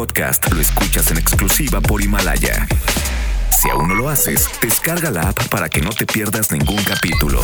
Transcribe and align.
podcast 0.00 0.50
lo 0.50 0.62
escuchas 0.62 1.10
en 1.10 1.18
exclusiva 1.18 1.78
por 1.82 2.00
Himalaya. 2.00 2.66
Si 3.50 3.68
aún 3.68 3.86
no 3.88 3.94
lo 3.94 4.08
haces, 4.08 4.48
descarga 4.62 5.10
la 5.10 5.28
app 5.28 5.48
para 5.48 5.68
que 5.68 5.82
no 5.82 5.90
te 5.90 6.06
pierdas 6.06 6.50
ningún 6.50 6.82
capítulo. 6.84 7.42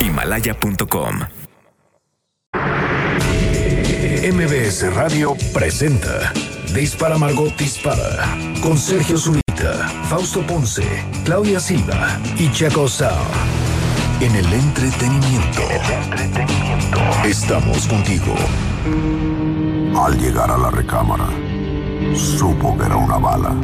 Himalaya.com. 0.00 1.20
MBS 4.34 4.94
Radio 4.94 5.34
presenta 5.54 6.30
Dispara 6.74 7.16
Margot 7.16 7.56
Dispara 7.56 8.36
con 8.62 8.76
Sergio 8.76 9.16
Zurita, 9.16 9.88
Fausto 10.10 10.46
Ponce, 10.46 10.84
Claudia 11.24 11.58
Silva 11.58 12.20
y 12.38 12.52
Chaco 12.52 12.86
Sao. 12.86 13.24
En 14.20 14.34
el 14.36 14.52
entretenimiento. 14.52 15.62
Estamos 17.24 17.86
contigo. 17.86 18.34
Al 19.96 20.18
llegar 20.18 20.50
a 20.50 20.58
la 20.58 20.70
recámara, 20.70 21.28
supo 22.14 22.76
que 22.76 22.84
era 22.84 22.96
una 22.96 23.18
bala. 23.18 23.54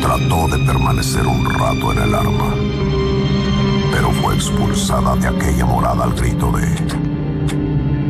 Trató 0.00 0.48
de 0.48 0.64
permanecer 0.64 1.26
un 1.26 1.44
rato 1.54 1.92
en 1.92 1.98
el 1.98 2.14
arma, 2.14 2.54
pero 3.90 4.10
fue 4.12 4.34
expulsada 4.34 5.16
de 5.16 5.28
aquella 5.28 5.64
morada 5.64 6.04
al 6.04 6.14
grito 6.14 6.52
de... 6.52 6.66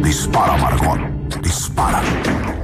Dispara, 0.03 0.57
Margot, 0.57 1.01
dispara. 1.41 2.03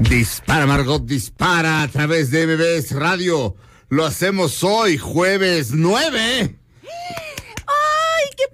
Dispara, 0.01 0.67
Margot, 0.67 1.05
dispara 1.05 1.83
a 1.83 1.89
través 1.89 2.31
de 2.31 2.47
MBS 2.47 2.93
Radio. 2.93 3.57
Lo 3.89 4.05
hacemos 4.05 4.63
hoy, 4.63 4.99
jueves 4.99 5.73
9. 5.73 6.59
¡Ay, 6.83 8.25
qué 8.37 8.45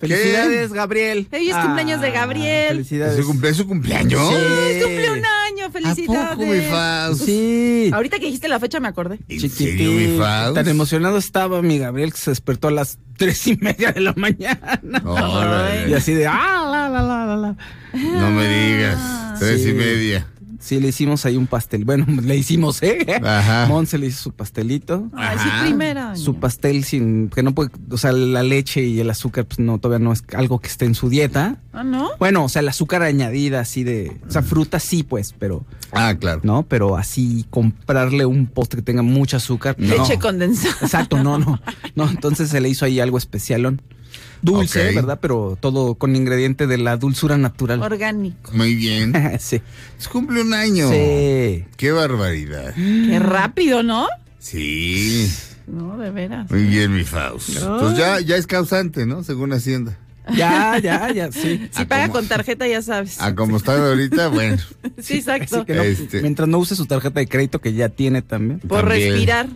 Felicidades, 0.00 0.72
Gabriel. 0.72 1.28
Hoy 1.30 1.50
es 1.50 1.56
cumpleaños 1.56 2.00
de 2.00 2.10
Gabriel. 2.10 2.68
Felicidades. 2.70 3.18
¿Es 3.18 3.24
su, 3.26 3.30
cumple- 3.32 3.48
es 3.50 3.56
su 3.58 3.66
cumpleaños? 3.66 4.20
¡Ay, 4.20 4.80
cumple 4.80 5.10
un 5.10 5.18
año! 5.18 5.66
¿A 5.66 5.70
¡Felicidades! 5.70 6.28
poco, 6.36 6.46
mi? 6.46 7.18
Sí. 7.26 7.90
Ahorita 7.92 8.18
que 8.18 8.24
dijiste 8.26 8.48
la 8.48 8.58
fecha 8.58 8.80
me 8.80 8.88
acordé. 8.88 9.18
¿En 9.28 9.50
serio, 9.50 9.92
mi? 9.92 10.18
Tan 10.54 10.66
emocionado 10.68 11.18
estaba 11.18 11.60
mi 11.60 11.78
Gabriel 11.78 12.12
que 12.12 12.18
se 12.18 12.30
despertó 12.30 12.68
a 12.68 12.70
las 12.70 12.98
tres 13.18 13.46
y 13.46 13.56
media 13.56 13.92
de 13.92 14.00
la 14.00 14.14
mañana. 14.14 14.80
Y 15.86 15.92
así 15.92 16.14
de, 16.14 16.26
ah, 16.26 16.66
la, 16.70 16.88
la, 16.88 17.02
la, 17.02 17.26
la, 17.26 17.36
la. 17.36 17.56
No 17.92 18.30
me 18.30 18.48
digas. 18.48 19.38
Tres 19.38 19.60
y 19.60 19.64
Sí. 19.64 19.72
media. 19.74 20.26
Sí, 20.60 20.78
le 20.78 20.88
hicimos 20.88 21.24
ahí 21.24 21.36
un 21.36 21.46
pastel. 21.46 21.84
Bueno, 21.84 22.06
le 22.22 22.36
hicimos, 22.36 22.82
¿eh? 22.82 23.20
Ajá. 23.24 23.66
Monse 23.66 23.96
le 23.98 24.06
hizo 24.06 24.22
su 24.24 24.32
pastelito. 24.32 25.08
Ay, 25.14 25.38
sí, 25.38 25.48
Ajá. 25.48 25.62
primera. 25.64 26.16
Su 26.16 26.36
pastel 26.36 26.84
sin, 26.84 27.30
que 27.30 27.42
no 27.42 27.54
puede, 27.54 27.70
o 27.90 27.96
sea, 27.96 28.12
la 28.12 28.42
leche 28.42 28.82
y 28.84 29.00
el 29.00 29.08
azúcar, 29.10 29.46
pues 29.46 29.58
no, 29.58 29.78
todavía 29.78 30.04
no 30.04 30.12
es 30.12 30.22
algo 30.34 30.58
que 30.60 30.68
esté 30.68 30.84
en 30.84 30.94
su 30.94 31.08
dieta. 31.08 31.56
¿Ah, 31.72 31.82
no? 31.82 32.10
Bueno, 32.18 32.44
o 32.44 32.48
sea, 32.48 32.60
el 32.60 32.68
azúcar 32.68 33.02
añadida 33.02 33.60
así 33.60 33.84
de, 33.84 34.20
o 34.28 34.30
sea, 34.30 34.42
fruta 34.42 34.78
sí, 34.78 35.02
pues, 35.02 35.34
pero, 35.38 35.64
Ah, 35.92 36.14
claro. 36.18 36.40
¿no? 36.44 36.62
Pero 36.64 36.96
así 36.96 37.46
comprarle 37.50 38.26
un 38.26 38.46
postre 38.46 38.78
que 38.80 38.84
tenga 38.84 39.02
mucho 39.02 39.38
azúcar. 39.38 39.74
no. 39.78 39.96
Leche 39.96 40.18
condensada. 40.18 40.76
Exacto, 40.82 41.22
no, 41.22 41.38
no. 41.38 41.60
No, 41.96 42.08
entonces 42.08 42.50
se 42.50 42.60
le 42.60 42.68
hizo 42.68 42.84
ahí 42.84 43.00
algo 43.00 43.18
especialón. 43.18 43.82
Dulce. 44.42 44.92
¿verdad? 44.94 45.18
Pero 45.20 45.58
todo 45.60 45.94
con 45.94 46.16
ingrediente 46.16 46.66
de 46.66 46.78
la 46.78 46.96
dulzura 46.96 47.36
natural. 47.38 47.82
Orgánico. 47.82 48.50
Muy 48.52 48.74
bien. 48.74 49.12
sí. 49.40 49.60
Es 49.98 50.08
cumple 50.08 50.42
un 50.42 50.54
año. 50.54 50.88
Sí. 50.90 51.64
Qué 51.76 51.92
barbaridad. 51.92 52.74
Qué 52.74 53.18
rápido, 53.18 53.82
¿no? 53.82 54.08
Sí. 54.38 55.30
No, 55.66 55.96
de 55.98 56.10
veras. 56.10 56.50
Muy 56.50 56.64
bien, 56.64 56.94
mi 56.94 57.04
Faust. 57.04 57.58
Pues 57.60 57.96
ya, 57.96 58.20
ya 58.20 58.36
es 58.36 58.46
causante, 58.46 59.06
¿no? 59.06 59.22
Según 59.22 59.52
Hacienda. 59.52 59.96
Ya, 60.36 60.78
ya, 60.78 61.12
ya, 61.12 61.30
sí. 61.32 61.68
Si 61.72 61.82
Ah, 61.82 61.86
paga 61.88 62.08
con 62.08 62.26
tarjeta, 62.26 62.66
ya 62.66 62.82
sabes. 62.82 63.20
A 63.20 63.34
como 63.34 63.56
está 63.56 63.76
ahorita, 63.88 64.28
bueno. 64.28 64.58
Sí, 65.00 65.14
exacto. 65.18 65.56
Así 65.58 65.64
que 65.66 65.74
no, 65.74 65.82
Este- 65.82 66.20
Mientras 66.22 66.48
no 66.48 66.58
use 66.58 66.76
su 66.76 66.86
tarjeta 66.86 67.20
de 67.20 67.26
crédito 67.26 67.60
que 67.60 67.72
ya 67.72 67.88
tiene 67.88 68.22
también. 68.22 68.60
Por 68.60 68.80
También. 68.88 69.10
respirar. 69.12 69.48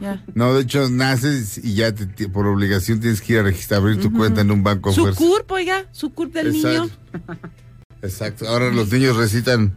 Ya. 0.00 0.24
No, 0.34 0.54
de 0.54 0.62
hecho, 0.62 0.88
naces 0.88 1.58
y 1.62 1.74
ya 1.74 1.92
te- 1.94 2.06
te- 2.06 2.28
por 2.28 2.46
obligación 2.46 3.00
tienes 3.00 3.20
que 3.20 3.34
ir 3.34 3.38
a 3.40 3.42
registrar, 3.42 3.80
abrir 3.80 4.00
tu 4.00 4.12
cuenta 4.12 4.40
en 4.40 4.50
un 4.50 4.62
banco 4.62 4.92
Su 4.92 5.02
fuerza. 5.02 5.18
CURP, 5.18 5.50
oiga, 5.52 5.86
su 5.92 6.10
CURP 6.14 6.32
del 6.32 6.52
niño. 6.52 6.84
Exacto. 6.84 7.48
Exacto. 8.02 8.48
Ahora 8.48 8.70
los 8.70 8.90
niños 8.90 9.16
recitan, 9.16 9.76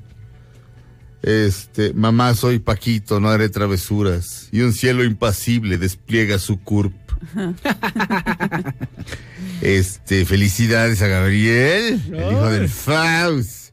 este, 1.21 1.93
mamá 1.93 2.33
soy 2.35 2.59
Paquito, 2.59 3.19
no 3.19 3.29
haré 3.29 3.49
travesuras. 3.49 4.47
Y 4.51 4.61
un 4.61 4.73
cielo 4.73 5.03
impasible 5.03 5.77
despliega 5.77 6.39
su 6.39 6.59
curp. 6.61 6.93
este, 9.61 10.25
felicidades 10.25 11.01
a 11.01 11.07
Gabriel, 11.07 12.01
el 12.13 12.31
hijo 12.31 12.49
del 12.49 12.69
Faust. 12.69 13.64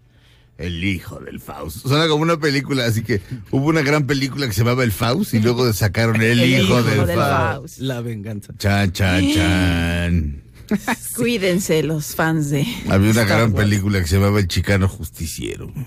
El 0.62 0.84
hijo 0.84 1.19
del 1.21 1.41
Faust. 1.41 1.87
Suena 1.87 2.06
como 2.09 2.23
una 2.23 2.39
película, 2.39 2.87
así 2.87 3.03
que 3.03 3.21
hubo 3.50 3.67
una 3.69 3.83
gran 3.83 4.06
película 4.06 4.47
que 4.47 4.53
se 4.53 4.61
llamaba 4.61 4.84
El 4.84 4.93
Faust 4.93 5.34
y 5.34 5.41
luego 5.41 5.73
sacaron 5.73 6.23
El, 6.23 6.43
hijo, 6.45 6.83
del, 6.83 7.06
del 7.06 7.17
Faust. 7.17 7.19
Faust. 7.19 7.78
La 7.81 8.00
venganza. 8.00 8.53
Chan, 8.59 8.93
chan, 8.93 9.33
chan. 9.34 10.43
Cuídense 11.17 11.83
los 11.83 12.15
fans 12.15 12.49
de. 12.50 12.67
Había 12.89 13.11
una 13.11 13.23
Star 13.23 13.27
gran 13.27 13.53
Wars. 13.53 13.65
película 13.65 14.00
que 14.00 14.06
se 14.06 14.17
llamaba 14.17 14.39
El 14.41 14.49
Chicano 14.49 14.89
Justiciero. 14.89 15.73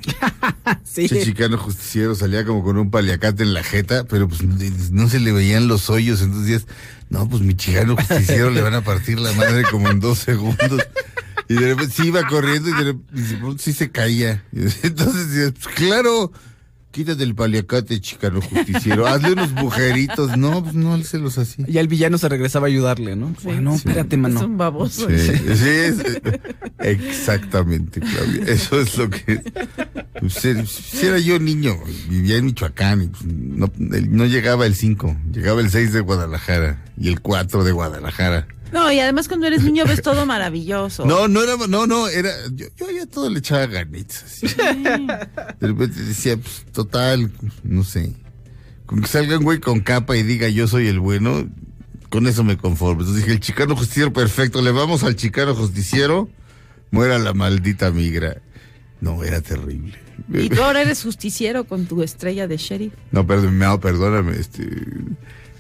Sí. 0.84 1.06
Ese 1.06 1.24
chicano 1.24 1.58
justiciero 1.58 2.16
salía 2.16 2.44
como 2.46 2.64
con 2.64 2.78
un 2.78 2.90
paliacate 2.90 3.44
en 3.44 3.54
la 3.54 3.64
jeta, 3.64 4.06
pero 4.06 4.28
pues 4.28 4.42
no 4.92 5.10
se 5.10 5.20
le 5.20 5.32
veían 5.32 5.68
los 5.68 5.90
hoyos, 5.90 6.22
entonces 6.22 6.48
decías, 6.48 6.68
no, 7.10 7.28
pues 7.30 7.44
mi 7.44 7.54
chicano 7.54 7.96
justiciero 7.98 8.50
le 8.50 8.62
van 8.62 8.74
a 8.74 8.82
partir 8.82 9.20
la 9.20 9.32
madre 9.34 9.64
como 9.70 9.90
en 9.90 10.00
dos 10.00 10.20
segundos. 10.20 10.82
Y 11.48 11.54
de 11.56 11.62
repente 11.74 11.94
sí 11.96 12.08
iba 12.08 12.28
corriendo 12.28 12.70
y 12.70 12.74
de 12.74 12.84
repente 12.84 13.14
y 13.34 13.36
pronto 13.36 13.62
sí 13.62 13.74
se 13.74 13.92
caía. 13.92 14.44
Y 14.52 14.62
entonces 14.88 15.54
pues 15.54 15.76
claro, 15.76 16.32
quítate 16.92 17.24
el 17.24 17.36
paliacate, 17.36 18.00
chicano 18.02 18.42
justiciero, 18.42 19.06
hazle 19.06 19.34
unos 19.34 19.54
bujeritos. 19.54 20.38
No, 20.38 20.64
pues 20.64 20.74
no, 20.76 21.02
se 21.04 21.18
los 21.20 21.38
hacía. 21.38 21.66
Ya 21.68 21.82
el 21.82 21.88
villano 21.88 22.18
se 22.18 22.30
regresaba 22.30 22.66
a 22.68 22.70
ayudarle, 22.70 23.16
¿no? 23.16 23.36
Sí. 23.40 23.50
Ah, 23.52 23.60
no, 23.62 23.76
espérate, 23.76 24.18
mano. 24.18 24.40
Es 24.40 24.46
un 24.46 24.58
baboso. 24.58 25.08
Sí, 25.10 25.18
sí, 25.20 25.70
es- 25.70 26.04
exactamente, 26.80 28.00
Claudia. 28.00 28.44
Eso 28.48 28.80
es 28.80 28.98
lo 28.98 29.10
que. 29.10 29.42
Pues, 30.20 30.34
si 30.34 31.06
era 31.06 31.20
yo 31.20 31.38
niño, 31.40 31.76
vivía 32.10 32.38
en 32.38 32.46
Michoacán, 32.46 33.02
y, 33.04 33.08
pues, 33.08 33.24
no, 33.26 33.72
no 33.78 34.26
llegaba 34.26 34.66
el 34.66 34.76
5, 34.76 35.16
llegaba 35.32 35.62
el 35.62 35.70
6 35.70 35.94
de 35.94 36.00
Guadalajara 36.02 36.84
y 36.98 37.10
el 37.10 37.22
4 37.22 37.64
de 37.64 37.72
Guadalajara. 37.72 38.48
No, 38.76 38.92
y 38.92 39.00
además 39.00 39.30
cuando 39.30 39.48
eres 39.48 39.64
niño 39.64 39.86
ves 39.86 40.02
todo 40.02 40.26
maravilloso. 40.26 41.06
No, 41.06 41.30
no 41.30 41.42
era, 41.42 41.56
no, 41.66 41.88
no, 41.88 42.10
era, 42.10 42.30
yo, 42.54 42.66
yo 42.76 42.92
ya 42.92 43.06
todo 43.06 43.30
le 43.30 43.40
echaba 43.40 43.68
ganitas. 43.68 44.42
De 44.42 45.68
repente 45.68 46.04
decía, 46.04 46.36
pues, 46.36 46.66
total, 46.74 47.32
no 47.64 47.86
sé. 47.86 48.12
Con 48.86 49.00
que 49.00 49.08
salga 49.08 49.38
un 49.38 49.46
güey 49.46 49.62
con 49.62 49.80
capa 49.80 50.18
y 50.18 50.24
diga 50.24 50.50
yo 50.50 50.68
soy 50.68 50.88
el 50.88 51.00
bueno, 51.00 51.50
con 52.10 52.28
eso 52.28 52.44
me 52.44 52.58
conformo. 52.58 53.00
Entonces 53.00 53.24
dije, 53.24 53.32
el 53.32 53.40
chicano 53.40 53.78
justiciero, 53.78 54.12
perfecto, 54.12 54.62
le 54.62 54.72
vamos 54.72 55.06
al 55.06 55.16
chicano 55.16 55.56
justiciero, 55.56 56.28
muera 56.92 57.18
la 57.18 57.34
maldita 57.34 57.92
migra. 57.92 58.42
No, 59.00 59.24
era 59.24 59.40
terrible. 59.40 59.98
Y 60.34 60.50
tú 60.50 60.62
ahora 60.62 60.82
eres 60.82 61.02
justiciero 61.02 61.64
con 61.64 61.86
tu 61.86 62.04
estrella 62.04 62.46
de 62.50 62.58
sheriff. 62.58 62.94
No, 63.12 63.26
perdóname, 63.26 63.66
no, 63.66 63.80
perdóname, 63.80 64.36
este. 64.38 64.68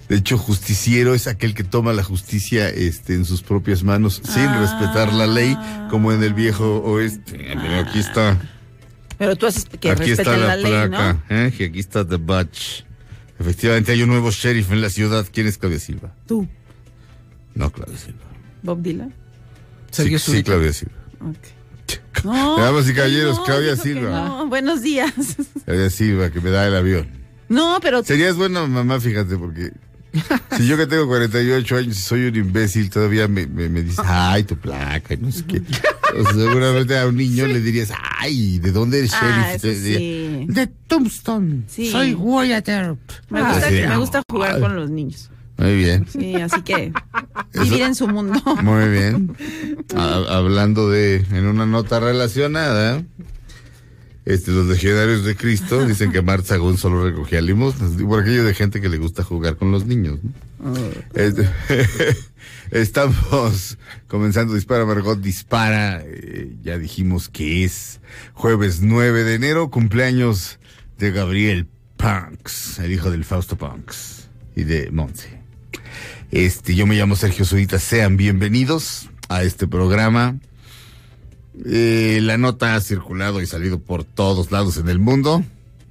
De 0.09 0.17
hecho, 0.17 0.37
justiciero 0.37 1.15
es 1.15 1.25
aquel 1.27 1.53
que 1.55 1.63
toma 1.63 1.91
la 1.93 2.03
justicia 2.03 2.69
este, 2.69 3.15
en 3.15 3.25
sus 3.25 3.41
propias 3.41 3.83
manos 3.83 4.21
sin 4.23 4.43
Ah. 4.45 4.59
respetar 4.61 5.11
la 5.13 5.25
ley, 5.25 5.57
como 5.89 6.11
en 6.11 6.21
el 6.23 6.33
viejo 6.35 6.77
oeste. 6.83 7.37
Pero 7.59 7.79
aquí 7.79 7.99
está. 7.99 8.37
Pero 9.17 9.35
tú 9.35 9.47
haces 9.47 9.65
que 9.65 9.89
aquí 9.89 10.11
está 10.11 10.23
respeten 10.23 10.41
la, 10.41 10.47
la, 10.47 10.55
ley, 10.57 10.65
placa. 10.89 11.23
¿no? 11.29 11.35
¿eh? 11.35 11.53
Que 11.57 11.65
aquí 11.65 11.79
está 11.79 12.07
The 12.07 12.17
Batch. 12.17 12.83
Efectivamente, 13.39 13.91
hay 13.93 14.03
un 14.03 14.09
nuevo 14.09 14.29
sheriff 14.31 14.71
en 14.71 14.81
la 14.81 14.89
ciudad. 14.89 15.25
¿Quién 15.31 15.47
es 15.47 15.57
Claudia 15.57 15.79
Silva? 15.79 16.13
Tú, 16.27 16.47
No, 17.55 17.71
Claudia 17.71 17.97
Silva. 17.97 18.19
Bob 18.61 18.81
Dylan. 18.81 19.13
Sí, 19.91 20.17
sí. 20.19 20.43
Claudia 20.43 20.71
Silva. 20.73 20.95
Ok. 21.21 21.37
No, 22.23 22.57
Damas 22.57 22.89
y 22.89 22.93
caballeros, 22.93 23.37
no, 23.37 23.43
Claudia 23.43 23.75
Silva. 23.75 24.09
no. 24.09 24.47
Buenos 24.47 24.81
días. 24.81 25.13
Claudia 25.65 25.89
Silva, 25.89 26.29
que 26.31 26.41
me 26.41 26.49
da 26.49 26.65
el 26.67 26.75
avión. 26.75 27.07
No, 27.49 27.77
pero 27.81 28.03
Serías 28.03 28.35
buena 28.35 28.65
mamá, 28.65 28.99
fíjate, 28.99 29.35
porque 29.37 29.71
si 30.57 30.67
yo 30.67 30.77
que 30.77 30.87
tengo 30.87 31.07
48 31.07 31.77
años 31.77 31.97
y 31.97 32.01
soy 32.01 32.25
un 32.27 32.35
imbécil, 32.35 32.89
todavía 32.89 33.27
me, 33.27 33.45
me, 33.47 33.69
me 33.69 33.81
dices, 33.81 33.99
ay, 34.05 34.43
tu 34.43 34.55
placa, 34.57 35.13
y 35.13 35.17
no 35.17 35.31
sé 35.31 35.43
qué. 35.45 35.61
O 36.17 36.23
sea, 36.23 36.33
seguramente 36.33 36.97
a 36.97 37.07
un 37.07 37.15
niño 37.17 37.45
le 37.47 37.59
dirías, 37.61 37.91
ay, 38.19 38.59
¿de 38.59 38.71
dónde 38.71 38.99
eres 38.99 39.11
Ah, 39.15 39.55
sheriff? 39.57 39.83
sí. 39.83 40.45
De 40.47 40.67
Tombstone. 40.87 41.63
Sí. 41.67 41.89
Soy 41.91 42.13
Wyatt 42.13 42.67
Earp. 42.69 42.99
me 43.29 43.41
gusta, 43.43 43.69
me 43.69 43.97
gusta 43.97 44.23
jugar 44.29 44.59
con 44.59 44.75
los 44.75 44.89
niños. 44.89 45.29
Muy 45.57 45.75
bien. 45.75 46.05
Sí, 46.11 46.35
así 46.35 46.61
que 46.63 46.91
vivir 47.53 47.81
en 47.83 47.95
su 47.95 48.07
mundo. 48.09 48.41
Muy 48.61 48.89
bien. 48.89 49.35
Ha- 49.95 50.37
hablando 50.37 50.89
de, 50.89 51.25
en 51.31 51.45
una 51.47 51.65
nota 51.65 51.99
relacionada, 52.01 53.01
este, 54.25 54.51
los 54.51 54.65
legionarios 54.65 55.23
de 55.23 55.35
Cristo 55.35 55.85
dicen 55.87 56.11
que 56.11 56.21
Marta 56.21 56.49
Sagún 56.49 56.77
solo 56.77 57.03
recogía 57.03 57.41
limosnas, 57.41 57.91
por 58.01 58.21
aquello 58.21 58.43
de 58.43 58.53
gente 58.53 58.81
que 58.81 58.89
le 58.89 58.97
gusta 58.97 59.23
jugar 59.23 59.55
con 59.55 59.71
los 59.71 59.85
niños. 59.85 60.19
¿no? 60.23 60.73
Este, 61.13 61.47
estamos 62.71 63.77
comenzando 64.07 64.55
Dispara 64.55 64.85
Margot 64.85 65.19
Dispara, 65.19 66.01
eh, 66.03 66.55
ya 66.63 66.77
dijimos 66.77 67.29
que 67.29 67.63
es 67.63 68.01
jueves 68.33 68.81
9 68.81 69.23
de 69.23 69.35
enero, 69.35 69.69
cumpleaños 69.69 70.59
de 70.97 71.11
Gabriel 71.11 71.67
Punks, 71.97 72.79
el 72.79 72.91
hijo 72.91 73.11
del 73.11 73.25
Fausto 73.25 73.57
Punks 73.57 74.27
y 74.55 74.63
de 74.63 74.89
Monse. 74.91 75.39
Este, 76.31 76.75
yo 76.75 76.87
me 76.87 76.95
llamo 76.95 77.15
Sergio 77.15 77.45
Zurita, 77.45 77.79
sean 77.79 78.17
bienvenidos 78.17 79.09
a 79.29 79.43
este 79.43 79.67
programa. 79.67 80.37
Eh, 81.63 82.19
la 82.21 82.37
nota 82.37 82.75
ha 82.75 82.81
circulado 82.81 83.41
y 83.41 83.45
salido 83.45 83.79
por 83.79 84.03
todos 84.03 84.51
lados 84.51 84.77
en 84.77 84.89
el 84.89 84.99
mundo. 84.99 85.43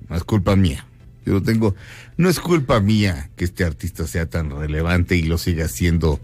No 0.08 0.16
es 0.16 0.24
culpa 0.24 0.56
mía. 0.56 0.86
Yo 1.24 1.32
no 1.34 1.42
tengo, 1.42 1.74
no 2.16 2.28
es 2.28 2.38
culpa 2.38 2.80
mía 2.80 3.30
que 3.36 3.44
este 3.44 3.64
artista 3.64 4.06
sea 4.06 4.26
tan 4.26 4.50
relevante 4.50 5.16
y 5.16 5.22
lo 5.22 5.38
siga 5.38 5.68
siendo 5.68 6.20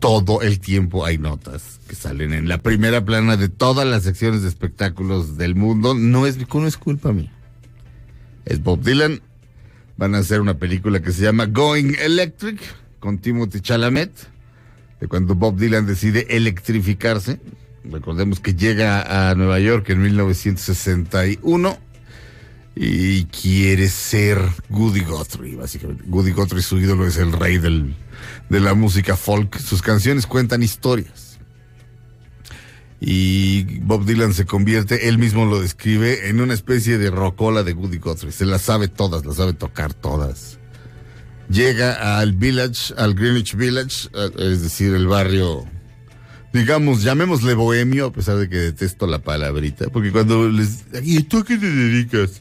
todo 0.00 0.40
el 0.40 0.58
tiempo. 0.58 1.04
Hay 1.04 1.18
notas 1.18 1.80
que 1.86 1.94
salen 1.94 2.32
en 2.32 2.48
la 2.48 2.58
primera 2.58 3.04
plana 3.04 3.36
de 3.36 3.48
todas 3.48 3.86
las 3.86 4.04
secciones 4.04 4.42
de 4.42 4.48
espectáculos 4.48 5.36
del 5.36 5.54
mundo. 5.54 5.94
No 5.94 6.26
es, 6.26 6.38
no 6.38 6.66
es 6.66 6.76
culpa 6.78 7.12
mía. 7.12 7.32
Es 8.46 8.62
Bob 8.62 8.82
Dylan. 8.82 9.20
Van 9.96 10.14
a 10.14 10.18
hacer 10.18 10.40
una 10.40 10.54
película 10.54 11.00
que 11.00 11.12
se 11.12 11.22
llama 11.22 11.46
Going 11.46 11.94
Electric 12.00 12.58
con 13.00 13.18
Timothy 13.18 13.60
Chalamet. 13.60 14.10
De 15.00 15.08
cuando 15.08 15.34
Bob 15.34 15.56
Dylan 15.56 15.86
decide 15.86 16.26
electrificarse. 16.30 17.38
Recordemos 17.84 18.40
que 18.40 18.54
llega 18.54 19.30
a 19.30 19.34
Nueva 19.34 19.60
York 19.60 19.90
en 19.90 20.02
1961 20.02 21.78
y 22.76 23.24
quiere 23.26 23.88
ser 23.88 24.38
Goody 24.70 25.00
Guthrie, 25.00 25.56
básicamente. 25.56 26.04
Goody 26.06 26.32
Guthrie, 26.32 26.62
su 26.62 26.78
ídolo, 26.78 27.06
es 27.06 27.18
el 27.18 27.32
rey 27.32 27.58
del, 27.58 27.94
de 28.48 28.60
la 28.60 28.74
música 28.74 29.16
folk. 29.16 29.58
Sus 29.58 29.82
canciones 29.82 30.26
cuentan 30.26 30.62
historias. 30.62 31.38
Y 33.00 33.80
Bob 33.80 34.06
Dylan 34.06 34.32
se 34.32 34.46
convierte, 34.46 35.08
él 35.08 35.18
mismo 35.18 35.44
lo 35.44 35.60
describe, 35.60 36.30
en 36.30 36.40
una 36.40 36.54
especie 36.54 36.96
de 36.96 37.10
rocola 37.10 37.62
de 37.62 37.74
Goody 37.74 37.98
Guthrie. 37.98 38.32
Se 38.32 38.46
las 38.46 38.62
sabe 38.62 38.88
todas, 38.88 39.26
las 39.26 39.36
sabe 39.36 39.52
tocar 39.52 39.92
todas. 39.92 40.58
Llega 41.50 42.18
al 42.18 42.32
Village, 42.32 42.94
al 42.96 43.14
Greenwich 43.14 43.54
Village, 43.56 44.08
eh, 44.14 44.30
es 44.38 44.62
decir, 44.62 44.94
el 44.94 45.06
barrio 45.06 45.66
digamos, 46.54 47.02
llamémosle 47.02 47.52
bohemio, 47.54 48.06
a 48.06 48.12
pesar 48.12 48.36
de 48.38 48.48
que 48.48 48.56
detesto 48.56 49.06
la 49.06 49.18
palabrita, 49.18 49.88
porque 49.90 50.10
cuando 50.12 50.48
les... 50.48 50.84
¿Y 51.02 51.22
tú 51.24 51.38
a 51.40 51.44
qué 51.44 51.58
te 51.58 51.70
dedicas? 51.70 52.40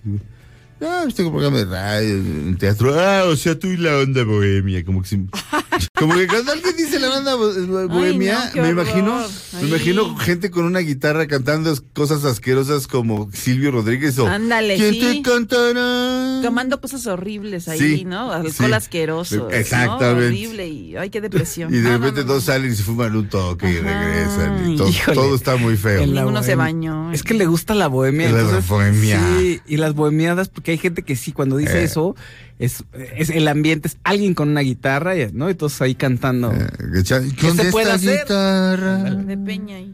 Ah, 0.81 1.01
pues 1.03 1.15
tengo 1.15 1.31
programa 1.31 1.57
de 1.57 1.65
radio, 1.65 2.15
un 2.15 2.55
teatro. 2.57 2.93
Ah, 2.99 3.23
o 3.25 3.35
sea, 3.35 3.57
tú 3.57 3.67
y 3.67 3.77
la 3.77 3.97
onda 3.97 4.23
bohemia, 4.23 4.85
como 4.85 5.01
que 5.01 5.07
si- 5.09 5.17
Como 5.97 6.15
que 6.15 6.27
cuando 6.27 6.51
alguien 6.51 6.75
dice 6.75 6.99
la 6.99 7.09
banda 7.09 7.35
bo- 7.35 7.87
bohemia, 7.87 8.51
no, 8.55 8.61
me 8.63 8.69
imagino, 8.69 9.25
me 9.61 9.67
imagino 9.67 10.15
gente 10.17 10.51
con 10.51 10.65
una 10.65 10.79
guitarra 10.79 11.27
cantando 11.27 11.73
cosas 11.93 12.25
asquerosas 12.25 12.87
como 12.87 13.29
Silvio 13.33 13.71
Rodríguez 13.71 14.17
o 14.19 14.27
Ándale, 14.27 14.75
¿Quién 14.75 14.93
sí. 14.93 14.99
te 14.99 15.29
cantará? 15.29 16.41
Tomando 16.41 16.79
cosas 16.81 17.07
horribles 17.07 17.67
ahí, 17.67 17.79
Sí, 17.79 18.05
¿no? 18.05 18.31
Alcohol 18.31 18.69
sí. 18.69 18.73
asqueroso. 18.73 19.49
Exactamente. 19.49 20.27
Horrible 20.27 20.67
y 20.67 20.95
ay, 20.97 21.09
qué 21.09 21.21
depresión. 21.21 21.73
Y 21.73 21.77
de 21.77 21.89
repente 21.89 22.21
no, 22.21 22.21
no. 22.21 22.27
todos 22.27 22.43
salen 22.45 22.71
y 22.71 22.75
se 22.75 22.83
fuman 22.83 23.15
un 23.15 23.29
toque 23.29 23.69
y 23.71 23.77
regresan. 23.79 24.71
Y 24.71 24.75
todo, 24.77 24.89
Híjole. 24.89 25.15
todo 25.15 25.35
está 25.35 25.55
muy 25.55 25.77
feo. 25.77 26.05
Ninguno 26.05 26.43
se 26.43 26.55
bañó. 26.55 27.11
Es 27.11 27.23
que 27.23 27.33
le 27.33 27.45
gusta 27.45 27.73
la 27.73 27.87
bohemia. 27.87 28.29
La 28.31 28.39
entonces, 28.41 28.67
bohemia. 28.67 29.19
Sí, 29.39 29.61
y 29.67 29.77
las 29.77 29.93
bohemiadas, 29.93 30.49
porque 30.49 30.71
hay 30.71 30.77
gente 30.77 31.03
que 31.03 31.15
sí, 31.15 31.31
cuando 31.31 31.57
dice 31.57 31.81
Eh. 31.81 31.83
eso, 31.85 32.15
es, 32.59 32.83
es 33.15 33.29
el 33.29 33.47
ambiente, 33.47 33.87
es 33.89 33.97
alguien 34.03 34.33
con 34.33 34.49
una 34.49 34.61
guitarra, 34.61 35.17
y- 35.17 35.31
¿no? 35.33 35.49
Y 35.49 35.55
todos 35.55 35.81
ahí 35.81 35.95
cantando. 35.95 36.51
Eh, 36.51 36.67
¿Qué 37.05 37.47
¿Dónde 37.47 37.63
se 37.65 37.71
puede 37.71 37.91
hacer? 37.91 38.19
guitarra? 38.21 38.97
De 39.15 39.37
peña 39.37 39.77
ahí. 39.77 39.93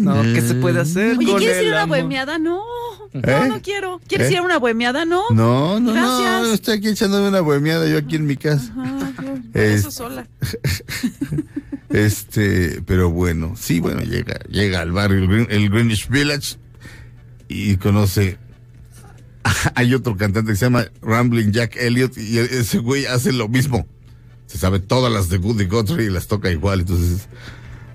No, 0.00 0.22
¿qué 0.22 0.40
se 0.40 0.54
puede 0.54 0.80
hacer? 0.80 1.18
Oye, 1.18 1.26
con 1.30 1.38
¿quieres 1.38 1.62
ir 1.62 1.68
a 1.68 1.70
una 1.72 1.82
amor? 1.82 1.98
bohemiada? 1.98 2.38
No. 2.38 2.62
¿Eh? 3.12 3.20
No, 3.26 3.46
no 3.46 3.62
quiero. 3.62 4.00
¿Quieres 4.08 4.28
¿Eh? 4.28 4.32
ir 4.32 4.38
a 4.38 4.42
una 4.42 4.58
bohemiada? 4.58 5.04
No. 5.04 5.22
No, 5.32 5.78
no, 5.80 5.92
Gracias. 5.92 6.42
no, 6.42 6.52
estoy 6.54 6.78
aquí 6.78 6.88
echándome 6.88 7.28
una 7.28 7.40
bohemiada 7.42 7.86
yo 7.88 7.98
aquí 7.98 8.16
en 8.16 8.24
mi 8.26 8.36
casa. 8.36 8.72
Ajá, 8.78 9.12
por 9.16 9.60
Es- 9.60 9.80
eso 9.80 9.90
sola. 9.90 10.26
Este, 11.88 12.82
pero 12.84 13.10
bueno, 13.10 13.54
sí, 13.56 13.80
bueno, 13.80 14.02
llega, 14.02 14.40
llega 14.50 14.80
al 14.80 14.90
barrio, 14.92 15.18
el, 15.18 15.28
Green- 15.28 15.46
el 15.50 15.70
Greenwich 15.70 16.08
Village, 16.08 16.56
y 17.48 17.76
conoce. 17.76 18.38
Hay 19.74 19.94
otro 19.94 20.16
cantante 20.16 20.52
que 20.52 20.56
se 20.56 20.66
llama 20.66 20.86
Rambling 21.02 21.52
Jack 21.52 21.76
Elliott, 21.76 22.16
y 22.18 22.38
ese 22.38 22.78
güey 22.78 23.06
hace 23.06 23.32
lo 23.32 23.48
mismo. 23.48 23.86
Se 24.46 24.58
sabe 24.58 24.78
todas 24.80 25.12
las 25.12 25.28
de 25.28 25.38
Goody 25.38 25.64
Guthrie 25.66 26.06
y 26.06 26.10
las 26.10 26.26
toca 26.28 26.50
igual. 26.50 26.80
Entonces, 26.80 27.28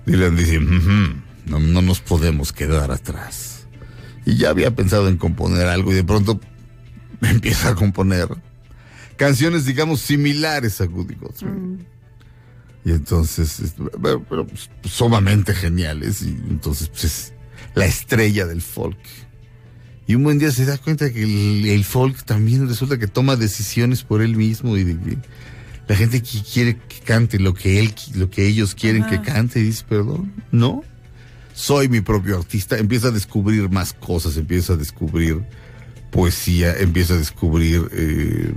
Dylan 0.06 0.36
dice: 0.36 0.58
"Ujú, 0.58 1.14
no, 1.46 1.58
no 1.58 1.82
nos 1.82 2.00
podemos 2.00 2.52
quedar 2.52 2.90
atrás. 2.90 3.66
Y 4.26 4.36
ya 4.36 4.50
había 4.50 4.74
pensado 4.74 5.08
en 5.08 5.16
componer 5.16 5.66
algo, 5.66 5.92
y 5.92 5.94
de 5.96 6.04
pronto 6.04 6.40
empieza 7.22 7.70
a 7.70 7.74
componer 7.74 8.28
canciones, 9.16 9.64
digamos, 9.64 10.00
similares 10.00 10.80
a 10.80 10.86
Goody 10.86 11.14
Guthrie. 11.14 11.50
Y 12.84 12.90
entonces, 12.90 13.60
es- 13.60 13.74
pero, 14.02 14.22
pero, 14.28 14.46
pues, 14.46 14.68
sumamente 14.84 15.54
geniales. 15.54 16.22
Y 16.22 16.28
entonces, 16.50 16.88
pues 16.88 17.04
es 17.04 17.32
la 17.74 17.86
estrella 17.86 18.46
del 18.46 18.60
folk. 18.60 18.98
Y 20.06 20.14
un 20.14 20.24
buen 20.24 20.38
día 20.38 20.50
se 20.50 20.64
da 20.64 20.78
cuenta 20.78 21.12
que 21.12 21.22
el, 21.22 21.66
el 21.66 21.84
folk 21.84 22.24
también 22.24 22.68
resulta 22.68 22.98
que 22.98 23.06
toma 23.06 23.36
decisiones 23.36 24.02
por 24.02 24.20
él 24.22 24.36
mismo 24.36 24.76
y 24.76 24.84
de 24.84 25.18
la 25.88 25.96
gente 25.96 26.22
que 26.22 26.42
quiere 26.42 26.76
que 26.76 27.00
cante 27.00 27.38
lo 27.38 27.54
que 27.54 27.80
él, 27.80 27.94
lo 28.14 28.30
que 28.30 28.46
ellos 28.46 28.74
quieren 28.74 29.04
que 29.06 29.20
cante, 29.20 29.60
y 29.60 29.64
dice, 29.64 29.84
perdón, 29.88 30.32
no. 30.50 30.82
Soy 31.54 31.88
mi 31.88 32.00
propio 32.00 32.38
artista. 32.38 32.78
Empieza 32.78 33.08
a 33.08 33.10
descubrir 33.10 33.68
más 33.68 33.92
cosas, 33.92 34.36
empieza 34.36 34.72
a 34.72 34.76
descubrir 34.76 35.42
poesía, 36.10 36.74
empieza 36.78 37.14
a 37.14 37.18
descubrir 37.18 37.88
eh, 37.92 38.52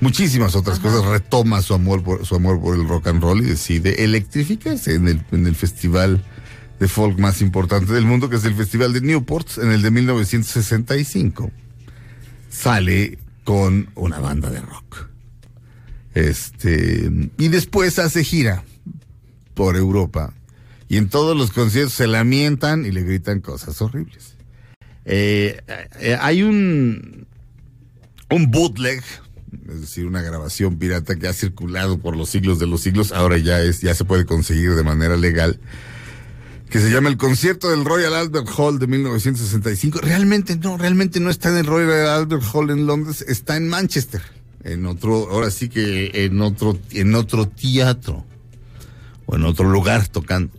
muchísimas 0.00 0.56
otras 0.56 0.80
cosas, 0.80 1.04
retoma 1.04 1.62
su 1.62 1.74
amor 1.74 2.02
por 2.02 2.26
su 2.26 2.34
amor 2.34 2.60
por 2.60 2.76
el 2.76 2.88
rock 2.88 3.08
and 3.08 3.22
roll 3.22 3.40
y 3.40 3.46
decide 3.46 4.02
electrificarse 4.04 4.94
en 4.94 5.08
el, 5.08 5.24
en 5.32 5.46
el 5.46 5.54
festival 5.54 6.24
de 6.78 6.88
folk 6.88 7.18
más 7.18 7.40
importante 7.40 7.92
del 7.92 8.04
mundo, 8.04 8.28
que 8.28 8.36
es 8.36 8.44
el 8.44 8.54
Festival 8.54 8.92
de 8.92 9.00
Newport, 9.00 9.58
en 9.58 9.72
el 9.72 9.82
de 9.82 9.90
1965. 9.90 11.50
Sale 12.50 13.18
con 13.44 13.88
una 13.94 14.18
banda 14.18 14.50
de 14.50 14.60
rock. 14.60 15.08
Este, 16.14 17.10
y 17.38 17.48
después 17.48 17.98
hace 17.98 18.24
gira 18.24 18.64
por 19.54 19.76
Europa. 19.76 20.34
Y 20.88 20.96
en 20.96 21.08
todos 21.08 21.36
los 21.36 21.50
conciertos 21.50 21.92
se 21.92 22.06
lamentan 22.06 22.86
y 22.86 22.90
le 22.90 23.02
gritan 23.02 23.40
cosas 23.40 23.80
horribles. 23.82 24.36
Eh, 25.04 25.60
eh, 26.00 26.16
hay 26.20 26.42
un, 26.42 27.26
un 28.30 28.50
bootleg, 28.50 29.02
es 29.68 29.80
decir, 29.80 30.06
una 30.06 30.22
grabación 30.22 30.78
pirata 30.78 31.16
que 31.16 31.28
ha 31.28 31.32
circulado 31.32 31.98
por 31.98 32.16
los 32.16 32.28
siglos 32.28 32.58
de 32.58 32.66
los 32.66 32.82
siglos, 32.82 33.12
ahora 33.12 33.38
ya 33.38 33.60
es, 33.60 33.80
ya 33.80 33.94
se 33.94 34.04
puede 34.04 34.26
conseguir 34.26 34.74
de 34.74 34.82
manera 34.82 35.16
legal, 35.16 35.60
que 36.70 36.80
se 36.80 36.90
llama 36.90 37.08
el 37.08 37.16
concierto 37.16 37.70
del 37.70 37.84
Royal 37.84 38.14
Albert 38.14 38.48
Hall 38.56 38.78
de 38.78 38.86
1965. 38.86 40.00
Realmente 40.02 40.56
no, 40.56 40.76
realmente 40.76 41.18
no 41.20 41.30
está 41.30 41.48
en 41.48 41.56
el 41.58 41.66
Royal 41.66 42.08
Albert 42.08 42.44
Hall 42.52 42.70
en 42.70 42.86
Londres, 42.86 43.24
está 43.26 43.56
en 43.56 43.68
Manchester, 43.68 44.20
en 44.64 44.84
otro, 44.86 45.30
ahora 45.30 45.50
sí 45.50 45.68
que 45.68 46.10
en 46.24 46.40
otro, 46.42 46.78
en 46.90 47.14
otro 47.14 47.48
teatro 47.48 48.24
o 49.26 49.36
en 49.36 49.44
otro 49.44 49.68
lugar 49.68 50.08
tocando. 50.08 50.52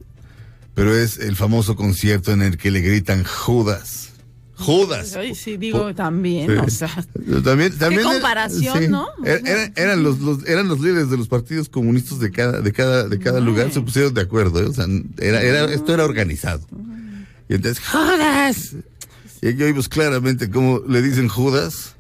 Pero 0.74 0.96
es 0.96 1.18
el 1.20 1.36
famoso 1.36 1.75
concierto 1.75 2.32
en 2.32 2.42
el 2.42 2.58
que 2.58 2.72
le 2.72 2.82
gritan 2.82 3.24
Judas. 3.24 4.09
Judas. 4.60 5.16
Ay, 5.16 5.34
sí, 5.36 5.58
digo, 5.58 5.96
también, 5.96 6.50
Sí. 6.51 6.58
o 6.58 6.70
sea. 6.70 7.06
También, 7.44 7.78
también 7.78 8.01
era- 8.01 8.12
comparación, 8.12 8.92
¿no? 8.92 9.08
Er- 9.24 9.42
era- 9.48 9.72
eran 9.75 10.04
los, 10.04 10.20
los- 10.20 10.46
eran 10.48 10.68
los 10.68 10.80
líderes 10.82 11.10
de 11.10 11.18
los 11.18 11.28
partidos 11.28 11.70
comunistas 11.70 12.20
de 12.20 12.30
cada, 12.32 12.60
de 12.62 12.72
cada, 12.74 13.08
de 13.08 13.20
cada 13.20 13.39
lugar, 13.39 13.72
se 13.72 13.82
pusieron 13.82 14.13
de 14.13 14.22
acuerdo, 14.22 14.62
¿eh? 14.62 14.66
o 14.66 14.74
sea, 14.74 14.86
era, 15.18 15.42
era, 15.42 15.72
esto 15.74 15.94
era 15.94 16.04
organizado. 16.06 16.62
Y 17.48 17.56
entonces, 17.56 17.84
¡Judas! 17.86 18.75
Y 19.42 19.48
aquí 19.48 19.63
oímos 19.63 19.88
claramente 19.89 20.50
cómo 20.50 20.82
le 20.88 21.01
dicen 21.01 21.30
Judas. 21.30 21.96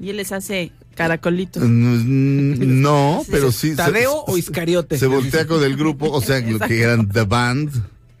Y 0.00 0.10
él 0.10 0.16
les 0.16 0.32
hace 0.32 0.72
caracolito. 0.96 1.60
Mm, 1.60 2.80
No, 2.82 3.22
pero 3.30 3.52
sí. 3.52 3.70
se- 3.70 3.76
¿Tadeo 3.76 4.24
o 4.26 4.36
Iscariote? 4.36 4.98
Se 4.98 5.06
voltea 5.06 5.46
con 5.46 5.62
el 5.62 5.76
grupo, 5.76 6.10
o 6.10 6.20
sea, 6.20 6.40
lo 6.40 6.58
que 6.58 6.82
eran 6.82 7.08
The 7.08 7.22
Band, 7.22 7.70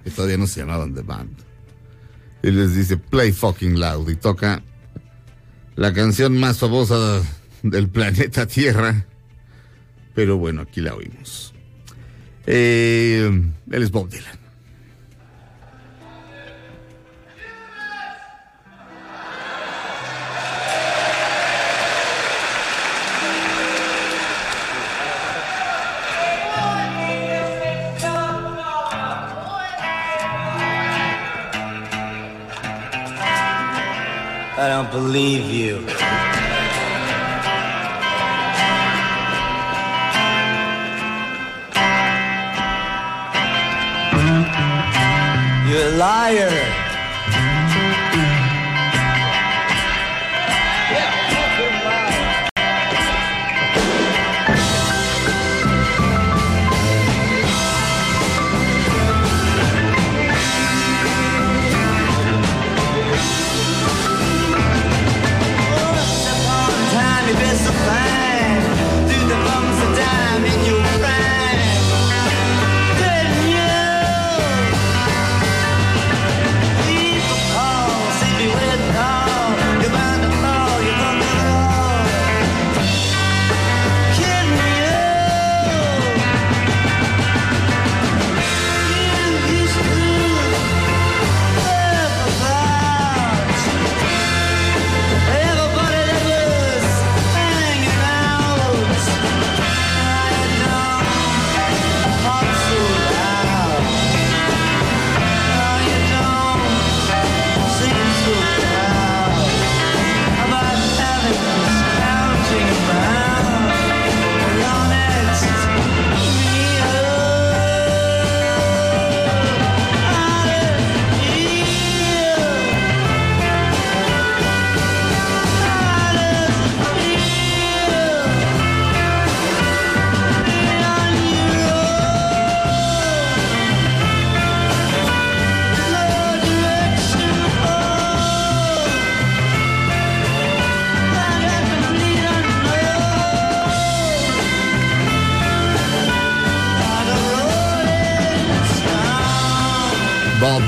que 0.04 0.10
todavía 0.10 0.36
no 0.38 0.46
se 0.46 0.60
llamaban 0.60 0.94
The 0.94 1.02
Band. 1.02 1.30
Y 2.42 2.50
les 2.50 2.74
dice, 2.74 2.96
play 2.96 3.32
fucking 3.32 3.78
loud. 3.78 4.08
Y 4.08 4.16
toca 4.16 4.62
la 5.76 5.92
canción 5.92 6.38
más 6.38 6.58
famosa 6.58 7.22
del 7.62 7.88
planeta 7.88 8.46
Tierra. 8.46 9.06
Pero 10.14 10.38
bueno, 10.38 10.62
aquí 10.62 10.80
la 10.80 10.94
oímos. 10.94 11.54
Eh, 12.46 13.30
él 13.70 13.82
es 13.82 13.90
Bob 13.90 14.08
Dylan. 14.08 14.39
I 34.62 34.68
don't 34.68 34.90
believe 34.90 35.50
you. 35.50 35.76
You're 45.66 45.94
a 45.94 45.96
liar. 45.96 46.89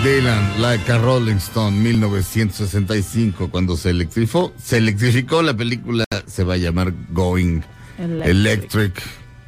Dylan, 0.02 0.60
Like 0.60 0.90
a 0.90 0.98
Rolling 0.98 1.36
Stone, 1.36 1.80
1965, 1.80 3.50
cuando 3.52 3.76
se 3.76 3.90
electrificó, 3.90 4.52
se 4.60 4.78
electrificó 4.78 5.42
la 5.42 5.56
película, 5.56 6.04
se 6.26 6.42
va 6.42 6.54
a 6.54 6.56
llamar 6.56 6.92
Going 7.10 7.60
Electric. 7.98 8.26
Electric. 8.26 9.02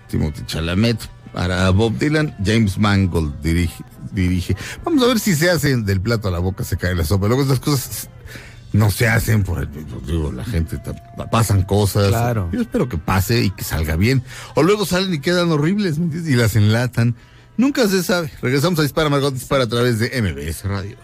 Timothy 0.07 0.43
Chalamet 0.47 0.99
para 1.33 1.71
Bob 1.71 1.99
Dylan, 1.99 2.37
James 2.45 2.79
Mangold 2.79 3.41
dirige, 3.43 3.83
dirige. 4.13 4.57
Vamos 4.85 5.03
a 5.03 5.09
ver 5.09 5.19
si 5.19 5.35
se 5.35 5.51
hacen 5.51 5.85
del 5.85 6.01
plato 6.01 6.29
a 6.29 6.31
la 6.31 6.39
boca, 6.39 6.63
se 6.63 6.77
cae 6.77 6.95
la 6.95 7.05
sopa. 7.05 7.27
Luego 7.27 7.43
estas 7.43 7.59
cosas 7.59 8.09
no 8.73 8.93
se 8.93 9.09
hacen 9.09 9.43
por 9.43 9.59
el, 9.59 9.69
digo, 10.07 10.31
la 10.31 10.45
gente 10.45 10.79
pasan 11.33 11.63
cosas. 11.63 12.11
Claro. 12.11 12.49
Yo 12.53 12.61
espero 12.61 12.89
que 12.89 12.97
pase 12.97 13.43
y 13.43 13.51
que 13.51 13.65
salga 13.65 13.97
bien. 13.97 14.23
O 14.55 14.63
luego 14.63 14.87
salen 14.87 15.15
y 15.15 15.19
quedan 15.19 15.51
horribles, 15.51 15.99
¿me 15.99 16.05
entiendes? 16.05 16.33
Y 16.33 16.37
las 16.37 16.55
enlatan. 16.55 17.17
Nunca 17.57 17.87
se 17.87 18.03
sabe. 18.03 18.31
Regresamos 18.43 18.79
a 18.81 18.83
Dispara 18.83 19.09
Margot 19.09 19.31
Dispara 19.31 19.65
a 19.65 19.69
través 19.69 19.99
de 19.99 20.11
MBS 20.21 20.65
Radio. 20.65 20.97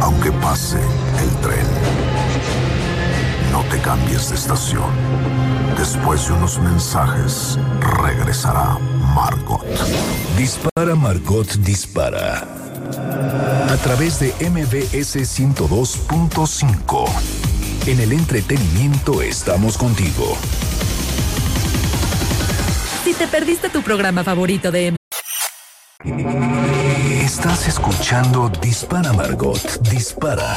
Aunque 0.00 0.30
pase 0.40 0.87
te 3.70 3.78
cambies 3.80 4.30
de 4.30 4.36
estación. 4.36 4.90
Después 5.76 6.26
de 6.26 6.32
unos 6.32 6.58
mensajes, 6.58 7.58
regresará 8.02 8.78
Margot. 9.14 9.64
Dispara 10.36 10.94
Margot 10.94 11.46
Dispara. 11.58 12.46
A 13.70 13.76
través 13.82 14.18
de 14.20 14.34
MBS 14.40 15.16
102.5. 15.16 17.08
En 17.86 18.00
el 18.00 18.12
entretenimiento 18.12 19.22
estamos 19.22 19.76
contigo. 19.76 20.36
Si 23.04 23.14
te 23.14 23.26
perdiste 23.26 23.68
tu 23.68 23.82
programa 23.82 24.24
favorito 24.24 24.70
de 24.70 24.96
Estás 27.22 27.68
escuchando 27.68 28.48
Dispara 28.48 29.12
Margot 29.12 29.80
Dispara. 29.82 30.56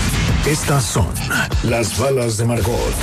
Estas 0.45 0.83
son 0.83 1.07
las 1.63 1.97
balas 1.99 2.37
de 2.37 2.45
Margot. 2.45 2.95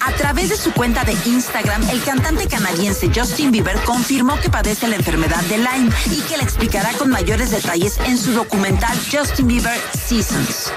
A 0.00 0.12
través 0.14 0.48
de 0.48 0.56
su 0.56 0.72
cuenta 0.72 1.04
de 1.04 1.16
Instagram, 1.24 1.88
el 1.90 2.02
cantante 2.02 2.48
canadiense 2.48 3.10
Justin 3.14 3.52
Bieber 3.52 3.76
confirmó 3.84 4.36
que 4.40 4.50
padece 4.50 4.88
la 4.88 4.96
enfermedad 4.96 5.40
de 5.42 5.58
Lyme 5.58 5.90
y 6.10 6.20
que 6.22 6.36
la 6.36 6.42
explicará 6.42 6.92
con 6.94 7.10
mayores 7.10 7.52
detalles 7.52 7.98
en 8.06 8.18
su 8.18 8.32
documental 8.32 8.98
Justin 9.10 9.46
Bieber 9.46 9.80
Seasons. 9.96 10.72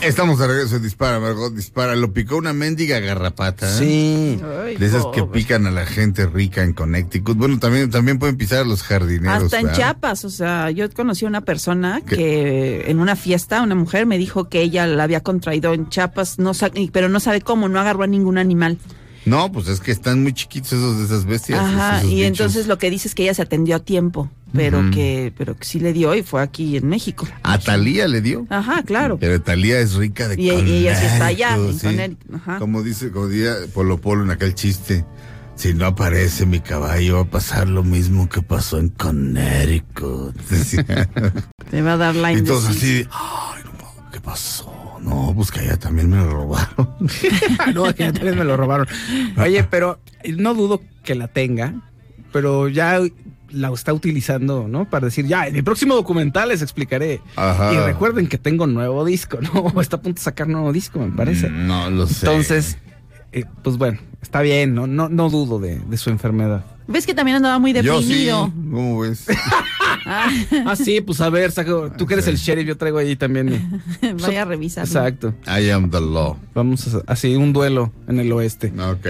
Estamos 0.00 0.38
de 0.38 0.46
regreso 0.46 0.76
en 0.76 0.82
Dispara 0.82 1.18
Margot 1.18 1.52
Dispara. 1.52 1.96
Lo 1.96 2.12
picó 2.12 2.36
una 2.36 2.52
mendiga 2.52 3.00
garrapata. 3.00 3.68
¿eh? 3.68 3.78
Sí. 3.78 4.40
Ay, 4.64 4.76
De 4.76 4.86
esas 4.86 5.04
que 5.12 5.24
pican 5.24 5.66
a 5.66 5.70
la 5.70 5.86
gente 5.86 6.26
rica 6.26 6.62
en 6.62 6.72
Connecticut. 6.72 7.36
Bueno, 7.36 7.58
también, 7.58 7.90
también 7.90 8.18
pueden 8.18 8.36
pisar 8.36 8.60
a 8.60 8.64
los 8.64 8.82
jardineros. 8.82 9.44
Hasta 9.44 9.58
en 9.58 9.66
¿verdad? 9.66 9.78
Chiapas, 9.78 10.24
o 10.24 10.30
sea, 10.30 10.70
yo 10.70 10.88
conocí 10.90 11.24
a 11.24 11.28
una 11.28 11.40
persona 11.40 12.00
¿Qué? 12.06 12.16
que 12.16 12.90
en 12.90 13.00
una 13.00 13.16
fiesta, 13.16 13.60
una 13.60 13.74
mujer 13.74 14.06
me 14.06 14.18
dijo 14.18 14.48
que 14.48 14.62
ella 14.62 14.86
la 14.86 15.02
había 15.02 15.20
contraído 15.20 15.74
en 15.74 15.88
Chiapas, 15.88 16.38
no 16.38 16.52
pero 16.92 17.08
no 17.08 17.20
sabe 17.20 17.40
cómo, 17.40 17.68
no 17.68 17.80
agarró 17.80 18.04
a 18.04 18.06
ningún 18.06 18.38
animal. 18.38 18.78
No, 19.28 19.52
pues 19.52 19.68
es 19.68 19.80
que 19.80 19.90
están 19.92 20.22
muy 20.22 20.32
chiquitos 20.32 20.72
esos 20.72 20.98
de 20.98 21.04
esas 21.04 21.24
bestias. 21.24 21.60
Ajá, 21.60 21.98
esos 21.98 22.10
y 22.10 22.14
bichos. 22.16 22.26
entonces 22.28 22.66
lo 22.66 22.78
que 22.78 22.90
dice 22.90 23.08
es 23.08 23.14
que 23.14 23.24
ella 23.24 23.34
se 23.34 23.42
atendió 23.42 23.76
a 23.76 23.78
tiempo, 23.80 24.30
pero 24.52 24.90
que 24.90 25.32
pero 25.36 25.56
que 25.56 25.64
sí 25.64 25.78
le 25.80 25.92
dio 25.92 26.14
y 26.14 26.22
fue 26.22 26.42
aquí 26.42 26.76
en 26.76 26.88
México. 26.88 27.26
A 27.42 27.58
Talía 27.58 28.08
le 28.08 28.20
dio. 28.20 28.46
Ajá, 28.50 28.82
claro. 28.82 29.18
Pero 29.20 29.40
Talía 29.40 29.78
es 29.80 29.94
rica 29.94 30.28
de 30.28 30.40
Y- 30.40 30.48
y 30.50 30.76
ella 30.78 30.98
sí 30.98 31.06
está 31.06 31.26
allá, 31.26 31.56
sí. 31.78 31.86
Connecticut, 31.86 32.34
ajá. 32.34 32.58
Como 32.58 32.82
dice, 32.82 33.10
como 33.10 33.28
diría 33.28 33.54
Polo 33.74 34.00
Polo 34.00 34.24
en 34.24 34.30
aquel 34.30 34.54
chiste. 34.54 35.04
Si 35.56 35.74
no 35.74 35.86
aparece 35.86 36.46
mi 36.46 36.60
caballo, 36.60 37.16
va 37.16 37.22
a 37.22 37.24
pasar 37.24 37.68
lo 37.68 37.82
mismo 37.82 38.28
que 38.28 38.42
pasó 38.42 38.78
en 38.78 38.90
Connecticut. 38.90 40.36
Te 41.70 41.82
va 41.82 41.94
a 41.94 41.96
dar 41.96 42.14
la 42.14 42.32
todos 42.44 42.66
así, 42.66 43.04
¿qué 44.12 44.20
pasó? 44.20 44.72
No, 45.00 45.32
pues 45.34 45.50
que 45.50 45.60
allá 45.60 45.78
también 45.78 46.10
me 46.10 46.16
lo 46.16 46.30
robaron. 46.30 46.88
no, 47.74 47.94
que 47.94 48.04
ya 48.04 48.12
también 48.12 48.38
me 48.38 48.44
lo 48.44 48.56
robaron. 48.56 48.86
Oye, 49.36 49.64
pero 49.64 50.00
no 50.36 50.54
dudo 50.54 50.82
que 51.04 51.14
la 51.14 51.28
tenga, 51.28 51.74
pero 52.32 52.68
ya 52.68 53.00
la 53.50 53.72
está 53.72 53.92
utilizando, 53.92 54.66
¿no? 54.68 54.84
Para 54.88 55.06
decir, 55.06 55.26
ya, 55.26 55.46
en 55.46 55.54
mi 55.54 55.62
próximo 55.62 55.94
documental 55.94 56.48
les 56.48 56.62
explicaré. 56.62 57.20
Ajá. 57.36 57.72
Y 57.72 57.78
recuerden 57.78 58.26
que 58.26 58.38
tengo 58.38 58.66
nuevo 58.66 59.04
disco, 59.04 59.38
¿no? 59.40 59.72
Está 59.80 59.96
a 59.96 60.00
punto 60.02 60.18
de 60.18 60.24
sacar 60.24 60.48
nuevo 60.48 60.72
disco, 60.72 60.98
me 60.98 61.12
parece. 61.12 61.48
No 61.48 61.88
lo 61.90 62.06
sé. 62.06 62.26
Entonces, 62.26 62.78
eh, 63.32 63.44
pues 63.62 63.76
bueno, 63.76 63.98
está 64.20 64.40
bien, 64.42 64.74
no, 64.74 64.86
no, 64.86 65.08
no 65.08 65.30
dudo 65.30 65.58
de, 65.58 65.78
de 65.78 65.96
su 65.96 66.10
enfermedad. 66.10 66.64
Ves 66.86 67.06
que 67.06 67.14
también 67.14 67.36
andaba 67.36 67.58
muy 67.58 67.72
Yo 67.74 68.00
sí. 68.00 68.08
deprimido. 68.08 68.52
¿Cómo 68.54 69.00
ves? 69.00 69.26
Ah, 70.10 70.74
sí, 70.76 71.00
pues 71.02 71.20
a 71.20 71.28
ver, 71.28 71.52
saco, 71.52 71.92
tú 71.96 72.06
que 72.06 72.14
eres 72.14 72.26
el 72.28 72.36
sheriff, 72.36 72.66
yo 72.66 72.76
traigo 72.76 72.98
ahí 72.98 73.14
también. 73.14 73.82
Vaya 74.22 74.42
a 74.42 74.44
revisar. 74.46 74.86
Exacto. 74.86 75.34
I 75.46 75.70
am 75.70 75.90
the 75.90 76.00
law. 76.00 76.36
Vamos 76.54 76.94
a, 76.94 77.02
así, 77.06 77.36
un 77.36 77.52
duelo 77.52 77.92
en 78.08 78.18
el 78.20 78.32
oeste. 78.32 78.72
Ok. 78.78 79.06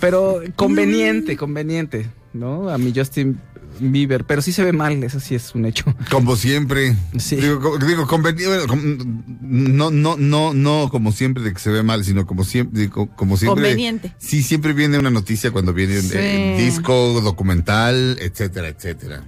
Pero 0.00 0.40
conveniente, 0.56 1.36
conveniente, 1.36 2.06
¿no? 2.32 2.68
A 2.70 2.78
mi 2.78 2.92
Justin 2.94 3.38
Bieber, 3.80 4.24
pero 4.24 4.40
sí 4.40 4.52
se 4.52 4.62
ve 4.62 4.72
mal, 4.72 5.02
eso 5.02 5.18
sí 5.20 5.34
es 5.34 5.54
un 5.54 5.64
hecho. 5.66 5.84
Como 6.10 6.36
siempre. 6.36 6.94
Sí. 7.18 7.36
Digo, 7.36 7.76
digo 7.78 8.06
no, 9.42 9.90
no, 9.90 10.16
no, 10.16 10.54
no 10.54 10.88
como 10.90 11.12
siempre 11.12 11.42
de 11.42 11.52
que 11.52 11.58
se 11.58 11.70
ve 11.70 11.82
mal, 11.82 12.04
sino 12.04 12.26
como 12.26 12.44
siempre, 12.44 12.80
digo, 12.82 13.08
como 13.16 13.36
siempre. 13.36 13.64
Conveniente. 13.64 14.14
Sí, 14.18 14.42
siempre 14.42 14.72
viene 14.72 14.98
una 14.98 15.10
noticia 15.10 15.50
cuando 15.50 15.72
viene 15.72 15.96
un 15.98 16.02
Sí. 16.04 16.14
eh, 16.16 16.56
disco, 16.58 17.20
documental, 17.20 18.16
etcétera, 18.20 18.68
etcétera. 18.68 19.24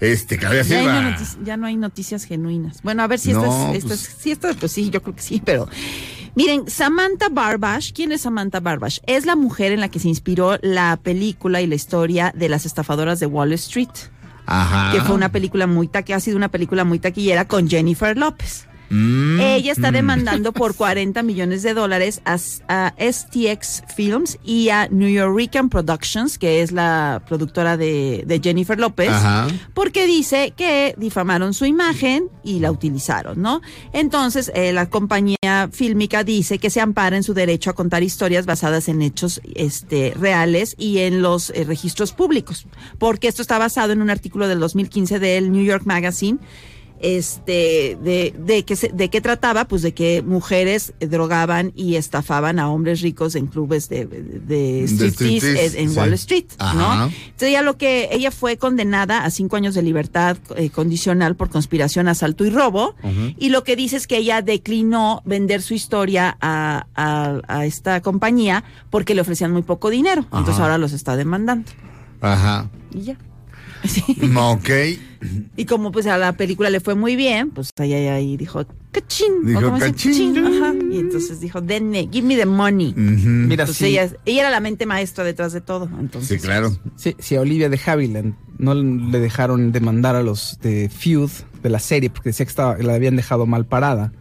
Este, 0.00 0.36
Claudia 0.36 0.62
Ya, 0.62 0.78
Silva. 0.80 1.00
no 1.00 1.10
notici- 1.10 1.44
ya 1.44 1.56
no 1.56 1.66
hay 1.66 1.76
noticias 1.76 2.24
genuinas. 2.24 2.82
Bueno, 2.82 3.02
a 3.02 3.06
ver 3.06 3.18
si 3.18 3.32
No, 3.32 3.40
esto 3.44 3.70
es, 3.70 3.76
esto 3.76 3.88
pues- 3.88 4.08
es- 4.08 4.16
sí, 4.18 4.30
esto, 4.30 4.48
pues 4.60 4.72
sí, 4.72 4.90
yo 4.90 5.02
creo 5.02 5.16
que 5.16 5.22
sí, 5.22 5.40
pero 5.44 5.68
miren, 6.34 6.68
Samantha 6.68 7.28
Barbash, 7.30 7.92
¿quién 7.94 8.12
es 8.12 8.20
Samantha 8.22 8.60
Barbash? 8.60 8.98
Es 9.06 9.24
la 9.24 9.36
mujer 9.36 9.72
en 9.72 9.80
la 9.80 9.88
que 9.88 9.98
se 9.98 10.08
inspiró 10.08 10.58
la 10.60 10.98
película 11.02 11.62
y 11.62 11.66
la 11.66 11.74
historia 11.76 12.32
de 12.36 12.48
las 12.50 12.66
estafadoras 12.66 13.20
de 13.20 13.26
Wall 13.26 13.52
Street, 13.54 13.88
Ajá. 14.44 14.92
que 14.92 15.00
fue 15.00 15.14
una 15.14 15.30
película 15.32 15.66
muy 15.66 15.88
ta- 15.88 16.02
que 16.02 16.12
ha 16.12 16.20
sido 16.20 16.36
una 16.36 16.48
película 16.50 16.84
muy 16.84 16.98
taquillera 16.98 17.46
con 17.48 17.68
Jennifer 17.68 18.16
López. 18.18 18.65
Mm, 18.90 19.40
Ella 19.40 19.72
está 19.72 19.90
mm. 19.90 19.94
demandando 19.94 20.52
por 20.52 20.74
40 20.76 21.22
millones 21.22 21.62
de 21.62 21.74
dólares 21.74 22.20
a, 22.24 22.36
a 22.68 22.94
STX 22.98 23.84
Films 23.94 24.38
y 24.44 24.68
a 24.68 24.88
New 24.88 25.08
Yorican 25.08 25.68
Productions, 25.68 26.38
que 26.38 26.62
es 26.62 26.72
la 26.72 27.22
productora 27.26 27.76
de, 27.76 28.24
de 28.26 28.40
Jennifer 28.40 28.78
López, 28.78 29.10
Ajá. 29.10 29.48
porque 29.74 30.06
dice 30.06 30.52
que 30.56 30.94
difamaron 30.96 31.54
su 31.54 31.64
imagen 31.64 32.28
y 32.44 32.60
la 32.60 32.70
utilizaron, 32.70 33.40
¿no? 33.40 33.60
Entonces, 33.92 34.52
eh, 34.54 34.72
la 34.72 34.88
compañía 34.88 35.68
fílmica 35.72 36.24
dice 36.24 36.58
que 36.58 36.70
se 36.70 36.80
ampara 36.80 37.16
en 37.16 37.22
su 37.22 37.34
derecho 37.34 37.70
a 37.70 37.74
contar 37.74 38.02
historias 38.02 38.46
basadas 38.46 38.88
en 38.88 39.02
hechos 39.02 39.40
este, 39.54 40.12
reales 40.16 40.74
y 40.78 40.98
en 40.98 41.22
los 41.22 41.50
eh, 41.50 41.64
registros 41.64 42.12
públicos, 42.12 42.66
porque 42.98 43.28
esto 43.28 43.42
está 43.42 43.58
basado 43.58 43.92
en 43.92 44.02
un 44.02 44.10
artículo 44.10 44.48
del 44.48 44.60
2015 44.60 45.18
del 45.18 45.50
New 45.50 45.64
York 45.64 45.82
Magazine 45.86 46.38
este 47.00 47.98
de, 48.02 48.34
de 48.38 48.64
que 48.64 48.76
se- 48.76 48.88
de 48.92 49.08
qué 49.10 49.20
trataba 49.20 49.66
pues 49.66 49.82
de 49.82 49.92
que 49.94 50.22
mujeres 50.22 50.92
drogaban 51.00 51.72
y 51.74 51.96
estafaban 51.96 52.58
a 52.58 52.70
hombres 52.70 53.00
ricos 53.00 53.34
en 53.34 53.46
clubes 53.46 53.88
de, 53.88 54.06
de 54.06 54.84
striptease 54.86 55.10
striptease, 55.10 55.66
en, 55.78 55.84
en 55.84 55.90
sí. 55.90 55.98
Wall 55.98 56.12
Street 56.14 56.46
Ajá. 56.58 56.74
no 56.74 57.04
entonces 57.06 57.48
ella 57.48 57.62
lo 57.62 57.76
que 57.76 58.08
ella 58.12 58.30
fue 58.30 58.56
condenada 58.56 59.24
a 59.24 59.30
cinco 59.30 59.56
años 59.56 59.74
de 59.74 59.82
libertad 59.82 60.36
eh, 60.56 60.70
condicional 60.70 61.36
por 61.36 61.50
conspiración 61.50 62.08
asalto 62.08 62.44
y 62.44 62.50
robo 62.50 62.94
y 63.38 63.50
lo 63.50 63.62
que 63.64 63.76
dice 63.76 63.96
es 63.96 64.06
que 64.06 64.18
ella 64.18 64.42
declinó 64.42 65.22
vender 65.24 65.62
su 65.62 65.74
historia 65.74 66.36
a, 66.40 66.86
a- 66.94 67.40
a 67.48 67.66
esta 67.66 68.00
compañía 68.00 68.64
porque 68.90 69.14
le 69.14 69.20
ofrecían 69.20 69.52
muy 69.52 69.62
poco 69.62 69.90
dinero 69.90 70.22
entonces 70.22 70.58
ahora 70.58 70.78
los 70.78 70.92
está 70.92 71.16
demandando 71.16 71.70
Ajá. 72.20 72.68
y 72.92 73.02
ya 73.02 73.16
Sí. 73.88 74.02
Ok. 74.36 74.70
Y 75.56 75.64
como 75.64 75.92
pues 75.92 76.06
a 76.06 76.18
la 76.18 76.32
película 76.34 76.70
le 76.70 76.80
fue 76.80 76.94
muy 76.94 77.16
bien, 77.16 77.50
pues 77.50 77.70
ahí, 77.78 77.92
ahí, 77.94 78.06
ahí 78.08 78.36
dijo, 78.36 78.64
cachín. 78.92 79.44
Dijo. 79.44 79.72
"Cachín". 79.78 80.36
Ajá. 80.38 80.74
Y 80.92 80.98
entonces 80.98 81.40
dijo, 81.40 81.60
denme, 81.60 82.08
give 82.12 82.26
me 82.26 82.36
the 82.36 82.46
money. 82.46 82.90
Ujú. 82.90 83.00
Mira, 83.28 83.64
Entonces 83.64 83.76
sí, 83.76 83.86
ella, 83.86 84.10
ella 84.24 84.40
era 84.42 84.50
la 84.50 84.60
mente 84.60 84.84
maestra 84.86 85.24
detrás 85.24 85.52
de 85.52 85.60
todo. 85.62 85.88
Entonces, 85.98 86.40
Sí, 86.40 86.46
claro. 86.46 86.76
sí, 86.96 87.16
sí, 87.18 87.34
a 87.36 87.40
Olivia 87.40 87.68
de 87.68 87.80
Havilland 87.84 88.34
no 88.58 88.74
le 88.74 89.18
dejaron 89.18 89.72
demandar 89.72 90.16
a 90.16 90.22
los 90.22 90.58
de 90.62 90.88
Feud 90.90 91.30
de 91.62 91.70
la 91.70 91.78
serie 91.78 92.10
porque 92.10 92.30
decía 92.30 92.44
que 92.46 92.50
estaba, 92.50 92.76
la 92.78 92.94
habían 92.94 93.16
dejado 93.16 93.46
mal 93.46 93.66
parada. 93.66 94.12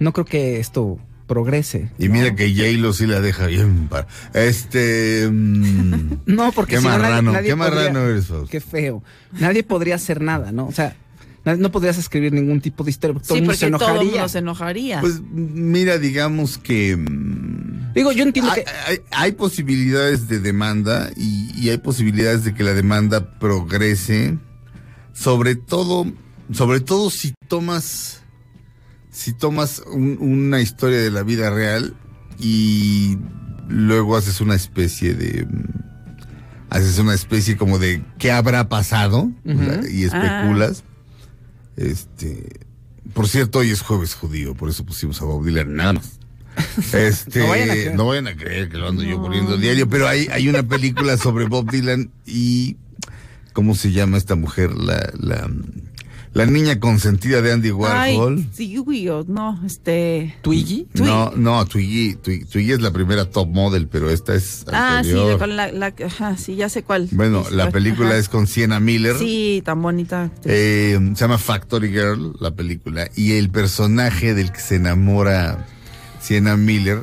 No 0.00 0.12
creo 0.12 0.24
que 0.26 0.58
esto 0.58 0.98
progrese. 1.32 1.90
Y 1.98 2.08
mira 2.08 2.34
que 2.34 2.52
J-Lo 2.54 2.92
sí 2.92 3.06
la 3.06 3.20
deja 3.20 3.46
bien. 3.46 3.88
para- 3.88 4.06
Este. 4.34 5.28
mm, 5.30 6.10
No, 6.26 6.52
porque 6.52 6.74
Qué 6.76 6.80
si 6.80 6.84
no, 6.86 6.90
nadie- 6.90 7.02
marrano, 7.02 7.32
nadie 7.32 7.48
qué 7.48 7.56
marrano 7.56 8.00
podría- 8.00 8.10
eres. 8.10 8.26
Qué 8.50 8.60
feo. 8.60 9.02
Nadie 9.38 9.62
podría 9.62 9.94
hacer 9.94 10.20
nada, 10.20 10.52
¿no? 10.52 10.66
O 10.66 10.72
sea, 10.72 10.94
no 11.44 11.72
podrías 11.72 11.98
escribir 11.98 12.32
ningún 12.32 12.60
tipo 12.60 12.84
de 12.84 12.90
historia 12.90 13.14
porque 13.14 13.26
todo 13.28 13.36
sí, 13.38 13.40
se 13.42 13.46
porque 13.46 13.58
todo 13.58 13.66
el 13.76 13.82
enojaría. 13.96 14.10
mundo 14.12 14.28
se 14.28 14.38
enojaría. 14.38 15.00
Pues 15.00 15.20
mira, 15.32 15.98
digamos 15.98 16.58
que. 16.58 16.96
mm, 16.96 17.92
Digo, 17.94 18.12
yo 18.12 18.22
entiendo 18.22 18.50
hay, 18.52 18.62
que 18.64 18.70
hay- 18.86 18.98
hay 19.10 19.32
posibilidades 19.32 20.28
de 20.28 20.38
demanda 20.40 21.10
y, 21.16 21.50
y 21.60 21.68
hay 21.70 21.78
posibilidades 21.78 22.44
de 22.44 22.54
que 22.54 22.62
la 22.62 22.72
demanda 22.74 23.38
progrese. 23.38 24.38
Sobre 25.12 25.56
todo, 25.56 26.06
sobre 26.52 26.80
todo 26.80 27.10
si 27.10 27.34
tomas. 27.48 28.21
Si 29.12 29.32
tomas 29.32 29.82
un- 29.86 30.16
una 30.20 30.60
historia 30.60 30.98
de 30.98 31.10
la 31.10 31.22
vida 31.22 31.50
real 31.50 31.94
y 32.40 33.18
luego 33.68 34.16
haces 34.16 34.40
una 34.40 34.54
especie 34.56 35.14
de. 35.14 35.44
mm, 35.46 35.82
Haces 36.70 36.98
una 36.98 37.12
especie 37.12 37.58
como 37.58 37.78
de 37.78 38.02
qué 38.18 38.32
habrá 38.32 38.70
pasado 38.70 39.30
y 39.90 40.04
especulas. 40.04 40.84
Este. 41.76 42.60
Por 43.12 43.28
cierto, 43.28 43.58
hoy 43.58 43.70
es 43.70 43.82
jueves 43.82 44.14
judío, 44.14 44.54
por 44.54 44.70
eso 44.70 44.84
pusimos 44.86 45.20
a 45.20 45.26
Bob 45.26 45.44
Dylan 45.44 45.74
nada 45.74 45.92
más. 45.94 46.18
Este, 46.94 47.40
No 47.40 47.48
vayan 47.48 47.70
a 47.70 47.72
creer. 47.74 47.94
no 47.94 48.06
vayan 48.06 48.26
a 48.26 48.36
creer 48.36 48.68
que 48.70 48.78
lo 48.78 48.88
ando 48.88 49.02
yo 49.02 49.20
poniendo 49.20 49.56
diario, 49.58 49.86
pero 49.88 50.08
hay, 50.08 50.28
hay 50.32 50.48
una 50.48 50.62
película 50.62 51.18
sobre 51.18 51.44
Bob 51.46 51.70
Dylan 51.70 52.10
y 52.24 52.78
¿cómo 53.52 53.74
se 53.74 53.92
llama 53.92 54.16
esta 54.16 54.34
mujer? 54.34 54.72
La, 54.74 55.12
la, 55.18 55.50
la 56.34 56.46
niña 56.46 56.80
consentida 56.80 57.42
de 57.42 57.52
Andy 57.52 57.68
Ay, 57.68 58.16
Warhol. 58.16 58.46
sí, 58.52 58.78
uy, 58.78 59.08
o 59.10 59.24
no, 59.28 59.60
este... 59.66 60.34
Twiggy. 60.42 60.86
No, 60.94 61.30
no, 61.36 61.64
Twiggy, 61.66 62.14
Twiggy, 62.14 62.44
Twiggy 62.46 62.72
es 62.72 62.80
la 62.80 62.90
primera 62.90 63.28
top 63.30 63.48
model, 63.48 63.86
pero 63.86 64.08
esta 64.08 64.34
es 64.34 64.64
Ah, 64.72 65.02
sí, 65.04 65.10
anterior. 65.10 65.38
con 65.38 65.56
la, 65.56 65.70
la- 65.72 65.94
ajá, 66.06 66.36
sí, 66.38 66.56
ya 66.56 66.68
sé 66.70 66.82
cuál. 66.82 67.08
Bueno, 67.12 67.44
Sí, 67.46 67.54
la 67.54 67.64
cuál. 67.64 67.72
película 67.72 68.08
Ajá. 68.10 68.18
es 68.18 68.28
con 68.30 68.46
Sienna 68.46 68.80
Miller. 68.80 69.16
Sí, 69.18 69.62
tan 69.64 69.82
bonita. 69.82 70.30
Eh, 70.44 70.98
se 71.14 71.20
llama 71.20 71.36
Factory 71.38 71.88
Girl, 71.90 72.32
la 72.40 72.50
película, 72.52 73.08
y 73.14 73.32
el 73.32 73.50
personaje 73.50 74.32
del 74.34 74.52
que 74.52 74.60
se 74.60 74.76
enamora 74.76 75.66
Sienna 76.20 76.56
Miller 76.56 77.02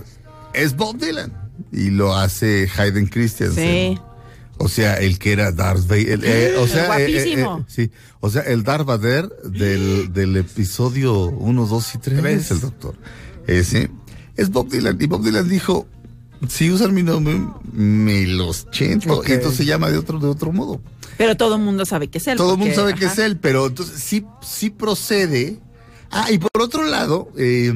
es 0.54 0.76
Bob 0.76 0.98
Dylan. 0.98 1.32
Y 1.72 1.90
lo 1.92 2.16
hace 2.16 2.68
Hayden 2.78 3.08
Christensen. 3.08 3.96
Sí. 3.96 4.00
O 4.62 4.68
sea, 4.68 4.96
el 5.00 5.18
que 5.20 5.32
era 5.32 5.52
Darth 5.52 5.88
Vader. 5.88 6.20
eh, 6.24 6.56
o 6.58 6.68
sea, 6.68 6.84
eh, 7.00 7.06
eh, 7.06 7.12
Guapísimo. 7.12 7.60
eh, 7.60 7.64
sí. 7.68 7.92
O 8.20 8.30
sea, 8.30 8.42
el 8.44 8.64
Darth 8.64 8.86
Vader 8.86 9.30
del, 9.46 10.12
del 10.14 10.36
episodio 10.38 11.28
1, 11.28 11.66
2 11.66 11.96
y 11.96 11.98
3 11.98 12.20
Tres. 12.22 12.42
es 12.46 12.52
el 12.52 12.60
doctor. 12.62 12.96
Ese 13.48 13.90
es 14.36 14.50
Bob 14.52 14.70
Dylan. 14.70 14.98
Y 15.02 15.08
Bob 15.08 15.24
Dylan 15.24 15.48
dijo, 15.50 15.88
si 16.48 16.70
usan 16.72 16.94
mi 16.94 17.04
nombre, 17.04 17.42
me 17.74 18.26
los 18.28 18.70
chento. 18.72 19.22
Y 19.26 19.32
entonces 19.32 19.58
se 19.58 19.66
llama 19.66 19.90
de 19.90 19.98
otro, 19.98 20.20
de 20.20 20.28
otro 20.28 20.52
modo. 20.52 20.82
Pero 21.18 21.36
todo 21.36 21.56
el 21.56 21.62
mundo 21.62 21.86
sabe 21.86 22.10
que 22.10 22.18
es 22.20 22.28
él. 22.28 22.38
Todo 22.38 22.54
el 22.54 22.60
mundo 22.60 22.76
sabe 22.76 22.94
que 22.96 23.06
es 23.06 23.18
él, 23.18 23.38
pero 23.38 23.68
entonces 23.68 24.00
sí, 24.02 24.26
sí 24.42 24.70
procede. 24.70 25.60
Ah, 26.12 26.32
y 26.32 26.38
por 26.38 26.62
otro 26.62 26.84
lado, 26.86 27.30
eh, 27.38 27.74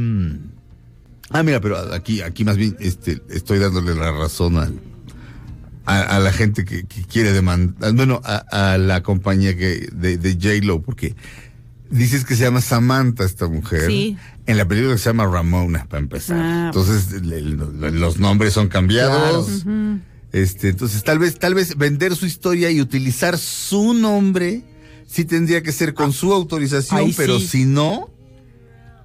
ah, 1.30 1.44
mira, 1.44 1.60
pero 1.60 1.78
aquí, 1.94 2.22
aquí 2.22 2.46
más 2.46 2.56
bien 2.58 2.76
este, 2.80 3.22
estoy 3.30 3.60
dándole 3.60 3.96
la 3.96 4.12
razón 4.12 4.58
al, 4.58 4.80
a, 5.86 6.02
a 6.02 6.20
la 6.20 6.32
gente 6.32 6.66
que, 6.66 6.84
que 6.86 7.04
quiere 7.04 7.34
demandar, 7.34 7.94
bueno, 7.94 8.22
a, 8.24 8.74
a 8.74 8.78
la 8.78 9.04
compañía 9.04 9.56
que, 9.58 9.90
de, 9.94 10.18
de 10.18 10.34
J-Lo, 10.34 10.82
porque 10.82 11.16
dices 11.90 12.26
que 12.26 12.36
se 12.36 12.44
llama 12.44 12.62
Samantha 12.62 13.24
esta 13.24 13.48
mujer. 13.48 13.88
Sí. 13.88 14.18
En 14.46 14.58
la 14.58 14.66
película 14.68 14.98
se 14.98 15.06
llama 15.06 15.26
Ramona, 15.28 15.86
para 15.88 16.02
empezar. 16.02 16.38
Ah. 16.40 16.66
Entonces, 16.68 17.22
le- 17.22 17.42
le- 17.42 17.92
los 17.92 18.18
nombres 18.20 18.54
son 18.54 18.68
cambiados. 18.68 19.66
Este, 20.32 20.70
entonces 20.70 21.04
tal 21.04 21.20
vez, 21.20 21.38
tal 21.38 21.54
vez 21.54 21.78
vender 21.78 22.16
su 22.16 22.26
historia 22.26 22.72
y 22.72 22.82
utilizar 22.82 23.38
su 23.38 23.94
nombre 23.94 24.64
sí 25.06 25.26
tendría 25.26 25.62
que 25.62 25.72
ser 25.72 25.94
con 25.94 26.12
su 26.12 26.34
autorización, 26.34 27.14
pero 27.16 27.38
sí. 27.40 27.48
si 27.48 27.66
no, 27.66 28.10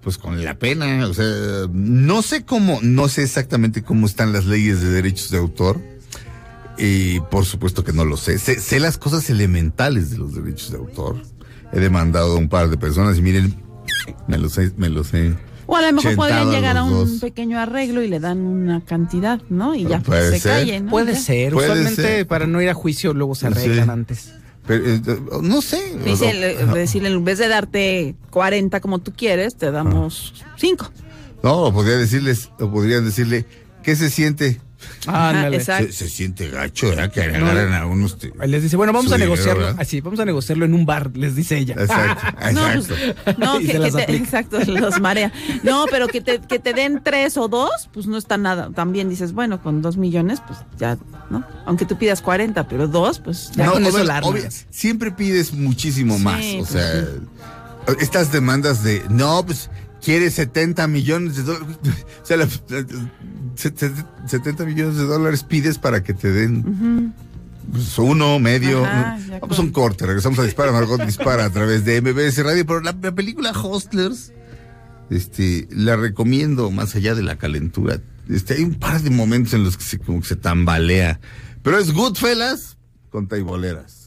pues 0.03 0.17
con 0.17 0.43
la 0.43 0.59
pena. 0.59 1.07
O 1.07 1.13
sea, 1.13 1.27
no 1.71 2.23
sé 2.23 2.45
cómo, 2.45 2.79
no 2.83 3.09
sé 3.09 3.25
exactamente 3.25 3.83
cómo 3.83 4.07
están 4.07 4.33
las 4.33 4.47
leyes 4.47 4.81
de 4.81 4.89
derechos 4.89 5.31
de 5.31 5.37
autor. 5.37 5.79
Y 6.79 7.21
por 7.21 7.45
supuesto 7.45 7.83
que 7.85 7.93
no 7.93 8.05
lo 8.05 8.17
sé. 8.17 8.39
sé. 8.39 8.61
sé 8.61 8.79
las 8.81 8.99
cosas 8.99 9.29
elementales 9.31 10.11
de 10.11 10.19
los 10.19 10.35
derechos 10.35 10.71
de 10.71 10.79
autor. 10.79 11.17
He 11.73 11.81
demandado 11.81 12.33
a 12.33 12.37
un 12.39 12.49
par 12.49 12.71
de 12.71 12.77
personas 12.79 13.19
y 13.19 13.23
miren, 13.23 13.55
me 14.27 14.39
los 14.39 14.57
he, 14.59 14.73
me 14.77 14.89
los 14.89 15.13
he. 15.13 15.35
O 15.67 15.77
a 15.77 15.83
lo 15.83 15.93
mejor 15.93 16.15
podrían 16.17 16.51
llegar 16.51 16.77
a 16.79 16.85
un 16.85 16.93
dos. 16.93 17.11
pequeño 17.21 17.59
arreglo 17.59 18.03
y 18.03 18.09
le 18.09 18.21
dan 18.21 18.39
una 18.39 18.81
cantidad, 18.83 19.41
¿no? 19.51 19.75
Y 19.75 19.85
ya 19.85 20.01
Puede 20.01 20.31
se 20.33 20.41
ser. 20.41 20.53
calle, 20.53 20.81
¿no? 20.81 20.91
Puede 20.91 21.13
Ya. 21.13 21.19
ser. 21.19 21.53
Puede 21.53 21.67
Usualmente 21.69 22.03
ser. 22.03 22.27
para 22.27 22.47
no 22.47 22.63
ir 22.63 22.71
a 22.71 22.75
juicio 22.75 23.13
luego 23.13 23.35
se 23.35 23.49
arreglan 23.49 23.85
Sí. 23.85 23.91
antes. 23.91 24.33
Pero, 24.67 24.85
eh, 24.87 25.01
no 25.43 25.61
sé. 25.61 25.97
Dice, 26.05 26.29
O- 26.29 26.33
le- 26.33 26.67
decirle, 26.79 27.09
en 27.11 27.25
vez 27.25 27.39
de 27.39 27.49
darte 27.49 28.15
40 28.31 28.81
como 28.81 28.99
tú 29.01 29.13
quieres, 29.15 29.57
te 29.57 29.71
damos 29.71 30.33
5. 30.57 30.91
No, 31.43 31.65
o 31.65 31.73
podría 31.73 31.97
decirles, 31.99 32.51
o 32.59 32.71
podrían 32.71 33.05
decirle, 33.05 33.45
¿qué 33.83 33.95
se 33.97 34.09
siente 34.11 34.61
Exacto. 35.53 35.87
Se, 35.87 35.93
se 35.93 36.09
siente 36.09 36.49
gacho, 36.51 36.89
¿verdad? 36.89 37.11
Que 37.11 37.23
agarran 37.23 37.73
a 37.75 37.87
unos. 37.87 38.17
Les 38.47 38.63
dice, 38.63 38.77
bueno, 38.77 38.93
vamos 38.93 39.11
a 39.13 39.17
dinero, 39.17 39.33
negociarlo. 39.33 39.65
¿verdad? 39.65 39.81
Así, 39.81 40.01
vamos 40.01 40.21
a 40.21 40.25
negociarlo 40.25 40.65
en 40.65 40.75
un 40.75 40.87
bar, 40.87 41.11
les 41.17 41.35
dice 41.35 41.59
ella. 41.59 41.75
Exacto, 41.79 42.27
No, 42.53 42.69
exacto. 42.71 42.95
pues, 43.25 43.39
no, 43.39 43.61
Y 43.61 43.67
que, 43.67 43.79
te, 43.91 44.17
exacto, 44.17 44.59
los 44.65 45.01
marea. 45.01 45.33
No, 45.63 45.87
pero 45.91 46.07
que 46.09 46.21
te, 46.21 46.41
que 46.41 46.59
te 46.59 46.73
den 46.73 47.03
tres 47.03 47.37
o 47.37 47.49
dos, 47.49 47.89
pues 47.93 48.07
no 48.07 48.17
está 48.17 48.37
nada. 48.39 48.71
También 48.75 49.09
dices, 49.09 49.33
bueno, 49.33 49.63
con 49.63 49.83
dos 49.83 49.97
millones, 49.97 50.41
pues 50.47 50.59
ya, 50.79 50.97
¿no? 51.31 51.45
Aunque 51.67 51.85
tú 51.85 51.99
pidas 51.99 52.23
40, 52.23 52.69
pero 52.69 52.87
dos, 52.89 53.19
pues 53.21 53.51
ya 53.57 53.67
No, 53.67 53.73
con 53.73 53.85
eso 53.87 53.97
obvio- 53.97 54.05
la 54.05 54.17
armas. 54.19 54.31
obvio, 54.31 54.45
siempre 54.71 55.11
pides 55.11 55.53
muchísimo 55.53 56.17
Sí, 56.19 56.23
más. 56.23 56.45
O 56.45 56.57
pues 56.59 56.69
sea, 56.69 57.05
estas 58.01 58.33
demandas 58.33 58.83
de, 58.83 59.03
no, 59.09 59.45
pues 59.45 59.71
quiere 60.03 60.31
70 60.31 60.87
millones 60.89 61.37
de 61.37 61.43
dólares. 61.45 61.77
O 62.23 62.27
sea, 62.29 62.37
la- 62.37 62.45
la- 62.69 62.87
se- 63.57 63.73
se- 63.77 63.93
70 64.27 64.65
millones 64.67 64.97
de 64.97 65.05
dólares 65.05 65.43
pides 65.43 65.79
para 65.79 66.03
que 66.03 66.13
te 66.15 66.31
den 66.31 67.13
pues, 67.73 67.99
uno, 67.99 68.39
medio. 68.39 68.85
Ajá, 68.85 69.19
ya 69.29 69.39
Vamos 69.41 69.59
a 69.59 69.63
un 69.63 69.71
corte, 69.73 70.07
regresamos 70.07 70.39
a 70.39 70.43
Dispara, 70.45 70.73
Margot 70.73 71.01
Dispara 71.07 71.45
a 71.47 71.51
través 71.51 71.85
de 71.85 72.01
MBS 72.03 72.43
Radio. 72.45 72.65
Pero 72.67 72.81
la, 72.81 72.97
la 73.01 73.13
película 73.15 73.51
Hostlers, 73.53 74.33
este, 75.11 75.67
la 75.71 75.97
recomiendo 75.97 76.71
más 76.71 76.95
allá 76.95 77.15
de 77.15 77.23
la 77.23 77.37
calentura. 77.37 78.01
Este, 78.29 78.55
hay 78.55 78.63
un 78.63 78.75
par 78.75 79.01
de 79.01 79.09
momentos 79.11 79.55
en 79.55 79.65
los 79.65 79.77
que 79.79 79.85
se, 79.85 79.99
como 79.99 80.21
que 80.21 80.29
se 80.29 80.37
tambalea. 80.37 81.19
Pero 81.63 81.79
es 81.79 81.93
Goodfellas 81.93 82.77
con 83.11 83.27
taiboleras. 83.27 83.98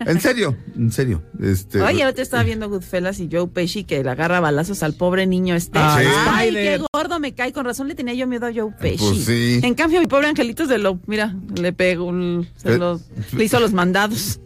En 0.00 0.20
serio, 0.20 0.56
en 0.76 0.90
serio. 0.92 1.22
Este, 1.40 1.80
Oye, 1.82 2.00
yo 2.00 2.14
te 2.14 2.22
estaba 2.22 2.42
viendo 2.42 2.68
Goodfellas 2.68 3.20
y 3.20 3.28
Joe 3.30 3.46
Pesci 3.48 3.84
que 3.84 4.02
le 4.02 4.10
agarra 4.10 4.40
balazos 4.40 4.82
al 4.82 4.94
pobre 4.94 5.26
niño 5.26 5.54
este. 5.54 5.78
Ay, 5.78 6.06
Ay, 6.28 6.52
qué 6.52 6.80
gordo 6.92 7.20
me 7.20 7.34
cae. 7.34 7.52
Con 7.52 7.64
razón 7.64 7.88
le 7.88 7.94
tenía 7.94 8.14
yo 8.14 8.26
miedo 8.26 8.46
a 8.46 8.52
Joe 8.54 8.72
Pesci. 8.80 8.98
Pues 9.04 9.24
sí. 9.24 9.60
En 9.62 9.74
cambio, 9.74 10.00
mi 10.00 10.06
pobre 10.06 10.28
angelito 10.28 10.66
se 10.66 10.78
lo, 10.78 10.98
mira, 11.06 11.34
le 11.54 11.72
pegó, 11.72 12.04
un- 12.06 12.48
se 12.56 12.74
Eh. 12.74 12.78
lo- 12.78 13.00
le 13.32 13.44
hizo 13.44 13.60
los 13.60 13.72
mandados. 13.72 14.40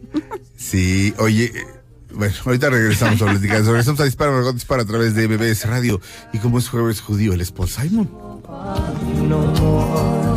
Sí, 0.55 1.13
oye, 1.19 1.45
eh, 1.45 1.63
bueno, 2.13 2.33
ahorita 2.45 2.69
regresamos 2.69 3.21
a 3.21 3.25
platicar. 3.25 3.63
Regresamos 3.63 3.99
a 3.99 4.05
Dispara, 4.05 4.51
Dispara 4.51 4.83
a 4.83 4.85
través 4.85 5.13
de 5.15 5.27
MBS 5.27 5.65
Radio. 5.67 6.01
Y 6.33 6.39
como 6.39 6.57
es 6.59 6.67
jueves 6.69 7.01
judío, 7.01 7.33
el 7.33 7.41
es 7.41 7.51
Paul 7.51 7.69
Simon. 7.69 8.09
This 9.17 10.36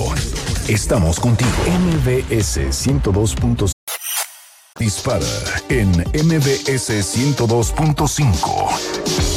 Estamos 0.68 1.20
contigo. 1.20 1.52
MBS 1.68 2.58
102.5. 2.58 3.72
Dispara 4.80 5.26
en 5.70 5.90
MBS 5.92 6.90
102.5. 6.90 9.37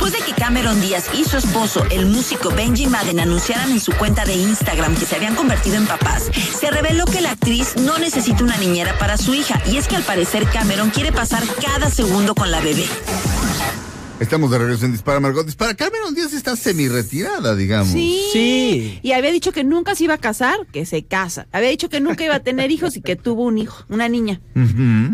Después 0.00 0.18
de 0.18 0.32
que 0.32 0.40
Cameron 0.40 0.80
Díaz 0.80 1.10
y 1.12 1.24
su 1.24 1.36
esposo, 1.36 1.84
el 1.90 2.06
músico 2.06 2.48
Benji 2.48 2.86
Madden, 2.86 3.20
anunciaran 3.20 3.70
en 3.70 3.80
su 3.80 3.92
cuenta 3.92 4.24
de 4.24 4.32
Instagram 4.32 4.96
que 4.96 5.04
se 5.04 5.16
habían 5.16 5.34
convertido 5.34 5.76
en 5.76 5.86
papás, 5.86 6.30
se 6.58 6.70
reveló 6.70 7.04
que 7.04 7.20
la 7.20 7.32
actriz 7.32 7.76
no 7.76 7.98
necesita 7.98 8.42
una 8.42 8.56
niñera 8.56 8.96
para 8.98 9.18
su 9.18 9.34
hija. 9.34 9.60
Y 9.66 9.76
es 9.76 9.88
que 9.88 9.96
al 9.96 10.02
parecer 10.02 10.48
Cameron 10.48 10.88
quiere 10.88 11.12
pasar 11.12 11.42
cada 11.62 11.90
segundo 11.90 12.34
con 12.34 12.50
la 12.50 12.60
bebé. 12.60 12.86
Estamos 14.20 14.50
de 14.50 14.58
regreso 14.58 14.84
en 14.84 14.92
Dispara, 14.92 15.18
Margot 15.18 15.46
Dispara. 15.46 15.74
Cameron 15.74 16.14
Díaz 16.14 16.34
está 16.34 16.54
semi-retirada, 16.54 17.56
digamos. 17.56 17.88
Sí. 17.92 18.20
Sí. 18.32 18.98
Y 19.02 19.12
había 19.12 19.32
dicho 19.32 19.50
que 19.50 19.64
nunca 19.64 19.94
se 19.94 20.04
iba 20.04 20.14
a 20.14 20.18
casar, 20.18 20.66
que 20.72 20.84
se 20.84 21.02
casa. 21.04 21.46
Había 21.52 21.70
dicho 21.70 21.88
que 21.88 22.00
nunca 22.00 22.22
iba 22.24 22.34
a 22.34 22.40
tener 22.40 22.70
hijos 22.70 22.96
y 22.98 23.00
que 23.00 23.16
tuvo 23.16 23.44
un 23.44 23.56
hijo, 23.56 23.84
una 23.88 24.08
niña. 24.10 24.40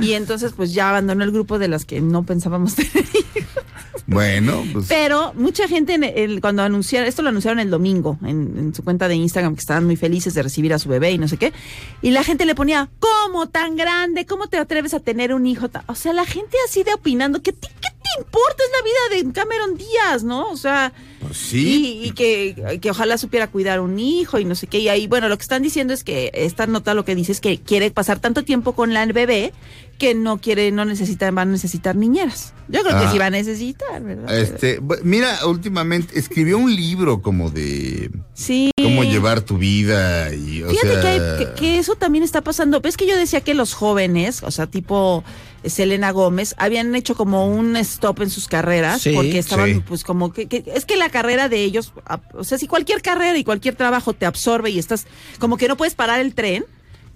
Y 0.00 0.12
entonces 0.14 0.52
pues 0.56 0.74
ya 0.74 0.90
abandonó 0.90 1.22
el 1.22 1.30
grupo 1.30 1.58
de 1.60 1.68
las 1.68 1.84
que 1.84 2.00
no 2.00 2.24
pensábamos 2.24 2.74
tener 2.76 3.04
hijos. 3.14 3.64
Bueno, 4.08 4.64
pues. 4.72 4.86
Pero 4.88 5.32
mucha 5.34 5.66
gente 5.68 5.94
en 5.94 6.04
el- 6.04 6.40
cuando 6.40 6.62
anunciaron, 6.62 7.08
esto 7.08 7.22
lo 7.22 7.28
anunciaron 7.30 7.58
el 7.60 7.70
domingo 7.70 8.18
en, 8.24 8.54
en 8.58 8.74
su 8.74 8.82
cuenta 8.84 9.08
de 9.08 9.14
Instagram, 9.16 9.54
que 9.54 9.60
estaban 9.60 9.84
muy 9.84 9.96
felices 9.96 10.34
de 10.34 10.42
recibir 10.42 10.72
a 10.74 10.78
su 10.78 10.88
bebé 10.88 11.10
y 11.12 11.18
no 11.18 11.26
sé 11.28 11.36
qué. 11.38 11.52
Y 12.02 12.10
la 12.10 12.22
gente 12.22 12.44
le 12.44 12.54
ponía, 12.54 12.88
¿cómo 13.00 13.48
tan 13.48 13.76
grande? 13.76 14.24
¿Cómo 14.26 14.46
te 14.48 14.58
atreves 14.58 14.94
a 14.94 15.00
tener 15.00 15.32
un 15.34 15.46
hijo? 15.46 15.68
ta-?" 15.68 15.84
O 15.88 15.94
sea, 15.96 16.12
la 16.12 16.24
gente 16.24 16.56
así 16.68 16.84
de 16.84 16.94
opinando, 16.94 17.42
¿qué 17.42 17.52
te, 17.52 17.66
qué 17.68 17.88
te 18.14 18.22
importa? 18.22 18.62
Es 18.62 18.70
la 18.72 19.16
vida 19.18 19.24
de 19.26 19.32
Cameron 19.32 19.76
Díaz, 19.76 20.22
¿no? 20.24 20.50
O 20.50 20.56
sea, 20.56 20.92
Pues 21.20 21.36
sí. 21.36 22.00
y, 22.04 22.08
y 22.08 22.10
que, 22.12 22.78
que 22.80 22.90
ojalá 22.90 23.18
supiera 23.18 23.46
cuidar 23.48 23.80
un 23.80 23.98
hijo 23.98 24.38
y 24.38 24.44
no 24.44 24.54
sé 24.54 24.66
qué. 24.66 24.78
Y 24.78 24.88
ahí, 24.88 25.06
bueno, 25.06 25.28
lo 25.28 25.36
que 25.36 25.42
están 25.42 25.62
diciendo 25.62 25.92
es 25.94 26.04
que 26.04 26.30
esta 26.34 26.66
nota 26.66 26.94
lo 26.94 27.04
que 27.04 27.14
dice 27.14 27.32
es 27.32 27.40
que 27.40 27.58
quiere 27.60 27.90
pasar 27.90 28.18
tanto 28.20 28.44
tiempo 28.44 28.72
con 28.74 28.92
la 28.94 29.04
bebé 29.06 29.52
que 29.98 30.14
no 30.14 30.38
quiere, 30.38 30.70
no 30.72 30.84
necesita, 30.84 31.30
va 31.30 31.42
a 31.42 31.46
necesitar 31.46 31.96
niñeras. 31.96 32.52
Yo 32.68 32.82
creo 32.82 32.98
que 32.98 33.06
Ah. 33.06 33.12
sí 33.12 33.18
va 33.18 33.26
a 33.26 33.30
necesitar, 33.30 34.02
¿verdad? 34.02 34.38
Este, 34.38 34.78
mira, 35.02 35.46
últimamente 35.46 36.18
escribió 36.18 36.58
un 36.58 36.74
libro 36.74 37.22
como 37.22 37.50
de 37.50 38.10
sí. 38.34 38.70
cómo 38.76 39.04
llevar 39.04 39.40
tu 39.40 39.56
vida 39.56 40.34
y, 40.34 40.62
o 40.62 40.68
Fíjate 40.68 40.88
sea, 40.92 41.00
que, 41.00 41.08
hay- 41.08 41.20
que, 41.46 41.52
que 41.54 41.78
eso 41.78 41.94
también 41.96 42.24
está 42.24 42.42
pasando. 42.42 42.80
Ves 42.82 42.98
que 42.98 43.06
yo 43.06 43.16
decía 43.16 43.40
que 43.40 43.54
los 43.54 43.72
jóvenes, 43.72 44.42
o 44.42 44.50
sea, 44.50 44.66
tipo 44.66 45.24
Selena 45.68 46.10
Gómez, 46.10 46.54
habían 46.58 46.94
hecho 46.94 47.14
como 47.14 47.46
un 47.46 47.76
stop 47.76 48.20
en 48.22 48.30
sus 48.30 48.48
carreras 48.48 49.02
Sí, 49.02 49.12
porque 49.14 49.38
estaban, 49.38 49.74
sí. 49.74 49.82
pues, 49.86 50.04
como 50.04 50.32
que, 50.32 50.46
que- 50.46 50.64
es 50.74 50.84
que 50.84 50.96
la 50.96 51.08
carrera 51.10 51.48
de 51.48 51.62
ellos, 51.64 51.92
a- 52.06 52.20
o 52.34 52.44
sea, 52.44 52.58
si 52.58 52.66
cualquier 52.66 53.02
carrera 53.02 53.36
y 53.38 53.44
cualquier 53.44 53.74
trabajo 53.76 54.12
te 54.12 54.26
absorbe 54.26 54.70
y 54.70 54.78
estás 54.78 55.06
como 55.38 55.56
que 55.56 55.68
no 55.68 55.76
puedes 55.76 55.94
parar 55.94 56.20
el 56.20 56.34
tren. 56.34 56.64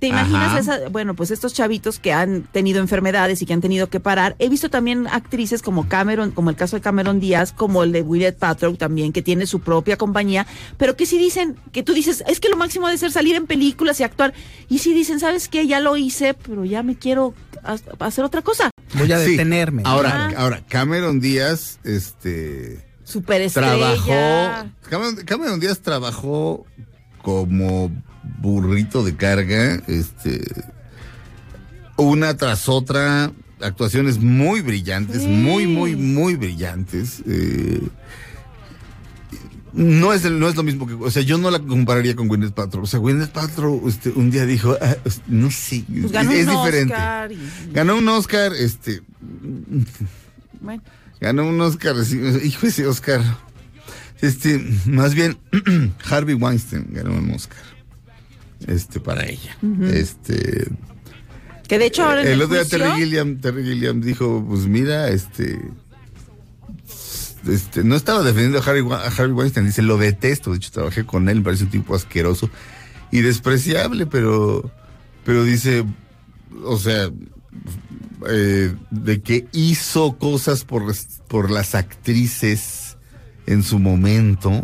¿Te 0.01 0.07
imaginas 0.09 0.59
esa? 0.59 0.89
Bueno, 0.89 1.15
pues 1.15 1.31
estos 1.31 1.53
chavitos 1.53 1.99
que 1.99 2.13
han 2.13 2.43
tenido 2.45 2.81
enfermedades 2.81 3.43
y 3.43 3.47
que 3.47 3.53
han 3.53 3.61
tenido 3.61 3.91
que 3.91 4.01
parar. 4.01 4.35
He 4.39 4.49
visto 4.49 4.71
también 4.71 5.07
actrices 5.07 5.61
como 5.61 5.89
Cameron, 5.89 6.31
como 6.31 6.49
el 6.51 6.57
caso 6.57 6.77
de 6.77 6.81
Cameron 6.83 7.21
Díaz, 7.21 7.53
como 7.53 7.83
el 7.85 7.93
de 7.93 8.01
Gwyneth 8.01 8.39
Paltrow 8.39 8.75
también, 8.77 9.13
que 9.13 9.21
tiene 9.21 9.47
su 9.47 9.61
propia 9.61 9.97
compañía, 9.99 10.47
pero 10.79 10.97
que 10.97 11.05
si 11.05 11.19
dicen, 11.19 11.57
que 11.73 11.83
tú 11.83 11.93
dices, 11.93 12.25
es 12.27 12.41
que 12.41 12.49
lo 12.49 12.57
máximo 12.57 12.87
debe 12.87 12.97
ser 12.99 13.13
salir 13.13 13.37
en 13.37 13.47
películas 13.47 14.01
y 14.01 14.05
actuar. 14.05 14.33
Y 14.71 14.79
si 14.79 14.95
dicen, 14.95 15.21
¿sabes 15.21 15.49
qué? 15.49 15.67
Ya 15.67 15.81
lo 15.81 15.97
hice, 15.99 16.33
pero 16.35 16.65
ya 16.65 16.83
me 16.83 16.97
quiero 16.97 17.35
ha- 17.63 17.77
hacer 18.07 18.25
otra 18.25 18.41
cosa. 18.41 18.71
Voy 18.95 19.13
a 19.13 19.19
sí. 19.23 19.33
detenerme. 19.33 19.83
Ahora, 19.85 20.29
Ajá. 20.29 20.41
ahora, 20.41 20.63
Cameron 20.67 21.21
Díaz, 21.21 21.79
este, 21.85 22.83
Superestrella. 23.05 23.77
trabajó, 23.97 24.71
Cameron, 24.89 25.17
Cameron 25.27 25.61
Díaz 25.61 25.81
trabajó 25.81 26.65
como 27.23 27.91
burrito 28.39 29.03
de 29.05 29.17
carga, 29.17 29.83
este, 29.87 30.41
una 31.97 32.37
tras 32.37 32.69
otra, 32.69 33.33
actuaciones 33.61 34.19
muy 34.19 34.61
brillantes, 34.63 35.23
Sí. 35.23 35.29
muy, 35.29 35.67
muy, 35.67 35.97
muy 35.97 36.37
brillantes. 36.37 37.23
eh, 37.27 37.81
no 39.73 40.13
es, 40.13 40.25
el- 40.25 40.41
no 40.41 40.49
es 40.49 40.57
lo 40.57 40.65
mismo 40.65 40.85
que, 40.87 40.95
o 40.95 41.11
sea, 41.13 41.23
yo 41.23 41.39
no 41.39 41.49
la 41.51 41.61
compararía 41.61 42.17
con 42.17 42.27
Gwyneth 42.27 42.55
Paltrow. 42.55 42.83
O 42.83 42.87
sea, 42.87 42.99
Gwyneth 42.99 43.31
Paltrow 43.31 43.87
este, 43.89 44.11
un 44.11 44.31
día 44.31 44.45
dijo, 44.45 44.77
ah, 44.81 44.97
no 45.29 45.49
sé, 45.51 45.85
Pues 45.89 46.11
ganó 46.11 46.33
es, 46.33 46.47
un 46.49 46.53
diferente. 46.57 46.93
Oscar 46.95 47.33
y- 47.33 47.39
Ganó 47.73 47.97
un 47.99 48.09
Oscar, 48.09 48.53
este, 48.53 49.01
bueno. 50.61 50.83
Ganó 51.21 51.47
un 51.49 51.61
Oscar, 51.61 51.95
hijo 52.43 52.67
ese 52.67 52.87
Oscar. 52.87 53.21
Este, 54.21 54.59
más 54.87 55.15
bien, 55.15 55.39
Harvey 56.11 56.35
Weinstein 56.35 56.89
ganó 56.91 57.15
un 57.15 57.31
Oscar. 57.31 57.59
Este, 58.67 59.01
para 59.01 59.27
ella. 59.27 59.57
Este. 59.93 60.69
Que 61.69 61.79
de 61.79 61.87
hecho 61.87 62.05
ahora 62.05 62.23
el 62.23 62.29
el 62.29 62.43
otro 62.43 62.57
día 62.57 62.65
Terry 62.65 63.01
Gilliam, 63.01 63.41
Terry 63.41 63.63
Gilliam 63.63 64.01
dijo, 64.01 64.45
pues 64.47 64.67
mira, 64.67 65.09
este. 65.09 65.61
este, 67.49 67.85
no 67.85 67.97
estaba 67.97 68.23
defendiendo 68.23 68.59
a 68.59 68.63
Harry, 68.63 68.85
a 68.91 69.07
Harvey 69.07 69.33
Weinstein, 69.33 69.67
dice, 69.67 69.83
lo 69.83 69.97
detesto, 69.97 70.51
de 70.51 70.57
hecho 70.57 70.71
trabajé 70.73 71.05
con 71.07 71.29
él, 71.29 71.39
me 71.39 71.45
parece 71.45 71.65
un 71.65 71.71
tipo 71.71 71.95
asqueroso 71.95 72.51
y 73.11 73.21
despreciable, 73.21 74.07
pero, 74.07 74.71
pero 75.25 75.45
dice, 75.45 75.85
o 76.65 76.79
sea, 76.79 77.11
eh, 78.29 78.75
de 78.91 79.23
que 79.23 79.47
hizo 79.53 80.19
cosas 80.19 80.65
por, 80.65 80.95
por 81.29 81.51
las 81.51 81.75
actrices 81.75 82.97
en 83.47 83.63
su 83.63 83.79
momento. 83.79 84.63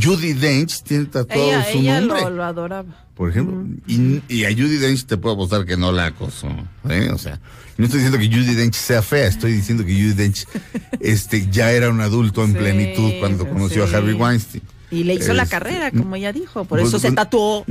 Judy 0.00 0.32
Dench 0.34 0.82
tiene 0.82 1.06
tatuado 1.06 1.42
Ella, 1.48 1.64
su 1.72 1.78
ella 1.78 2.00
nombre 2.00 2.20
lo, 2.22 2.30
lo 2.30 2.44
adoraba. 2.44 3.06
por 3.14 3.30
ejemplo. 3.30 3.64
y, 3.86 4.22
y 4.28 4.44
a 4.44 4.50
Judy 4.50 4.76
Dench 4.76 5.04
te 5.06 5.16
puedo 5.16 5.34
apostar 5.34 5.64
que 5.64 5.76
no 5.76 5.92
la 5.92 6.06
acosó. 6.06 6.48
¿eh? 6.88 7.10
O 7.12 7.18
sea, 7.18 7.40
no 7.76 7.84
estoy 7.86 8.00
diciendo 8.02 8.18
que 8.18 8.26
Judy 8.28 8.54
Dench 8.54 8.74
sea 8.74 9.02
fea, 9.02 9.26
estoy 9.26 9.52
diciendo 9.52 9.84
que 9.84 9.92
Judy 9.94 10.12
Dench 10.14 10.46
este, 11.00 11.48
ya 11.50 11.72
era 11.72 11.90
un 11.90 12.00
adulto 12.00 12.44
en 12.44 12.52
Sí, 12.52 12.58
plenitud 12.58 13.12
cuando 13.20 13.48
conoció 13.48 13.86
sí. 13.86 13.94
a 13.94 13.98
Harvey 13.98 14.14
Weinstein. 14.14 14.62
Y 14.90 15.04
le 15.04 15.14
hizo 15.14 15.32
la 15.32 15.44
Este, 15.44 15.56
carrera, 15.56 15.90
como 15.90 16.16
ella 16.16 16.32
dijo. 16.34 16.64
Por 16.66 16.78
pues, 16.78 16.88
eso 16.88 16.98
se 16.98 17.08
pues, 17.08 17.14
tatuó. 17.16 17.64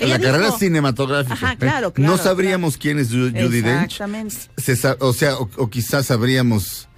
La 0.00 0.18
carrera 0.18 0.50
cinematográfica. 0.58 1.34
Ajá, 1.34 1.52
¿eh? 1.52 1.56
claro, 1.56 1.92
claro, 1.92 2.10
No 2.16 2.18
sabríamos 2.20 2.76
quién 2.76 2.98
es 2.98 3.12
Ju- 3.12 3.30
Judy 3.30 3.60
Dench. 3.60 3.84
Exactamente. 3.92 4.36
Se 4.56 4.74
sa- 4.74 4.96
o 4.98 5.12
sea, 5.12 5.36
o, 5.36 5.48
o 5.56 5.70
quizás 5.70 6.06
sabríamos 6.06 6.88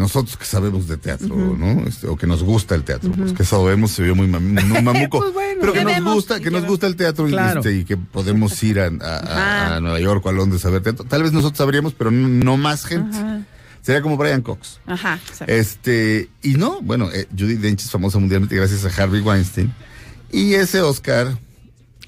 nosotros 0.00 0.36
que 0.36 0.44
sabemos 0.44 0.88
de 0.88 0.96
teatro, 0.96 1.28
¿no? 1.36 1.86
Este, 1.86 2.08
o 2.08 2.16
que 2.16 2.26
nos 2.26 2.42
gusta 2.42 2.74
el 2.74 2.82
teatro, 2.82 3.12
pues 3.12 3.32
que 3.32 3.44
sabemos, 3.44 3.92
se 3.92 4.02
vio 4.02 4.16
muy, 4.16 4.26
mam- 4.26 4.64
muy 4.66 4.82
mamuco, 4.82 5.20
Pues 5.20 5.32
bueno. 5.32 5.58
pero 5.60 5.72
que 5.72 5.78
¿Qué 5.84 6.00
nos 6.00 6.14
gusta, 6.14 6.38
¿Y 6.38 6.42
que 6.42 6.50
nos 6.50 6.64
gusta 6.66 6.86
el 6.88 6.96
teatro 6.96 7.28
y, 7.28 7.34
este, 7.36 7.74
y 7.76 7.84
que 7.84 7.96
podemos 7.96 8.60
ir 8.64 8.80
a, 8.80 8.86
a- 8.86 8.88
a- 8.88 9.66
Ajá. 9.66 9.76
a 9.76 9.80
Nueva 9.80 10.00
York 10.00 10.26
o 10.26 10.28
a 10.28 10.32
Londres 10.32 10.64
a 10.64 10.70
ver 10.70 10.82
teatro. 10.82 11.04
Tal 11.04 11.22
vez 11.22 11.32
nosotros 11.32 11.58
sabríamos, 11.58 11.94
pero 11.94 12.10
no, 12.10 12.26
no 12.28 12.56
más 12.56 12.84
gente. 12.84 13.16
Sería 13.82 14.02
como 14.02 14.16
Brian 14.18 14.42
Cox. 14.42 14.80
Ajá. 14.86 15.18
exacto. 15.28 15.52
Este, 15.52 16.28
y 16.42 16.54
no, 16.54 16.80
bueno, 16.82 17.08
eh, 17.12 17.26
Judy 17.38 17.54
Dench 17.54 17.82
es 17.82 17.90
famosa 17.90 18.18
mundialmente 18.18 18.54
gracias 18.56 18.84
a 18.84 19.02
Harvey 19.02 19.20
Weinstein. 19.22 19.72
Y 20.32 20.54
ese 20.54 20.80
Oscar, 20.82 21.38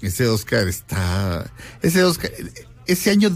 ese 0.01 0.27
Oscar 0.29 0.69
está, 0.69 1.51
ese 1.81 2.05
Oscar, 2.05 2.31
ese 2.93 3.11
año 3.11 3.31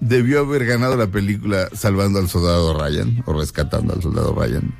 debió 0.00 0.40
haber 0.40 0.64
ganado 0.66 0.96
la 0.96 1.06
película 1.06 1.68
Salvando 1.74 2.18
al 2.18 2.28
Soldado 2.28 2.78
Ryan, 2.78 3.22
o 3.26 3.32
Rescatando 3.38 3.94
al 3.94 4.02
Soldado 4.02 4.34
Ryan. 4.34 4.74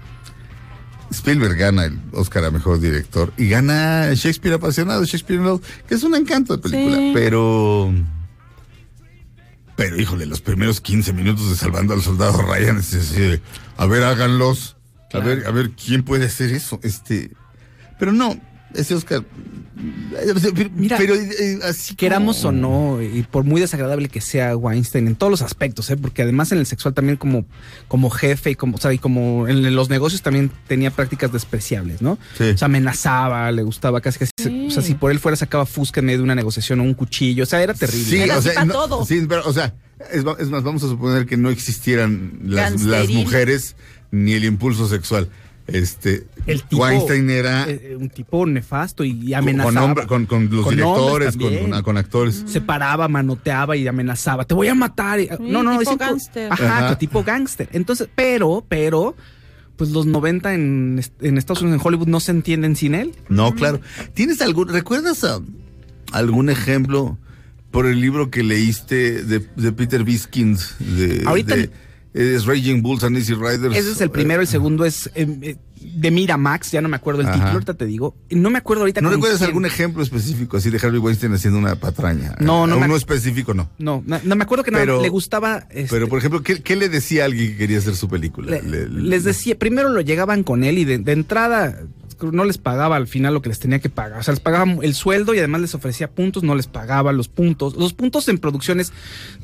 Spielberg 1.10 1.56
gana 1.56 1.84
el 1.84 1.98
Oscar 2.12 2.44
a 2.44 2.50
Mejor 2.50 2.80
Director 2.80 3.32
y 3.36 3.48
gana 3.48 4.12
Shakespeare 4.14 4.54
Apasionado, 4.56 5.04
Shakespeare 5.04 5.40
in 5.40 5.46
Love, 5.46 5.62
que 5.88 5.94
es 5.94 6.02
un 6.02 6.14
encanto 6.14 6.56
de 6.56 6.62
película, 6.62 6.96
Sí. 6.96 7.10
pero... 7.14 7.92
Pero 9.76 10.00
híjole, 10.00 10.24
los 10.24 10.40
primeros 10.40 10.80
15 10.80 11.12
minutos 11.12 11.50
de 11.50 11.56
Salvando 11.56 11.92
al 11.92 12.00
Soldado 12.02 12.40
Ryan 12.42 12.78
es 12.78 12.94
así 12.94 13.40
a 13.76 13.86
ver, 13.86 14.04
háganlos. 14.04 14.76
A 15.12 15.18
ver, 15.18 15.46
a 15.46 15.50
ver, 15.50 15.70
¿quién 15.72 16.02
puede 16.02 16.24
hacer 16.26 16.50
eso? 16.50 16.80
Este, 16.82 17.30
pero 17.98 18.12
no, 18.12 18.40
ese 18.74 18.94
Oscar. 18.94 19.24
Pero, 20.10 20.70
Mira, 20.74 20.96
pero, 20.96 21.14
eh, 21.14 21.58
así 21.64 21.94
Queramos 21.94 22.42
o 22.44 22.52
no, 22.52 23.00
y 23.02 23.22
por 23.30 23.44
muy 23.44 23.60
desagradable 23.60 24.08
que 24.08 24.20
sea 24.22 24.56
Weinstein 24.56 25.06
en 25.06 25.16
todos 25.16 25.30
los 25.30 25.42
aspectos, 25.42 25.90
¿eh? 25.90 25.96
porque 25.98 26.22
además 26.22 26.50
en 26.52 26.58
el 26.58 26.66
sexual 26.66 26.94
también 26.94 27.18
como, 27.18 27.44
como 27.86 28.08
jefe 28.08 28.50
y 28.50 28.54
como, 28.54 28.76
o 28.76 28.80
sea, 28.80 28.92
y 28.94 28.98
como 28.98 29.46
en 29.48 29.74
los 29.74 29.90
negocios 29.90 30.22
también 30.22 30.50
tenía 30.66 30.90
prácticas 30.90 31.30
despreciables, 31.32 32.00
¿no? 32.00 32.18
Sí. 32.38 32.44
O 32.50 32.58
sea, 32.58 32.66
amenazaba, 32.66 33.52
le 33.52 33.62
gustaba 33.62 34.00
casi 34.00 34.20
casi, 34.20 34.30
Sí. 34.42 34.66
o 34.68 34.70
sea, 34.70 34.82
si 34.82 34.94
por 34.94 35.10
él 35.10 35.18
fuera 35.18 35.36
sacaba 35.36 35.66
fusca 35.66 36.00
en 36.00 36.06
medio 36.06 36.18
de 36.18 36.24
una 36.24 36.34
negociación 36.34 36.80
o 36.80 36.82
un 36.84 36.94
cuchillo, 36.94 37.42
o 37.42 37.46
sea, 37.46 37.62
era 37.62 37.74
terrible. 37.74 38.04
Sí, 38.06 38.16
Era 38.18 38.38
o 38.38 38.42
sea, 38.42 38.64
no- 38.64 38.72
todo. 38.72 39.04
sí, 39.04 39.24
pero, 39.28 39.42
o 39.46 39.52
sea, 39.52 39.74
es, 40.10 40.24
es 40.38 40.48
más, 40.48 40.62
vamos 40.62 40.82
a 40.84 40.88
suponer 40.88 41.26
que 41.26 41.36
no 41.36 41.50
existieran 41.50 42.38
las, 42.44 42.80
las 42.82 43.08
mujeres 43.10 43.76
ni 44.10 44.32
el 44.32 44.44
impulso 44.44 44.88
sexual. 44.88 45.28
Este, 45.66 46.26
El 46.46 46.62
tipo, 46.62 46.82
Weinstein 46.82 47.28
era 47.28 47.68
eh, 47.68 47.96
un 47.98 48.08
tipo 48.08 48.46
nefasto 48.46 49.02
y, 49.02 49.12
con, 49.30 49.34
amenazaba. 49.34 49.82
hombre- 49.84 50.06
con, 50.06 50.26
con 50.26 50.48
los 50.48 50.64
Con 50.64 50.76
directores, 50.76 51.30
también. 51.36 51.70
con, 51.70 51.82
con 51.82 51.96
actores. 51.96 52.44
se 52.46 52.60
paraba, 52.60 53.08
manoteaba 53.08 53.76
y 53.76 53.88
amenazaba, 53.88 54.44
te 54.44 54.54
voy 54.54 54.68
a 54.68 54.74
matar. 54.76 55.18
Y- 55.20 55.28
no, 55.40 55.62
no, 55.64 55.78
tipo 55.80 55.96
gángster. 55.96 56.52
Ajá, 56.52 56.86
Ajá. 56.86 56.98
tipo 56.98 57.24
gángster. 57.24 57.68
Entonces, 57.72 58.08
pero, 58.14 58.64
pero, 58.68 59.16
pues 59.76 59.90
los 59.90 60.06
90 60.06 60.54
en, 60.54 61.02
en 61.20 61.36
Estados 61.36 61.62
Unidos, 61.62 61.80
en 61.80 61.86
Hollywood, 61.86 62.06
no 62.08 62.20
se 62.20 62.30
entienden 62.30 62.76
sin 62.76 62.94
él. 62.94 63.12
No, 63.28 63.52
claro. 63.54 63.80
¿Tienes 64.14 64.40
algún, 64.42 64.68
recuerdas 64.68 65.24
a- 65.24 65.40
algún 66.12 66.48
ejemplo 66.48 67.18
por 67.72 67.86
el 67.86 68.00
libro 68.00 68.30
que 68.30 68.44
leíste 68.44 69.24
de, 69.24 69.40
de 69.56 69.72
Peter 69.72 70.04
Biskins? 70.04 70.76
De, 70.78 71.24
Ahorita- 71.26 71.56
de- 71.56 71.70
es 72.16 72.46
Raging 72.46 72.82
Bulls 72.82 73.04
and 73.04 73.16
Easy 73.16 73.34
Riders. 73.34 73.76
Ese 73.76 73.92
es 73.92 74.00
el 74.00 74.10
primero, 74.10 74.40
el 74.40 74.46
segundo 74.48 74.84
es 74.84 75.08
eh, 75.14 75.26
eh, 75.42 75.56
de 75.80 76.10
Miramax, 76.10 76.72
ya 76.72 76.80
no 76.80 76.88
me 76.88 76.96
acuerdo 76.96 77.20
el 77.20 77.26
título, 77.30 77.50
ahorita 77.52 77.74
te 77.74 77.84
digo. 77.86 78.16
No 78.30 78.50
me 78.50 78.58
acuerdo 78.58 78.82
ahorita 78.82 79.00
¿No 79.02 79.10
recuerdas 79.10 79.38
quién. 79.38 79.48
algún 79.48 79.66
ejemplo 79.66 80.02
específico 80.02 80.56
así 80.56 80.70
de 80.70 80.78
Harvey 80.78 80.98
Weinstein 80.98 81.32
haciendo 81.34 81.58
una 81.58 81.76
patraña? 81.76 82.34
No, 82.40 82.66
no 82.66 82.78
me 82.78 82.86
Uno 82.86 82.94
ac- 82.94 82.98
específico 82.98 83.54
no. 83.54 83.70
No, 83.78 84.02
no, 84.06 84.18
no 84.24 84.36
me 84.36 84.44
acuerdo 84.44 84.64
que 84.64 84.70
nada, 84.70 84.82
Pero- 84.84 85.02
le 85.02 85.08
gustaba. 85.10 85.66
este, 85.70 85.88
Pero, 85.90 86.08
por 86.08 86.18
ejemplo, 86.18 86.42
¿qué, 86.42 86.62
qué 86.62 86.74
le 86.76 86.88
decía 86.88 87.22
a 87.22 87.26
alguien 87.26 87.52
que 87.52 87.56
quería 87.58 87.78
hacer 87.78 87.94
su 87.94 88.08
película? 88.08 88.50
Le- 88.50 88.62
Le- 88.62 88.88
le- 88.88 89.02
les 89.02 89.24
decía, 89.24 89.58
primero 89.58 89.90
lo 89.90 90.00
llegaban 90.00 90.42
con 90.42 90.64
él 90.64 90.78
y 90.78 90.84
de, 90.84 90.98
de 90.98 91.12
entrada 91.12 91.78
no 92.20 92.44
les 92.44 92.58
pagaba 92.58 92.96
al 92.96 93.06
final 93.06 93.34
lo 93.34 93.42
que 93.42 93.48
les 93.48 93.58
tenía 93.58 93.78
que 93.78 93.88
pagar. 93.88 94.18
O 94.20 94.22
sea, 94.22 94.32
les 94.32 94.40
pagaba 94.40 94.70
el 94.82 94.94
sueldo 94.94 95.34
y 95.34 95.38
además 95.38 95.60
les 95.60 95.74
ofrecía 95.74 96.08
puntos, 96.10 96.42
no 96.42 96.54
les 96.54 96.66
pagaba 96.66 97.12
los 97.12 97.28
puntos. 97.28 97.76
Los 97.76 97.92
puntos 97.92 98.28
en 98.28 98.38
producciones 98.38 98.92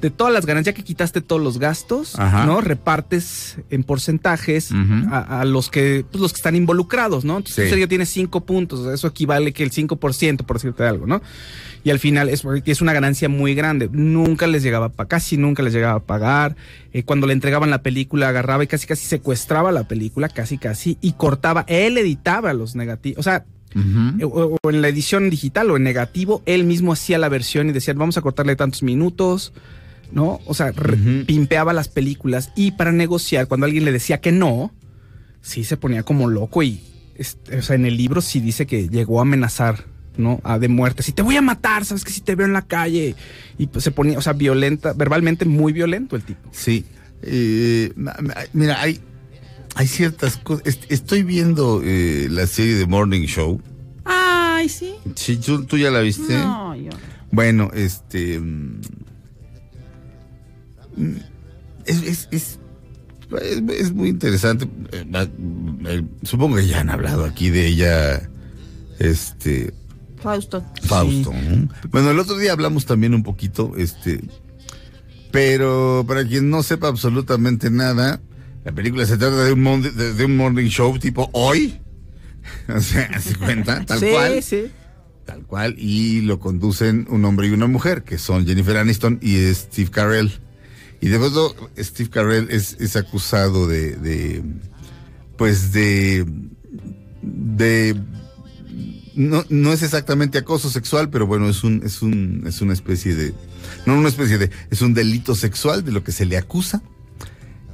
de 0.00 0.10
todas 0.10 0.32
las 0.32 0.46
ganancias, 0.46 0.74
ya 0.74 0.76
que 0.76 0.84
quitaste 0.84 1.20
todos 1.20 1.42
los 1.42 1.58
gastos, 1.58 2.18
Ajá. 2.18 2.46
¿no? 2.46 2.60
Repartes 2.60 3.56
en 3.70 3.84
porcentajes 3.84 4.70
a, 5.10 5.40
a 5.40 5.44
los 5.44 5.68
que 5.70 6.04
pues, 6.10 6.20
los 6.20 6.32
que 6.32 6.36
están 6.38 6.56
involucrados, 6.56 7.24
¿no? 7.24 7.38
Entonces 7.38 7.66
Sí. 7.68 7.74
tú 7.74 7.78
ya 7.78 7.86
tienes 7.86 8.08
cinco 8.08 8.40
puntos, 8.42 8.80
o 8.80 8.84
sea, 8.84 8.94
eso 8.94 9.06
equivale 9.08 9.52
que 9.52 9.62
el 9.62 9.70
5%, 9.70 10.44
por 10.44 10.56
decirte 10.56 10.84
algo, 10.84 11.06
¿no? 11.06 11.22
Y 11.84 11.90
al 11.90 11.98
final 11.98 12.28
es, 12.28 12.44
es 12.64 12.80
una 12.80 12.92
ganancia 12.92 13.28
muy 13.28 13.54
grande. 13.54 13.88
Nunca 13.90 14.46
les 14.46 14.62
llegaba, 14.62 14.90
pa- 14.90 15.06
casi 15.06 15.36
nunca 15.36 15.62
les 15.62 15.72
llegaba 15.72 15.94
a 15.94 16.00
pagar. 16.04 16.56
Eh, 16.92 17.02
cuando 17.02 17.26
le 17.26 17.32
entregaban 17.32 17.70
la 17.70 17.82
película, 17.82 18.28
agarraba 18.28 18.62
y 18.64 18.66
casi 18.68 18.86
casi 18.86 19.06
secuestraba 19.06 19.72
la 19.72 19.88
película, 19.88 20.28
casi 20.28 20.58
casi, 20.58 20.98
y 21.00 21.12
cortaba. 21.12 21.64
Él 21.68 21.98
editaba 21.98 22.52
los 22.52 22.76
negativos. 22.76 23.18
O 23.18 23.22
sea, 23.22 23.44
eh, 24.18 24.24
o, 24.24 24.58
o 24.62 24.70
en 24.70 24.82
la 24.82 24.88
edición 24.88 25.30
digital 25.30 25.70
o 25.70 25.76
en 25.76 25.82
negativo, 25.82 26.42
él 26.46 26.64
mismo 26.64 26.92
hacía 26.92 27.18
la 27.18 27.28
versión 27.28 27.68
y 27.68 27.72
decía, 27.72 27.94
vamos 27.94 28.16
a 28.16 28.20
cortarle 28.22 28.54
tantos 28.56 28.82
minutos. 28.82 29.52
¿No? 30.12 30.40
O 30.44 30.52
sea, 30.52 30.72
pimpeaba 31.26 31.72
las 31.72 31.88
películas 31.88 32.52
y 32.54 32.72
para 32.72 32.92
negociar, 32.92 33.48
cuando 33.48 33.64
alguien 33.64 33.86
le 33.86 33.92
decía 33.92 34.20
que 34.20 34.30
no, 34.30 34.70
sí 35.40 35.64
se 35.64 35.78
ponía 35.78 36.02
como 36.02 36.28
loco 36.28 36.62
y, 36.62 36.82
este, 37.14 37.56
o 37.56 37.62
sea, 37.62 37.76
en 37.76 37.86
el 37.86 37.96
libro 37.96 38.20
sí 38.20 38.38
dice 38.40 38.66
que 38.66 38.90
llegó 38.90 39.20
a 39.20 39.22
amenazar, 39.22 39.86
¿no? 40.16 40.40
A 40.44 40.58
de 40.58 40.68
muerte. 40.68 41.02
Si 41.02 41.12
te 41.12 41.22
voy 41.22 41.36
a 41.36 41.42
matar, 41.42 41.84
sabes 41.84 42.04
que 42.04 42.10
si 42.12 42.20
te 42.20 42.34
veo 42.34 42.46
en 42.46 42.52
la 42.52 42.62
calle. 42.62 43.14
Y 43.58 43.66
pues 43.66 43.84
se 43.84 43.90
ponía, 43.90 44.18
o 44.18 44.22
sea, 44.22 44.32
violenta, 44.34 44.92
verbalmente 44.92 45.44
muy 45.44 45.72
violento 45.72 46.16
el 46.16 46.22
tipo. 46.22 46.48
Sí. 46.52 46.84
Eh, 47.22 47.92
mira, 48.52 48.80
hay, 48.82 49.00
hay 49.74 49.86
ciertas 49.86 50.36
cosas. 50.38 50.66
Est- 50.66 50.90
Estoy 50.90 51.22
viendo 51.22 51.80
eh, 51.84 52.26
la 52.30 52.46
serie 52.46 52.74
de 52.74 52.86
Morning 52.86 53.26
Show. 53.26 53.60
Ay, 54.04 54.68
sí. 54.68 54.94
Sí, 55.14 55.36
¿tú, 55.36 55.64
tú 55.64 55.78
ya 55.78 55.90
la 55.90 56.00
viste? 56.00 56.34
No, 56.34 56.74
yo. 56.76 56.90
Bueno, 57.30 57.70
este. 57.74 58.38
mm, 58.40 58.80
Es, 61.86 62.02
es, 62.02 62.28
es, 62.30 62.58
es- 63.40 63.62
es 63.78 63.92
muy 63.92 64.10
interesante. 64.10 64.68
Eh, 64.92 65.04
eh, 65.86 66.02
Supongo 66.22 66.56
que 66.56 66.66
ya 66.66 66.80
han 66.80 66.90
hablado 66.90 67.24
aquí 67.24 67.48
de 67.50 67.66
ella. 67.66 68.28
Este. 68.98 69.72
Fausto. 70.22 70.64
Fausto. 70.82 71.32
¿no? 71.32 71.68
Bueno, 71.90 72.10
el 72.10 72.18
otro 72.18 72.36
día 72.38 72.52
hablamos 72.52 72.86
también 72.86 73.14
un 73.14 73.22
poquito, 73.22 73.72
este. 73.76 74.20
Pero 75.30 76.04
para 76.06 76.26
quien 76.26 76.50
no 76.50 76.62
sepa 76.62 76.88
absolutamente 76.88 77.70
nada, 77.70 78.20
la 78.64 78.72
película 78.72 79.06
se 79.06 79.16
trata 79.16 79.44
de 79.44 79.52
un, 79.52 79.62
mon- 79.62 79.82
de, 79.82 80.12
de 80.14 80.24
un 80.24 80.36
morning 80.36 80.68
show 80.68 80.98
tipo 80.98 81.30
hoy. 81.32 81.78
O 82.68 82.80
sea, 82.80 83.20
se 83.20 83.36
cuenta, 83.36 83.84
tal 83.86 84.00
sí, 84.00 84.06
cual. 84.10 84.42
sí. 84.42 84.64
Tal 85.24 85.42
cual, 85.46 85.76
y 85.78 86.22
lo 86.22 86.40
conducen 86.40 87.06
un 87.08 87.24
hombre 87.24 87.46
y 87.46 87.50
una 87.52 87.68
mujer, 87.68 88.02
que 88.02 88.18
son 88.18 88.44
Jennifer 88.44 88.76
Aniston 88.76 89.20
y 89.22 89.36
Steve 89.54 89.88
Carell. 89.90 90.32
Y 91.00 91.06
de 91.08 91.18
pronto, 91.18 91.54
Steve 91.78 92.10
Carell 92.10 92.48
es, 92.50 92.76
es 92.80 92.96
acusado 92.96 93.68
de, 93.68 93.94
de, 93.96 94.42
pues 95.38 95.72
de, 95.72 96.26
de, 97.22 97.96
no, 99.14 99.44
no 99.48 99.72
es 99.72 99.82
exactamente 99.82 100.38
acoso 100.38 100.70
sexual, 100.70 101.10
pero 101.10 101.26
bueno, 101.26 101.48
es 101.48 101.64
un, 101.64 101.82
es 101.84 102.02
un, 102.02 102.44
es 102.46 102.60
una 102.60 102.72
especie 102.72 103.14
de, 103.14 103.34
no 103.86 103.98
una 103.98 104.08
especie 104.08 104.38
de, 104.38 104.50
es 104.70 104.82
un 104.82 104.94
delito 104.94 105.34
sexual 105.34 105.84
de 105.84 105.92
lo 105.92 106.02
que 106.04 106.12
se 106.12 106.24
le 106.24 106.36
acusa. 106.36 106.82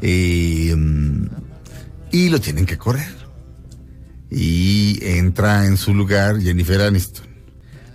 Eh, 0.00 0.74
y 2.10 2.28
lo 2.28 2.40
tienen 2.40 2.64
que 2.66 2.78
correr 2.78 3.18
y 4.30 4.98
entra 5.02 5.66
en 5.66 5.76
su 5.76 5.94
lugar 5.94 6.40
Jennifer 6.40 6.80
Aniston. 6.80 7.26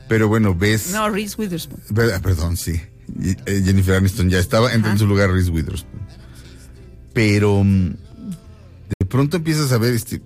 Pero 0.08 0.28
bueno, 0.28 0.54
ves... 0.56 0.92
No, 0.92 1.10
Reese 1.10 1.36
Witherspoon. 1.38 1.82
Ah, 2.14 2.20
Perdón, 2.22 2.58
sí. 2.58 2.80
Eh, 3.46 3.62
Jennifer 3.66 3.96
Aniston 3.96 4.30
ya 4.30 4.40
estaba, 4.40 4.74
entra 4.74 4.92
en 4.92 5.00
su 5.00 5.08
lugar 5.08 5.32
Reese 5.32 5.50
Witherspoon. 5.50 6.02
Pero 7.14 7.64
mm, 7.64 7.90
de 9.00 9.06
pronto 9.08 9.38
empiezas 9.38 9.72
a 9.72 9.78
ver, 9.78 9.94
este, 9.94 10.22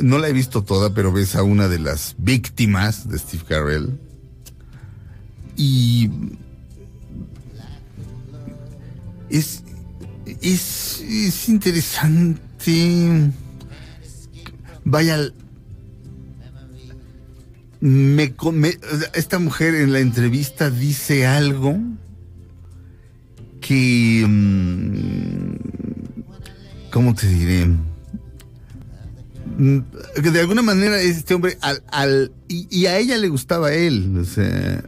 no 0.00 0.18
la 0.18 0.28
he 0.28 0.32
visto 0.32 0.62
toda, 0.64 0.92
pero 0.94 1.12
ves 1.12 1.36
a 1.36 1.42
una 1.42 1.68
de 1.68 1.78
las 1.78 2.14
víctimas 2.18 3.08
de 3.08 3.18
Steve 3.18 3.44
Carell. 3.48 3.98
Y 5.56 6.10
es, 9.30 9.62
es, 10.42 11.00
es 11.00 11.48
interesante. 11.48 13.30
Vaya, 14.84 15.18
me, 17.80 18.34
me- 18.52 18.78
esta 19.14 19.38
mujer 19.38 19.74
en 19.74 19.92
la 19.92 20.00
entrevista 20.00 20.70
dice 20.70 21.26
algo 21.26 21.78
que, 23.60 24.24
mm, 24.28 25.54
¿cómo 26.90 27.14
te 27.14 27.28
diré? 27.28 27.68
Mm, 29.56 29.78
que 30.22 30.30
de 30.30 30.40
alguna 30.40 30.62
manera 30.62 31.00
este 31.00 31.34
hombre 31.34 31.56
al, 31.60 31.82
al 31.90 32.32
y, 32.48 32.66
y 32.70 32.86
a 32.86 32.98
ella 32.98 33.16
le 33.18 33.28
gustaba 33.28 33.72
él, 33.72 34.16
o 34.20 34.24
sea, 34.24 34.82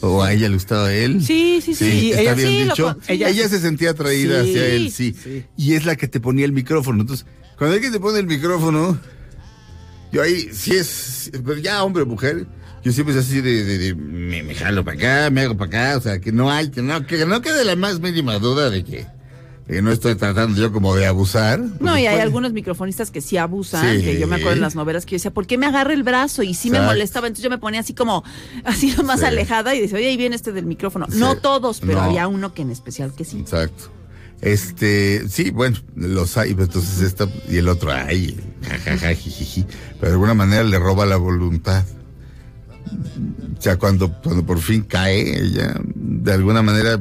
o 0.00 0.22
a 0.22 0.32
ella 0.32 0.48
le 0.48 0.54
gustaba 0.54 0.92
él. 0.92 1.24
Sí, 1.24 1.60
sí, 1.64 1.74
sí. 1.74 1.90
Sí, 2.00 2.10
está 2.10 2.20
ella 2.22 2.34
bien 2.34 2.48
sí, 2.48 2.62
dicho. 2.64 2.96
ella, 3.08 3.48
se 3.48 3.60
sentía 3.60 3.90
atraída 3.90 4.42
Sí, 4.44 4.50
hacia 4.50 4.66
él, 4.66 4.90
sí. 4.92 5.14
Y 5.56 5.72
es 5.74 5.84
la 5.86 5.96
que 5.96 6.06
te 6.08 6.20
ponía 6.20 6.44
el 6.44 6.52
micrófono. 6.52 7.00
Entonces, 7.00 7.26
cuando 7.56 7.74
alguien 7.74 7.92
te 7.92 7.98
pone 8.00 8.18
el 8.18 8.26
micrófono, 8.26 8.98
yo 10.12 10.22
ahí, 10.22 10.48
si 10.52 10.72
es, 10.72 11.30
pero 11.32 11.56
ya 11.58 11.82
hombre 11.82 12.02
o 12.02 12.06
mujer, 12.06 12.46
yo 12.84 12.92
siempre 12.92 13.14
es 13.14 13.20
así 13.26 13.40
de, 13.40 13.64
de- 13.64 13.78
de- 13.78 13.94
me, 13.94 14.42
me 14.42 14.54
jalo 14.54 14.84
para 14.84 14.96
acá, 14.96 15.30
me 15.30 15.40
hago 15.42 15.56
para 15.56 15.68
acá, 15.90 15.98
o 15.98 16.00
sea, 16.00 16.20
que 16.20 16.30
no 16.30 16.50
hay, 16.50 16.70
que 16.70 16.80
no, 16.82 17.06
que 17.06 17.26
no 17.26 17.40
quede 17.42 17.64
la 17.64 17.74
más 17.76 18.00
mínima 18.00 18.38
duda 18.38 18.70
de 18.70 18.84
que, 18.84 19.06
que 19.68 19.82
no 19.82 19.92
estoy 19.92 20.14
tratando 20.14 20.58
yo 20.60 20.72
como 20.72 20.94
de 20.96 21.06
abusar. 21.06 21.60
No, 21.78 21.98
y 21.98 22.06
hay 22.06 22.18
algunos 22.20 22.52
microfonistas 22.54 23.10
que 23.10 23.20
sí 23.20 23.36
abusan, 23.36 23.98
Sí. 23.98 24.02
que 24.02 24.18
yo 24.18 24.26
me 24.26 24.36
acuerdo 24.36 24.54
en 24.54 24.62
las 24.62 24.74
novelas 24.74 25.04
que 25.04 25.10
yo 25.12 25.16
decía, 25.16 25.30
¿por 25.30 25.46
qué 25.46 25.58
me 25.58 25.66
agarra 25.66 25.92
el 25.92 26.02
brazo? 26.02 26.42
Y 26.42 26.54
sí 26.54 26.70
me 26.70 26.80
molestaba, 26.80 27.26
entonces 27.26 27.44
yo 27.44 27.50
me 27.50 27.58
ponía 27.58 27.80
así 27.80 27.92
como, 27.94 28.24
así 28.64 28.92
lo 28.96 29.04
más 29.04 29.20
Sí. 29.20 29.26
alejada 29.26 29.74
y 29.74 29.80
decía, 29.82 29.98
oye, 29.98 30.08
ahí 30.08 30.16
viene 30.16 30.34
este 30.36 30.52
del 30.52 30.64
micrófono. 30.66 31.06
Sí. 31.10 31.18
No 31.18 31.36
todos, 31.36 31.80
pero 31.80 31.94
No. 31.94 32.00
había 32.02 32.26
uno 32.28 32.54
que 32.54 32.62
en 32.62 32.70
especial 32.70 33.12
que 33.14 33.24
sí. 33.24 33.38
Exacto. 33.40 33.92
Este, 34.40 35.28
sí, 35.28 35.50
bueno, 35.50 35.76
los 35.96 36.38
hay, 36.38 36.52
pero 36.54 36.64
entonces 36.64 37.00
esta 37.02 37.28
y 37.50 37.56
el 37.58 37.68
otro, 37.68 37.92
ay, 37.92 38.38
jajaja, 38.62 39.12
jijiji. 39.14 39.66
Pero 40.00 40.06
de 40.06 40.12
alguna 40.12 40.32
manera 40.34 40.62
le 40.62 40.78
roba 40.78 41.04
la 41.06 41.16
voluntad. 41.16 41.84
O 43.58 43.60
sea, 43.60 43.76
cuando, 43.76 44.12
cuando 44.22 44.46
por 44.46 44.60
fin 44.60 44.82
cae 44.82 45.38
ella, 45.38 45.74
de 45.94 46.32
alguna 46.32 46.62
manera, 46.62 46.98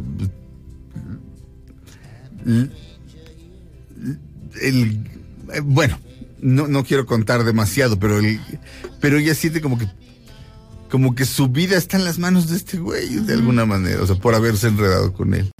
el, 4.62 5.10
eh, 5.54 5.60
bueno, 5.64 6.00
no, 6.42 6.68
no 6.68 6.84
quiero 6.84 7.06
contar 7.06 7.44
demasiado, 7.44 8.00
pero 8.00 8.20
el, 8.20 8.40
pero 9.00 9.18
ella 9.18 9.36
siente 9.36 9.62
como 9.62 9.78
que, 9.78 9.88
como 10.90 11.16
que 11.16 11.26
su 11.26 11.50
vida 11.50 11.78
está 11.78 11.98
en 11.98 12.06
las 12.06 12.20
manos 12.20 12.50
de 12.50 12.58
este 12.58 12.78
güey, 12.78 13.08
de 13.16 13.34
alguna 13.34 13.66
manera, 13.66 14.02
o 14.02 14.08
sea, 14.08 14.16
por 14.16 14.36
haberse 14.36 14.68
enredado 14.68 15.14
con 15.14 15.34
él. 15.34 15.52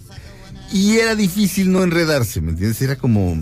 Y 0.72 0.96
era 0.96 1.14
difícil 1.14 1.72
no 1.72 1.82
enredarse, 1.82 2.40
¿me 2.40 2.50
entiendes? 2.50 2.80
Era 2.82 2.96
como... 2.96 3.36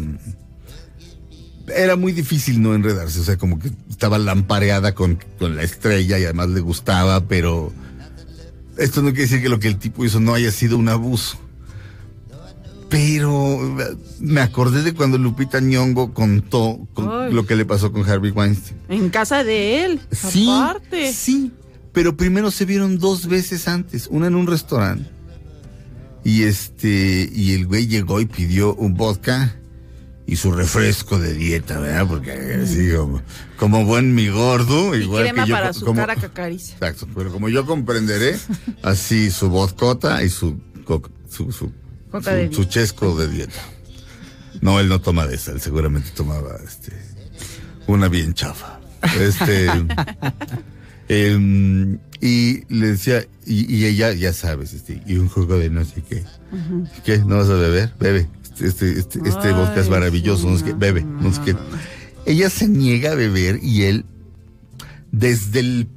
Era 1.75 1.97
muy 1.97 2.13
difícil 2.13 2.63
no 2.63 2.77
enredarse, 2.77 3.19
o 3.19 3.25
sea, 3.25 3.37
como 3.37 3.59
que 3.59 3.73
estaba 3.91 4.19
lampareada 4.19 4.95
con, 4.95 5.19
con 5.37 5.57
la 5.57 5.65
estrella 5.65 6.17
y 6.17 6.25
además 6.25 6.51
le 6.51 6.61
gustaba, 6.61 7.27
pero 7.27 7.73
esto 8.79 9.03
no 9.03 9.09
quiere 9.09 9.23
decir 9.23 9.43
que 9.43 9.49
lo 9.49 9.59
que 9.59 9.67
el 9.67 9.79
tipo 9.79 10.05
hizo 10.05 10.21
no 10.21 10.35
haya 10.35 10.53
sido 10.53 10.79
un 10.79 10.89
abuso. 10.89 11.39
Pero 12.89 13.81
eh, 13.81 13.97
me 14.21 14.41
acordé 14.41 14.83
de 14.83 14.95
cuando 14.95 15.19
Lupita 15.19 15.61
Nyong'o 15.61 16.15
contó 16.15 16.87
con 16.95 17.35
lo 17.35 17.45
que 17.47 17.57
le 17.57 17.65
pasó 17.65 17.93
con 17.93 18.09
Harvey 18.09 18.31
Weinstein. 18.31 18.79
En 18.89 19.11
casa 19.11 19.43
de 19.43 19.85
él, 19.85 20.01
Sí, 20.13 20.49
aparte. 20.49 21.13
sí, 21.13 21.51
pero 21.93 22.17
primero 22.17 22.51
se 22.51 22.65
vieron 22.65 22.99
dos 22.99 23.27
veces 23.27 23.67
antes, 23.69 24.07
una 24.11 24.29
en 24.29 24.35
un 24.37 24.47
restaurante 24.47 25.11
y 26.25 26.43
este 26.43 27.31
y 27.33 27.53
el 27.55 27.67
güey 27.67 27.87
llegó 27.87 28.21
y 28.21 28.27
pidió 28.27 28.75
un 28.75 28.95
vodka 28.95 29.57
y 30.29 30.35
su 30.37 30.51
refresco 30.51 31.19
de 31.21 31.35
dieta, 31.35 31.79
¿verdad? 31.79 32.07
Porque 32.09 32.33
así 32.33 32.91
como, 32.97 33.23
como 33.57 33.85
buen 33.85 34.13
mi 34.15 34.29
gordo, 34.29 34.97
Y 34.97 35.03
igual 35.03 35.23
crema 35.25 35.45
que 35.45 35.51
yo 35.51 35.55
para 35.55 35.73
su 35.73 35.85
como- 35.85 36.01
cara 36.01 36.17
cacariza. 36.17 36.73
Exacto, 36.81 37.07
pero 37.15 37.31
como 37.33 37.49
yo 37.49 37.65
comprenderé, 37.65 38.37
así 38.83 39.31
su 39.31 39.49
vodcota 39.51 40.23
y 40.25 40.29
su, 40.29 40.59
su, 41.31 41.73
Coca 42.19 42.31
su- 42.31 42.37
de 42.37 42.47
su 42.53 42.57
dieta. 42.63 42.71
chesco 42.71 43.17
de 43.17 43.29
dieta. 43.29 43.61
No, 44.61 44.81
él 44.81 44.89
no 44.89 45.01
toma 45.01 45.27
de 45.27 45.37
esa, 45.37 45.53
él 45.53 45.61
seguramente 45.61 46.11
tomaba 46.15 46.57
este 46.65 46.93
una 47.87 48.09
bien 48.09 48.35
chafa. 48.35 48.81
Este 49.21 49.67
em, 51.09 51.99
y 52.21 52.63
le 52.75 52.89
decía, 52.89 53.27
y, 53.45 53.73
y 53.75 53.85
ella, 53.87 54.13
ya 54.13 54.33
sabes, 54.33 54.73
este, 54.73 55.03
y 55.07 55.17
un 55.17 55.29
jugo 55.29 55.59
de 55.59 55.71
no 55.71 55.85
sé 55.85 56.03
qué. 56.09 56.25
¿Qué? 57.05 57.19
¿No 57.19 57.37
vas 57.37 57.49
a 57.49 57.55
beber? 57.55 57.93
Bebe. 58.01 58.29
Este, 58.59 58.67
este, 58.69 58.99
este, 58.99 59.19
este 59.29 59.49
Ay, 59.49 59.53
vodka 59.53 59.81
es 59.81 59.89
maravilloso, 59.91 60.43
sí, 60.43 60.49
no 60.49 60.59
sé 60.59 60.65
qué, 60.65 60.73
no, 60.73 60.79
bebe, 60.79 61.03
no 61.05 61.33
sé 61.33 61.41
qué. 61.45 61.57
Ella 62.25 62.49
se 62.51 62.67
niega 62.69 63.13
a 63.13 63.15
beber 63.15 63.61
y 63.63 63.83
él, 63.83 64.05
desde 65.13 65.61
el- 65.61 65.89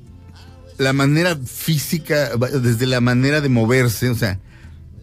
la 0.78 0.94
manera 0.94 1.36
física, 1.38 2.32
desde 2.38 2.86
la 2.86 3.00
manera 3.02 3.42
de 3.42 3.50
moverse, 3.50 4.10
o 4.10 4.16
sea, 4.16 4.40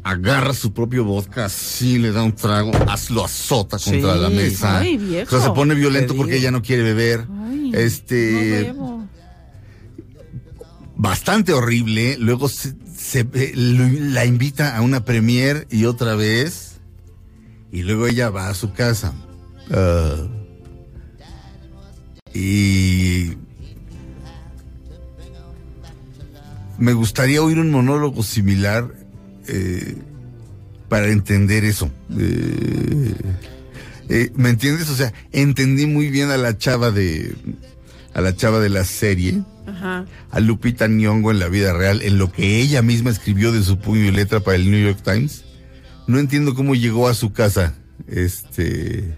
agarra 0.08 0.54
su 0.54 0.72
propio 0.72 1.04
vodka, 1.04 1.46
así 1.46 1.98
le 1.98 2.12
da 2.12 2.22
un 2.22 2.32
trago, 2.32 2.70
lo 3.10 3.24
azota 3.24 3.76
contra 3.78 4.14
Sí. 4.14 4.20
la 4.20 4.28
mesa. 4.30 4.78
Ay, 4.78 4.96
viejo. 4.98 5.34
O 5.34 5.38
sea, 5.40 5.48
se 5.48 5.54
pone 5.54 5.74
violento 5.74 6.14
porque 6.14 6.36
ella 6.36 6.52
no 6.52 6.62
quiere 6.62 6.84
beber. 6.84 7.26
Ay, 7.48 7.72
este, 7.74 8.72
no 8.76 9.08
bastante 10.94 11.52
horrible. 11.52 12.16
Luego 12.18 12.48
se, 12.48 12.74
se- 12.96 13.26
eh, 13.34 13.52
la 13.54 14.24
invita 14.24 14.76
a 14.76 14.80
una 14.82 15.04
premier 15.04 15.66
y 15.70 15.84
otra 15.86 16.14
vez. 16.14 16.78
Y 17.72 17.82
luego 17.82 18.06
ella 18.06 18.30
va 18.30 18.48
a 18.48 18.54
su 18.54 18.72
casa. 18.72 19.12
Ah, 19.72 20.14
y 22.32 23.32
me 26.78 26.92
gustaría 26.92 27.42
oír 27.42 27.58
un 27.58 27.70
monólogo 27.70 28.22
similar 28.22 28.94
eh, 29.48 29.96
para 30.88 31.08
entender 31.08 31.64
eso. 31.64 31.90
Eh, 32.18 33.14
eh, 34.08 34.32
¿Me 34.36 34.50
entiendes? 34.50 34.88
O 34.88 34.94
sea, 34.94 35.12
entendí 35.32 35.86
muy 35.86 36.10
bien 36.10 36.30
a 36.30 36.36
la 36.36 36.56
chava 36.56 36.90
de 36.90 37.34
a 38.14 38.20
la 38.22 38.34
chava 38.34 38.60
de 38.60 38.70
la 38.70 38.84
serie 38.84 39.42
Ajá. 39.66 40.06
a 40.30 40.40
Lupita 40.40 40.88
Nyong'o 40.88 41.32
en 41.32 41.38
la 41.38 41.48
vida 41.48 41.74
real, 41.74 42.00
en 42.00 42.16
lo 42.16 42.32
que 42.32 42.60
ella 42.60 42.80
misma 42.80 43.10
escribió 43.10 43.52
de 43.52 43.62
su 43.62 43.78
puño 43.78 44.04
y 44.04 44.10
letra 44.10 44.40
para 44.40 44.56
el 44.56 44.70
New 44.70 44.82
York 44.82 45.02
Times. 45.02 45.44
No 46.06 46.18
entiendo 46.18 46.54
cómo 46.54 46.74
llegó 46.74 47.08
a 47.08 47.14
su 47.14 47.32
casa, 47.32 47.74
este, 48.08 49.14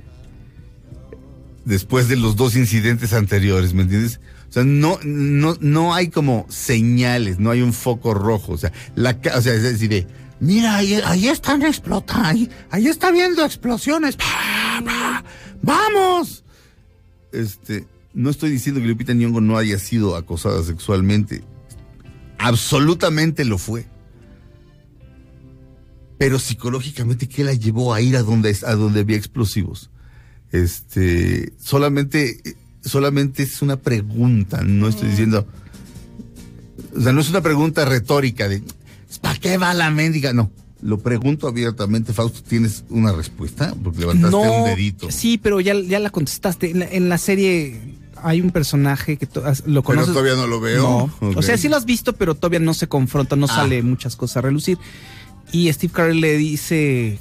después 1.65 2.09
de 2.09 2.17
los 2.17 2.35
dos 2.35 2.57
incidentes 2.57 3.13
anteriores, 3.13 3.73
¿me 3.73 3.83
entiendes? 3.83 4.21
O 4.49 4.53
sea, 4.53 4.65
no, 4.65 4.99
no, 5.05 5.57
no 5.61 5.95
hay 5.95 6.09
como 6.09 6.47
señales, 6.49 7.39
no 7.39 7.51
hay 7.51 7.61
un 7.61 7.73
foco 7.73 8.15
rojo, 8.15 8.53
o 8.53 8.59
sea, 8.59 8.73
la, 8.95 9.19
o 9.37 9.43
sea, 9.43 9.55
es 9.55 9.63
decir, 9.63 9.91
de, 9.91 10.07
mira, 10.41 10.77
ahí, 10.77 10.95
ahí 11.05 11.29
están 11.29 11.63
explotando, 11.63 12.27
ahí, 12.27 12.51
ahí 12.71 12.87
está 12.87 13.11
viendo 13.11 13.45
explosiones, 13.45 14.17
vamos. 15.63 16.45
Este, 17.33 17.87
no 18.15 18.31
estoy 18.31 18.51
diciendo 18.51 18.81
que 18.81 18.87
Lupita 18.87 19.13
Nyong'o 19.13 19.41
no 19.41 19.59
haya 19.59 19.79
sido 19.79 20.17
acosada 20.17 20.63
sexualmente. 20.63 21.45
Absolutamente 22.39 23.45
lo 23.45 23.59
fue. 23.59 23.87
Pero 26.19 26.39
psicológicamente, 26.39 27.29
¿qué 27.29 27.45
la 27.45 27.55
llevó 27.55 27.95
a 27.95 28.01
ir 28.01 28.17
a 28.17 28.23
donde, 28.23 28.57
a 28.67 28.75
donde 28.75 29.01
había 29.01 29.17
explosivos? 29.17 29.91
Este, 30.51 31.53
solamente, 31.59 32.41
solamente 32.85 33.43
es 33.43 33.63
una 33.63 33.77
pregunta, 33.77 34.63
no 34.63 34.89
estoy 34.89 35.09
diciendo, 35.11 35.47
o 36.97 37.01
sea, 37.01 37.13
no 37.13 37.21
es 37.21 37.31
una 37.31 37.41
pregunta 37.41 37.85
retórica 37.85 38.49
de, 38.49 38.63
¿para 39.21 39.39
qué 39.39 39.59
va 39.59 39.75
la 39.75 39.91
mendiga? 39.91 40.33
No, 40.33 40.51
lo 40.81 40.99
pregunto 40.99 41.49
abiertamente, 41.49 42.13
Fausto, 42.13 42.41
¿tienes 42.47 42.85
una 42.89 43.13
respuesta? 43.13 43.75
Porque 43.83 44.01
levantaste 44.01 44.37
un 44.37 44.65
dedito. 44.65 45.11
Sí, 45.11 45.39
pero 45.39 45.61
ya, 45.61 45.75
ya 45.75 45.99
la 45.99 46.11
contestaste. 46.11 46.71
En 46.71 46.79
la, 46.81 46.87
en 46.91 47.09
la 47.09 47.19
serie 47.19 47.81
hay 48.23 48.41
un 48.41 48.51
personaje 48.51 49.17
que 49.17 49.27
lo 49.35 49.43
Pero 49.65 49.83
conoces. 49.83 50.13
todavía 50.13 50.35
no 50.37 50.47
lo 50.47 50.61
veo. 50.61 51.11
No. 51.21 51.29
O 51.37 51.43
sea, 51.43 51.57
sí 51.59 51.69
lo 51.69 51.77
has 51.77 51.85
visto, 51.85 52.15
pero 52.15 52.35
todavía 52.35 52.61
no 52.61 52.75
se 52.75 52.87
confronta, 52.89 53.37
no 53.37 53.47
Ah. 53.49 53.55
sale 53.57 53.83
muchas 53.83 54.17
cosas 54.17 54.39
a 54.39 54.41
relucir. 54.43 54.79
Y 55.53 55.73
Steve 55.73 55.93
Carell 55.93 56.21
le 56.21 56.37
dice, 56.37 57.19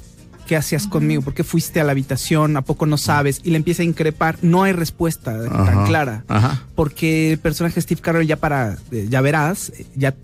¿qué 0.48 0.56
hacías 0.56 0.88
conmigo? 0.88 1.22
¿Por 1.22 1.34
qué 1.34 1.44
fuiste 1.44 1.78
a 1.80 1.84
la 1.84 1.92
habitación? 1.92 2.56
¿A 2.56 2.62
poco 2.62 2.86
no 2.86 2.96
sabes? 2.98 3.40
Y 3.44 3.50
le 3.50 3.56
empieza 3.58 3.82
a 3.82 3.84
increpar. 3.84 4.38
No 4.42 4.64
hay 4.64 4.72
respuesta 4.72 5.44
tan 5.48 5.86
clara. 5.86 6.24
Ajá. 6.26 6.64
Porque 6.74 7.32
el 7.32 7.38
personaje 7.38 7.76
de 7.76 7.82
Steve 7.82 8.00
Carell 8.00 8.26
ya 8.26 8.36
para, 8.36 8.78
eh, 8.90 9.06
ya 9.08 9.20
verás, 9.20 9.70
eh, 9.78 9.86
ya, 9.94 10.16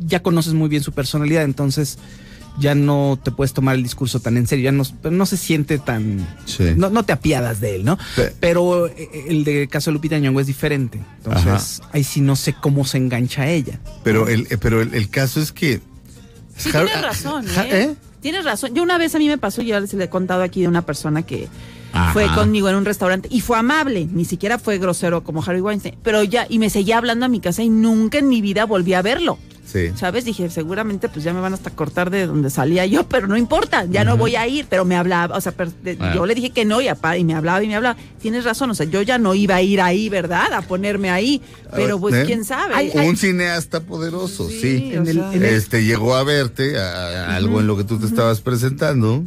ya 0.00 0.20
conoces 0.22 0.54
muy 0.54 0.68
bien 0.68 0.82
su 0.82 0.92
personalidad, 0.92 1.44
entonces 1.44 1.98
ya 2.58 2.74
no 2.74 3.20
te 3.22 3.30
puedes 3.30 3.52
tomar 3.52 3.76
el 3.76 3.84
discurso 3.84 4.18
tan 4.18 4.36
en 4.36 4.48
serio, 4.48 4.64
ya 4.64 4.72
no, 4.72 4.82
no 5.10 5.26
se 5.26 5.36
siente 5.36 5.78
tan... 5.78 6.26
Sí. 6.44 6.64
No, 6.76 6.90
no 6.90 7.04
te 7.04 7.12
apiadas 7.12 7.60
de 7.60 7.76
él, 7.76 7.84
¿no? 7.84 7.96
Sí. 8.16 8.22
Pero 8.40 8.88
eh, 8.88 9.08
el 9.28 9.44
de 9.44 9.68
caso 9.68 9.90
de 9.90 9.94
Lupita 9.94 10.18
Nyong'o 10.18 10.40
es 10.40 10.48
diferente. 10.48 10.98
Entonces, 11.18 11.80
ahí 11.92 12.02
sí 12.02 12.20
no 12.20 12.34
sé 12.34 12.54
cómo 12.60 12.84
se 12.84 12.96
engancha 12.98 13.46
ella. 13.48 13.78
Pero 14.02 14.26
el, 14.26 14.46
pero 14.60 14.80
el, 14.82 14.92
el 14.94 15.08
caso 15.08 15.40
es 15.40 15.52
que. 15.52 15.80
Sí, 16.56 16.70
Har- 16.70 16.86
tienes 16.86 17.02
razón, 17.02 17.44
¿eh? 17.70 17.94
Tienes 18.28 18.44
razón. 18.44 18.74
Yo 18.74 18.82
una 18.82 18.98
vez 18.98 19.14
a 19.14 19.18
mí 19.18 19.26
me 19.26 19.38
pasó, 19.38 19.62
ya 19.62 19.80
les 19.80 19.94
le 19.94 20.04
he 20.04 20.10
contado 20.10 20.42
aquí 20.42 20.60
de 20.60 20.68
una 20.68 20.82
persona 20.82 21.22
que 21.22 21.48
fue 22.12 22.26
conmigo 22.34 22.68
en 22.68 22.76
un 22.76 22.84
restaurante 22.84 23.26
y 23.32 23.40
fue 23.40 23.56
amable, 23.56 24.06
ni 24.12 24.26
siquiera 24.26 24.58
fue 24.58 24.76
grosero 24.76 25.24
como 25.24 25.42
Harry 25.42 25.62
Weinstein, 25.62 25.96
pero 26.02 26.22
ya, 26.24 26.44
y 26.46 26.58
me 26.58 26.68
seguía 26.68 26.98
hablando 26.98 27.24
a 27.24 27.30
mi 27.30 27.40
casa 27.40 27.62
y 27.62 27.70
nunca 27.70 28.18
en 28.18 28.28
mi 28.28 28.42
vida 28.42 28.66
volví 28.66 28.92
a 28.92 29.00
verlo. 29.00 29.38
Sí. 29.70 29.90
¿Sabes? 29.96 30.24
Dije, 30.24 30.48
seguramente 30.48 31.10
pues 31.10 31.22
ya 31.24 31.34
me 31.34 31.40
van 31.40 31.52
hasta 31.52 31.68
cortar 31.70 32.08
de 32.08 32.26
donde 32.26 32.48
salía 32.48 32.86
yo, 32.86 33.06
pero 33.06 33.26
no 33.26 33.36
importa, 33.36 33.84
ya 33.84 34.02
no 34.02 34.16
voy 34.16 34.34
a 34.34 34.46
ir, 34.48 34.64
pero 34.70 34.86
me 34.86 34.96
hablaba, 34.96 35.36
o 35.36 35.40
sea, 35.42 35.52
per- 35.52 35.70
de- 35.82 35.96
Bueno. 35.96 36.14
yo 36.14 36.24
le 36.26 36.34
dije 36.34 36.50
que 36.50 36.64
no 36.64 36.80
y, 36.80 36.88
apa- 36.88 37.18
y 37.18 37.24
me 37.24 37.34
hablaba 37.34 37.62
y 37.62 37.66
me 37.68 37.76
hablaba. 37.76 37.96
Tienes 38.18 38.44
razón, 38.44 38.70
o 38.70 38.74
sea, 38.74 38.86
yo 38.86 39.02
ya 39.02 39.18
no 39.18 39.34
iba 39.34 39.56
a 39.56 39.62
ir 39.62 39.82
ahí, 39.82 40.08
¿verdad? 40.08 40.52
A 40.54 40.62
ponerme 40.62 41.10
ahí, 41.10 41.42
pero 41.74 42.00
pues 42.00 42.14
¿Eh? 42.14 42.22
quién 42.24 42.44
sabe. 42.46 42.90
Un 43.06 43.16
cineasta 43.18 43.80
poderoso, 43.80 44.48
sí. 44.48 44.60
Sí, 44.60 44.92
o 44.96 45.00
En 45.02 45.06
el- 45.08 45.14
sea, 45.16 45.32
en 45.34 45.42
el- 45.42 45.54
Este 45.54 45.84
llegó 45.84 46.14
a 46.14 46.24
verte, 46.24 46.78
a, 46.78 47.26
a 47.32 47.36
algo 47.36 47.60
en 47.60 47.66
lo 47.66 47.76
que 47.76 47.84
tú 47.84 47.98
te 47.98 48.06
estabas 48.06 48.40
presentando. 48.40 49.22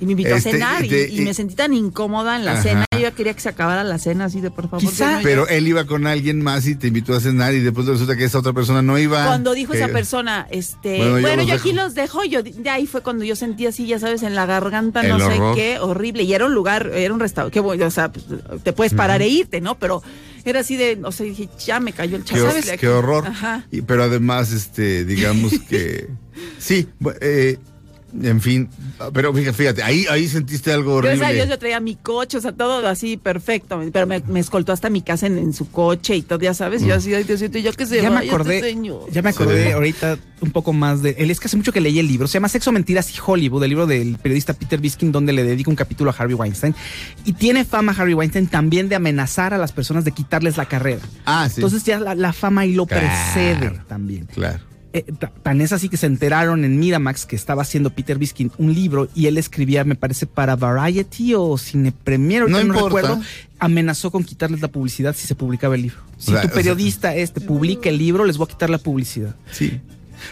Y 0.00 0.06
me 0.06 0.12
invitó 0.12 0.34
Este, 0.36 0.50
a 0.50 0.52
cenar 0.52 0.84
y, 0.84 1.20
me 1.22 1.34
sentí 1.34 1.54
tan 1.56 1.74
incómoda 1.74 2.36
en 2.36 2.44
la 2.44 2.52
Ajá. 2.52 2.62
cena. 2.62 2.86
Yo 2.92 3.00
ya 3.00 3.10
quería 3.10 3.34
que 3.34 3.40
se 3.40 3.48
acabara 3.48 3.82
la 3.82 3.98
cena 3.98 4.26
así 4.26 4.40
de 4.40 4.50
por 4.50 4.68
favor. 4.70 4.80
Quizá- 4.80 5.16
no, 5.16 5.22
Pero 5.22 5.48
él 5.48 5.66
iba 5.66 5.84
con 5.86 6.06
alguien 6.06 6.40
más 6.40 6.66
y 6.66 6.76
te 6.76 6.86
invitó 6.88 7.14
a 7.16 7.20
cenar 7.20 7.52
y 7.54 7.60
después 7.60 7.86
resulta 7.86 8.16
que 8.16 8.24
esa 8.24 8.38
otra 8.38 8.52
persona 8.52 8.80
no 8.80 8.96
iba. 8.98 9.26
cuando 9.26 9.54
dijo 9.54 9.74
esa 9.74 9.88
persona, 9.88 10.46
este, 10.50 10.98
Bueno, 10.98 11.20
bueno, 11.20 11.42
yo 11.42 11.54
aquí 11.54 11.72
dejo. 11.72 11.84
los 11.84 11.94
dejo, 11.94 12.24
yo 12.24 12.42
de 12.42 12.70
ahí 12.70 12.86
fue 12.86 13.00
cuando 13.02 13.24
yo 13.24 13.34
sentí 13.34 13.66
así, 13.66 13.86
ya 13.86 13.98
sabes, 13.98 14.22
en 14.22 14.34
la 14.34 14.46
garganta, 14.46 15.00
El 15.00 15.08
no 15.08 15.18
sé 15.18 15.38
qué, 15.56 15.78
horrible. 15.80 16.22
Y 16.22 16.32
era 16.32 16.46
un 16.46 16.54
lugar, 16.54 16.92
era 16.94 17.12
un 17.12 17.20
restaurante, 17.20 17.52
que 17.54 17.60
bueno, 17.60 17.86
o 17.86 17.90
sea, 17.90 18.12
pues, 18.12 18.24
te 18.62 18.72
puedes 18.72 18.94
parar 18.94 19.20
e 19.22 19.28
irte, 19.28 19.60
¿no? 19.60 19.78
Pero 19.78 20.02
era 20.44 20.60
así 20.60 20.76
de, 20.76 20.98
o 21.02 21.10
sea, 21.12 21.26
dije, 21.26 21.48
ya 21.66 21.80
me 21.80 21.92
cayó 21.92 22.16
el 22.16 22.22
Qué, 22.24 22.34
chaval. 22.36 22.56
hor- 22.56 22.78
qué 22.78 22.88
horror. 22.88 23.26
Ajá. 23.26 23.64
Y- 23.72 23.82
pero 23.82 24.04
además, 24.04 24.52
este, 24.52 25.04
digamos 25.04 25.52
que. 25.68 26.08
sí, 26.58 26.88
eh, 27.20 27.58
en 28.22 28.40
fin. 28.40 28.68
Pero 29.12 29.32
fíjate, 29.34 29.52
fíjate, 29.56 29.82
ahí, 29.82 30.06
ahí 30.10 30.26
sentiste 30.28 30.72
algo 30.72 30.96
Gracias 30.98 31.20
a 31.20 31.24
horrible. 31.26 31.34
Dios 31.44 31.48
yo 31.48 31.58
traía 31.58 31.80
mi 31.80 31.94
coche, 31.96 32.38
o 32.38 32.40
sea, 32.40 32.52
todo 32.52 32.86
así 32.86 33.16
perfecto. 33.16 33.80
Pero 33.92 34.06
me, 34.06 34.20
me 34.26 34.40
escoltó 34.40 34.72
hasta 34.72 34.90
mi 34.90 35.02
casa 35.02 35.26
en, 35.26 35.38
en 35.38 35.52
su 35.52 35.70
coche 35.70 36.16
y 36.16 36.22
todo, 36.22 36.38
ya 36.40 36.54
sabes. 36.54 36.82
Mm. 36.82 36.86
Yo 36.86 36.94
así, 36.94 37.14
ay, 37.14 37.24
Diosito, 37.24 37.58
yo 37.58 37.72
que 37.72 37.86
se 37.86 38.00
ya 38.02 38.10
me 38.10 38.16
este 38.20 38.28
acordé, 38.30 38.60
señor. 38.60 39.10
ya 39.12 39.22
me 39.22 39.30
acordé 39.30 39.66
Sí. 39.66 39.72
ahorita 39.72 40.18
un 40.40 40.50
poco 40.52 40.72
más 40.72 41.02
de 41.02 41.16
él. 41.18 41.30
Es 41.30 41.40
que 41.40 41.46
hace 41.46 41.56
mucho 41.56 41.72
que 41.72 41.80
leí 41.80 41.98
el 41.98 42.06
libro. 42.08 42.26
Se 42.28 42.34
llama 42.34 42.48
Sexo, 42.48 42.72
Mentiras 42.72 43.10
y 43.14 43.18
Hollywood, 43.24 43.62
el 43.64 43.68
libro 43.70 43.86
del 43.86 44.16
periodista 44.16 44.54
Peter 44.54 44.80
Biskin, 44.80 45.12
donde 45.12 45.32
le 45.32 45.42
dedica 45.44 45.68
un 45.70 45.76
capítulo 45.76 46.10
a 46.10 46.14
Harvey 46.16 46.34
Weinstein. 46.34 46.74
Y 47.24 47.32
tiene 47.34 47.64
fama 47.64 47.92
Harvey 47.96 48.14
Weinstein 48.14 48.46
también 48.46 48.88
de 48.88 48.94
amenazar 48.96 49.52
a 49.54 49.58
las 49.58 49.72
personas 49.72 50.04
de 50.04 50.12
quitarles 50.12 50.56
la 50.56 50.66
carrera. 50.66 51.00
Ah, 51.26 51.48
sí. 51.48 51.54
Entonces 51.56 51.84
ya 51.84 51.98
la, 52.00 52.14
la 52.14 52.32
fama 52.32 52.62
ahí 52.62 52.72
lo 52.74 52.86
Claro. 52.86 53.06
precede 53.06 53.80
también. 53.88 54.26
claro. 54.32 54.60
Eh, 54.98 55.12
ta- 55.18 55.30
tan 55.42 55.60
es 55.60 55.72
así 55.72 55.88
que 55.88 55.96
se 55.96 56.06
enteraron 56.06 56.64
en 56.64 56.78
Miramax 56.78 57.24
que 57.26 57.36
estaba 57.36 57.62
haciendo 57.62 57.90
Peter 57.90 58.18
Biskin 58.18 58.50
un 58.58 58.74
libro 58.74 59.08
y 59.14 59.26
él 59.26 59.38
escribía, 59.38 59.84
me 59.84 59.94
parece, 59.94 60.26
para 60.26 60.56
Variety 60.56 61.34
o 61.34 61.56
Cine 61.58 61.92
Premier, 61.92 62.48
No 62.48 62.62
no, 62.64 62.74
recuerdo, 62.74 63.20
amenazó 63.58 64.10
con 64.10 64.24
quitarles 64.24 64.60
la 64.60 64.68
publicidad 64.68 65.14
si 65.14 65.26
se 65.26 65.34
publicaba 65.34 65.74
el 65.76 65.82
libro. 65.82 65.98
Si 66.18 66.32
tu 66.32 66.38
o 66.38 66.40
sea- 66.40 66.50
periodista 66.50 67.14
este 67.14 67.40
publica 67.40 67.88
el 67.88 67.98
libro, 67.98 68.24
les 68.24 68.36
voy 68.38 68.46
a 68.46 68.50
quitar 68.50 68.70
la 68.70 68.78
publicidad. 68.78 69.36
Sí. 69.52 69.80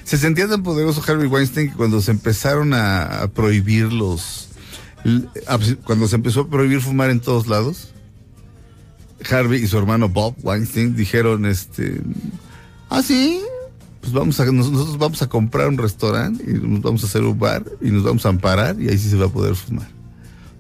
Se 0.03 0.17
sentía 0.19 0.49
tan 0.49 0.63
poderoso 0.65 1.01
Harvey 1.07 1.29
Weinstein 1.29 1.71
que 1.71 1.77
cuando 1.77 2.01
se 2.01 2.11
empezaron 2.11 2.75
a, 2.75 3.23
a 3.23 3.29
prohibir 3.29 3.93
los. 3.93 4.49
a- 5.47 5.59
Cuando 5.85 6.09
se 6.09 6.17
empezó 6.17 6.41
a 6.41 6.49
prohibir 6.49 6.81
fumar 6.81 7.11
en 7.11 7.21
todos 7.21 7.47
lados, 7.47 7.91
Harvey 9.31 9.63
y 9.63 9.67
su 9.69 9.79
hermano 9.79 10.09
Bob 10.09 10.35
Weinstein 10.43 10.97
dijeron: 10.97 11.47
este. 11.47 12.01
Ah, 12.91 13.03
sí. 13.03 13.41
Pues 14.07 14.15
vamos 14.15 14.39
a, 14.39 14.45
nos- 14.45 14.71
nosotros 14.71 14.99
vamos 14.99 15.21
a 15.21 15.27
comprar 15.29 15.67
un 15.67 15.79
restaurante 15.79 16.45
y 16.49 16.55
nos 16.55 16.81
vamos 16.81 17.03
a 17.03 17.07
hacer 17.09 17.23
un 17.25 17.37
bar 17.37 17.65
y 17.81 17.91
nos 17.91 18.05
vamos 18.05 18.25
a 18.25 18.29
amparar 18.29 18.81
y 18.81 18.89
ahí 18.89 18.97
sí 18.99 19.11
se 19.11 19.17
va 19.17 19.27
a 19.27 19.29
poder 19.29 19.57
fumar. 19.57 19.89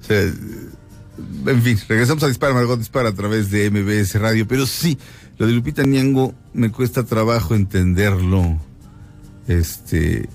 O 0.02 0.04
sea, 0.04 0.20
en 0.22 1.62
fin, 1.62 1.78
regresamos 1.88 2.24
a 2.24 2.26
Dispara, 2.26 2.52
Margot 2.54 2.76
Dispara 2.76 3.10
a 3.10 3.14
través 3.14 3.48
de 3.52 3.70
MBS 3.70 4.16
Radio. 4.20 4.48
Pero 4.48 4.66
sí, 4.66 4.98
lo 5.38 5.46
de 5.46 5.52
Lupita 5.52 5.84
Nyong'o 5.84 6.34
me 6.54 6.72
cuesta 6.72 7.04
trabajo 7.04 7.54
entenderlo 7.54 8.58
este 9.46 10.28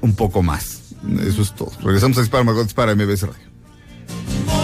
un 0.00 0.14
poco 0.14 0.42
más. 0.42 0.94
Eso 1.22 1.42
es 1.42 1.54
todo. 1.54 1.72
Regresamos 1.82 2.16
a 2.16 2.22
Dispara, 2.22 2.42
Margot 2.42 2.64
Dispara, 2.64 2.94
MBS 2.94 3.22
Radio. 3.26 4.59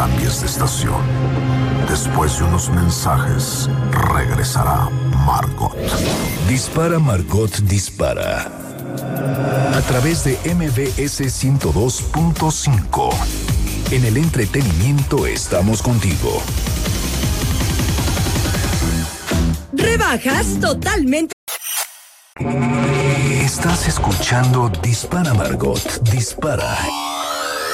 Cambies 0.00 0.40
de 0.40 0.46
estación. 0.46 1.02
Después 1.86 2.38
de 2.38 2.44
unos 2.44 2.70
mensajes, 2.70 3.68
regresará 4.14 4.88
Margot. 5.26 5.76
Dispara 6.48 6.98
Margot 6.98 7.54
Dispara. 7.64 8.50
A 9.76 9.80
través 9.82 10.24
de 10.24 10.38
MBS 10.54 11.20
102.5. 11.20 13.10
En 13.90 14.06
el 14.06 14.16
entretenimiento 14.16 15.26
estamos 15.26 15.82
contigo. 15.82 16.42
Rebajas 19.74 20.58
totalmente. 20.62 21.34
Estás 23.44 23.86
escuchando 23.86 24.70
Dispara 24.82 25.34
Margot 25.34 26.00
Dispara. 26.10 26.78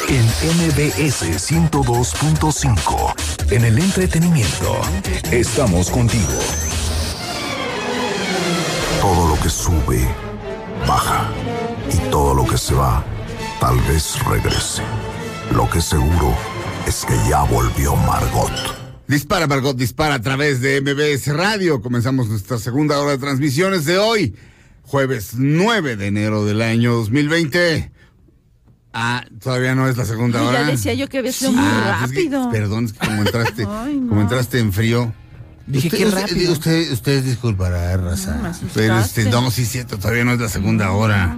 En 0.09 0.25
MBS 0.25 1.51
102.5. 1.51 3.51
En 3.51 3.65
el 3.65 3.77
entretenimiento 3.77 4.81
estamos 5.33 5.91
contigo. 5.91 6.39
Todo 9.01 9.31
lo 9.31 9.43
que 9.43 9.51
sube, 9.51 10.07
baja. 10.87 11.29
Y 11.93 11.97
todo 12.11 12.35
lo 12.35 12.47
que 12.47 12.57
se 12.57 12.75
va, 12.75 13.05
tal 13.59 13.81
vez 13.81 14.25
regrese. 14.25 14.83
Lo 15.53 15.69
que 15.69 15.81
seguro 15.81 16.37
es 16.87 17.05
que 17.05 17.17
ya 17.29 17.43
volvió 17.43 17.97
Margot. 17.97 18.53
Dispara, 19.09 19.49
Margot, 19.49 19.77
dispara 19.77 20.15
a 20.15 20.23
través 20.23 20.61
de 20.61 20.81
MBS 20.83 21.37
Radio. 21.37 21.83
Comenzamos 21.83 22.29
nuestra 22.29 22.59
segunda 22.59 23.01
hora 23.01 23.11
de 23.13 23.19
transmisiones 23.19 23.87
de 23.87 23.99
hoy, 23.99 24.37
jueves 24.83 25.33
9 25.35 25.97
de 25.97 26.07
enero 26.07 26.45
del 26.45 26.63
año 26.63 26.93
2020. 26.93 27.96
Ah, 28.99 29.25
todavía 29.43 29.75
no 29.75 29.89
es 29.89 29.97
la 29.99 30.05
segunda 30.07 30.43
hora. 30.43 30.63
ya 30.63 30.67
decía 30.71 30.95
yo 30.95 31.07
que 31.09 31.19
había 31.19 31.33
sido 31.33 31.53
muy 31.53 31.63
Ah, 31.63 31.99
pues 32.01 32.11
es 32.13 32.17
que- 32.17 32.23
rápido. 32.31 32.51
perdón, 32.51 32.85
es 32.87 32.93
que 32.95 32.99
como 33.07 33.23
entraste, 33.23 33.67
Ay, 33.71 33.97
no. 33.97 34.09
como 34.09 34.21
entraste 34.23 34.59
en 34.59 34.73
frío. 34.73 35.13
Dije, 35.67 35.89
Usted- 35.89 35.99
qué 35.99 36.07
usted- 36.07 36.21
rápido. 36.23 36.53
Usted, 36.53 36.93
usted 36.93 37.23
disculpará, 37.25 37.97
raza. 37.99 38.37
No, 38.37 38.69
pero 38.73 38.99
este, 38.99 39.25
no, 39.27 39.51
sí 39.51 39.63
es 39.63 39.69
cierto, 39.69 39.99
todavía 39.99 40.25
no 40.25 40.33
es 40.33 40.41
la 40.41 40.49
segunda 40.49 40.93
hora. 40.93 41.37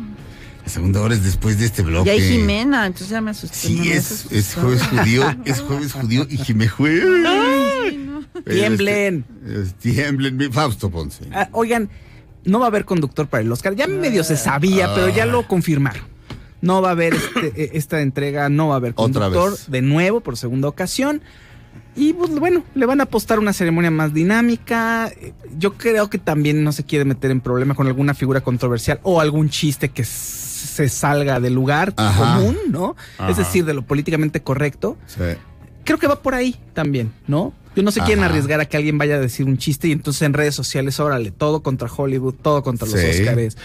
La 0.65 0.69
segunda 0.73 1.01
hora 1.01 1.15
es 1.15 1.25
después 1.25 1.59
de 1.59 1.65
este 1.67 1.83
bloque. 1.83 2.11
Y 2.15 2.21
hay 2.21 2.21
Jimena, 2.33 2.85
entonces 2.87 3.09
ya 3.09 3.21
me 3.23 3.31
asusté. 3.31 3.57
no 3.71 3.75
Sí, 3.83 3.89
me 3.89 3.93
es, 3.97 4.05
asusté. 4.13 4.39
es 4.39 4.55
jueves 4.55 4.83
judío, 4.83 5.25
es 5.47 5.61
jueves 5.61 5.93
judío 5.95 6.27
y 6.29 6.37
Jimé 6.37 6.69
jueves. 6.69 7.03
Tiemblen. 8.47 9.25
tiemblen, 9.81 10.37
mi 10.37 10.49
Fausto 10.49 10.91
Ponce. 10.91 11.25
Ah, 11.33 11.49
oigan, 11.53 11.89
no 12.45 12.59
va 12.61 12.67
a 12.67 12.69
haber 12.69 12.85
conductor 12.85 13.27
para 13.29 13.43
el 13.43 13.51
Oscar. 13.51 13.75
Ya 13.75 13.87
medio 13.87 14.23
se 14.25 14.37
sabía, 14.37 14.95
pero 14.95 15.09
ya 15.09 15.27
lo 15.27 15.47
confirmaron. 15.49 16.03
No 16.61 16.83
va 16.83 16.89
a 16.89 16.93
haber 16.93 17.15
este, 17.15 17.53
eh, 17.65 17.71
esta 17.75 18.01
entrega, 18.01 18.49
no 18.49 18.69
va 18.69 18.75
a 18.75 18.77
haber 18.79 18.95
conductor 18.95 19.57
de 19.69 19.83
nuevo 19.83 20.21
por 20.21 20.37
segunda 20.37 20.69
ocasión. 20.69 21.23
Y 21.95 22.13
pues 22.13 22.31
bueno, 22.31 22.63
le 22.75 22.87
van 22.87 23.01
a 23.01 23.05
apostar 23.05 23.39
una 23.41 23.53
ceremonia 23.53 23.91
más 23.91 24.15
dinámica. 24.15 25.11
Yo 25.59 25.75
creo 25.75 26.09
que 26.09 26.19
también 26.19 26.63
no 26.63 26.71
se 26.73 26.85
quiere 26.85 27.05
meter 27.05 27.31
en 27.33 27.41
problema 27.41 27.75
con 27.75 27.87
alguna 27.89 28.15
figura 28.15 28.41
controversial 28.41 29.01
o 29.03 29.21
algún 29.21 29.49
chiste 29.51 29.89
que 29.89 30.05
se 30.05 30.89
salga 30.89 31.41
del 31.41 31.55
lugar 31.55 31.95
Ajá. 31.97 32.37
común, 32.37 32.57
¿no? 32.71 32.95
Ajá. 33.19 33.31
Es 33.31 33.37
decir, 33.37 33.65
de 33.65 33.75
lo 33.75 33.83
políticamente 33.83 34.41
correcto. 34.43 34.97
Sí. 35.07 35.23
Creo 35.85 35.99
que 35.99 36.07
va 36.07 36.21
por 36.23 36.35
ahí 36.35 36.55
también, 36.73 37.13
¿no? 37.27 37.53
Yo 37.75 37.83
no 37.83 37.91
se 37.91 38.01
quieren 38.01 38.21
Ajá. 38.25 38.31
arriesgar 38.31 38.61
a 38.61 38.67
que 38.67 38.77
alguien 38.77 38.99
vaya 38.99 39.17
a 39.17 39.21
decir 39.21 39.47
un 39.47 39.57
chiste 39.59 39.89
y 39.89 39.93
entonces 39.93 40.23
en 40.23 40.35
redes 40.35 40.55
sociales, 40.55 40.99
órale, 41.01 41.31
todo 41.31 41.63
contra 41.63 41.89
Hollywood, 41.91 42.35
todo 42.35 42.63
contra 42.63 42.87
los 42.89 42.99
Sí. 43.01 43.23
Oscars. 43.23 43.57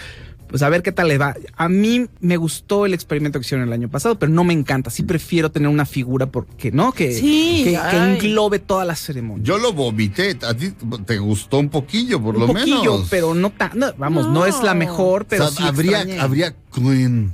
Pues 0.54 0.62
a 0.62 0.68
ver 0.68 0.84
qué 0.84 0.92
tal 0.92 1.08
le 1.08 1.18
va. 1.18 1.34
A 1.56 1.68
mí 1.68 2.06
me 2.20 2.36
gustó 2.36 2.86
el 2.86 2.94
experimento 2.94 3.40
que 3.40 3.44
hicieron 3.44 3.66
el 3.66 3.72
año 3.72 3.88
pasado, 3.88 4.20
pero 4.20 4.30
no 4.30 4.44
me 4.44 4.52
encanta. 4.52 4.88
Sí 4.88 5.02
prefiero 5.02 5.50
tener 5.50 5.68
una 5.68 5.84
figura 5.84 6.26
porque, 6.26 6.70
¿no? 6.70 6.92
Que, 6.92 7.12
Sí, 7.12 7.62
que, 7.64 7.74
englobe 7.96 8.60
toda 8.60 8.84
la 8.84 8.94
ceremonia. 8.94 9.42
Yo 9.44 9.58
lo 9.58 9.72
vomité. 9.72 10.38
A 10.46 10.54
ti 10.54 10.70
te 11.06 11.18
gustó 11.18 11.58
un 11.58 11.70
poquillo, 11.70 12.22
por 12.22 12.36
un 12.36 12.42
lo 12.42 12.46
poquillo, 12.46 12.92
menos. 12.92 13.08
pero 13.10 13.34
no 13.34 13.50
tan, 13.50 13.72
no, 13.74 13.92
vamos, 13.98 14.28
no. 14.28 14.46
es 14.46 14.62
la 14.62 14.74
mejor, 14.74 15.26
pero 15.26 15.46
O 15.46 15.48
sea, 15.48 15.56
sí 15.56 15.68
habría, 15.68 15.96
extrañé. 16.02 16.20
habría 16.20 16.54
Queen. 16.72 17.32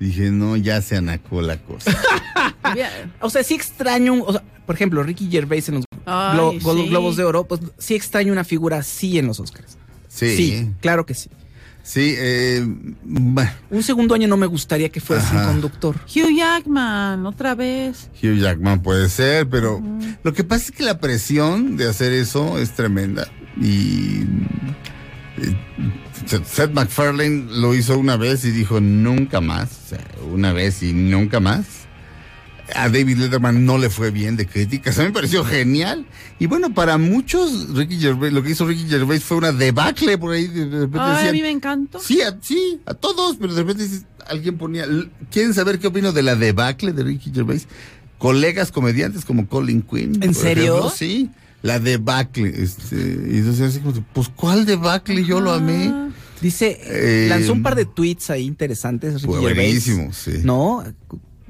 Dije, 0.00 0.32
no, 0.32 0.56
ya 0.56 0.82
se 0.82 0.96
anacó 0.96 1.40
la 1.42 1.58
cosa. 1.58 1.96
O 3.20 3.30
sea, 3.30 3.44
sí 3.44 3.54
extraño, 3.54 4.14
un- 4.14 4.24
o 4.26 4.32
sea, 4.32 4.42
por 4.66 4.74
ejemplo, 4.74 5.02
Ricky 5.04 5.30
Gervais 5.30 5.68
en 5.68 5.76
los 5.76 5.84
Ay, 6.06 6.36
Glo- 6.36 6.60
Glo- 6.60 6.82
sí. 6.82 6.88
Globos 6.88 7.16
de 7.16 7.22
Oro, 7.24 7.44
pues 7.44 7.60
sí 7.78 7.94
extraño 7.94 8.32
una 8.32 8.42
figura 8.44 8.78
así 8.78 9.16
en 9.18 9.26
los 9.28 9.38
Oscars. 9.40 9.78
Sí. 10.08 10.36
Sí, 10.36 10.70
claro 10.80 11.06
que 11.06 11.14
sí. 11.14 11.30
Sí, 11.88 12.16
eh, 12.18 12.60
Un 13.70 13.82
segundo 13.82 14.14
año 14.14 14.28
no 14.28 14.36
me 14.36 14.44
gustaría 14.44 14.90
que 14.90 15.00
fuera 15.00 15.22
sin 15.22 15.38
conductor. 15.38 15.96
Hugh 16.04 16.36
Jackman, 16.36 17.24
otra 17.24 17.54
vez. 17.54 18.10
Hugh 18.22 18.36
Jackman 18.36 18.82
puede 18.82 19.08
ser, 19.08 19.48
pero 19.48 19.82
lo 20.22 20.34
que 20.34 20.44
pasa 20.44 20.66
es 20.66 20.72
que 20.72 20.84
la 20.84 21.00
presión 21.00 21.78
de 21.78 21.88
hacer 21.88 22.12
eso 22.12 22.58
es 22.58 22.72
tremenda. 22.72 23.26
Y 23.58 24.20
eh, 25.38 25.56
Seth 26.26 26.72
MacFarlane 26.74 27.46
lo 27.52 27.74
hizo 27.74 27.98
una 27.98 28.18
vez 28.18 28.44
y 28.44 28.50
dijo 28.50 28.82
nunca 28.82 29.40
más. 29.40 29.70
O 29.86 29.88
sea, 29.88 30.06
una 30.30 30.52
vez 30.52 30.82
y 30.82 30.92
nunca 30.92 31.40
más. 31.40 31.87
A 32.74 32.88
David 32.88 33.16
Letterman 33.18 33.64
no 33.64 33.78
le 33.78 33.88
fue 33.90 34.10
bien 34.10 34.36
de 34.36 34.46
críticas. 34.46 34.98
A 34.98 35.02
mí 35.02 35.08
me 35.08 35.14
pareció 35.14 35.44
genial. 35.44 36.06
Y 36.38 36.46
bueno, 36.46 36.74
para 36.74 36.98
muchos, 36.98 37.74
Ricky 37.74 37.98
Gervais, 37.98 38.32
lo 38.32 38.42
que 38.42 38.50
hizo 38.50 38.66
Ricky 38.66 38.86
Gervais 38.88 39.24
fue 39.24 39.38
una 39.38 39.52
debacle 39.52 40.18
por 40.18 40.34
ahí. 40.34 40.46
De 40.48 40.64
repente 40.64 40.98
Ay, 41.00 41.28
a 41.28 41.32
mí 41.32 41.42
me 41.42 41.50
encantó. 41.50 41.98
Sí, 42.00 42.20
a, 42.20 42.36
sí, 42.40 42.80
a 42.86 42.94
todos, 42.94 43.36
pero 43.40 43.54
de 43.54 43.62
repente 43.62 43.88
alguien 44.26 44.58
ponía, 44.58 44.86
¿quieren 45.30 45.54
saber 45.54 45.78
qué 45.78 45.86
opino 45.86 46.12
de 46.12 46.22
la 46.22 46.36
debacle 46.36 46.92
de 46.92 47.02
Ricky 47.04 47.30
Gervais? 47.32 47.66
Colegas 48.18 48.70
comediantes 48.72 49.24
como 49.24 49.48
Colin 49.48 49.82
Quinn. 49.82 50.22
¿En 50.22 50.34
serio? 50.34 50.74
ejemplo, 50.78 50.90
sí, 50.90 51.30
la 51.62 51.78
debacle. 51.80 52.52
Este, 52.62 52.96
y 52.96 53.38
entonces 53.38 53.60
así 53.70 53.78
como, 53.80 53.94
pues 54.12 54.28
¿cuál 54.28 54.66
debacle? 54.66 55.24
Yo 55.24 55.40
lo 55.40 55.52
amé. 55.52 56.10
Dice, 56.40 56.78
Eh, 56.82 57.26
lanzó 57.28 57.52
un 57.52 57.62
par 57.62 57.74
de 57.74 57.84
tweets 57.84 58.30
ahí 58.30 58.44
interesantes. 58.44 59.22
Ricky 59.22 59.34
Gervais, 59.34 59.54
buenísimo, 59.56 60.12
sí. 60.12 60.40
¿No? 60.44 60.84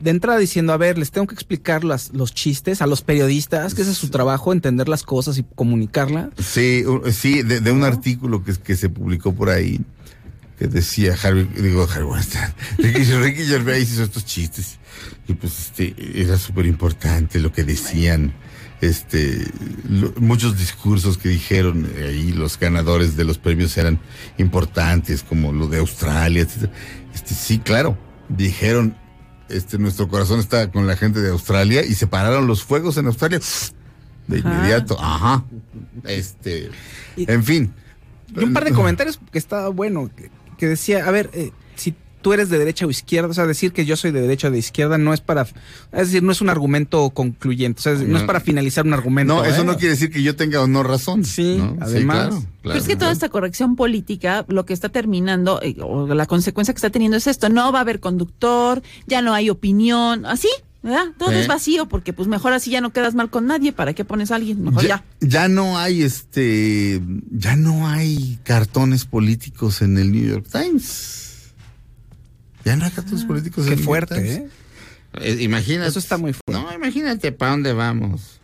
De 0.00 0.10
entrada 0.10 0.38
diciendo, 0.38 0.72
a 0.72 0.76
ver, 0.76 0.96
les 0.98 1.10
tengo 1.10 1.26
que 1.26 1.34
explicar 1.34 1.82
las, 1.84 2.12
los 2.12 2.32
chistes 2.32 2.80
a 2.82 2.86
los 2.86 3.02
periodistas, 3.02 3.74
que 3.74 3.82
ese 3.82 3.90
es 3.90 3.98
su 3.98 4.08
trabajo, 4.10 4.52
entender 4.52 4.88
las 4.88 5.02
cosas 5.02 5.38
y 5.38 5.44
comunicarla. 5.54 6.30
Sí, 6.38 6.84
sí, 7.12 7.42
de, 7.42 7.60
de 7.60 7.72
un 7.72 7.82
artículo 7.84 8.44
que, 8.44 8.54
que 8.54 8.76
se 8.76 8.88
publicó 8.88 9.34
por 9.34 9.50
ahí 9.50 9.80
que 10.58 10.66
decía 10.66 11.16
Harvey, 11.22 11.48
digo 11.56 11.84
Harvey 11.88 12.02
Weinstein, 12.10 12.52
Ricky, 12.78 13.44
Gervais 13.44 13.92
hizo 13.92 14.02
estos 14.02 14.24
chistes 14.24 14.78
y 15.28 15.34
pues 15.34 15.56
este 15.56 15.94
era 16.20 16.36
súper 16.36 16.66
importante 16.66 17.38
lo 17.38 17.52
que 17.52 17.62
decían, 17.62 18.32
este 18.80 19.46
lo- 19.88 20.12
muchos 20.16 20.58
discursos 20.58 21.16
que 21.16 21.28
dijeron 21.28 21.88
eh, 21.96 22.08
ahí 22.08 22.32
los 22.32 22.58
ganadores 22.58 23.16
de 23.16 23.22
los 23.22 23.38
premios 23.38 23.76
eran 23.78 24.00
importantes 24.36 25.22
como 25.22 25.52
lo 25.52 25.68
de 25.68 25.78
Australia, 25.78 26.42
etcétera. 26.42 26.72
Este 27.14 27.34
sí, 27.34 27.58
claro, 27.60 27.96
dijeron 28.28 28.96
este 29.48 29.78
nuestro 29.78 30.08
corazón 30.08 30.40
está 30.40 30.70
con 30.70 30.86
la 30.86 30.96
gente 30.96 31.20
de 31.20 31.30
Australia 31.30 31.84
y 31.84 31.94
se 31.94 32.06
pararon 32.06 32.46
los 32.46 32.64
fuegos 32.64 32.96
en 32.96 33.06
Australia 33.06 33.40
de 34.26 34.38
inmediato, 34.38 34.96
ajá. 35.00 35.44
Este, 36.04 36.70
en 37.16 37.42
fin. 37.42 37.72
Y 38.36 38.44
un 38.44 38.52
par 38.52 38.64
de 38.64 38.72
comentarios 38.74 39.18
que 39.32 39.38
estaba 39.38 39.68
bueno, 39.68 40.10
que, 40.14 40.30
que 40.58 40.68
decía, 40.68 41.06
a 41.06 41.10
ver, 41.10 41.30
eh, 41.32 41.50
tú 42.20 42.32
eres 42.32 42.48
de 42.48 42.58
derecha 42.58 42.86
o 42.86 42.90
izquierda, 42.90 43.28
o 43.28 43.34
sea, 43.34 43.46
decir 43.46 43.72
que 43.72 43.84
yo 43.84 43.96
soy 43.96 44.10
de 44.10 44.20
derecha 44.20 44.48
o 44.48 44.50
de 44.50 44.58
izquierda 44.58 44.98
no 44.98 45.14
es 45.14 45.20
para, 45.20 45.42
es 45.42 45.52
decir, 45.92 46.22
no 46.22 46.32
es 46.32 46.40
un 46.40 46.50
argumento 46.50 47.10
concluyente, 47.10 47.80
o 47.80 47.82
sea, 47.82 47.94
no 47.94 48.18
es 48.18 48.24
para 48.24 48.40
finalizar 48.40 48.86
un 48.86 48.94
argumento. 48.94 49.34
No, 49.34 49.44
eso 49.44 49.62
¿eh? 49.62 49.64
no 49.64 49.76
quiere 49.76 49.90
decir 49.90 50.10
que 50.10 50.22
yo 50.22 50.36
tenga 50.36 50.60
o 50.62 50.66
no 50.66 50.82
razón. 50.82 51.24
Sí, 51.24 51.56
¿no? 51.58 51.76
además. 51.80 52.16
claro, 52.16 52.36
claro, 52.36 52.48
Pero 52.62 52.78
es 52.78 52.86
que 52.86 52.96
toda 52.96 53.12
esta 53.12 53.28
corrección 53.28 53.76
política, 53.76 54.44
lo 54.48 54.64
que 54.66 54.72
está 54.72 54.88
terminando, 54.88 55.60
eh, 55.62 55.76
o 55.80 56.06
la 56.06 56.26
consecuencia 56.26 56.74
que 56.74 56.78
está 56.78 56.90
teniendo 56.90 57.16
es 57.16 57.26
esto, 57.26 57.48
no 57.48 57.72
va 57.72 57.78
a 57.78 57.82
haber 57.82 58.00
conductor, 58.00 58.82
ya 59.06 59.22
no 59.22 59.34
hay 59.34 59.50
opinión, 59.50 60.26
así, 60.26 60.48
¿verdad? 60.82 61.06
Todo 61.18 61.32
es 61.32 61.46
vacío, 61.46 61.86
porque 61.86 62.12
pues 62.12 62.28
mejor 62.28 62.52
así 62.52 62.70
ya 62.70 62.80
no 62.80 62.90
quedas 62.90 63.14
mal 63.14 63.30
con 63.30 63.46
nadie, 63.46 63.72
¿para 63.72 63.94
qué 63.94 64.04
pones 64.04 64.30
a 64.30 64.36
alguien? 64.36 64.62
Mejor 64.62 64.82
ya. 64.82 65.04
ya, 65.20 65.28
ya 65.28 65.48
no 65.48 65.78
hay 65.78 66.02
este, 66.02 67.00
ya 67.30 67.56
no 67.56 67.88
hay 67.88 68.38
cartones 68.44 69.04
políticos 69.04 69.82
en 69.82 69.98
el 69.98 70.12
New 70.12 70.26
York 70.26 70.46
Times. 70.50 71.27
Ya 72.64 72.76
no 72.76 72.84
hay 72.84 72.90
cartones 72.90 73.24
políticos 73.24 73.66
en 73.66 73.76
Qué 73.76 73.82
fuerte. 73.82 74.34
¿eh? 74.34 74.48
Eh, 75.20 75.36
Imagínate. 75.40 75.88
Eso 75.88 75.98
está 75.98 76.18
muy 76.18 76.32
fuerte. 76.32 76.52
No, 76.52 76.72
imagínate 76.74 77.32
para 77.32 77.52
dónde 77.52 77.72
vamos. 77.72 78.40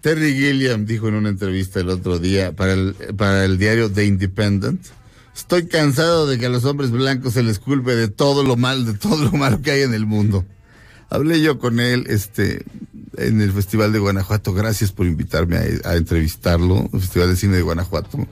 Terry 0.00 0.34
Gilliam 0.34 0.84
dijo 0.84 1.08
en 1.08 1.14
una 1.14 1.28
entrevista 1.28 1.80
el 1.80 1.88
otro 1.88 2.18
día 2.18 2.52
para 2.52 2.72
el, 2.72 2.94
para 3.16 3.44
el 3.44 3.56
diario 3.56 3.90
The 3.90 4.04
Independent. 4.04 4.84
Estoy 5.34 5.66
cansado 5.66 6.26
de 6.26 6.38
que 6.38 6.46
a 6.46 6.48
los 6.48 6.64
hombres 6.64 6.90
blancos 6.90 7.34
se 7.34 7.42
les 7.42 7.58
culpe 7.58 7.94
de 7.94 8.08
todo 8.08 8.42
lo 8.42 8.56
mal, 8.56 8.84
de 8.84 8.94
todo 8.94 9.24
lo 9.24 9.32
malo 9.32 9.62
que 9.62 9.70
hay 9.70 9.82
en 9.82 9.94
el 9.94 10.04
mundo. 10.04 10.44
Hablé 11.08 11.40
yo 11.40 11.58
con 11.58 11.78
él, 11.78 12.04
este, 12.08 12.64
en 13.16 13.40
el 13.40 13.52
Festival 13.52 13.92
de 13.92 13.98
Guanajuato. 13.98 14.52
Gracias 14.52 14.92
por 14.92 15.06
invitarme 15.06 15.56
a, 15.56 15.90
a 15.90 15.96
entrevistarlo, 15.96 16.90
el 16.92 17.00
Festival 17.00 17.28
de 17.28 17.36
Cine 17.36 17.56
de 17.56 17.62
Guanajuato. 17.62 18.26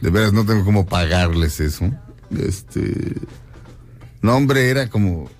De 0.00 0.10
veras, 0.10 0.32
no 0.32 0.44
tengo 0.44 0.64
cómo 0.64 0.86
pagarles 0.86 1.60
eso. 1.60 1.90
Este, 2.36 3.14
no, 4.22 4.36
hombre, 4.36 4.68
era 4.70 4.88
como, 4.88 5.30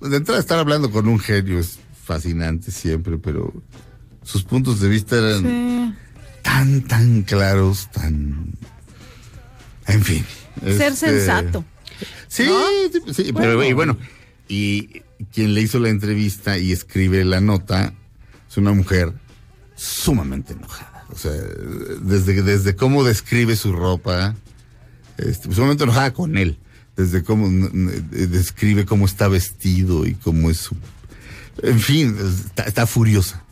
de 0.00 0.16
entrada 0.16 0.40
estar 0.40 0.58
hablando 0.58 0.90
con 0.90 1.08
un 1.08 1.18
genio 1.18 1.58
es 1.58 1.78
fascinante 2.04 2.70
siempre, 2.70 3.18
pero 3.18 3.52
sus 4.22 4.42
puntos 4.44 4.80
de 4.80 4.88
vista 4.88 5.16
eran 5.18 5.42
Sí. 5.42 5.94
tan, 6.42 6.82
tan 6.82 7.22
claros, 7.22 7.90
tan... 7.90 8.52
En 9.86 10.02
fin. 10.02 10.24
Ser 10.62 10.92
este, 10.92 10.96
sensato. 10.96 11.64
Sí, 12.28 12.48
sí, 12.92 13.14
sí, 13.14 13.32
pero 13.32 13.62
y 13.64 13.72
bueno, 13.72 13.96
y 14.48 15.02
quien 15.32 15.54
le 15.54 15.62
hizo 15.62 15.78
la 15.78 15.88
entrevista 15.88 16.58
y 16.58 16.72
escribe 16.72 17.24
la 17.24 17.40
nota 17.40 17.92
es 18.48 18.56
una 18.56 18.72
mujer 18.72 19.12
sumamente 19.76 20.52
enojada. 20.54 21.04
O 21.10 21.16
sea, 21.16 21.32
desde, 21.32 22.42
desde 22.42 22.74
cómo 22.74 23.04
describe 23.04 23.54
su 23.56 23.72
ropa, 23.72 24.34
este, 25.18 25.52
sumamente 25.52 25.84
enojada 25.84 26.12
con 26.12 26.36
él, 26.36 26.58
desde 26.96 27.22
cómo 27.22 27.46
n- 27.46 28.00
describe 28.10 28.84
cómo 28.86 29.06
está 29.06 29.28
vestido 29.28 30.06
y 30.06 30.14
cómo 30.14 30.50
es 30.50 30.58
su... 30.58 30.76
En 31.62 31.80
fin, 31.80 32.16
está, 32.46 32.62
está 32.64 32.86
furiosa. 32.86 33.42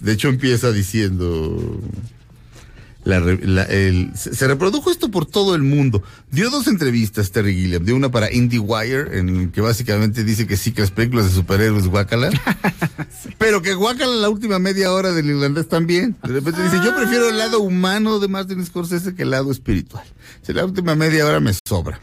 De 0.00 0.12
hecho, 0.12 0.28
empieza 0.28 0.72
diciendo... 0.72 1.80
La 3.04 3.18
re- 3.18 3.44
la- 3.44 3.64
el- 3.64 4.12
se, 4.14 4.46
reprodujo 4.46 4.88
esto 4.92 5.10
por 5.10 5.26
todo 5.26 5.56
el 5.56 5.62
mundo. 5.62 6.04
Dio 6.30 6.50
dos 6.50 6.68
entrevistas 6.68 7.32
Terry 7.32 7.52
Gilliam. 7.52 7.84
Dio 7.84 7.96
una 7.96 8.12
para 8.12 8.32
IndieWire, 8.32 9.18
en 9.18 9.50
que 9.50 9.60
básicamente 9.60 10.22
dice 10.22 10.46
que 10.46 10.56
sí, 10.56 10.70
que 10.70 10.82
las 10.82 10.92
películas 10.92 11.24
de 11.26 11.32
superhéroes 11.32 11.88
guácala. 11.88 12.30
Pero 13.38 13.60
que 13.60 13.74
guácala 13.74 14.14
la 14.14 14.28
última 14.28 14.60
media 14.60 14.92
hora 14.92 15.10
del 15.10 15.26
irlandés 15.30 15.68
también. 15.68 16.16
De 16.22 16.28
repente 16.32 16.62
dice, 16.62 16.76
yo 16.84 16.94
prefiero 16.94 17.28
el 17.28 17.38
lado 17.38 17.58
humano 17.60 18.20
de 18.20 18.28
Martin 18.28 18.64
Scorsese 18.64 19.16
que 19.16 19.24
el 19.24 19.30
lado 19.30 19.50
espiritual. 19.50 20.04
Si 20.42 20.52
la 20.52 20.64
última 20.64 20.94
media 20.94 21.26
hora 21.26 21.40
me 21.40 21.52
sobra. 21.66 22.00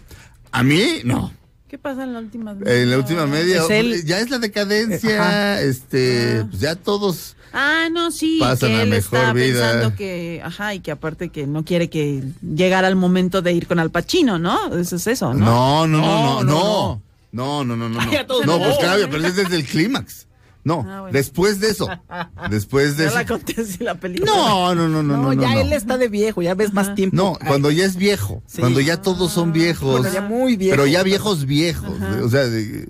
A 0.52 0.64
mí, 0.64 1.02
no. 1.04 1.32
¿Qué 1.68 1.78
pasa 1.78 2.04
en 2.04 2.14
la 2.14 2.20
última? 2.20 2.56
En 2.66 2.89
la 2.89 2.97
última 2.97 3.28
media 3.28 3.62
Es 3.70 4.06
ya 4.06 4.20
es 4.20 4.30
la 4.32 4.39
decadencia, 4.39 5.22
Ajá. 5.22 5.62
este, 5.62 6.43
pues 6.50 6.60
ya 6.62 6.76
todos 6.76 7.36
Ah, 7.54 7.88
no, 7.91 8.12
sí, 8.12 8.38
Pasan 8.39 8.70
que 8.70 8.76
a 8.76 8.82
él 8.84 8.89
mejor 8.89 9.20
está 9.20 9.34
vida. 9.34 9.45
pensando 9.72 9.95
que, 9.95 10.41
ajá, 10.43 10.74
y 10.76 10.80
que 10.82 10.91
aparte 10.91 11.30
que 11.30 11.47
no 11.47 11.64
quiere 11.66 11.89
que 11.89 12.24
llegara 12.41 12.88
el 12.88 12.95
momento 12.95 13.41
de 13.41 13.54
ir 13.54 13.66
con 13.68 13.80
Al 13.80 13.89
Pacino, 13.91 14.38
¿no? 14.38 14.74
Eso 14.76 14.95
es 14.97 15.08
eso, 15.08 15.34
¿no? 15.34 15.45
No, 15.45 15.88
no, 15.88 15.97
No, 16.02 16.02
no, 16.02 16.43
no, 16.43 16.43
no, 16.43 16.43
no. 16.43 17.02
No, 17.32 17.64
no, 17.64 17.76
no, 17.76 17.89
no. 17.89 18.06
No, 18.06 18.26
todos 18.26 18.45
no 18.45 18.58
no. 18.58 18.66
pues 18.66 18.78
claro, 18.80 19.08
pero 19.10 19.26
es 19.28 19.36
desde 19.36 19.56
el 19.56 19.66
clímax. 19.66 20.26
No, 20.64 20.86
Ah, 20.88 21.01
bueno. 21.01 21.14
después 21.14 21.60
de 21.60 21.70
eso. 21.70 21.88
Después 22.49 22.97
de 22.97 23.03
Ya 23.05 23.10
eso. 23.10 23.18
la 23.20 23.26
conté 23.26 23.62
así 23.62 23.84
la 23.84 23.95
película. 23.95 24.32
No, 24.32 24.76
no, 24.76 24.88
no, 24.89 25.01
no, 25.01 25.18
No, 25.18 25.34
ya 25.34 25.53
no. 25.53 25.60
él 25.62 25.72
está 25.74 25.97
de 25.97 26.10
viejo, 26.10 26.41
ya 26.41 26.53
ves 26.53 26.74
más 26.74 26.95
tiempo. 26.95 27.16
No, 27.16 27.38
Ay, 27.39 27.47
cuando 27.47 27.72
ya 27.72 27.86
es 27.86 27.95
viejo, 27.95 28.43
Sí. 28.45 28.60
cuando 28.60 28.80
ya 28.82 29.01
todos 29.01 29.32
son 29.32 29.53
viejos. 29.53 29.99
Bueno, 30.01 30.14
ya 30.14 30.22
muy 30.22 30.57
viejo. 30.57 30.72
Pero 30.76 30.86
ya 30.88 31.01
viejos 31.03 31.45
viejos. 31.45 31.91
O 32.24 32.30
sea, 32.30 32.43
de- 32.45 32.88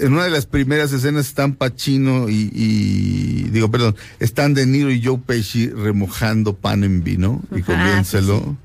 en 0.00 0.12
una 0.12 0.24
de 0.24 0.30
las 0.30 0.46
primeras 0.46 0.92
escenas 0.92 1.26
están 1.26 1.54
Pacino 1.54 2.28
y, 2.28 2.50
y- 2.52 3.50
digo, 3.50 3.70
perdón, 3.70 3.94
están 4.20 4.54
De 4.54 4.66
Niro 4.66 4.90
y 4.90 5.02
Joe 5.04 5.18
Pesci 5.18 5.68
remojando 5.70 6.54
pan 6.54 6.82
en 6.84 7.02
vino 7.04 7.40
y 7.54 7.60
Ajá, 7.60 7.66
comiénselo. 7.72 8.56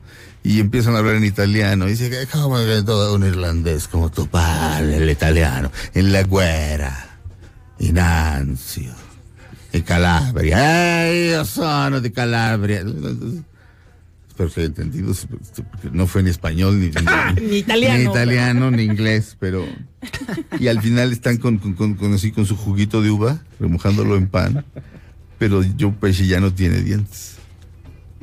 Y 0.43 0.59
empiezan 0.59 0.95
a 0.95 0.97
hablar 0.99 1.15
en 1.15 1.23
italiano. 1.25 1.87
Y 1.87 1.91
dice 1.91 2.09
que 2.09 2.25
como 2.25 2.57
que 2.57 2.81
todo 2.83 3.13
un 3.13 3.23
irlandés 3.23 3.87
como 3.87 4.09
tu 4.09 4.25
padre, 4.27 4.97
el 4.97 5.09
italiano, 5.11 5.71
en 5.93 6.11
la 6.11 6.23
guerra, 6.23 7.10
in 7.81 7.97
Anzio, 7.99 8.93
in 9.73 9.83
Calabria. 9.83 11.05
Eh, 11.07 11.29
io 11.31 11.43
sono 11.43 11.99
di 11.99 12.11
Calabria. 12.11 12.79
espero 14.27 14.49
que 14.49 14.59
haya 14.61 14.67
entendido, 14.67 15.13
porque 15.71 15.89
no 15.91 16.07
fue 16.07 16.23
ni 16.23 16.29
español, 16.29 16.79
ni, 16.79 16.89
Ni 17.41 17.57
italiano. 17.57 17.97
ni 17.97 18.03
italiano, 18.09 18.71
ni 18.71 18.83
inglés, 18.83 19.35
pero... 19.39 19.65
Y 20.59 20.67
al 20.67 20.81
final 20.81 21.11
están 21.11 21.37
con, 21.37 21.57
con, 21.57 21.73
con- 21.73 21.95
con 21.95 22.13
así, 22.13 22.31
con 22.31 22.45
su 22.45 22.55
juguito 22.55 23.01
de 23.01 23.11
uva, 23.11 23.39
remojándolo 23.59 24.15
en 24.15 24.27
pan, 24.27 24.65
pero 25.37 25.61
Joe 25.79 25.91
Pesci 25.99 26.27
ya 26.27 26.39
no 26.39 26.53
tiene 26.53 26.81
dientes. 26.81 27.35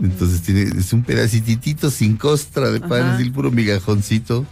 Entonces 0.03 0.43
tiene, 0.43 0.63
es 0.79 0.93
un 0.93 1.03
pedacitito 1.03 1.91
sin 1.91 2.17
costra 2.17 2.71
de 2.71 2.81
pan, 2.81 3.03
Ajá. 3.03 3.15
así 3.15 3.25
el 3.25 3.33
puro 3.33 3.51
migajoncito. 3.51 4.47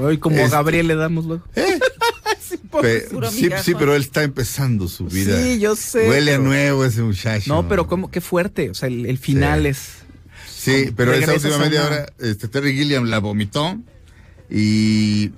Hoy 0.00 0.18
como 0.18 0.36
a 0.36 0.40
Este- 0.42 0.52
Gabriel 0.52 0.86
le 0.86 0.94
damos 0.94 1.24
luego. 1.26 1.44
Pe- 2.70 3.00
puro 3.10 3.30
sí, 3.30 3.48
pero 3.78 3.94
él 3.94 4.02
está 4.02 4.22
empezando 4.22 4.88
su 4.88 5.06
vida. 5.06 5.42
Sí, 5.42 5.58
yo 5.58 5.74
sé. 5.76 6.08
Huele 6.08 6.34
a 6.34 6.38
nuevo 6.38 6.84
ese 6.84 7.02
muchacho. 7.02 7.52
No, 7.52 7.68
pero 7.68 7.86
como 7.86 8.10
qué 8.10 8.20
fuerte. 8.20 8.70
O 8.70 8.74
sea, 8.74 8.88
el, 8.88 9.06
el 9.06 9.18
final 9.18 9.62
Sí. 9.62 9.68
es. 9.68 9.78
Sí, 10.54 10.92
pero 10.96 11.12
esa 11.14 11.32
última 11.34 11.58
media 11.58 11.86
hora, 11.86 12.06
este, 12.18 12.48
Terry 12.48 12.74
Gilliam 12.74 13.04
la 13.04 13.18
vomitó. 13.20 13.78
Y, 14.50 15.30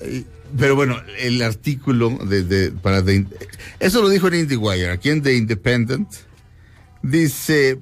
y- 0.00 0.26
pero 0.58 0.74
bueno, 0.74 0.96
el 1.18 1.42
artículo 1.42 2.10
de, 2.26 2.42
de- 2.44 2.70
para 2.72 3.04
The 3.04 3.24
eso 3.78 4.02
lo 4.02 4.08
dijo 4.08 4.28
en 4.28 4.34
IndieWire, 4.34 4.90
aquí 4.90 5.10
en 5.10 5.22
The 5.22 5.34
Independent, 5.36 6.08
dice, 7.02 7.78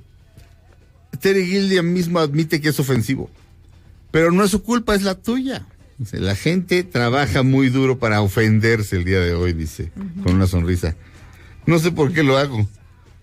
Terry 1.20 1.46
Gilliam 1.46 1.86
mismo 1.92 2.18
admite 2.18 2.60
que 2.60 2.68
es 2.68 2.78
ofensivo, 2.80 3.30
pero 4.10 4.30
no 4.32 4.44
es 4.44 4.50
su 4.50 4.62
culpa, 4.62 4.94
es 4.94 5.02
la 5.02 5.14
tuya. 5.14 5.66
La 6.12 6.36
gente 6.36 6.84
trabaja 6.84 7.42
muy 7.42 7.70
duro 7.70 7.98
para 7.98 8.20
ofenderse 8.20 8.96
el 8.96 9.04
día 9.04 9.20
de 9.20 9.34
hoy, 9.34 9.52
dice, 9.52 9.90
con 10.22 10.36
una 10.36 10.46
sonrisa. 10.46 10.94
No 11.66 11.78
sé 11.80 11.90
por 11.90 12.12
qué 12.12 12.22
lo 12.22 12.38
hago. 12.38 12.68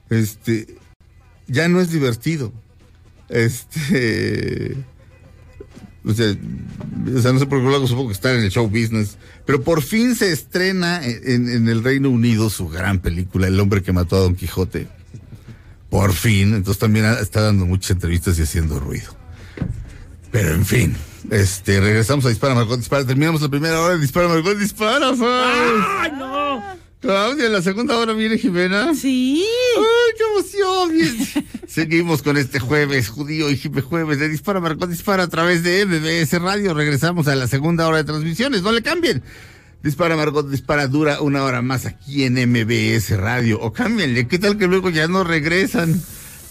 Este, 0.10 0.76
ya 1.48 1.70
no 1.70 1.80
es 1.80 1.90
divertido. 1.90 2.52
Este. 3.30 4.76
O 6.04 6.14
sea, 6.14 6.36
o 7.16 7.22
sea, 7.22 7.34
no 7.34 7.40
sé 7.40 7.46
por 7.46 7.60
qué 7.60 7.66
lo 7.66 7.76
hago, 7.76 7.88
supongo 7.88 8.10
que 8.10 8.14
está 8.14 8.34
en 8.34 8.42
el 8.42 8.52
show 8.52 8.68
business. 8.68 9.18
Pero 9.46 9.64
por 9.64 9.82
fin 9.82 10.16
se 10.16 10.32
estrena 10.32 11.04
en, 11.04 11.50
en 11.50 11.68
el 11.70 11.84
Reino 11.84 12.10
Unido 12.10 12.50
su 12.50 12.68
gran 12.68 13.00
película, 13.00 13.48
El 13.48 13.60
hombre 13.60 13.84
que 13.84 13.94
mató 13.94 14.18
a 14.18 14.20
Don 14.20 14.36
Quijote. 14.36 14.88
Por 15.90 16.12
fin. 16.12 16.54
Entonces 16.54 16.80
también 16.80 17.06
está 17.06 17.42
dando 17.42 17.66
muchas 17.66 17.92
entrevistas 17.92 18.38
y 18.38 18.42
haciendo 18.42 18.82
ruido. 18.82 19.16
Pero 20.32 20.54
en 20.54 20.66
fin. 20.66 20.96
Este, 21.32 21.80
regresamos 21.80 22.26
a 22.26 22.30
Dispara 22.30 22.56
Margot 22.56 22.78
Dispara. 22.78 23.06
Terminamos 23.06 23.42
la 23.42 23.50
primera 23.50 23.80
hora 23.82 23.96
de 23.96 24.02
Dispara 24.02 24.28
Margot 24.28 24.58
Dispara. 24.58 25.12
¡Ay, 25.12 26.12
no! 26.18 26.64
Claudia, 27.02 27.46
en 27.46 27.54
la 27.54 27.62
segunda 27.62 27.98
hora 27.98 28.14
viene 28.14 28.38
Jimena. 28.38 28.96
Sí. 28.96 29.46
¡Ay, 29.78 30.14
qué 30.18 30.24
emoción! 30.32 31.46
Seguimos 31.68 32.22
con 32.22 32.38
este 32.38 32.60
jueves 32.60 33.10
judío 33.10 33.50
y 33.50 33.58
Jipe 33.58 33.82
Jueves 33.82 34.20
de 34.20 34.30
Dispara 34.30 34.60
Marcó 34.60 34.88
Dispara 34.88 35.24
a 35.24 35.28
través 35.28 35.64
de 35.64 35.86
MBS 35.86 36.42
Radio. 36.42 36.74
Regresamos 36.74 37.28
a 37.28 37.36
la 37.36 37.48
segunda 37.48 37.88
hora 37.88 37.98
de 37.98 38.06
transmisiones. 38.06 38.62
No 38.62 38.72
le 38.72 38.82
cambien. 38.82 39.24
Dispara 39.84 40.16
Margot 40.16 40.50
Dispara 40.50 40.88
dura 40.88 41.22
una 41.22 41.44
hora 41.44 41.62
más 41.62 41.86
aquí 41.86 42.24
en 42.24 42.34
MBS 42.36 43.18
Radio. 43.18 43.60
O 43.62 43.72
cámbienle. 43.72 44.28
¿Qué 44.28 44.40
tal 44.40 44.58
que 44.58 44.68
luego 44.68 44.90
ya 44.90 45.08
no 45.08 45.24
regresan? 45.24 46.02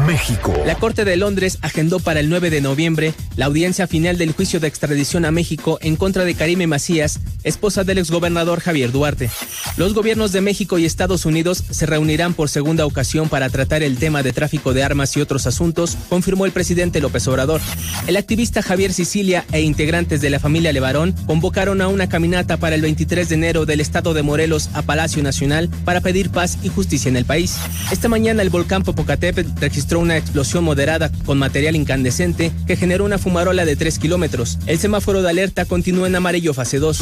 México. 0.05 0.53
La 0.65 0.76
Corte 0.76 1.05
de 1.05 1.15
Londres 1.15 1.57
agendó 1.61 1.99
para 1.99 2.19
el 2.19 2.30
9 2.30 2.49
de 2.49 2.61
noviembre 2.61 3.13
la 3.38 3.45
audiencia 3.45 3.88
final 3.88 4.17
del 4.17 4.34
juicio 4.34 4.59
de 4.59 4.67
extradición 4.67 5.26
a 5.26 5.32
México 5.32 5.80
en 5.82 5.95
contra 5.95 6.26
de 6.26 6.36
Karime 6.36 6.67
Macías, 6.67 7.19
esposa 7.43 7.84
del 7.84 7.97
exgobernador 7.97 8.59
Javier 8.59 8.91
Duarte. 8.91 9.30
Los 9.78 9.93
gobiernos 9.93 10.32
de 10.32 10.41
México 10.41 10.78
y 10.78 10.86
Estados 10.86 11.26
Unidos 11.26 11.63
se 11.69 11.86
reunirán 11.86 12.34
por 12.34 12.49
segunda 12.49 12.86
ocasión 12.86 13.30
para 13.30 13.49
tratar 13.49 13.82
el 13.82 13.97
tema 13.97 14.21
de 14.21 14.34
tráfico 14.34 14.73
de 14.73 14.84
armas 14.84 15.15
y 15.17 15.21
otros 15.21 15.47
asuntos, 15.47 15.97
confirmó 16.09 16.45
el 16.45 16.51
presidente 16.51 17.01
López 17.01 17.28
Obrador. 17.28 17.61
El 18.07 18.17
activista 18.17 18.61
Javier 18.61 18.93
Sicilia 18.93 19.45
e 19.51 19.61
integrantes 19.61 20.21
de 20.21 20.30
la 20.30 20.39
familia 20.39 20.73
Levarón 20.73 21.13
convocaron 21.26 21.82
a 21.82 21.88
una 21.88 22.09
caminata 22.09 22.57
para 22.57 22.76
el 22.76 22.82
23 22.82 23.24
de 23.30 23.36
enero 23.36 23.65
del 23.65 23.82
estado 23.82 24.13
de 24.13 24.23
Morelos 24.23 24.69
a 24.73 24.82
Palacio 24.82 25.23
Nacional 25.23 25.69
para 25.84 26.01
pedir 26.01 26.30
paz 26.30 26.57
y 26.63 26.69
justicia 26.69 27.09
en 27.09 27.17
el 27.17 27.26
país. 27.26 27.57
Esta 27.91 28.09
mañana 28.09 28.41
el 28.41 28.49
volcán 28.49 28.84
Popocatépetl 28.84 29.59
registró 29.59 29.99
una 29.99 30.17
explosión 30.17 30.63
moderada 30.63 31.11
con 31.26 31.38
material 31.38 31.76
incandescente 31.76 32.51
que 32.67 32.76
generó 32.76 33.05
una 33.05 33.17
fumarola 33.17 33.65
de 33.65 33.76
3 33.76 33.99
kilómetros. 33.99 34.59
El 34.65 34.80
semáforo 34.80 35.21
de 35.21 35.30
alerta 35.30 35.65
continúa 35.65 36.07
en 36.07 36.15
amarillo 36.15 36.53
fase 36.53 36.80
2. 36.80 36.99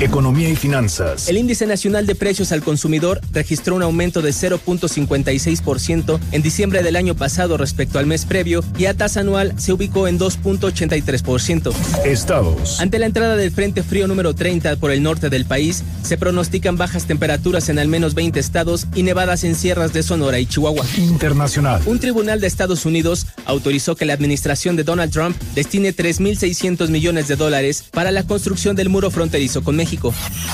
Economía 0.00 0.48
y 0.48 0.56
finanzas. 0.56 1.28
El 1.28 1.38
índice 1.38 1.66
nacional 1.66 2.04
de 2.04 2.16
precios 2.16 2.50
al 2.50 2.62
consumidor 2.62 3.20
registró 3.32 3.76
un 3.76 3.82
aumento 3.82 4.22
de 4.22 4.30
0.56% 4.30 6.18
en 6.32 6.42
diciembre 6.42 6.82
del 6.82 6.96
año 6.96 7.14
pasado 7.14 7.56
respecto 7.56 8.00
al 8.00 8.06
mes 8.06 8.24
previo 8.24 8.64
y 8.76 8.86
a 8.86 8.94
tasa 8.94 9.20
anual 9.20 9.54
se 9.56 9.72
ubicó 9.72 10.08
en 10.08 10.18
2.83%. 10.18 11.72
Estados. 12.04 12.80
Ante 12.80 12.98
la 12.98 13.06
entrada 13.06 13.36
del 13.36 13.52
Frente 13.52 13.84
Frío 13.84 14.08
número 14.08 14.34
30 14.34 14.76
por 14.76 14.90
el 14.90 15.00
norte 15.02 15.30
del 15.30 15.44
país, 15.44 15.84
se 16.02 16.18
pronostican 16.18 16.76
bajas 16.76 17.06
temperaturas 17.06 17.68
en 17.68 17.78
al 17.78 17.86
menos 17.86 18.14
20 18.14 18.40
estados 18.40 18.88
y 18.96 19.04
nevadas 19.04 19.44
en 19.44 19.54
sierras 19.54 19.92
de 19.92 20.02
Sonora 20.02 20.40
y 20.40 20.46
Chihuahua. 20.46 20.84
Internacional. 20.98 21.80
Un 21.86 22.00
tribunal 22.00 22.40
de 22.40 22.48
Estados 22.48 22.84
Unidos 22.84 23.26
autorizó 23.46 23.94
que 23.94 24.06
la 24.06 24.14
administración 24.14 24.74
de 24.74 24.82
Donald 24.82 25.12
Trump 25.12 25.36
destine 25.54 25.94
3.600 25.94 26.88
millones 26.88 27.28
de 27.28 27.36
dólares 27.36 27.84
para 27.92 28.10
la 28.10 28.24
construcción 28.24 28.74
del 28.74 28.88
muro 28.88 29.12
fronterizo 29.12 29.62
con 29.62 29.76
México. 29.76 29.83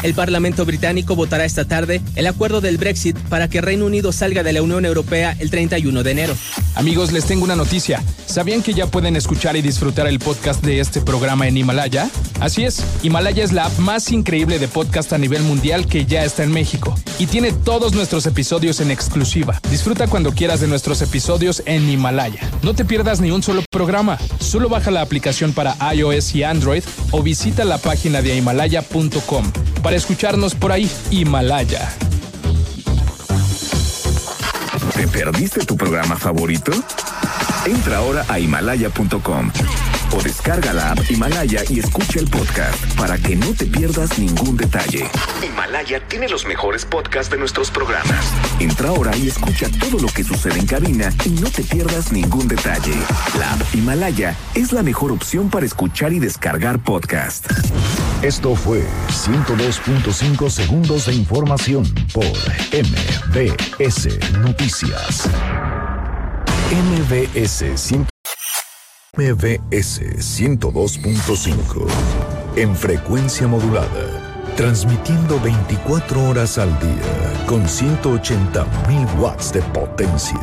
El 0.02 0.14
Parlamento 0.14 0.64
británico 0.64 1.14
votará 1.14 1.44
esta 1.44 1.64
tarde 1.64 2.00
el 2.16 2.26
acuerdo 2.26 2.60
del 2.60 2.78
Brexit 2.78 3.16
para 3.28 3.48
que 3.48 3.60
Reino 3.60 3.86
Unido 3.86 4.12
salga 4.12 4.42
de 4.42 4.52
la 4.52 4.62
Unión 4.62 4.84
Europea 4.84 5.36
el 5.38 5.50
31 5.50 6.02
de 6.02 6.10
enero. 6.10 6.34
Amigos, 6.74 7.12
les 7.12 7.24
tengo 7.24 7.44
una 7.44 7.56
noticia. 7.56 8.02
¿Sabían 8.26 8.62
que 8.62 8.74
ya 8.74 8.86
pueden 8.86 9.16
escuchar 9.16 9.56
y 9.56 9.62
disfrutar 9.62 10.06
el 10.06 10.18
podcast 10.18 10.64
de 10.64 10.80
este 10.80 11.00
programa 11.00 11.48
en 11.48 11.56
Himalaya? 11.56 12.08
Así 12.40 12.64
es, 12.64 12.82
Himalaya 13.02 13.44
es 13.44 13.52
la 13.52 13.66
app 13.66 13.78
más 13.78 14.10
increíble 14.12 14.58
de 14.58 14.68
podcast 14.68 15.12
a 15.12 15.18
nivel 15.18 15.42
mundial 15.42 15.86
que 15.86 16.06
ya 16.06 16.24
está 16.24 16.42
en 16.42 16.52
México 16.52 16.94
y 17.18 17.26
tiene 17.26 17.52
todos 17.52 17.92
nuestros 17.92 18.26
episodios 18.26 18.80
en 18.80 18.90
exclusiva. 18.90 19.60
Disfruta 19.70 20.06
cuando 20.06 20.32
quieras 20.32 20.60
de 20.60 20.68
nuestros 20.68 21.02
episodios 21.02 21.62
en 21.66 21.88
Himalaya. 21.88 22.40
No 22.62 22.74
te 22.74 22.84
pierdas 22.84 23.20
ni 23.20 23.30
un 23.30 23.42
solo 23.42 23.62
programa. 23.70 24.18
Solo 24.38 24.68
baja 24.68 24.90
la 24.90 25.02
aplicación 25.02 25.52
para 25.52 25.76
iOS 25.94 26.34
y 26.34 26.44
Android 26.44 26.82
o 27.10 27.22
visita 27.22 27.64
la 27.64 27.78
página 27.78 28.22
de 28.22 28.36
himalaya.com 28.36 29.19
para 29.82 29.96
escucharnos 29.96 30.54
por 30.54 30.72
ahí. 30.72 30.90
Himalaya. 31.10 31.90
¿Te 34.94 35.08
perdiste 35.08 35.64
tu 35.64 35.76
programa 35.76 36.16
favorito? 36.16 36.72
Entra 37.66 37.98
ahora 37.98 38.24
a 38.28 38.38
himalaya.com 38.38 39.50
o 40.12 40.22
descarga 40.22 40.72
la 40.72 40.92
app 40.92 41.10
Himalaya 41.10 41.62
y 41.68 41.80
escucha 41.80 42.20
el 42.20 42.28
podcast 42.28 42.84
para 42.96 43.18
que 43.18 43.36
no 43.36 43.52
te 43.54 43.66
pierdas 43.66 44.18
ningún 44.18 44.56
detalle. 44.56 45.08
Himalaya 45.42 46.00
tiene 46.08 46.28
los 46.28 46.46
mejores 46.46 46.84
podcasts 46.84 47.30
de 47.30 47.38
nuestros 47.38 47.70
programas. 47.70 48.32
Entra 48.58 48.90
ahora 48.90 49.16
y 49.16 49.28
escucha 49.28 49.68
todo 49.78 49.98
lo 50.00 50.08
que 50.08 50.24
sucede 50.24 50.58
en 50.58 50.66
cabina 50.66 51.12
y 51.24 51.30
no 51.30 51.50
te 51.50 51.62
pierdas 51.62 52.12
ningún 52.12 52.48
detalle. 52.48 52.94
La 53.38 53.52
app 53.52 53.74
Himalaya 53.74 54.36
es 54.54 54.72
la 54.72 54.82
mejor 54.82 55.12
opción 55.12 55.50
para 55.50 55.66
escuchar 55.66 56.12
y 56.12 56.18
descargar 56.18 56.82
podcast. 56.82 57.46
Esto 58.22 58.54
fue 58.54 58.84
102.5 59.08 60.50
segundos 60.50 61.06
de 61.06 61.14
información 61.14 61.84
por 62.12 62.26
MBS 62.72 64.18
Noticias. 64.40 65.28
MBS 66.70 67.64
100. 67.74 68.19
MBS 69.16 70.00
102.5 70.18 71.86
en 72.54 72.76
frecuencia 72.76 73.48
modulada, 73.48 74.54
transmitiendo 74.56 75.40
24 75.40 76.28
horas 76.28 76.58
al 76.58 76.68
día 76.78 77.44
con 77.46 77.64
180.000 77.64 79.18
watts 79.18 79.52
de 79.52 79.62
potencia. 79.62 80.38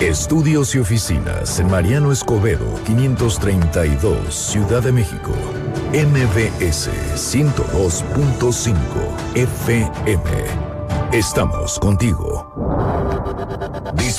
Estudios 0.00 0.76
y 0.76 0.78
oficinas 0.78 1.58
en 1.58 1.68
Mariano 1.68 2.12
Escobedo 2.12 2.72
532, 2.86 4.32
Ciudad 4.32 4.80
de 4.80 4.92
México. 4.92 5.32
MBS 5.92 6.90
102.5 7.16 8.76
FM. 9.34 10.46
Estamos 11.12 11.80
contigo. 11.80 12.47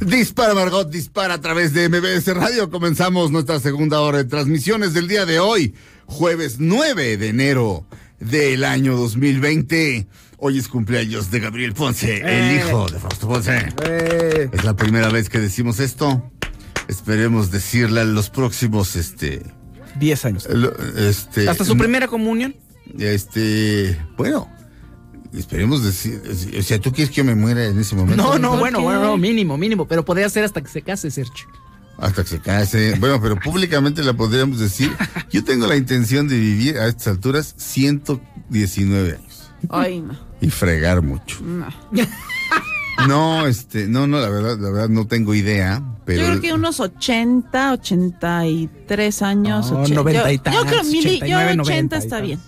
Dispara 0.00 0.54
Margot, 0.54 0.88
dispara 0.90 1.34
a 1.34 1.40
través 1.40 1.72
de 1.72 1.88
MBS 1.88 2.28
Radio. 2.34 2.70
Comenzamos 2.70 3.30
nuestra 3.32 3.58
segunda 3.58 4.00
hora 4.00 4.18
de 4.18 4.24
transmisiones 4.24 4.94
del 4.94 5.08
día 5.08 5.26
de 5.26 5.40
hoy, 5.40 5.74
jueves 6.06 6.56
9 6.60 7.16
de 7.16 7.28
enero 7.28 7.84
del 8.20 8.64
año 8.64 8.96
2020. 8.96 10.06
Hoy 10.38 10.58
es 10.58 10.68
cumpleaños 10.68 11.32
de 11.32 11.40
Gabriel 11.40 11.72
Ponce, 11.74 12.18
el 12.18 12.26
Eh. 12.28 12.64
hijo 12.68 12.86
de 12.88 12.98
Fausto 13.00 13.26
Ponce. 13.26 13.68
Eh, 13.84 14.48
Es 14.52 14.64
la 14.64 14.76
primera 14.76 15.08
vez 15.08 15.28
que 15.28 15.40
decimos 15.40 15.80
esto. 15.80 16.30
Esperemos 16.86 17.50
decirla 17.50 18.02
en 18.02 18.14
los 18.14 18.30
próximos, 18.30 18.94
este, 18.94 19.42
10 19.98 20.24
años. 20.24 20.46
este. 20.96 21.48
Hasta 21.48 21.64
su 21.64 21.76
primera 21.76 22.06
comunión. 22.06 22.54
Este, 22.98 23.98
bueno, 24.16 24.48
esperemos 25.32 25.82
decir, 25.84 26.22
o 26.58 26.62
sea, 26.62 26.78
¿tú 26.80 26.92
quieres 26.92 27.10
que 27.10 27.16
yo 27.16 27.24
me 27.24 27.34
muera 27.34 27.64
en 27.66 27.78
ese 27.78 27.94
momento? 27.96 28.22
No, 28.22 28.38
no, 28.38 28.50
¿Por 28.50 28.58
bueno, 28.60 28.78
qué? 28.78 28.84
bueno, 28.84 29.02
no, 29.02 29.16
mínimo, 29.16 29.56
mínimo. 29.58 29.86
Pero 29.86 30.04
podría 30.04 30.28
ser 30.30 30.44
hasta 30.44 30.60
que 30.62 30.68
se 30.68 30.82
case, 30.82 31.10
Sergio. 31.10 31.46
Hasta 31.98 32.22
que 32.22 32.28
se 32.30 32.38
case. 32.40 32.94
Bueno, 33.00 33.20
pero 33.20 33.38
públicamente 33.40 34.02
la 34.02 34.12
podríamos 34.14 34.58
decir. 34.60 34.90
Yo 35.32 35.42
tengo 35.44 35.66
la 35.66 35.76
intención 35.76 36.28
de 36.28 36.38
vivir 36.38 36.78
a 36.78 36.86
estas 36.86 37.08
alturas 37.08 37.54
119 37.56 39.14
años 39.16 39.50
Ay, 39.68 40.00
no. 40.00 40.16
y 40.40 40.48
fregar 40.50 41.02
mucho. 41.02 41.40
no. 41.42 41.66
No, 43.06 43.46
este, 43.46 43.86
no, 43.86 44.08
no, 44.08 44.18
la 44.18 44.28
verdad, 44.28 44.58
la 44.58 44.70
verdad 44.70 44.88
no 44.88 45.06
tengo 45.06 45.32
idea, 45.32 45.80
pero 46.04 46.20
Yo 46.20 46.26
creo 46.30 46.40
que 46.40 46.52
unos 46.52 46.80
80, 46.80 47.72
83 47.74 49.22
años. 49.22 49.70
No, 49.70 49.82
80. 49.82 50.02
90 50.02 50.50
y 50.50 50.52
yo, 50.52 50.60
yo 50.60 50.66
creo 50.66 50.72
tantos, 50.80 50.92
mili- 50.92 51.04
yo 51.28 51.36
89, 51.38 51.52
80 51.52 51.56
90 51.62 51.96
y 51.96 51.98
está 52.00 52.20
bien. 52.20 52.40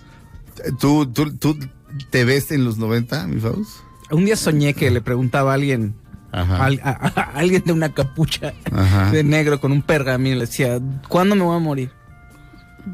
¿tú, 0.77 1.05
tú, 1.07 1.33
tú 1.37 1.57
te 2.09 2.25
ves 2.25 2.51
en 2.51 2.63
los 2.65 2.77
90, 2.77 3.27
mi 3.27 3.39
Faust? 3.39 3.79
Un 4.11 4.25
día 4.25 4.35
soñé 4.35 4.73
que 4.73 4.91
le 4.91 5.01
preguntaba 5.01 5.51
a 5.51 5.53
alguien, 5.55 5.95
Ajá. 6.31 6.65
a, 6.65 6.89
a- 6.89 7.19
a 7.21 7.21
alguien 7.39 7.63
de 7.65 7.71
una 7.73 7.93
capucha 7.93 8.53
Ajá. 8.71 9.11
de 9.11 9.23
negro 9.23 9.59
con 9.61 9.71
un 9.71 9.81
pergamino, 9.81 10.35
le 10.35 10.41
decía, 10.45 10.79
¿cuándo 11.07 11.35
me 11.35 11.43
voy 11.43 11.55
a 11.55 11.59
morir? 11.59 11.91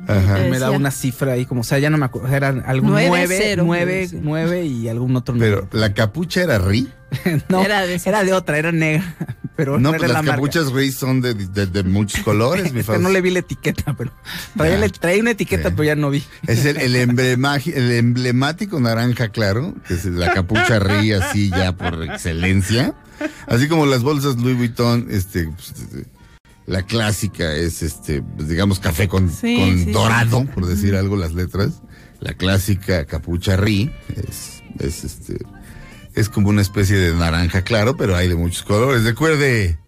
Ajá. 0.07 0.37
Me 0.49 0.59
da 0.59 0.71
una 0.71 0.91
cifra 0.91 1.33
ahí, 1.33 1.45
como, 1.45 1.61
o 1.61 1.63
sea, 1.63 1.79
ya 1.79 1.89
no 1.89 1.97
me 1.97 2.05
acuerdo, 2.05 2.27
eran 2.35 2.63
algún 2.65 2.91
Nueve, 2.91 3.07
nueve, 3.09 3.35
cero, 3.37 3.63
nueve, 3.65 4.07
sí. 4.07 4.19
nueve 4.21 4.65
y 4.65 4.87
algún 4.89 5.15
otro 5.15 5.35
Pero 5.37 5.57
número. 5.61 5.69
la 5.79 5.93
capucha 5.93 6.41
era 6.43 6.57
Ri. 6.59 6.87
no, 7.49 7.61
Era 7.61 7.77
era 7.77 7.81
de 7.83 7.87
de, 7.87 7.95
esas. 7.95 8.31
otra, 8.31 8.57
era 8.57 8.71
negra, 8.71 9.15
pero 9.55 9.73
No, 9.79 9.79
no, 9.79 9.97
pues 9.97 10.03
era 10.03 10.13
las 10.13 10.25
la 10.25 10.31
capuchas 10.33 10.71
Ri 10.71 10.91
son 10.91 11.21
de, 11.21 11.33
de- 11.33 11.67
de 11.67 11.83
muchos 11.83 12.21
colores, 12.23 12.71
mi 12.73 12.79
Es 12.81 12.85
que 12.85 12.91
Faust. 12.93 13.01
no 13.01 13.09
le 13.09 13.21
vi 13.21 13.31
la 13.31 13.39
etiqueta, 13.39 13.95
pero 13.97 14.11
traía, 14.57 14.73
Ya. 14.75 14.79
la- 14.79 14.89
traía 14.89 15.21
una 15.21 15.31
etiqueta, 15.31 15.69
Sí. 15.69 15.75
pero 15.77 15.83
ya 15.85 15.95
no 15.95 16.09
vi. 16.09 16.23
Es 16.47 16.65
el, 16.65 16.77
el, 16.77 16.95
emblema- 16.95 17.61
el 17.65 17.91
emblemático 17.91 18.79
naranja 18.79 19.29
claro, 19.29 19.73
que 19.87 19.93
es 19.93 20.05
la 20.05 20.33
capucha 20.33 20.79
Ri 20.79 21.13
así 21.13 21.49
ya 21.49 21.71
por 21.75 22.03
excelencia. 22.03 22.93
Así 23.47 23.67
como 23.67 23.85
las 23.87 24.03
bolsas 24.03 24.35
Louis 24.37 24.55
Vuitton, 24.57 25.07
este, 25.09 25.45
pues, 25.45 25.73
la 26.67 26.83
clásica 26.83 27.55
es 27.55 27.81
este, 27.81 28.21
pues, 28.21 28.49
digamos 28.49 28.79
café 28.79 29.07
con, 29.07 29.31
Sí, 29.31 29.55
con 29.55 29.85
sí, 29.85 29.91
dorado, 29.91 30.45
por 30.53 30.67
decir 30.67 30.95
algo 30.95 31.15
las 31.15 31.33
letras. 31.33 31.81
La 32.19 32.33
clásica 32.33 33.05
capucha 33.05 33.55
Ri 33.55 33.91
es, 34.15 34.63
es 34.79 35.03
este, 35.05 35.37
es 36.13 36.29
como 36.29 36.49
una 36.49 36.61
especie 36.61 36.97
de 36.97 37.13
naranja 37.13 37.61
claro, 37.61 37.95
pero 37.95 38.15
hay 38.15 38.27
de 38.27 38.35
muchos 38.35 38.63
colores. 38.63 39.03
Recuerde 39.05 39.79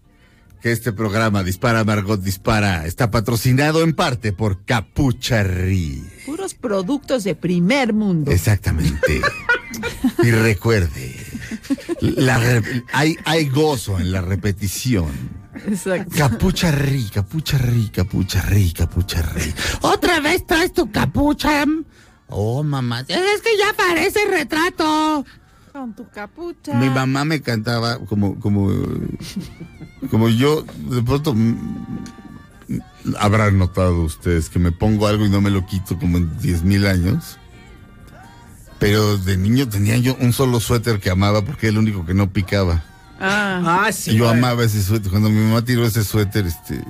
que 0.61 0.71
este 0.71 0.93
programa 0.93 1.43
Dispara 1.43 1.83
Margot 1.83 2.21
Dispara 2.21 2.85
está 2.85 3.11
patrocinado 3.11 3.83
en 3.83 3.93
parte 3.93 4.31
por 4.31 4.63
Capucha 4.63 5.43
Ri. 5.43 6.01
Puros 6.25 6.53
productos 6.53 7.25
de 7.25 7.35
primer 7.35 7.93
mundo. 7.93 8.31
Exactamente. 8.31 9.21
y 10.23 10.31
recuerde, 10.31 11.15
la 11.99 12.61
hay, 12.93 13.17
hay 13.25 13.49
gozo 13.49 13.99
en 13.99 14.13
la 14.13 14.21
repetición. 14.21 15.38
Exacto. 15.65 16.15
Capucha 16.15 16.71
ri, 16.71 17.05
capucha 17.05 17.57
ri, 17.57 17.89
capucha 17.89 18.41
ri, 18.41 18.71
capucha 18.71 19.21
ri. 19.21 19.53
¿Otra 19.81 20.19
vez 20.19 20.45
traes 20.45 20.73
tu 20.73 20.91
capucha? 20.91 21.65
Oh, 22.27 22.63
mamá, 22.63 23.01
es 23.01 23.41
que 23.41 23.57
ya 23.57 23.73
parece 23.75 24.19
retrato. 24.29 25.25
Con 25.73 25.93
tu 25.93 26.07
capucha. 26.09 26.73
Mi 26.75 26.89
mamá 26.89 27.25
me 27.25 27.41
cantaba 27.41 27.99
como, 27.99 28.39
como, 28.39 28.69
como 30.11 30.29
yo, 30.29 30.63
de 30.89 31.01
pronto, 31.01 31.33
mm, 31.33 31.57
habrán 33.17 33.57
notado 33.57 34.03
ustedes 34.03 34.49
que 34.49 34.59
me 34.59 34.71
pongo 34.71 35.07
algo 35.07 35.25
y 35.25 35.29
no 35.29 35.41
me 35.41 35.49
lo 35.49 35.65
quito 35.65 35.97
como 35.97 36.17
en 36.17 36.37
10 36.39 36.63
mil 36.63 36.85
años. 36.85 37.37
Pero 38.77 39.17
de 39.17 39.35
niño 39.37 39.67
tenía 39.67 39.97
yo 39.97 40.15
un 40.21 40.31
solo 40.31 40.59
suéter 40.59 40.99
que 40.99 41.09
amaba 41.09 41.43
porque 41.43 41.67
era 41.67 41.73
el 41.73 41.79
único 41.79 42.05
que 42.05 42.13
no 42.13 42.31
picaba. 42.31 42.83
Ah, 43.19 43.85
Ah, 43.87 43.91
sí. 43.91 44.15
yo 44.15 44.29
amaba 44.29 44.63
ese 44.63 44.81
suéter. 44.81 45.09
Cuando 45.11 45.29
mi 45.29 45.39
mamá 45.41 45.63
tiró 45.63 45.85
ese 45.85 46.03
suéter, 46.03 46.45
este, 46.47 46.83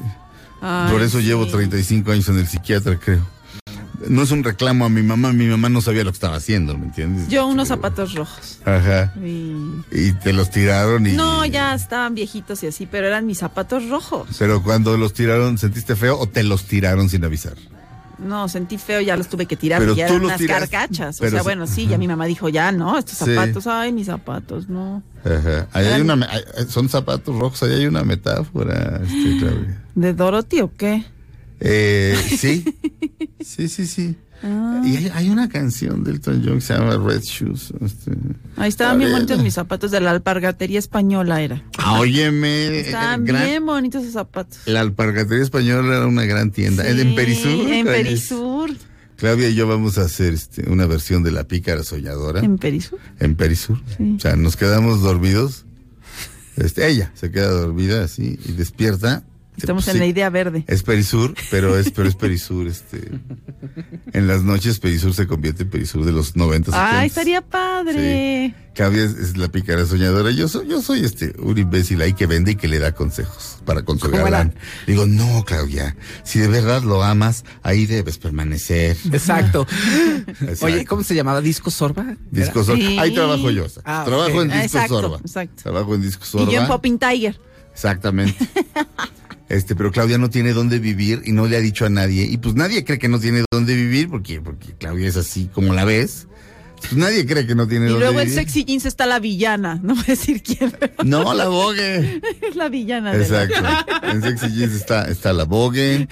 ay, 0.61 0.91
por 0.91 1.01
eso 1.01 1.19
sí. 1.19 1.25
llevo 1.25 1.47
35 1.47 2.11
años 2.11 2.29
en 2.29 2.37
el 2.39 2.47
psiquiatra, 2.47 2.97
creo. 2.99 3.25
No 4.07 4.21
es 4.21 4.31
un 4.31 4.43
reclamo 4.45 4.85
a 4.85 4.89
mi 4.89 5.03
mamá, 5.03 5.33
mi 5.33 5.45
mamá 5.47 5.67
no 5.67 5.81
sabía 5.81 6.05
lo 6.05 6.11
que 6.11 6.15
estaba 6.15 6.37
haciendo, 6.37 6.77
¿me 6.77 6.85
entiendes? 6.85 7.27
Yo 7.27 7.45
unos 7.47 7.67
Pero- 7.67 7.81
zapatos 7.81 8.13
rojos. 8.13 8.59
Ajá. 8.63 9.13
Y- 9.21 9.53
Y 9.91 10.13
te 10.13 10.31
los 10.31 10.49
tiraron 10.51 11.05
y... 11.05 11.11
No, 11.13 11.45
ya 11.45 11.73
estaban 11.73 12.15
viejitos 12.15 12.63
y 12.63 12.67
así, 12.67 12.85
pero 12.85 13.07
eran 13.07 13.25
mis 13.25 13.39
zapatos 13.39 13.89
rojos. 13.89 14.27
Pero 14.39 14.63
cuando 14.63 14.95
los 14.97 15.13
tiraron, 15.13 15.57
¿sentiste 15.57 15.97
feo 15.97 16.17
o 16.17 16.27
te 16.29 16.43
los 16.43 16.63
tiraron 16.63 17.09
sin 17.09 17.25
avisar? 17.25 17.55
No, 18.23 18.49
sentí 18.49 18.77
feo, 18.77 19.01
ya 19.01 19.15
los 19.15 19.27
tuve 19.29 19.45
que 19.45 19.55
tirar, 19.55 19.79
Pero 19.79 19.95
ya 19.95 20.07
eran 20.07 20.23
unas 20.25 20.41
carcachas. 20.41 21.21
O 21.21 21.29
sea, 21.29 21.39
sí, 21.39 21.43
bueno, 21.43 21.65
sí, 21.67 21.87
ya 21.87 21.97
mi 21.97 22.07
mamá 22.07 22.25
dijo, 22.25 22.49
ya, 22.49 22.71
no, 22.71 22.97
estos 22.97 23.17
Sí. 23.17 23.25
zapatos, 23.33 23.65
ay, 23.67 23.91
mis 23.93 24.07
zapatos, 24.07 24.67
no. 24.69 25.01
Ajá. 25.23 25.67
Ahí 25.73 25.85
hay 25.87 26.01
una, 26.01 26.13
hay- 26.29 26.43
son 26.67 26.89
zapatos 26.89 27.35
rojos, 27.37 27.63
ahí 27.63 27.73
hay 27.73 27.85
una 27.87 28.03
metáfora, 28.03 28.99
este. 29.03 29.77
¿De 29.95 30.13
Dorothy 30.13 30.61
o 30.61 30.71
qué? 30.75 31.05
Eh, 31.61 32.15
sí, 32.37 32.63
sí, 33.41 33.67
sí, 33.67 33.85
sí. 33.87 34.15
Ah. 34.41 34.81
Y 34.85 34.95
hay, 34.95 35.11
hay 35.13 35.29
una 35.29 35.49
canción 35.49 36.03
de 36.03 36.11
Elton 36.11 36.41
John 36.45 36.55
que 36.55 36.61
se 36.61 36.73
llama 36.73 36.97
Red 36.97 37.21
Shoes. 37.23 37.73
este. 37.81 38.11
Ahí 38.55 38.69
estaban 38.69 38.97
bien 38.97 39.11
bonitos 39.11 39.41
mis 39.43 39.53
zapatos 39.53 39.91
de 39.91 39.99
la 39.99 40.11
alpargatería 40.11 40.79
española, 40.79 41.41
era. 41.41 41.63
Ah, 41.77 41.99
óyeme, 41.99 42.79
Estaban 42.79 43.25
gran- 43.25 43.45
bien 43.45 43.65
bonitos 43.65 44.01
esos 44.03 44.13
zapatos. 44.13 44.59
la 44.65 44.79
alpargatería 44.81 45.43
española 45.43 45.97
era 45.97 46.07
una 46.07 46.23
gran 46.25 46.51
tienda. 46.51 46.83
Sí, 46.83 47.01
en 47.01 47.15
Perisur. 47.15 47.51
En 47.51 47.83
Claudia. 47.85 48.03
Perisur. 48.03 48.71
Claudia 49.17 49.49
y 49.49 49.55
yo 49.55 49.67
vamos 49.67 49.97
a 49.97 50.03
hacer 50.03 50.33
este, 50.33 50.69
una 50.69 50.85
versión 50.85 51.23
de 51.23 51.31
La 51.31 51.43
Pícara 51.43 51.83
Soñadora. 51.83 52.39
En 52.39 52.57
Perisur. 52.57 52.99
en 53.19 53.35
Perisur. 53.35 53.81
Sí. 53.97 54.13
O 54.17 54.19
sea, 54.21 54.37
nos 54.37 54.55
quedamos 54.55 55.01
dormidos. 55.01 55.65
Este, 56.55 56.87
ella 56.89 57.11
se 57.15 57.29
queda 57.31 57.49
dormida 57.49 58.03
así 58.03 58.39
y 58.45 58.51
despierta. 58.53 59.23
Estamos 59.59 59.85
Pues, 59.85 59.87
en 59.89 59.93
sí, 59.93 59.99
la 59.99 60.05
idea 60.07 60.29
verde. 60.29 60.63
Es 60.67 60.83
Perisur, 60.83 61.33
pero 61.51 61.77
es, 61.77 61.91
pero 61.91 62.07
es 62.07 62.15
Perisur, 62.15 62.67
este. 62.67 63.09
En 64.13 64.27
las 64.27 64.43
noches 64.43 64.79
Perisur 64.79 65.13
se 65.13 65.27
convierte 65.27 65.63
en 65.63 65.69
Perisur 65.69 66.05
de 66.05 66.11
los 66.11 66.35
90. 66.35 66.71
Ay, 66.73 67.05
80s. 67.05 67.05
estaría 67.07 67.41
padre. 67.41 68.55
Claudia 68.73 69.03
es, 69.03 69.11
es 69.15 69.37
la 69.37 69.49
pícara 69.49 69.85
soñadora. 69.85 70.31
Yo 70.31 70.47
soy, 70.47 70.67
yo 70.67 70.81
soy 70.81 71.03
este, 71.03 71.33
un 71.39 71.57
imbécil 71.57 72.01
ahí 72.01 72.13
que 72.13 72.25
vende 72.27 72.51
y 72.51 72.55
que 72.55 72.67
le 72.69 72.79
da 72.79 72.93
consejos 72.93 73.57
para 73.65 73.83
con 73.83 73.99
su 73.99 74.09
¿Cómo 74.09 74.23
galán. 74.23 74.53
Digo, 74.87 75.05
no, 75.05 75.43
Claudia, 75.45 75.95
si 76.23 76.39
de 76.39 76.47
verdad 76.47 76.81
lo 76.83 77.03
amas, 77.03 77.43
ahí 77.61 77.85
debes 77.85 78.17
permanecer. 78.17 78.95
Exacto. 79.11 79.67
Exacto. 80.27 80.65
Oye, 80.65 80.85
¿cómo 80.85 81.03
se 81.03 81.13
llamaba? 81.15 81.41
¿Disco 81.41 81.69
Sorba? 81.71 82.15
Disco 82.31 82.63
Sorba. 82.63 82.79
Sí. 82.79 82.97
Ahí 82.97 83.13
trabajo 83.13 83.49
yo. 83.51 83.65
Ah, 83.83 84.03
trabajo 84.05 84.41
en 84.41 84.47
Disco 84.49 84.63
Exacto, 84.65 85.01
Sorba. 85.01 85.17
exacto. 85.17 85.63
Trabajo 85.63 85.95
en 85.95 86.01
Disco 86.01 86.23
Y 86.25 86.27
Sorba. 86.29 86.51
yo 86.51 86.61
en 86.61 86.67
Popping 86.67 86.97
Tiger. 86.99 87.39
Exactamente. 87.73 88.47
Este, 89.49 89.75
pero 89.75 89.91
Claudia 89.91 90.17
no 90.19 90.29
tiene 90.29 90.53
dónde 90.53 90.77
vivir 90.79 91.23
y 91.25 91.31
no 91.31 91.47
le 91.47 91.57
ha 91.57 91.59
dicho 91.59 91.85
a 91.85 91.89
nadie. 91.89 92.23
Y 92.25 92.37
pues 92.37 92.55
nadie 92.55 92.83
cree 92.85 92.99
que 92.99 93.07
no 93.09 93.19
tiene 93.19 93.43
dónde 93.51 93.75
vivir 93.75 94.07
porque, 94.09 94.39
porque 94.41 94.73
Claudia 94.77 95.07
es 95.07 95.17
así 95.17 95.49
como 95.53 95.73
la 95.73 95.85
ves. 95.85 96.27
Pues 96.79 96.93
nadie 96.93 97.25
cree 97.25 97.45
que 97.45 97.55
no 97.55 97.67
tiene 97.67 97.87
Y 97.87 97.89
luego 97.89 98.21
en. 98.21 98.29
Sexy 98.29 98.63
Jeans 98.63 98.85
está 98.85 99.05
la 99.05 99.19
villana. 99.19 99.79
No 99.83 99.95
voy 99.95 100.03
a 100.03 100.11
decir 100.11 100.41
quién. 100.41 100.71
pero 100.79 100.93
No, 101.03 101.33
la 101.33 101.47
Vogue. 101.49 102.21
Es 102.47 102.55
la 102.55 102.69
villana. 102.69 103.11
de 103.11 103.27
la- 103.27 103.43
Exacto. 103.43 104.07
En 104.07 104.21
Sexy 104.21 104.55
Jeans 104.55 104.73
está, 104.75 105.09
está 105.09 105.33
la 105.33 105.43
Vogue. 105.43 106.07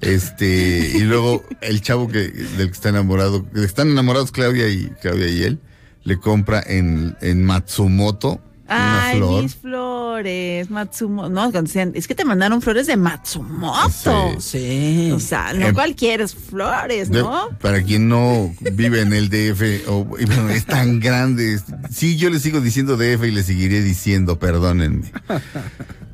Este, 0.00 0.92
y 0.94 1.00
luego 1.00 1.44
el 1.60 1.80
chavo 1.80 2.06
que, 2.08 2.18
del 2.28 2.68
que 2.68 2.72
está 2.72 2.90
enamorado, 2.90 3.44
están 3.56 3.88
enamorados 3.90 4.30
Claudia 4.30 4.68
y 4.68 4.90
Claudia 5.00 5.28
y 5.28 5.42
él, 5.42 5.58
le 6.04 6.18
compra 6.18 6.62
en, 6.64 7.16
en 7.20 7.44
Matsumoto 7.44 8.40
Ay, 8.68 9.16
flor. 9.18 9.42
mis 9.42 9.54
flores, 9.54 10.70
Matsumoto. 10.70 11.28
No, 11.30 11.40
cuando 11.50 11.62
decían, 11.62 11.92
es 11.94 12.06
que 12.06 12.14
te 12.14 12.24
mandaron 12.24 12.60
flores 12.62 12.86
de 12.86 12.96
Matsumoto. 12.96 14.40
Sí. 14.40 15.10
O 15.12 15.20
sea, 15.20 15.52
no 15.54 15.66
Em, 15.68 15.74
cualquiera 15.74 16.24
es 16.24 16.34
flores, 16.34 17.10
De- 17.10 17.20
¿no? 17.22 17.48
para 17.60 17.82
quien 17.82 18.08
no 18.08 18.54
vive 18.72 19.00
en 19.02 19.12
el 19.12 19.28
DF, 19.28 19.88
o, 19.88 20.06
y 20.18 20.24
bueno, 20.26 20.48
es 20.50 20.64
tan 20.66 21.00
grande. 21.00 21.58
Sí, 21.90 22.16
yo 22.16 22.30
le 22.30 22.38
sigo 22.40 22.60
diciendo 22.60 22.96
DF 22.96 23.24
y 23.26 23.30
le 23.30 23.42
seguiré 23.42 23.80
diciendo, 23.82 24.38
perdónenme. 24.38 25.10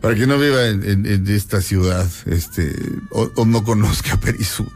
Para 0.00 0.14
quien 0.14 0.28
no 0.28 0.38
viva 0.38 0.66
en, 0.66 0.84
en- 0.88 1.06
en 1.06 1.28
esta 1.28 1.60
ciudad, 1.62 2.06
este, 2.26 2.74
o, 3.10 3.30
o 3.36 3.44
no 3.46 3.64
conozca 3.64 4.16
Perisur, 4.18 4.70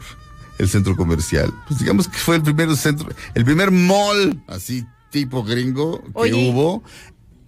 el 0.57 0.67
centro 0.67 0.95
comercial, 0.95 1.53
pues 1.67 1.79
digamos 1.79 2.07
que 2.07 2.17
fue 2.17 2.35
el 2.37 2.41
primer 2.41 2.75
centro, 2.75 3.07
el 3.35 3.45
primer 3.45 3.71
mall, 3.71 4.41
así 4.47 4.85
tipo 5.11 5.43
gringo, 5.43 6.01
que 6.03 6.09
Oye. 6.13 6.49
hubo 6.51 6.83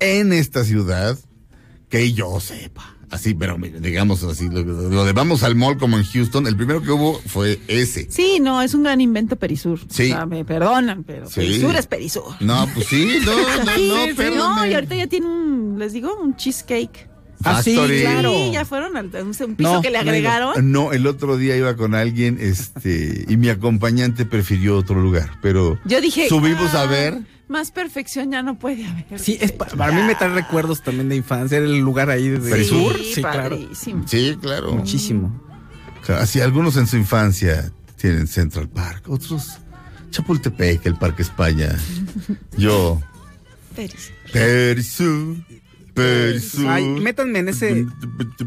en 0.02 0.34
esta 0.34 0.66
ciudad, 0.66 1.18
que 1.90 2.12
yo 2.12 2.40
sepa. 2.42 2.98
Así, 3.10 3.34
pero 3.34 3.58
digamos 3.58 4.24
así, 4.24 4.48
lo, 4.50 4.64
lo 4.64 5.04
de 5.04 5.12
vamos 5.12 5.44
al 5.44 5.54
mall 5.56 5.78
como 5.78 5.98
en 5.98 6.04
Houston, 6.06 6.48
el 6.48 6.56
primero 6.56 6.82
que 6.82 6.92
hubo 6.92 7.20
fue 7.26 7.60
ese. 7.68 8.08
Sí, 8.10 8.40
no, 8.42 8.62
es 8.62 8.74
un 8.74 8.84
gran 8.84 9.02
invento 9.02 9.36
Perisur. 9.36 9.80
Sí. 9.90 10.04
O 10.04 10.16
sea, 10.16 10.26
me 10.26 10.46
perdonan, 10.46 11.04
pero 11.04 11.28
Sí. 11.30 11.42
Perisur 11.42 11.76
es 11.76 11.88
Perisur. 11.88 12.36
No, 12.40 12.70
pues 12.74 12.88
sí, 12.88 13.20
no, 13.26 13.36
no, 13.36 13.72
Sí, 13.76 13.90
no, 13.90 14.24
sí, 14.24 14.30
no, 14.34 14.66
y 14.66 14.74
ahorita 14.74 14.96
ya 14.96 15.08
tiene 15.08 15.26
un, 15.28 15.76
les 15.78 15.92
digo, 15.92 16.16
un 16.24 16.38
cheesecake. 16.38 17.10
Ah, 17.44 17.62
sí, 17.62 17.76
Factory. 17.76 18.00
claro. 18.02 18.32
Sí, 18.32 18.52
ya 18.54 18.64
fueron 18.66 18.96
al 18.96 19.08
un, 19.08 19.28
un 19.46 19.56
piso 19.56 19.74
No, 19.74 19.82
que 19.82 19.90
le 19.90 19.98
agregaron. 19.98 20.72
No, 20.72 20.94
el 20.94 21.06
otro 21.08 21.36
día 21.36 21.58
iba 21.58 21.76
con 21.76 21.96
alguien, 21.96 22.38
este, 22.40 23.26
y 23.28 23.36
mi 23.36 23.50
acompañante 23.50 24.26
prefirió 24.26 24.78
otro 24.78 25.02
lugar, 25.02 25.32
pero 25.42 25.78
Yo 25.84 26.00
dije. 26.00 26.30
subimos 26.30 26.74
a 26.76 26.84
"Ah, 26.84 26.86
ver. 26.86 27.18
Más 27.52 27.70
perfección 27.70 28.32
ya 28.32 28.42
no 28.42 28.58
puede 28.58 28.86
haber. 28.88 29.20
Sí, 29.20 29.38
es 29.42 29.52
pa- 29.52 29.66
para 29.66 29.92
mí 29.92 30.02
me 30.04 30.16
trae 30.16 30.30
recuerdos 30.30 30.82
también 30.82 31.10
de 31.10 31.18
infancia, 31.18 31.58
era 31.58 31.66
el 31.66 31.80
lugar 31.80 32.10
ahí 32.10 32.30
de 32.30 32.40
Perisur. 32.40 32.98
Sí, 32.98 33.16
Sí, 33.16 33.22
claro. 33.22 33.50
padrísimo. 33.58 34.08
Sí, 34.08 34.38
claro. 34.42 34.72
Muchísimo. 34.74 35.42
Así 36.18 36.40
algunos 36.40 36.78
en 36.78 36.88
su 36.88 36.96
infancia 36.96 37.70
tienen 37.98 38.28
Central 38.28 38.70
Park, 38.70 39.10
otros 39.10 39.58
Chapultepec, 40.12 40.86
el 40.86 40.96
Parque 40.96 41.24
España. 41.24 41.78
Yo. 42.58 43.02
Perisur, 43.76 44.14
Perisur. 44.32 45.36
Ay, 46.68 46.86
métanme 47.02 47.40
en 47.40 47.50
ese 47.50 47.86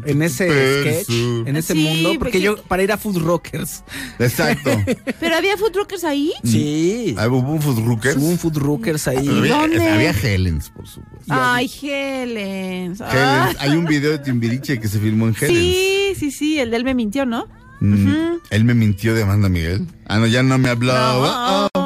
en 0.05 0.21
ese 0.21 0.81
sketch, 0.81 1.09
en 1.47 1.55
ese 1.55 1.73
Sí, 1.73 1.79
mundo, 1.79 2.09
porque 2.19 2.19
porque- 2.19 2.41
yo 2.41 2.57
para 2.63 2.83
ir 2.83 2.91
a 2.91 2.97
Food 2.97 3.17
Rockers. 3.19 3.83
Exacto. 4.19 4.71
Pero 5.19 5.35
había 5.35 5.55
food 5.57 5.71
truckers 5.71 6.03
ahí. 6.03 6.33
Sí. 6.43 7.15
Ah, 7.17 7.27
¿Hubo 7.27 7.39
un 7.51 7.61
Food 7.61 7.85
Rookers? 7.85 8.17
Hubo 8.17 8.27
un 8.29 8.37
Food 8.39 8.57
Rockers 8.57 9.07
ahí. 9.07 9.27
Había, 9.27 9.57
¿Dónde? 9.57 9.89
había 9.89 10.11
Helens, 10.11 10.69
por 10.69 10.87
supuesto. 10.87 11.25
Ay, 11.29 11.69
Helen. 11.81 12.37
Helens. 12.37 13.01
Ah, 13.01 13.51
Hay 13.59 13.71
un 13.71 13.85
video 13.85 14.11
de 14.11 14.19
Timbiriche 14.19 14.79
que 14.79 14.87
se 14.87 14.99
filmó 14.99 15.27
en 15.27 15.35
Helens. 15.39 15.53
sí, 15.57 16.13
sí, 16.17 16.31
sí, 16.31 16.59
el 16.59 16.71
de 16.71 16.77
él 16.77 16.83
me 16.83 16.93
mintió, 16.95 17.25
¿no? 17.25 17.47
Mm, 17.81 18.37
Él 18.51 18.63
me 18.63 18.73
mintió 18.73 19.13
de 19.13 19.23
Amanda 19.23 19.49
Miguel. 19.49 19.85
Ah, 20.07 20.17
no, 20.17 20.27
ya 20.27 20.41
no 20.43 20.57
me 20.57 20.69
hablaba. 20.69 21.69
No, 21.75 21.84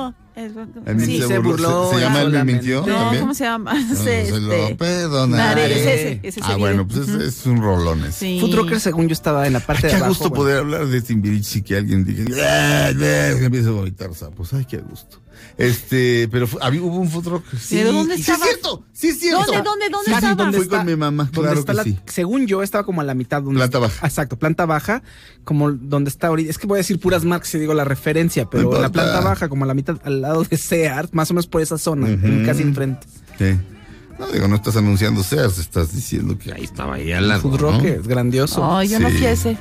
Me- 0.85 1.05
Sí, 1.05 1.19
se, 1.21 1.27
se 1.27 1.37
burló. 1.39 1.51
burló, 1.51 1.89
¿Se, 1.91 1.95
se 1.95 2.01
llama 2.01 2.21
Él 2.21 2.29
me 2.31 2.43
mintió 2.43 2.81
No, 2.85 2.95
también? 2.95 3.21
¿cómo 3.21 3.33
se 3.33 3.43
llama? 3.43 3.73
No, 3.73 3.93
Ese, 3.93 4.25
se 4.25 4.39
lo 4.39 4.53
este, 4.53 4.75
perdonaré. 4.75 5.65
Ese, 5.65 6.11
es 6.23 6.37
ese 6.37 6.41
ah, 6.43 6.55
bueno, 6.55 6.87
pues 6.87 7.07
es, 7.07 7.09
es 7.39 7.45
un 7.45 7.61
rolón 7.61 8.03
ese. 8.05 8.11
Sí. 8.19 8.39
Food 8.41 8.77
según 8.79 9.07
yo, 9.07 9.13
estaba 9.13 9.47
en 9.47 9.53
la 9.53 9.59
parte 9.59 9.87
Ay, 9.87 9.93
de 9.93 9.97
qué 9.97 10.03
abajo. 10.03 10.09
gusto 10.09 10.29
bueno. 10.29 10.43
poder 10.43 10.57
hablar 10.59 10.87
de 10.87 11.01
Timbiriche 11.01 11.59
y 11.59 11.61
que 11.61 11.77
alguien 11.77 12.03
diga, 12.05 12.25
"Ah, 12.41 12.89
ah", 12.89 12.93
que 12.93 13.45
empiece 13.45 13.67
a 13.67 13.71
vomitar 13.71 14.13
sapos. 14.13 14.53
Ay, 14.53 14.65
qué 14.65 14.77
a 14.77 14.81
gusto. 14.81 15.21
Este, 15.57 16.27
pero 16.31 16.47
fu- 16.47 16.57
había, 16.61 16.81
hubo 16.81 16.97
un 16.97 17.09
food 17.09 17.27
rock. 17.27 17.43
Sí, 17.59 17.75
¿Pero 17.77 17.91
dónde 17.91 18.15
sí 18.15 18.21
estaba? 18.21 18.45
es 18.45 18.51
cierto, 18.51 18.83
sí 18.93 19.07
es 19.09 19.19
cierto. 19.19 19.39
¿Dónde, 19.45 19.61
dónde, 19.63 19.89
dónde 19.89 20.05
Casi 20.11 20.25
estaba? 20.25 20.35
donde 20.35 20.57
Fui 20.57 20.65
está- 20.65 20.77
con 20.77 20.85
mi 20.85 20.95
mamá, 20.95 21.23
donde 21.25 21.41
claro 21.41 21.59
está 21.59 21.71
que 21.73 21.77
la- 21.77 21.83
sí. 21.83 21.99
Según 22.07 22.47
yo, 22.47 22.63
estaba 22.63 22.83
como 22.85 23.01
a 23.01 23.03
la 23.03 23.13
mitad. 23.13 23.41
Donde 23.41 23.57
Planta 23.59 23.77
está- 23.77 23.87
baja. 23.87 24.07
Exacto, 24.07 24.37
planta 24.39 24.65
baja, 24.65 25.03
como 25.43 25.71
donde 25.71 26.09
está 26.09 26.27
ahorita. 26.27 26.49
Es 26.49 26.57
que 26.57 26.67
voy 26.67 26.77
a 26.77 26.79
decir 26.79 26.99
puras 26.99 27.25
marcas 27.25 27.49
si 27.49 27.59
digo 27.59 27.73
la 27.73 27.83
referencia, 27.83 28.49
pero 28.49 28.79
la 28.81 28.89
planta 28.89 29.19
baja, 29.21 29.49
como 29.49 29.65
a 29.65 29.67
la 29.67 29.73
mitad, 29.73 29.97
al 30.03 30.21
lado 30.21 30.43
de 30.43 30.57
Sears, 30.57 31.13
más 31.13 31.29
o 31.31 31.33
menos 31.33 31.47
por 31.47 31.61
esa 31.61 31.77
zona, 31.77 32.07
casi 32.45 32.61
enfrente. 32.63 33.05
Sí. 33.37 33.57
No 34.17 34.27
digo, 34.27 34.47
no 34.49 34.55
estás 34.57 34.75
anunciando 34.75 35.23
Sears, 35.23 35.59
estás 35.59 35.93
diciendo 35.95 36.37
que 36.37 36.51
ahí 36.53 36.63
estaba 36.65 36.95
ahí 36.95 37.11
al 37.13 37.27
lado. 37.29 37.41
Food 37.41 37.51
¿no? 37.51 37.57
Rockers, 37.71 38.05
grandioso. 38.07 38.69
Ay, 38.69 38.89
yo 38.89 38.99
no 38.99 39.09
Sí. 39.09 39.17
fui 39.17 39.25
ese. 39.27 39.57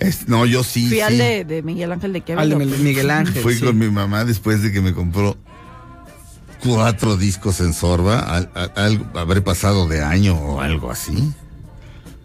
Es- 0.00 0.28
no, 0.28 0.46
yo 0.46 0.62
sí. 0.64 0.86
Fui 0.88 0.96
sí. 0.96 1.00
al 1.02 1.18
de, 1.18 1.44
de 1.44 1.62
Miguel 1.62 1.90
Ángel 1.92 2.12
de 2.12 2.20
Quevedo. 2.20 2.40
Al 2.42 2.50
de 2.50 2.66
Miguel 2.78 3.10
Ángel. 3.10 3.42
Fui 3.42 3.54
sí. 3.54 3.64
con 3.64 3.76
mi 3.78 3.90
mamá 3.90 4.24
después 4.24 4.62
de 4.62 4.70
que 4.72 4.80
me 4.80 4.92
compró 4.94 5.36
cuatro 6.62 7.16
discos 7.16 7.60
en 7.60 7.72
Sorba. 7.72 8.20
Al, 8.20 8.50
al- 8.54 8.72
algo- 8.76 9.18
habré 9.18 9.40
pasado 9.40 9.86
de 9.88 10.02
año 10.02 10.34
o 10.36 10.60
algo 10.60 10.90
así. 10.90 11.16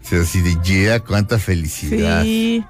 O 0.04 0.06
sea, 0.08 0.20
así 0.20 0.40
de 0.40 0.56
yeah, 0.62 1.00
cuánta 1.00 1.38
felicidad. 1.38 2.22
Sí. 2.22 2.62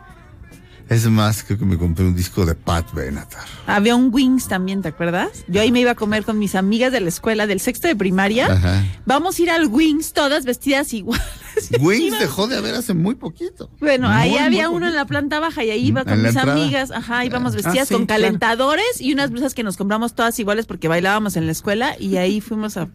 Es 0.88 1.06
más, 1.08 1.42
creo 1.42 1.58
que 1.58 1.64
me 1.64 1.78
compré 1.78 2.04
un 2.04 2.14
disco 2.14 2.44
de 2.44 2.54
Pat 2.54 2.92
Benatar. 2.92 3.42
Había 3.66 3.96
un 3.96 4.10
Wings 4.12 4.48
también, 4.48 4.82
¿te 4.82 4.88
acuerdas? 4.88 5.30
Yo 5.48 5.62
ahí 5.62 5.72
me 5.72 5.80
iba 5.80 5.92
a 5.92 5.94
comer 5.94 6.24
con 6.24 6.38
mis 6.38 6.54
amigas 6.54 6.92
de 6.92 7.00
la 7.00 7.08
escuela 7.08 7.46
del 7.46 7.58
sexto 7.58 7.88
de 7.88 7.96
primaria. 7.96 8.52
Ajá. 8.52 8.84
Vamos 9.06 9.38
a 9.38 9.42
ir 9.42 9.50
al 9.50 9.66
Wings 9.66 10.12
todas 10.12 10.44
vestidas 10.44 10.92
igual. 10.92 11.20
Wings 11.80 12.18
dejó 12.18 12.46
de 12.46 12.56
haber 12.56 12.74
hace 12.74 12.94
muy 12.94 13.14
poquito. 13.14 13.70
Bueno, 13.80 14.08
Muy, 14.08 14.16
ahí 14.16 14.36
había 14.38 14.68
uno 14.68 14.78
poquito. 14.80 14.88
en 14.88 14.94
la 14.96 15.04
planta 15.06 15.40
baja 15.40 15.64
y 15.64 15.70
ahí 15.70 15.86
iba 15.86 16.00
En 16.02 16.06
con 16.06 16.18
mis 16.22 16.28
entrada. 16.36 16.52
amigas. 16.52 16.90
Ajá, 16.90 17.24
íbamos 17.24 17.52
Ah, 17.52 17.56
vestidas 17.56 17.88
sí, 17.88 17.94
con 17.94 18.06
claro. 18.06 18.22
calentadores 18.22 19.00
y 19.00 19.12
unas 19.12 19.30
blusas 19.30 19.54
que 19.54 19.62
nos 19.62 19.76
compramos 19.76 20.14
todas 20.14 20.38
iguales 20.38 20.66
porque 20.66 20.88
bailábamos 20.88 21.36
en 21.36 21.46
la 21.46 21.52
escuela 21.52 21.96
y 21.98 22.16
ahí 22.16 22.40
fuimos 22.40 22.76
a, 22.76 22.88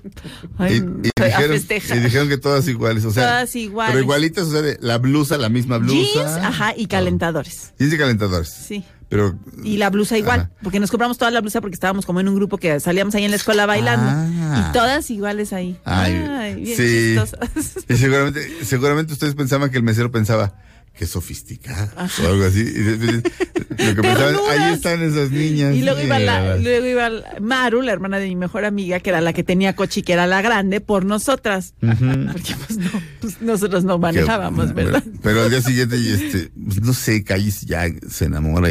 ay, 0.58 0.76
Y, 1.04 1.08
y 1.08 1.12
a 1.22 1.26
dijeron, 1.26 1.52
festejar. 1.58 1.98
y 1.98 2.00
dijeron 2.02 2.28
que 2.30 2.38
todas 2.38 2.68
iguales, 2.68 3.06
o 3.06 3.12
sea, 3.12 3.24
Todas 3.24 3.56
iguales. 3.56 3.92
pero 3.94 4.04
igualitas, 4.04 4.48
o 4.48 4.52
sea, 4.52 4.62
de 4.62 4.78
la 4.82 4.98
blusa, 4.98 5.38
la 5.38 5.50
misma 5.50 5.78
blusa. 5.78 5.96
Jeans, 6.14 6.32
ajá, 6.46 6.74
y 6.76 6.88
calentadores. 6.88 7.74
Jeans 7.80 7.94
y 7.94 7.98
calentadores. 7.98 8.50
Sí. 8.50 8.84
Pero 9.10 9.38
Y 9.64 9.78
la 9.78 9.90
blusa 9.90 10.18
igual, 10.18 10.52
porque 10.62 10.80
nos 10.80 10.92
compramos 10.92 11.18
toda 11.18 11.32
la 11.32 11.42
blusa 11.42 11.62
porque 11.62 11.74
estábamos 11.74 12.06
como 12.06 12.20
en 12.20 12.28
un 12.28 12.36
grupo 12.36 12.58
que 12.58 12.80
salíamos 12.80 13.16
ahí 13.16 13.26
en 13.26 13.32
la 13.32 13.38
escuela 13.38 13.66
bailando. 13.66 14.06
Ah. 14.08 14.70
Y 14.70 14.74
todas 14.74 15.10
iguales 15.10 15.52
ahí. 15.52 15.80
Ay, 15.84 16.56
bien 16.62 16.78
sí. 16.78 17.16
chistosas. 17.16 17.86
Y 17.90 17.98
seguramente, 17.98 18.66
seguramente 18.66 19.14
ustedes 19.14 19.34
pensaban 19.34 19.72
que 19.72 19.78
el 19.78 19.84
mesero 19.84 20.12
pensaba, 20.12 20.54
qué 21.00 21.06
sofisticado, 21.06 21.90
o 21.98 22.28
algo 22.28 22.44
así. 22.44 22.66
Lo 22.66 23.96
que 23.96 24.02
pensaban, 24.02 24.36
ahí 24.50 24.74
están 24.74 25.02
esas 25.02 25.32
niñas. 25.32 25.74
Y 25.74 25.82
luego 25.82 26.02
iba, 26.02 26.20
la, 26.20 26.58
luego 26.58 26.86
iba 26.86 27.10
Maru, 27.40 27.82
la 27.82 27.94
hermana 27.94 28.20
de 28.20 28.28
mi 28.28 28.36
mejor 28.36 28.66
amiga, 28.66 29.00
que 29.00 29.10
era 29.10 29.22
la 29.22 29.32
que 29.32 29.46
tenía 29.46 29.76
coche 29.76 30.02
y 30.02 30.04
que 30.04 30.12
era 30.12 30.28
la 30.28 30.42
grande, 30.42 30.82
por 30.82 31.06
nosotras. 31.06 31.74
Porque 31.80 32.56
pues 32.68 32.78
no, 32.78 32.92
pues 33.22 33.42
nosotros 33.42 33.86
no 33.86 33.98
manejábamos, 33.98 34.74
¿verdad? 34.74 35.02
Pero, 35.06 35.20
pero 35.24 35.44
al 35.44 35.50
día 35.50 35.62
siguiente, 35.62 35.96
este, 35.96 36.52
pues, 36.54 36.82
no 36.82 36.94
sé, 36.94 37.24
Callis 37.24 37.62
ya 37.62 37.86
se 38.10 38.26
enamora. 38.26 38.70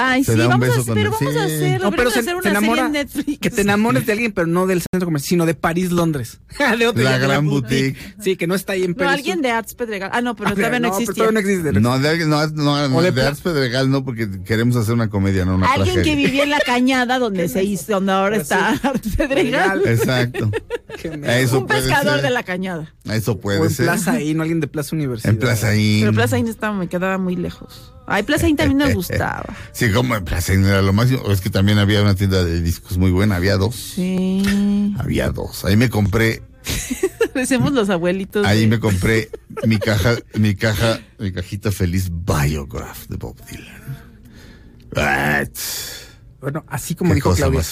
Ay, 0.00 0.22
Se 0.24 0.32
sí, 0.32 0.38
da 0.38 0.44
un 0.44 0.50
vamos 0.52 0.64
a 0.68 0.68
beso 0.70 0.80
hacer, 0.80 0.86
con 0.86 0.94
pero 0.94 1.08
el- 1.10 1.26
vamos 1.26 1.36
a 1.42 1.48
sí. 1.48 1.54
hacerlo. 1.54 1.84
No, 1.84 1.90
pero 1.90 2.10
Deberíamos 2.10 2.12
se, 2.12 2.18
hacer 2.20 2.30
se 2.30 2.36
una 2.36 2.50
enamora. 2.50 2.82
serie 2.86 2.86
en 2.86 2.92
Netflix. 3.06 3.38
Que 3.40 3.50
te 3.50 3.60
enamores 3.62 4.06
de 4.06 4.12
alguien, 4.12 4.32
pero 4.32 4.46
no 4.46 4.66
del 4.66 4.80
centro 4.92 5.06
comercial, 5.06 5.28
sino 5.28 5.46
de 5.46 5.54
París, 5.54 5.90
Londres. 5.90 6.40
de 6.78 6.86
otro, 6.86 7.02
La 7.02 7.18
de 7.18 7.26
gran 7.26 7.46
boutique. 7.48 7.96
Sí, 8.20 8.36
que 8.36 8.46
no 8.46 8.54
está 8.54 8.74
ahí 8.74 8.84
en 8.84 8.94
No, 8.96 9.08
alguien 9.08 9.42
de 9.42 9.50
Arts 9.50 9.74
Pedregal. 9.74 10.10
Ah, 10.12 10.20
no, 10.22 10.36
pero 10.36 10.50
Ah, 10.50 10.54
todavía 10.54 10.80
no, 10.80 10.88
existía. 10.88 11.14
todavía 11.14 11.40
no 11.42 11.48
existe. 11.48 11.80
No, 11.80 11.98
de, 11.98 12.08
alguien- 12.08 12.28
no, 12.30 12.46
no, 12.48 12.88
no, 12.88 12.96
O 12.96 13.00
de 13.00 13.06
de 13.08 13.12
pla- 13.12 13.28
Arts 13.28 13.40
Pedregal 13.40 13.90
no, 13.90 14.04
porque 14.04 14.28
queremos 14.44 14.76
hacer 14.76 14.94
una 14.94 15.08
comedia, 15.10 15.44
no 15.44 15.56
una 15.56 15.66
Alguien 15.72 15.96
que 15.96 16.02
tragedia. 16.02 16.26
vivía 16.26 16.42
en 16.44 16.50
la 16.50 16.60
cañada 16.60 17.18
donde 17.18 17.48
se 17.48 17.64
hizo, 17.64 17.92
donde 17.94 18.12
ahora 18.12 18.36
está 18.36 18.68
Arts 18.82 19.16
Pedregal. 19.16 19.82
Exacto. 19.86 20.50
Qué 21.02 21.10
miedo. 21.16 21.32
Eso 21.32 21.58
Un 21.60 21.66
puede 21.66 21.80
pescador 21.82 22.14
ser. 22.14 22.22
de 22.22 22.30
la 22.30 22.42
cañada. 22.42 22.94
Eso 23.04 23.38
puede 23.40 23.58
O 23.60 23.64
en 23.64 23.70
ser. 23.70 23.86
Plaza 23.86 24.20
Inn, 24.20 24.36
no 24.36 24.42
alguien 24.42 24.60
de 24.60 24.68
Plaza 24.68 24.94
Universidad. 24.96 25.32
En 25.32 25.38
Plaza 25.38 25.74
Inn. 25.76 26.00
Pero 26.00 26.12
Plaza 26.12 26.38
Inn 26.38 26.48
estaba, 26.48 26.74
me 26.76 26.88
quedaba 26.88 27.18
muy 27.18 27.36
lejos. 27.36 27.92
Ay, 28.10 28.22
Plaza 28.22 28.48
Inn 28.48 28.56
también 28.56 28.78
nos 28.78 28.94
gustaba. 28.94 29.44
Sí, 29.72 29.92
como 29.92 30.16
en 30.16 30.24
Plaza 30.24 30.54
Inn 30.54 30.64
era 30.64 30.82
lo 30.82 30.92
máximo. 30.92 31.30
Es 31.30 31.40
que 31.40 31.50
también 31.50 31.78
había 31.78 32.00
una 32.02 32.14
tienda 32.14 32.42
de 32.44 32.60
discos 32.62 32.96
muy 32.98 33.10
buena. 33.10 33.36
Había 33.36 33.56
dos. 33.56 33.74
Sí. 33.76 34.42
Había 34.98 35.30
dos. 35.30 35.64
Ahí 35.64 35.76
me 35.76 35.88
compré, 35.90 36.42
Parecemos 37.34 37.72
los 37.72 37.88
abuelitos. 37.90 38.44
ahí 38.46 38.60
de- 38.62 38.66
me 38.66 38.80
compré 38.80 39.28
mi 39.64 39.78
caja, 39.78 40.16
mi 40.34 40.54
caja, 40.54 41.00
mi 41.18 41.32
cajita 41.32 41.70
feliz 41.70 42.10
Biograph 42.10 43.06
de 43.08 43.16
Bob 43.16 43.36
Dylan. 43.46 43.98
Bueno, 46.40 46.64
así 46.68 46.94
como 46.94 47.10
qué 47.10 47.14
dijo 47.16 47.34
Claudia. 47.34 47.62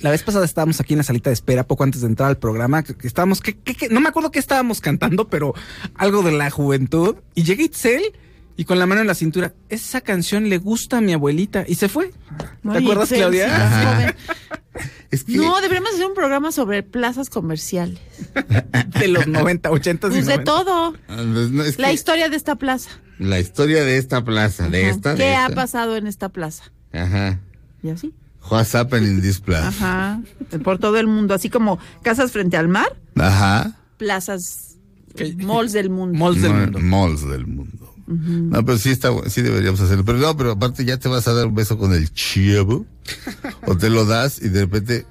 La 0.00 0.10
vez 0.10 0.22
pasada 0.22 0.46
estábamos 0.46 0.80
aquí 0.80 0.94
en 0.94 0.98
la 0.98 1.04
salita 1.04 1.28
de 1.28 1.34
espera, 1.34 1.64
poco 1.66 1.84
antes 1.84 2.00
de 2.00 2.06
entrar 2.06 2.28
al 2.30 2.38
programa, 2.38 2.82
que, 2.82 2.94
que 2.96 3.06
estábamos, 3.06 3.40
que, 3.42 3.58
que- 3.58 3.74
que- 3.74 3.88
no 3.90 4.00
me 4.00 4.08
acuerdo 4.08 4.30
qué 4.30 4.38
estábamos 4.38 4.80
cantando, 4.80 5.28
pero 5.28 5.54
algo 5.96 6.22
de 6.22 6.32
la 6.32 6.48
juventud. 6.50 7.16
Y 7.34 7.42
llega 7.44 7.62
Itzel 7.64 8.02
y 8.56 8.64
con 8.64 8.78
la 8.78 8.86
mano 8.86 9.00
en 9.00 9.06
la 9.06 9.14
cintura, 9.14 9.54
esa 9.68 10.00
canción 10.00 10.48
le 10.48 10.58
gusta 10.58 10.98
a 10.98 11.00
mi 11.00 11.12
abuelita. 11.12 11.64
Y 11.66 11.74
se 11.76 11.88
fue. 11.88 12.12
¿Te 12.62 12.78
acuerdas, 12.78 13.08
Claudia? 13.08 13.46
sí, 13.46 13.52
Ajá. 13.62 13.94
joven. 13.94 14.14
Es 15.10 15.24
que 15.24 15.36
No, 15.36 15.60
deberíamos 15.60 15.92
hacer 15.92 16.06
un 16.06 16.14
programa 16.14 16.50
sobre 16.52 16.82
plazas 16.82 17.28
comerciales. 17.28 18.00
De 18.98 19.08
los 19.08 19.26
90, 19.26 19.70
80 19.70 20.06
y 20.06 20.10
Pues 20.10 20.24
de 20.26 20.32
90. 20.38 20.44
todo. 20.44 20.94
Ah, 21.08 21.16
pues, 21.34 21.50
no, 21.50 21.62
es 21.62 21.78
La 21.78 21.88
que 21.88 21.92
historia 21.94 22.30
de 22.30 22.36
esta 22.36 22.54
plaza. 22.56 22.88
la 23.18 23.38
historia 23.38 23.84
de 23.84 23.98
esta 23.98 24.24
plaza, 24.24 24.70
de 24.70 24.84
Ajá. 24.84 24.90
esta, 24.90 25.14
¿Qué 25.14 25.24
de 25.24 25.34
ha 25.34 25.42
esta. 25.48 25.54
pasado 25.54 25.96
en 25.96 26.06
esta 26.06 26.30
plaza? 26.30 26.72
Ajá. 26.94 27.38
Y 27.82 27.90
así. 27.90 28.14
What's 28.50 28.74
happening 28.74 29.10
in 29.16 29.20
this 29.20 29.38
plaza? 29.40 29.68
Ajá. 29.68 30.22
Por 30.64 30.78
todo 30.78 30.98
el 30.98 31.06
mundo. 31.06 31.34
Así 31.34 31.50
como 31.50 31.78
casas 32.02 32.32
frente 32.32 32.56
al 32.56 32.68
mar, 32.68 32.96
Ajá. 33.16 33.76
plazas, 33.98 34.76
malls 35.36 35.72
del 35.72 35.90
mundo. 35.90 36.18
Malls 36.18 36.40
del 36.40 36.54
mundo. 36.54 36.78
Malls 36.80 37.28
del 37.28 37.46
mundo. 37.46 37.91
No, 38.06 38.64
pero 38.64 38.78
sí 38.78 38.90
está, 38.90 39.10
sí 39.28 39.42
deberíamos 39.42 39.80
hacerlo. 39.80 40.04
Pero 40.04 40.18
no, 40.18 40.36
pero 40.36 40.52
aparte 40.52 40.84
ya 40.84 40.98
te 40.98 41.08
vas 41.08 41.28
a 41.28 41.34
dar 41.34 41.46
un 41.46 41.54
beso 41.54 41.78
con 41.78 41.92
el 41.92 42.12
chivo. 42.12 42.86
o 43.66 43.76
te 43.76 43.90
lo 43.90 44.04
das 44.04 44.40
y 44.42 44.48
de 44.48 44.60
repente 44.62 45.06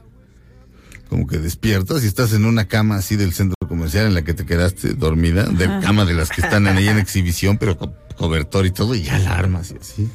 como 1.10 1.28
que 1.28 1.40
despiertas 1.40 2.06
y 2.06 2.08
estás 2.08 2.32
en 2.32 2.46
una 2.46 2.70
cama 2.70 2.96
así 2.96 3.18
del 3.18 3.34
centro 3.34 3.56
comercial 3.68 4.08
en 4.08 4.14
la 4.14 4.22
que 4.22 4.34
te 4.34 4.46
quedaste 4.46 4.94
dormida, 4.94 5.44
de 5.44 5.66
cama 5.82 6.06
de 6.06 6.14
las 6.14 6.30
que 6.30 6.40
están 6.40 6.68
ahí 6.68 6.88
en 6.88 6.98
exhibición, 6.98 7.58
pero 7.58 7.78
con 7.78 7.94
cobertor 8.18 8.66
y 8.66 8.72
todo, 8.72 8.96
y 8.96 9.04
ya 9.04 9.20
la 9.20 9.36
armas 9.36 9.72
y 9.72 9.78
así. 9.78 10.10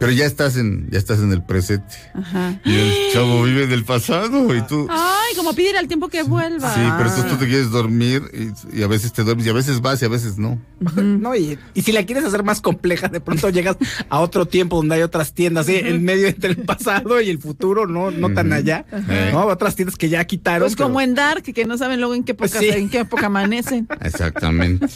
Pero 0.00 0.12
ya 0.12 0.24
estás 0.24 0.56
en, 0.56 0.88
ya 0.90 0.98
estás 0.98 1.18
en 1.20 1.30
el 1.30 1.42
presente. 1.44 1.94
Ajá. 2.14 2.58
Y 2.64 2.74
el 2.74 3.12
chavo 3.12 3.42
vive 3.44 3.66
del 3.66 3.84
pasado 3.84 4.52
y 4.56 4.62
tú. 4.62 4.86
Ay, 4.90 5.36
como 5.36 5.52
pedir 5.52 5.76
al 5.76 5.86
tiempo 5.88 6.08
que 6.08 6.22
vuelva. 6.22 6.72
Sí, 6.74 6.80
pero 6.96 7.08
entonces 7.10 7.28
tú 7.30 7.36
te 7.36 7.46
quieres 7.46 7.70
dormir 7.70 8.22
y, 8.32 8.78
y 8.78 8.82
a 8.82 8.86
veces 8.86 9.12
te 9.12 9.22
duermes 9.22 9.46
y 9.46 9.50
a 9.50 9.52
veces 9.52 9.80
vas 9.82 10.00
y 10.00 10.06
a 10.06 10.08
veces 10.08 10.38
no. 10.38 10.58
No, 10.96 11.36
y, 11.36 11.58
y 11.74 11.82
si 11.82 11.92
la 11.92 12.04
quieres 12.06 12.24
hacer 12.24 12.42
más 12.42 12.62
compleja, 12.62 13.08
de 13.08 13.20
pronto 13.20 13.50
llegas 13.50 13.76
a 14.08 14.20
otro 14.20 14.46
tiempo 14.46 14.76
donde 14.76 14.94
hay 14.96 15.02
otras 15.02 15.34
tiendas, 15.34 15.66
¿sí? 15.66 15.76
en 15.76 16.02
medio 16.02 16.28
entre 16.28 16.48
el 16.50 16.56
pasado 16.56 17.20
y 17.20 17.28
el 17.28 17.38
futuro, 17.38 17.86
no, 17.86 18.10
no 18.10 18.32
tan 18.32 18.52
allá. 18.54 18.86
¿no? 19.32 19.44
Otras 19.46 19.76
tiendas 19.76 19.96
que 19.96 20.08
ya 20.08 20.24
quitaron. 20.24 20.66
Pues 20.66 20.76
como 20.76 21.00
en 21.02 21.14
Dark, 21.14 21.42
que 21.42 21.64
no 21.66 21.76
saben 21.76 22.00
luego 22.00 22.14
en 22.14 22.24
qué 22.24 22.32
época, 22.32 22.58
Sí. 22.58 22.68
en 22.70 22.88
qué 22.88 23.00
época 23.00 23.26
amanecen. 23.26 23.86
Exactamente. 24.00 24.86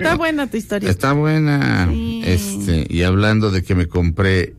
Está 0.00 0.16
buena 0.16 0.46
tu 0.46 0.56
historia. 0.56 0.90
Está 0.90 1.12
buena. 1.12 1.88
Sí. 1.90 2.22
Este, 2.24 2.86
y 2.88 3.02
hablando 3.02 3.50
de 3.50 3.62
que 3.62 3.74
me 3.74 3.86
compré 3.86 4.54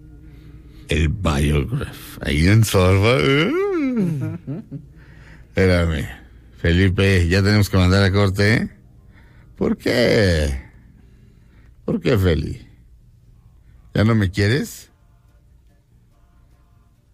el 0.88 1.10
Biograph 1.10 2.18
ahí 2.22 2.48
en 2.48 2.64
Sorba. 2.64 3.16
uh. 3.18 4.38
Espérame. 5.50 6.08
Felipe, 6.58 7.28
ya 7.28 7.42
tenemos 7.42 7.70
que 7.70 7.78
mandar 7.78 8.04
a 8.04 8.12
corte. 8.12 8.54
¿eh? 8.54 8.70
¿Por 9.56 9.78
qué? 9.78 10.62
¿Por 11.86 12.00
qué, 12.00 12.18
Feli? 12.18 12.68
¿Ya 13.94 14.04
no 14.04 14.14
me 14.16 14.30
quieres? 14.32 14.92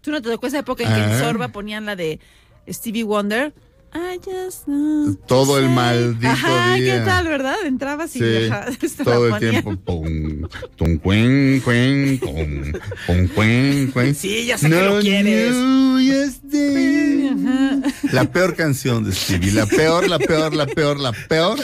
¿Tú 0.02 0.12
no 0.12 0.22
te 0.22 0.30
tocó 0.30 0.48
esa 0.48 0.60
época 0.60 0.84
en 0.84 0.90
que 0.90 0.96
Ah. 0.96 1.14
en 1.14 1.20
Sorba 1.20 1.48
ponían 1.50 1.86
la 1.86 1.96
de 1.96 2.20
Stevie 2.68 3.04
Wonder? 3.04 3.54
I 3.94 4.20
just 4.24 4.66
know 4.66 5.16
Todo 5.28 5.58
el 5.58 5.70
maldito 5.70 6.28
Ajá, 6.28 6.76
día. 6.76 7.00
¿qué 7.00 7.06
tal, 7.06 7.28
verdad? 7.28 7.56
Entrabas 7.66 8.16
y 8.16 8.20
Sí, 8.20 8.50
todo 9.04 9.36
el 9.36 9.40
tiempo. 9.40 9.76
Pum, 9.78 10.48
tum, 10.76 10.98
cuen, 11.00 11.62
cuen, 11.64 12.18
cum, 12.18 12.74
pum, 13.08 13.28
cuen, 13.34 13.92
cuen. 13.92 14.14
Sí, 14.16 14.46
ya 14.46 14.58
sé 14.58 14.70
que 14.70 14.82
lo 14.82 15.00
quieres. 15.00 15.56
La 18.12 18.26
peor 18.26 18.56
canción 18.56 19.04
de 19.04 19.14
Stevie, 19.14 19.52
la 19.52 19.66
peor, 19.66 20.08
la 20.10 20.20
peor, 20.20 20.54
la 20.56 20.66
peor, 20.68 21.00
la 21.00 21.12
peor. 21.28 21.58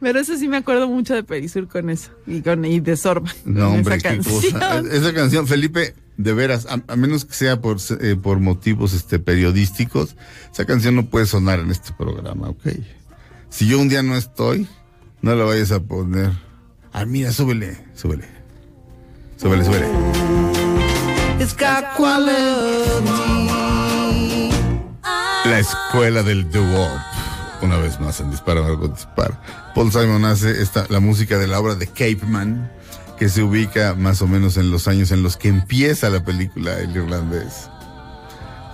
Pero 0.00 0.18
eso 0.18 0.36
sí 0.36 0.48
me 0.48 0.56
acuerdo 0.56 0.88
mucho 0.88 1.14
de 1.14 1.22
Perisur 1.22 1.68
con 1.68 1.90
eso. 1.90 2.10
Y, 2.26 2.40
con, 2.40 2.64
y 2.64 2.80
de 2.80 2.96
Sorba. 2.96 3.30
No, 3.44 3.72
hombre, 3.72 3.96
esa 3.96 4.16
cosa. 4.16 4.58
canción. 4.58 4.92
Esa 4.92 5.12
canción, 5.12 5.46
Felipe, 5.46 5.94
de 6.16 6.32
veras, 6.32 6.66
a, 6.66 6.82
a 6.86 6.96
menos 6.96 7.24
que 7.24 7.34
sea 7.34 7.60
por, 7.60 7.76
eh, 8.00 8.16
por 8.20 8.40
motivos 8.40 8.94
este, 8.94 9.18
periodísticos, 9.18 10.16
esa 10.52 10.64
canción 10.64 10.96
no 10.96 11.06
puede 11.06 11.26
sonar 11.26 11.60
en 11.60 11.70
este 11.70 11.92
programa, 11.92 12.48
¿ok? 12.48 12.66
Si 13.50 13.66
yo 13.66 13.78
un 13.78 13.88
día 13.88 14.02
no 14.02 14.16
estoy, 14.16 14.66
no 15.22 15.34
la 15.34 15.44
vayas 15.44 15.72
a 15.72 15.80
poner. 15.80 16.30
Ah, 16.92 17.04
mira, 17.04 17.32
súbele, 17.32 17.76
súbele. 17.94 18.24
Súbele, 19.36 19.64
súbele. 19.64 19.86
La 25.44 25.58
escuela 25.58 26.22
del 26.22 26.50
doo-wop. 26.50 27.09
Una 27.62 27.76
vez 27.76 28.00
más 28.00 28.20
en 28.20 28.30
Dispara, 28.30 28.62
Margot 28.62 28.94
Dispara. 28.94 29.40
Paul 29.74 29.92
Simon 29.92 30.24
hace 30.24 30.62
esta, 30.62 30.86
la 30.88 31.00
música 31.00 31.38
de 31.38 31.46
la 31.46 31.60
obra 31.60 31.74
de 31.74 31.86
Cape 31.86 32.20
Man, 32.26 32.70
que 33.18 33.28
se 33.28 33.42
ubica 33.42 33.94
más 33.94 34.22
o 34.22 34.26
menos 34.26 34.56
en 34.56 34.70
los 34.70 34.88
años 34.88 35.10
en 35.10 35.22
los 35.22 35.36
que 35.36 35.48
empieza 35.48 36.08
la 36.08 36.24
película 36.24 36.78
El 36.78 36.96
Irlandés. 36.96 37.68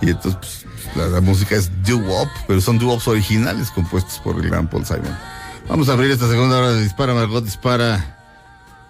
Y 0.01 0.11
entonces 0.11 0.37
pues, 0.63 0.95
la, 0.95 1.07
la 1.07 1.21
música 1.21 1.55
es 1.55 1.69
doo-wop, 1.83 2.29
pero 2.47 2.61
son 2.61 2.79
doo-wops 2.79 3.07
originales 3.07 3.71
compuestos 3.71 4.19
por 4.19 4.37
el 4.37 4.49
gran 4.49 4.69
Paul 4.69 4.85
Simon. 4.85 5.17
Vamos 5.67 5.89
a 5.89 5.93
abrir 5.93 6.11
esta 6.11 6.29
segunda 6.29 6.57
hora 6.57 6.71
de 6.71 6.83
Dispara, 6.83 7.13
Margot 7.13 7.43
Dispara. 7.43 8.17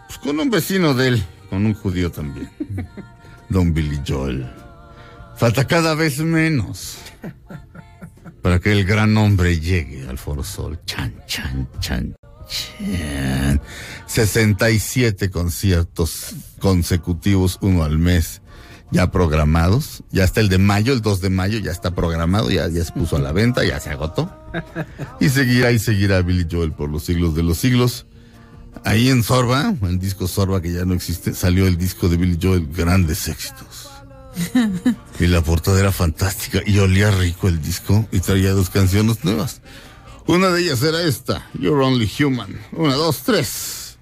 Pues 0.06 0.20
con 0.20 0.40
un 0.40 0.50
vecino 0.52 0.94
de 0.94 1.08
él, 1.08 1.24
con 1.50 1.66
un 1.66 1.74
judío 1.74 2.12
también. 2.12 2.50
Don 3.50 3.74
Billy 3.74 4.00
Joel. 4.08 4.48
Falta 5.38 5.66
cada 5.66 5.96
vez 5.96 6.20
menos 6.20 6.98
para 8.42 8.60
que 8.60 8.72
el 8.72 8.86
gran 8.86 9.16
hombre 9.18 9.60
llegue 9.60 10.08
al 10.08 10.18
Foro 10.18 10.44
Sol. 10.44 10.80
Chan, 10.86 11.14
chan, 11.28 11.68
chan, 11.80 12.16
chan. 12.50 13.62
67 14.08 15.30
conciertos 15.30 16.36
consecutivos, 16.60 17.58
uno 17.62 17.84
al 17.84 17.98
mes, 17.98 18.42
ya 18.92 19.12
programados. 19.12 20.04
Ya 20.12 20.24
está 20.24 20.40
el 20.40 20.50
de 20.50 20.58
mayo, 20.58 20.94
el 20.94 21.02
2 21.02 21.22
de 21.22 21.30
mayo, 21.30 21.60
ya 21.60 21.72
está 21.72 21.94
programado, 21.94 22.50
ya, 22.50 22.68
ya 22.70 22.84
se 22.84 22.92
puso 22.92 23.18
a 23.18 23.20
la 23.20 23.32
venta, 23.32 23.66
ya 23.66 23.80
se 23.80 23.90
agotó. 23.90 24.32
Y 25.20 25.30
seguirá 25.30 25.72
y 25.72 25.80
seguirá 25.80 26.22
Billy 26.22 26.48
Joel 26.50 26.72
por 26.72 26.90
los 26.90 27.04
siglos 27.04 27.36
de 27.36 27.44
los 27.44 27.58
siglos. 27.58 28.06
Ahí 28.84 29.10
en 29.10 29.24
Sorba, 29.24 29.74
el 29.82 30.00
disco 30.00 30.28
Sorba 30.28 30.62
que 30.62 30.72
ya 30.72 30.86
no 30.86 30.94
existe, 30.94 31.34
salió 31.34 31.68
el 31.68 31.78
disco 31.78 32.08
de 32.10 32.18
Billy 32.18 32.38
Joel, 32.42 32.68
Grandes 32.68 33.28
Éxitos. 33.28 33.87
Y 35.20 35.28
la 35.28 35.42
portada 35.42 35.80
era 35.80 35.92
fantástica 35.92 36.62
y 36.66 36.80
olía 36.80 37.12
rico 37.12 37.48
el 37.48 37.62
disco 37.62 38.08
y 38.12 38.20
traía 38.20 38.52
dos 38.52 38.70
canciones 38.70 39.24
nuevas. 39.24 39.62
Una 40.28 40.50
de 40.50 40.62
ellas 40.62 40.84
era 40.84 41.02
esta, 41.02 41.48
You're 41.54 41.84
Only 41.84 42.12
Human. 42.20 42.60
Una, 42.72 42.96
dos, 42.96 43.24
tres. 43.24 43.98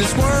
This 0.00 0.16
world 0.16 0.39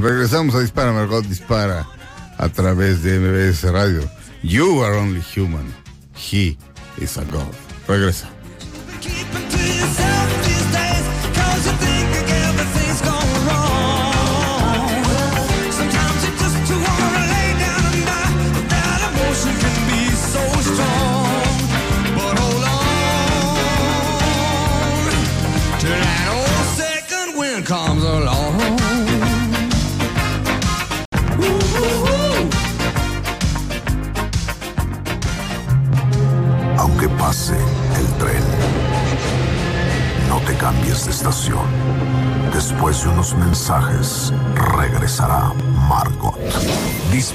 Regresamos 0.00 0.54
a 0.54 0.60
Dispara, 0.60 0.92
Margot 0.92 1.22
Dispara 1.22 1.86
a 2.38 2.48
través 2.48 3.02
de 3.02 3.18
MBS 3.18 3.62
Radio. 3.70 4.02
You 4.42 4.82
are 4.82 4.96
only 4.96 5.20
human. 5.20 5.72
He 6.16 6.56
is 6.98 7.16
a 7.16 7.24
God. 7.24 7.54
Regresa. 7.86 8.41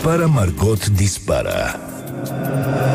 Dispara 0.07 0.29
Margot 0.29 0.79
Dispara. 0.91 1.75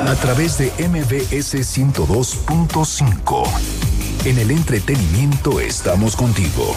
A 0.08 0.14
través 0.22 0.56
de 0.56 0.72
MBS 0.78 1.56
102.5. 1.56 3.44
En 4.24 4.38
el 4.38 4.50
entretenimiento 4.50 5.60
estamos 5.60 6.16
contigo. 6.16 6.74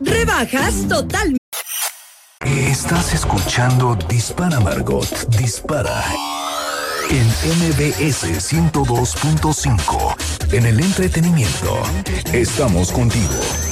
Rebajas 0.00 0.86
total. 0.88 1.36
Estás 2.46 3.14
escuchando 3.14 3.98
Dispara 4.08 4.60
Margot 4.60 5.28
Dispara. 5.36 6.04
En 7.10 7.26
MBS 7.26 8.52
102.5. 8.52 10.52
En 10.52 10.66
el 10.66 10.78
entretenimiento 10.78 11.82
estamos 12.32 12.92
contigo. 12.92 13.71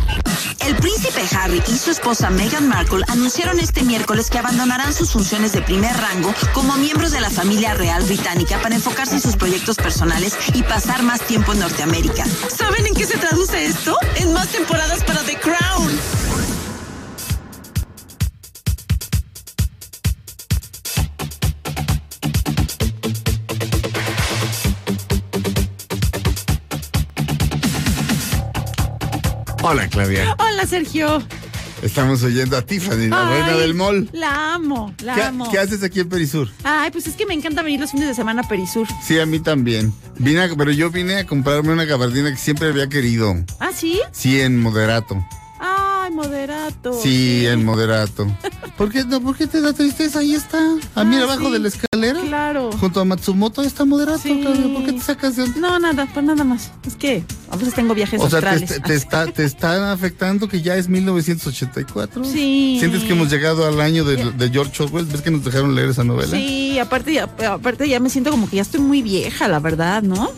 El 0.65 0.75
príncipe 0.75 1.21
Harry 1.35 1.61
y 1.67 1.77
su 1.77 1.91
esposa 1.91 2.29
Meghan 2.29 2.67
Markle 2.67 3.03
anunciaron 3.07 3.59
este 3.59 3.83
miércoles 3.83 4.29
que 4.29 4.37
abandonarán 4.37 4.93
sus 4.93 5.11
funciones 5.11 5.53
de 5.53 5.61
primer 5.61 5.95
rango 5.97 6.33
como 6.53 6.77
miembros 6.77 7.11
de 7.11 7.19
la 7.19 7.29
familia 7.29 7.73
real 7.73 8.03
británica 8.03 8.59
para 8.61 8.75
enfocarse 8.75 9.15
en 9.15 9.21
sus 9.21 9.35
proyectos 9.35 9.77
personales 9.77 10.37
y 10.53 10.63
pasar 10.63 11.03
más 11.03 11.21
tiempo 11.21 11.53
en 11.53 11.59
Norteamérica. 11.59 12.25
¿Saben 12.25 12.85
en 12.85 12.93
qué 12.93 13.05
se 13.05 13.17
traduce 13.17 13.65
esto? 13.65 13.97
En 14.15 14.33
más 14.33 14.49
temporadas 14.49 15.03
para 15.03 15.23
The 15.23 15.39
Crown. 15.39 16.20
Hola, 29.71 29.87
Claudia. 29.87 30.35
Hola, 30.37 30.65
Sergio. 30.67 31.23
Estamos 31.81 32.21
oyendo 32.23 32.57
a 32.57 32.61
Tiffany, 32.61 33.07
la 33.07 33.25
Ay, 33.29 33.41
reina 33.41 33.57
del 33.57 33.73
mall. 33.73 34.09
La 34.11 34.53
amo, 34.55 34.93
la 35.01 35.15
¿Qué, 35.15 35.21
amo. 35.23 35.49
qué 35.49 35.59
haces 35.59 35.81
aquí 35.81 36.01
en 36.01 36.09
Perisur? 36.09 36.49
Ay, 36.65 36.91
pues 36.91 37.07
es 37.07 37.15
que 37.15 37.25
me 37.25 37.33
encanta 37.33 37.61
venir 37.63 37.79
los 37.79 37.91
fines 37.91 38.09
de 38.09 38.13
semana 38.13 38.41
a 38.41 38.47
Perisur. 38.49 38.85
Sí, 39.01 39.17
a 39.17 39.25
mí 39.25 39.39
también. 39.39 39.93
Vine 40.19 40.41
a- 40.43 40.55
pero 40.57 40.71
yo 40.71 40.91
vine 40.91 41.19
a 41.19 41.25
comprarme 41.25 41.71
una 41.71 41.85
gabardina 41.85 42.29
que 42.31 42.37
siempre 42.37 42.67
había 42.67 42.89
querido. 42.89 43.33
¿Ah, 43.61 43.69
sí? 43.73 44.01
Sí, 44.11 44.41
en 44.41 44.59
moderato. 44.59 45.15
Ay, 45.61 46.11
moderato. 46.11 46.91
Sí, 47.01 47.47
en 47.47 47.63
moderato. 47.63 48.27
¿Por 48.81 48.91
qué, 48.91 49.03
no, 49.05 49.21
¿Por 49.21 49.37
qué 49.37 49.45
te 49.45 49.61
da 49.61 49.73
tristeza? 49.73 50.17
Ahí 50.17 50.33
está. 50.33 50.57
A 50.95 51.03
mí 51.03 51.15
Ah, 51.15 51.21
abajo 51.25 51.45
sí. 51.45 51.51
de 51.51 51.59
la 51.59 51.67
escalera. 51.67 52.19
Claro. 52.19 52.71
Junto 52.71 52.99
a 52.99 53.05
Matsumoto 53.05 53.61
ahí 53.61 53.67
está 53.67 53.85
moderato, 53.85 54.17
Sí. 54.23 54.41
¿Por 54.43 54.83
qué 54.83 54.93
te 54.93 55.01
sacas 55.01 55.35
de 55.35 55.47
No, 55.59 55.77
nada, 55.77 56.07
pues 56.11 56.25
nada 56.25 56.43
más. 56.43 56.71
Es 56.87 56.95
que 56.95 57.23
a 57.51 57.57
veces 57.57 57.75
tengo 57.75 57.93
viajes 57.93 58.19
O 58.19 58.27
sea, 58.27 58.41
te, 58.41 58.79
te 58.79 58.95
está, 58.95 59.27
te 59.31 59.43
está 59.43 59.91
afectando 59.91 60.47
que 60.47 60.63
ya 60.63 60.77
es 60.77 60.89
1984. 60.89 62.23
Sí. 62.25 62.77
¿Sientes 62.79 63.03
que 63.03 63.11
hemos 63.13 63.29
llegado 63.29 63.67
al 63.67 63.79
año 63.81 64.03
de, 64.03 64.31
de 64.31 64.49
George 64.49 64.81
Orwell? 64.81 65.05
¿Ves 65.05 65.21
que 65.21 65.29
nos 65.29 65.43
dejaron 65.45 65.75
leer 65.75 65.89
esa 65.91 66.03
novela? 66.03 66.35
Sí, 66.35 66.79
aparte 66.79 67.13
ya, 67.13 67.29
aparte 67.51 67.87
ya 67.87 67.99
me 67.99 68.09
siento 68.09 68.31
como 68.31 68.49
que 68.49 68.55
ya 68.55 68.63
estoy 68.63 68.79
muy 68.81 69.03
vieja, 69.03 69.47
la 69.47 69.59
verdad, 69.59 70.01
¿no? 70.01 70.31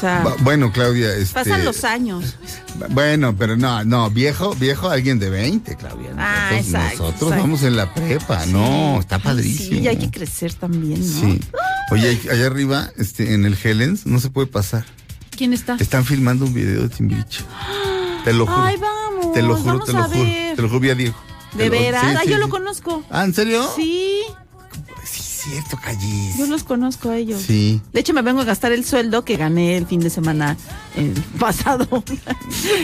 Sea, 0.00 0.24
Bueno, 0.40 0.72
Claudia, 0.72 1.14
este, 1.14 1.34
pasan 1.34 1.64
los 1.64 1.84
años. 1.84 2.36
Bueno, 2.90 3.34
pero 3.36 3.56
no, 3.56 3.82
no, 3.84 4.10
viejo, 4.10 4.54
viejo, 4.54 4.90
alguien 4.90 5.18
de 5.18 5.30
20, 5.30 5.76
Claudia. 5.76 6.10
Nosotros, 6.10 6.18
Ah, 6.26 6.50
exacto, 6.56 6.88
nosotros 6.88 7.22
exacto. 7.22 7.36
vamos 7.42 7.62
en 7.62 7.76
la 7.76 7.94
prepa, 7.94 8.46
no, 8.46 9.00
está 9.00 9.18
padrísimo. 9.18 9.78
Sí, 9.78 9.84
y 9.84 9.88
hay 9.88 9.96
que 9.96 10.10
crecer 10.10 10.52
también, 10.54 11.00
¿no? 11.00 11.20
Sí. 11.20 11.40
Oye, 11.90 12.20
allá 12.30 12.46
arriba, 12.46 12.90
este, 12.96 13.32
en 13.34 13.44
el 13.46 13.56
Helens, 13.62 14.04
no 14.06 14.20
se 14.20 14.28
puede 14.30 14.46
pasar. 14.48 14.84
¿Quién 15.30 15.52
está? 15.52 15.76
Están 15.78 16.04
filmando 16.04 16.44
un 16.46 16.52
video 16.54 16.82
de 16.82 16.88
Timbiriche. 16.88 17.44
Te 18.24 18.32
lo 18.32 18.46
juro. 18.46 18.62
Ay, 18.64 18.76
vamos. 18.76 19.32
te 19.32 19.42
lo 19.42 19.56
juro, 19.56 19.64
vamos 19.78 19.86
te 19.86 19.92
lo 19.92 19.98
a 20.00 20.04
juro. 20.04 20.20
ver. 20.24 20.56
Te 20.56 20.62
lo 20.62 20.68
juro, 20.68 20.80
vi 20.80 20.90
a 20.90 20.94
Diego. 20.94 21.16
¿De 21.54 21.70
veras? 21.70 22.02
sí, 22.02 22.08
ah, 22.16 22.20
sí, 22.24 22.30
yo 22.30 22.38
lo 22.38 22.48
conozco. 22.50 23.02
Ah, 23.10 23.24
¿en 23.24 23.32
serio? 23.32 23.66
Sí, 23.76 24.22
cierto, 25.50 25.76
Callis. 25.82 26.36
yo 26.38 26.46
los 26.46 26.64
conozco 26.64 27.10
a 27.10 27.16
ellos. 27.16 27.42
Sí. 27.42 27.80
De 27.92 28.00
hecho, 28.00 28.12
me 28.12 28.22
vengo 28.22 28.40
a 28.40 28.44
gastar 28.44 28.72
el 28.72 28.84
sueldo 28.84 29.24
que 29.24 29.36
gané 29.36 29.76
el 29.76 29.86
fin 29.86 30.00
de 30.00 30.10
semana 30.10 30.56
eh, 30.96 31.12
pasado. 31.38 31.86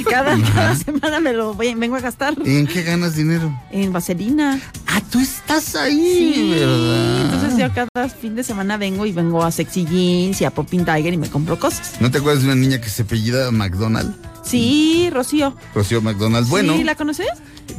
cada, 0.08 0.36
cada 0.54 0.76
semana 0.76 1.20
me 1.20 1.32
lo 1.32 1.54
voy, 1.54 1.74
vengo 1.74 1.96
a 1.96 2.00
gastar 2.00 2.34
¿Y 2.44 2.56
en 2.56 2.66
qué 2.66 2.82
ganas 2.82 3.16
dinero? 3.16 3.52
en 3.70 3.92
vaselina. 3.92 4.60
Ah, 4.86 5.00
tú 5.10 5.20
estás 5.20 5.74
ahí, 5.74 6.48
¿verdad? 6.50 7.22
Entonces 7.22 7.58
yo 7.58 7.68
cada 7.72 8.08
fin 8.08 8.34
de 8.34 8.44
semana 8.44 8.76
vengo 8.76 9.06
y 9.06 9.12
vengo 9.12 9.42
a 9.42 9.50
Sexy 9.50 9.84
Jeans 9.86 10.40
y 10.40 10.44
a 10.44 10.50
Popping 10.50 10.84
Tiger 10.84 11.12
y 11.14 11.16
me 11.16 11.30
compro 11.30 11.58
cosas. 11.58 11.94
¿No 12.00 12.10
te 12.10 12.18
acuerdas 12.18 12.42
de 12.42 12.48
una 12.52 12.56
niña 12.60 12.80
que 12.80 12.88
se 12.90 13.02
apellida 13.02 13.50
McDonald? 13.50 14.14
Sí, 14.44 15.08
Rocío. 15.12 15.56
Rocío 15.74 16.02
McDonald. 16.02 16.48
Bueno, 16.48 16.76
¿Sí 16.76 16.84
la 16.84 16.94
conoces? 16.96 17.28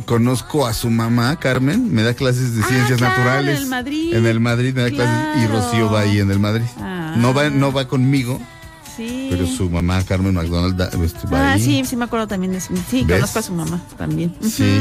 Conozco 0.05 0.65
a 0.67 0.73
su 0.73 0.89
mamá, 0.89 1.35
Carmen, 1.39 1.93
me 1.93 2.03
da 2.03 2.13
clases 2.13 2.55
de 2.55 2.63
Ah, 2.63 2.67
ciencias 2.67 2.97
claro, 2.99 3.17
naturales. 3.17 3.57
en 3.57 3.63
el 3.63 3.69
Madrid. 3.69 4.13
En 4.15 4.25
el 4.25 4.39
Madrid 4.39 4.73
me 4.73 4.81
da 4.83 4.89
clases 4.89 5.43
y. 5.43 5.47
Rocío 5.47 5.91
va 5.91 6.01
ahí 6.01 6.19
en 6.19 6.31
el 6.31 6.39
Madrid. 6.39 6.65
Ah. 6.79 7.13
No 7.17 7.33
va, 7.33 7.49
no 7.49 7.71
va 7.71 7.87
conmigo, 7.87 8.39
Sí. 8.97 9.27
pero 9.29 9.45
su 9.47 9.69
mamá, 9.69 10.03
Carmen 10.03 10.33
McDonald, 10.33 10.75
da- 10.77 10.89
este, 11.03 11.27
va 11.27 11.49
Ah, 11.49 11.53
ahí. 11.53 11.63
sí, 11.63 11.83
sí 11.85 11.95
me 11.95 12.05
acuerdo 12.05 12.27
también 12.27 12.53
de 12.53 12.61
su- 12.61 12.75
Sí, 12.89 13.03
¿Ves? 13.05 13.17
conozco 13.19 13.39
a 13.39 13.41
su 13.41 13.53
mamá 13.53 13.81
también. 13.97 14.35
Sí. 14.41 14.79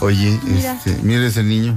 Oye, 0.00 0.38
Mira. 0.44 0.72
este, 0.74 0.96
mira 1.02 1.26
ese 1.26 1.42
niño. 1.42 1.76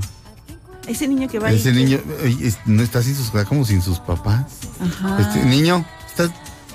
Ese 0.88 1.07
niño 1.07 1.27
que 1.30 1.40
va 1.40 1.48
ahí. 1.49 1.56
Ese 1.56 1.72
niño 1.72 1.99
oye, 2.23 2.48
es- 2.48 2.57
no 2.65 2.84
está 2.84 3.02
sin 3.02 3.15
sus, 3.15 3.30
como 3.48 3.65
sin 3.65 3.81
sus 3.81 3.99
papás. 3.99 4.45
Ajá. 4.81 5.18
Este 5.22 5.44
niño, 5.45 5.85
¿estás 6.07 6.30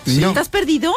niño? 0.06 0.28
¿Estás 0.28 0.48
perdido? 0.48 0.93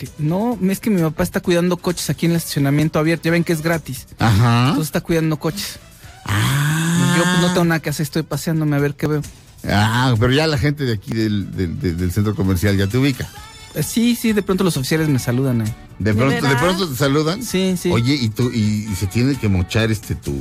Que- 0.00 0.08
No, 0.18 0.58
es 0.70 0.80
que 0.80 0.88
mi 0.88 1.02
papá 1.02 1.22
está 1.22 1.40
cuidando 1.40 1.76
coches 1.76 2.08
aquí 2.08 2.24
en 2.24 2.32
el 2.32 2.38
estacionamiento 2.38 2.98
abierto. 2.98 3.24
Ya 3.24 3.32
ven 3.32 3.44
que 3.44 3.52
es 3.52 3.60
gratis. 3.60 4.06
Ajá. 4.18 4.60
Entonces 4.68 4.86
está 4.86 5.02
cuidando 5.02 5.38
coches. 5.38 5.78
Y 6.26 7.18
yo 7.18 7.22
pues, 7.24 7.40
no 7.42 7.48
tengo 7.48 7.64
nada 7.64 7.80
que 7.80 7.90
hacer, 7.90 8.04
estoy 8.04 8.22
paseándome 8.22 8.76
a 8.76 8.78
ver 8.78 8.94
qué 8.94 9.06
veo. 9.06 9.22
Ah, 9.68 10.14
pero 10.18 10.32
ya 10.32 10.46
la 10.46 10.56
gente 10.56 10.84
de 10.84 10.94
aquí 10.94 11.12
del, 11.12 11.54
del- 11.54 11.78
del- 11.78 11.96
del 11.98 12.12
centro 12.12 12.34
comercial 12.34 12.76
ya 12.78 12.86
te 12.86 12.96
ubica. 12.96 13.28
Eh, 13.74 13.82
Sí, 13.82 14.16
sí, 14.16 14.32
de 14.32 14.42
pronto 14.42 14.64
los 14.64 14.76
oficiales 14.78 15.08
me 15.08 15.18
saludan 15.18 15.60
ahí. 15.60 15.74
De 15.98 16.12
¿De 16.12 16.14
pronto, 16.18 16.48
de, 16.48 16.56
pronto 16.56 16.88
te 16.88 16.96
saludan. 16.96 17.42
Sí, 17.42 17.76
sí. 17.76 17.90
Oye, 17.90 18.14
y 18.14 18.30
tú, 18.30 18.50
y, 18.52 18.88
y 18.90 18.94
se 18.96 19.06
tiene 19.06 19.36
que 19.36 19.48
mochar 19.50 19.90
este 19.90 20.14
tu, 20.14 20.34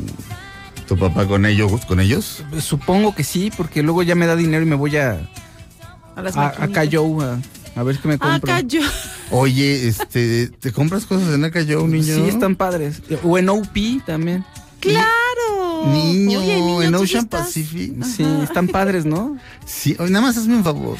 tu 0.88 0.98
papá 0.98 1.26
con 1.28 1.46
ellos, 1.46 1.86
con 1.86 2.00
ellos. 2.00 2.44
Supongo 2.62 3.14
que 3.14 3.24
sí, 3.26 3.52
porque 3.56 3.84
luego 3.84 4.04
ya 4.04 4.16
me 4.16 4.26
da 4.26 4.36
dinero 4.38 4.64
y 4.64 4.68
me 4.70 4.76
voy 4.76 4.96
a, 4.98 5.20
A 6.16 6.22
las 6.22 6.36
a, 6.38 6.42
a 6.42 6.44
maquinitas. 6.46 6.70
Cayo 6.74 7.22
a, 7.22 7.40
a 7.80 7.84
ver 7.84 7.98
qué 8.00 8.08
me 8.08 8.18
compro. 8.18 8.36
Acá 8.54 8.62
yo. 8.62 8.82
Oye, 9.32 9.88
este, 9.88 10.48
¿te 10.48 10.72
compras 10.72 11.06
cosas 11.06 11.34
en 11.34 11.44
Acá 11.46 11.62
Joe, 11.68 11.88
niño? 11.88 12.16
Sí, 12.16 12.22
están 12.28 12.56
padres. 12.56 13.02
O 13.24 13.38
en 13.38 13.50
OP 13.50 14.02
también. 14.06 14.44
¡Claro! 14.80 15.88
Niño, 15.92 16.40
Oye, 16.40 16.56
niño, 16.56 16.82
en 16.84 16.96
Ocean 16.96 17.24
estás- 17.26 17.46
Pacific. 17.48 18.04
Sí, 18.04 18.24
están 18.44 18.68
padres, 18.68 19.06
¿no? 19.06 19.38
Sí, 19.66 19.96
oye, 20.00 20.10
nada 20.12 20.26
más 20.26 20.38
hazme 20.38 20.56
un 20.58 20.64
favor. 20.64 20.98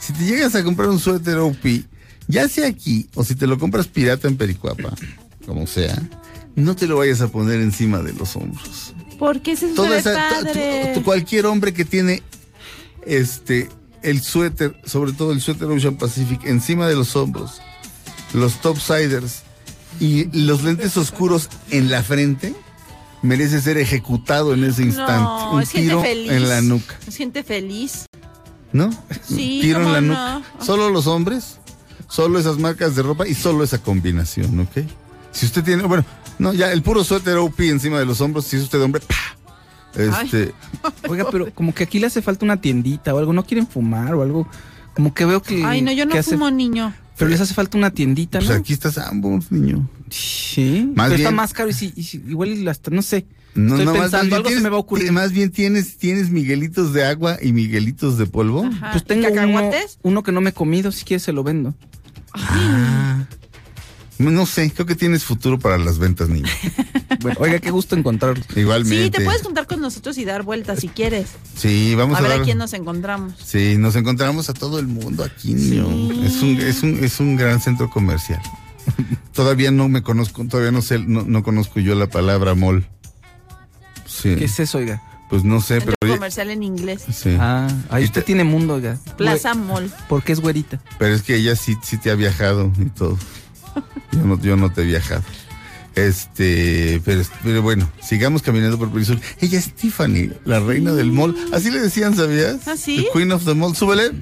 Si 0.00 0.12
te 0.12 0.24
llegas 0.24 0.54
a 0.54 0.62
comprar 0.64 0.88
un 0.88 0.98
suéter 0.98 1.38
OP, 1.38 1.84
ya 2.28 2.48
sea 2.48 2.66
aquí 2.68 3.08
o 3.14 3.22
si 3.24 3.34
te 3.34 3.46
lo 3.46 3.58
compras 3.58 3.86
pirata 3.86 4.26
en 4.28 4.36
Pericuapa, 4.36 4.94
como 5.46 5.66
sea, 5.66 5.96
no 6.56 6.74
te 6.74 6.86
lo 6.86 6.96
vayas 6.98 7.20
a 7.20 7.28
poner 7.28 7.60
encima 7.60 7.98
de 8.00 8.12
los 8.14 8.34
hombros. 8.36 8.94
Porque 9.18 9.52
ese 9.52 9.66
es 9.70 9.74
Toda 9.74 9.96
esa, 9.96 10.12
padre. 10.30 11.00
cualquier 11.04 11.46
hombre 11.46 11.72
que 11.72 11.84
tiene 11.84 12.22
este 13.04 13.68
el 14.06 14.22
suéter, 14.22 14.74
sobre 14.84 15.12
todo 15.12 15.32
el 15.32 15.40
suéter 15.40 15.68
Ocean 15.68 15.96
Pacific, 15.96 16.44
encima 16.44 16.86
de 16.86 16.94
los 16.94 17.16
hombros, 17.16 17.60
los 18.32 18.54
topsiders 18.60 19.42
y 20.00 20.24
los 20.46 20.62
lentes 20.62 20.96
oscuros 20.96 21.48
en 21.70 21.90
la 21.90 22.02
frente, 22.02 22.54
merece 23.22 23.60
ser 23.60 23.78
ejecutado 23.78 24.54
en 24.54 24.64
ese 24.64 24.82
instante. 24.82 25.12
No, 25.22 25.52
Un 25.52 25.64
tiro 25.64 26.02
feliz. 26.02 26.30
en 26.30 26.48
la 26.48 26.60
nuca, 26.60 26.98
Es 27.06 27.16
gente 27.16 27.42
feliz. 27.42 28.06
¿no? 28.72 28.90
Sí, 29.26 29.58
tiro 29.62 29.80
en 29.82 29.92
la 29.92 30.00
no. 30.00 30.38
nuca. 30.40 30.64
Solo 30.64 30.90
los 30.90 31.06
hombres, 31.06 31.58
solo 32.08 32.38
esas 32.38 32.58
marcas 32.58 32.94
de 32.94 33.02
ropa 33.02 33.26
y 33.26 33.34
solo 33.34 33.64
esa 33.64 33.78
combinación, 33.78 34.60
¿ok? 34.60 34.86
Si 35.32 35.46
usted 35.46 35.64
tiene, 35.64 35.82
bueno, 35.84 36.04
no, 36.38 36.52
ya 36.52 36.70
el 36.72 36.82
puro 36.82 37.02
suéter 37.04 37.36
OP 37.38 37.60
encima 37.60 37.98
de 37.98 38.04
los 38.06 38.20
hombros, 38.20 38.44
si 38.46 38.56
es 38.56 38.62
usted 38.62 38.80
hombre, 38.82 39.00
¡pa! 39.00 39.16
Este, 39.96 40.52
Oiga, 41.08 41.26
pero 41.30 41.52
como 41.54 41.74
que 41.74 41.84
aquí 41.84 41.98
le 41.98 42.06
hace 42.06 42.22
falta 42.22 42.44
una 42.44 42.60
tiendita 42.60 43.14
o 43.14 43.18
algo. 43.18 43.32
¿No 43.32 43.44
quieren 43.44 43.66
fumar 43.66 44.14
o 44.14 44.22
algo? 44.22 44.48
Como 44.94 45.12
que 45.14 45.24
veo 45.24 45.42
que. 45.42 45.64
Ay, 45.64 45.82
no, 45.82 45.92
yo 45.92 46.06
no 46.06 46.14
hace- 46.14 46.32
fumo 46.32 46.50
niño. 46.50 46.94
Pero 47.18 47.30
les 47.30 47.40
hace 47.40 47.54
falta 47.54 47.78
una 47.78 47.90
tiendita, 47.90 48.38
pues 48.40 48.50
¿no? 48.50 48.56
aquí 48.56 48.74
está 48.74 48.92
Sanborns, 48.92 49.50
niño. 49.50 49.88
Sí. 50.10 50.92
Más 50.94 51.06
pero 51.06 51.16
está 51.16 51.28
bien- 51.30 51.34
más 51.36 51.52
caro 51.54 51.70
y, 51.70 51.72
si, 51.72 51.92
y 51.96 52.02
si- 52.02 52.18
igual 52.28 52.50
y 52.50 52.68
hasta, 52.68 52.90
no 52.90 53.00
sé. 53.00 53.26
No, 53.54 53.70
Estoy 53.76 53.86
no, 53.86 53.92
pensando, 53.94 54.24
bien 54.26 54.34
algo 54.34 54.44
se 54.44 54.50
tienes- 54.50 54.62
me 54.62 54.68
va 54.68 54.76
a 54.76 54.80
ocurrir. 54.80 55.12
Más 55.12 55.32
bien 55.32 55.50
tienes, 55.50 55.96
tienes 55.96 56.28
miguelitos 56.28 56.92
de 56.92 57.06
agua 57.06 57.38
y 57.40 57.52
miguelitos 57.52 58.18
de 58.18 58.26
polvo. 58.26 58.66
Ajá. 58.66 58.90
Pues 58.92 59.04
tengo 59.04 59.28
uno, 59.30 59.70
uno 60.02 60.22
que 60.22 60.30
no 60.32 60.42
me 60.42 60.50
he 60.50 60.52
comido, 60.52 60.92
si 60.92 61.06
quieres 61.06 61.22
se 61.22 61.32
lo 61.32 61.42
vendo. 61.42 61.74
Ah. 62.34 63.24
No 64.18 64.46
sé, 64.46 64.70
creo 64.72 64.86
que 64.86 64.94
tienes 64.94 65.24
futuro 65.24 65.58
para 65.58 65.76
las 65.78 65.98
ventas, 65.98 66.28
niño. 66.28 66.48
Bueno, 67.20 67.38
oiga, 67.40 67.58
qué 67.60 67.70
gusto 67.70 67.96
encontrarlo. 67.96 68.44
Igualmente. 68.54 69.04
Sí, 69.04 69.10
te 69.10 69.24
puedes 69.24 69.42
juntar 69.42 69.66
con 69.66 69.80
nosotros 69.80 70.18
y 70.18 70.24
dar 70.24 70.42
vueltas 70.42 70.80
si 70.80 70.88
quieres. 70.88 71.30
Sí, 71.56 71.94
vamos 71.96 72.16
a 72.16 72.18
a, 72.18 72.22
ver 72.22 72.30
dar- 72.32 72.40
a 72.40 72.44
quién 72.44 72.58
nos 72.58 72.72
encontramos. 72.74 73.34
Sí, 73.42 73.76
nos 73.78 73.96
encontramos 73.96 74.48
a 74.50 74.54
todo 74.54 74.78
el 74.78 74.86
mundo 74.86 75.24
aquí, 75.24 75.54
niño. 75.54 75.88
Es 76.24 76.42
un, 76.42 76.60
es 76.60 76.82
un, 76.82 77.02
es 77.02 77.18
un 77.18 77.36
gran 77.36 77.60
centro 77.60 77.88
comercial. 77.90 78.40
todavía 79.32 79.70
no 79.70 79.88
me 79.88 80.02
conozco, 80.02 80.44
todavía 80.46 80.72
no 80.72 80.82
sé, 80.82 80.98
no, 80.98 81.22
no 81.22 81.42
conozco 81.42 81.80
yo 81.80 81.94
la 81.94 82.06
palabra 82.08 82.54
mall. 82.54 82.86
Sí. 84.06 84.36
¿Qué 84.36 84.44
es 84.44 84.60
eso, 84.60 84.78
oiga? 84.78 85.02
Pues 85.30 85.42
no 85.42 85.60
sé, 85.60 85.80
Centro 85.80 85.94
pero. 86.00 86.14
comercial 86.14 86.50
en 86.50 86.62
inglés. 86.62 87.02
Sí. 87.12 87.36
Ah, 87.40 87.66
ahí 87.90 88.04
usted 88.04 88.24
tiene 88.24 88.44
mundo, 88.44 88.74
oiga. 88.74 88.98
Plaza 89.16 89.54
Mall. 89.54 89.90
Porque 90.08 90.32
es 90.32 90.40
güerita. 90.40 90.80
Pero 90.98 91.14
es 91.14 91.22
que 91.22 91.34
ella 91.36 91.56
sí, 91.56 91.76
sí 91.82 91.96
te 91.98 92.10
ha 92.10 92.14
viajado 92.14 92.70
y 92.78 92.86
todo. 92.90 93.18
Yo 94.12 94.24
no, 94.24 94.40
yo 94.40 94.56
no 94.56 94.72
te 94.72 94.82
he 94.82 94.84
viajado. 94.84 95.22
Este, 95.94 97.00
pero, 97.04 97.22
pero 97.42 97.62
bueno, 97.62 97.90
sigamos 98.02 98.42
caminando 98.42 98.78
por 98.78 98.90
Perisur. 98.90 99.18
Ella 99.40 99.58
es 99.58 99.72
Tiffany, 99.74 100.30
la 100.44 100.60
reina 100.60 100.92
del 100.92 101.10
mall. 101.10 101.34
Así 101.52 101.70
le 101.70 101.80
decían, 101.80 102.14
¿sabías? 102.14 102.68
¿Ah, 102.68 102.76
sí? 102.76 103.04
The 103.04 103.18
Queen 103.18 103.32
of 103.32 103.44
the 103.44 103.54
Mall. 103.54 103.74
Súbele. 103.74 104.12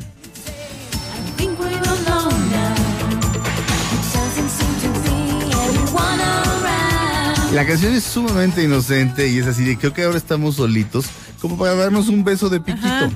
La 7.54 7.64
canción 7.64 7.94
es 7.94 8.02
sumamente 8.02 8.64
inocente 8.64 9.28
y 9.28 9.38
es 9.38 9.46
así 9.46 9.62
de 9.64 9.78
creo 9.78 9.94
que 9.94 10.02
ahora 10.02 10.18
estamos 10.18 10.56
solitos, 10.56 11.06
como 11.40 11.56
para 11.56 11.76
darnos 11.76 12.08
un 12.08 12.24
beso 12.24 12.48
de 12.48 12.58
piquito. 12.58 13.12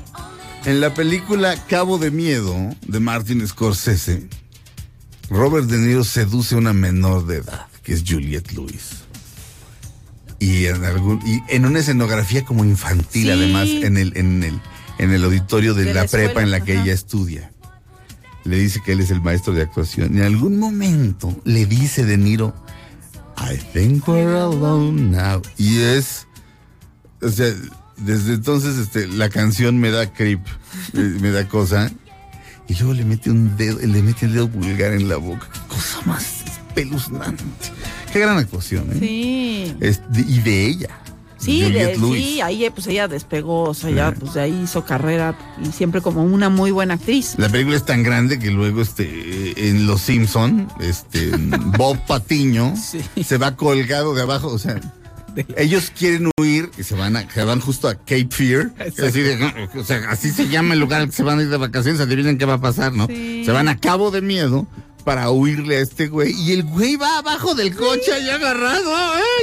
En 0.65 0.81
la 0.81 0.95
película 0.95 1.57
Cabo 1.67 1.99
de 1.99 2.13
Miedo 2.13 2.55
de 2.87 3.01
Martin 3.01 3.45
Scorsese, 3.47 4.29
Robert 5.31 5.67
De 5.67 5.79
Niro 5.79 6.05
seduce 6.05 6.55
a 6.55 6.59
una 6.59 6.73
menor 6.73 7.27
de 7.27 7.39
edad, 7.39 7.67
que 7.83 7.93
es 7.93 8.05
Juliette 8.07 8.53
Lewis. 8.53 9.03
Y 10.39 10.67
en 10.67 10.85
algún, 10.85 11.21
y 11.27 11.43
en 11.49 11.67
una 11.67 11.81
escenografía 11.81 12.45
como 12.45 12.65
infantil, 12.65 13.25
Sí. 13.25 13.31
además, 13.31 13.69
en 13.69 13.97
el, 13.97 14.17
en 14.17 14.43
el, 14.45 14.61
en 14.99 15.13
el 15.13 15.25
auditorio 15.25 15.75
de, 15.75 15.85
De 15.85 15.95
la, 15.95 16.03
la 16.03 16.09
prepa 16.09 16.43
en 16.43 16.51
la 16.51 16.61
que 16.61 16.75
ajá. 16.75 16.83
ella 16.85 16.93
estudia. 16.93 17.51
Le 18.45 18.57
dice 18.59 18.81
que 18.85 18.93
él 18.93 19.01
es 19.01 19.11
el 19.11 19.21
maestro 19.21 19.53
de 19.53 19.63
actuación. 19.63 20.15
Y 20.15 20.19
en 20.19 20.25
algún 20.25 20.59
momento 20.59 21.37
le 21.45 21.67
dice 21.67 22.05
De 22.05 22.17
Niro, 22.17 22.55
I 23.37 23.57
think 23.75 24.07
we're 24.09 24.39
alone 24.39 25.11
now. 25.17 25.43
Y 25.59 25.79
es, 25.81 26.27
o 27.21 27.29
sea, 27.29 27.53
desde 27.99 28.35
entonces 28.35 28.77
este, 28.79 29.07
la 29.09 29.29
canción 29.29 29.79
me 29.79 29.91
da 29.91 30.13
creep, 30.13 30.41
eh, 30.95 30.99
me 31.21 31.31
da 31.33 31.47
cosa. 31.49 31.91
Y 32.69 32.75
luego 32.75 32.93
le 32.95 33.05
mete 33.05 33.31
un 33.31 33.57
dedo, 33.57 33.79
le 33.79 34.03
mete 34.03 34.27
el 34.27 34.35
dedo 34.35 34.49
vulgar 34.49 34.93
en 34.93 35.09
la 35.09 35.17
boca. 35.17 35.49
Qué 35.53 35.75
cosa 35.75 36.01
más 36.05 36.43
espeluznante. 36.47 37.43
Qué 38.13 38.21
gran 38.21 38.37
actuación, 38.39 38.89
¿eh? 38.93 38.97
Sí. 39.01 39.75
Es 39.81 40.01
de- 40.11 40.21
y 40.21 40.41
de 40.41 40.67
ella. 40.67 40.89
Sí, 41.39 41.61
de- 41.71 41.95
sí, 41.97 42.41
ahí 42.41 42.65
eh, 42.65 42.71
pues 42.73 42.89
ella 42.89 43.07
despegó, 43.07 43.63
o 43.71 43.75
sea, 43.75 43.91
ya 43.91 44.11
pues 44.11 44.35
de 44.35 44.41
ahí 44.41 44.61
hizo 44.65 44.85
carrera 44.85 45.39
y 45.63 45.71
siempre 45.71 46.01
como 46.03 46.25
una 46.25 46.49
muy 46.49 46.73
buena 46.73 46.95
actriz. 46.95 47.35
La 47.39 47.49
película 47.49 47.77
es 47.77 47.85
tan 47.85 48.03
grande 48.03 48.41
que 48.41 48.51
luego 48.51 48.83
este 48.83 49.69
en 49.71 49.87
Los 49.87 50.03
Simpson, 50.03 50.67
este 50.81 51.31
Bob 51.79 51.97
Patiño 52.09 52.75
se 52.77 53.39
va 53.39 53.55
colgado 53.55 54.15
de 54.15 54.23
abajo, 54.23 54.49
o 54.49 54.59
sea, 54.59 54.81
ellos 55.57 55.93
quieren 55.97 56.31
huir 56.39 56.71
y 56.79 56.83
se 56.83 56.95
van 56.95 57.17
a, 57.17 57.31
se 57.31 57.45
van 57.45 57.61
justo 57.61 57.89
a 57.89 57.95
Cape 57.95 58.29
Fear, 58.31 58.71
así, 58.79 59.21
de- 59.21 59.69
o 59.77 59.85
sea, 59.85 60.03
así 60.11 60.31
se 60.31 60.49
llama 60.49 60.75
el 60.75 60.81
lugar 60.81 61.01
al 61.03 61.07
que 61.09 61.13
se 61.15 61.23
van 61.23 61.39
a 61.39 61.43
ir 61.43 61.49
de 61.49 61.57
vacaciones, 61.57 62.01
adivinen 62.01 62.39
qué 62.39 62.45
va 62.45 62.55
a 62.55 62.61
pasar, 62.61 62.93
¿no? 62.93 63.07
Sí. 63.07 63.43
Se 63.45 63.53
van 63.53 63.69
a 63.69 63.79
Cabo 63.79 64.11
de 64.11 64.21
Miedo 64.21 64.67
para 65.05 65.31
huirle 65.31 65.77
a 65.77 65.81
este 65.81 66.09
güey 66.09 66.33
y 66.33 66.53
el 66.53 66.65
güey 66.65 66.97
va 66.97 67.19
abajo 67.19 67.55
del 67.55 67.75
coche 67.75 68.13
ahí 68.13 68.29
agarrado, 68.29 68.93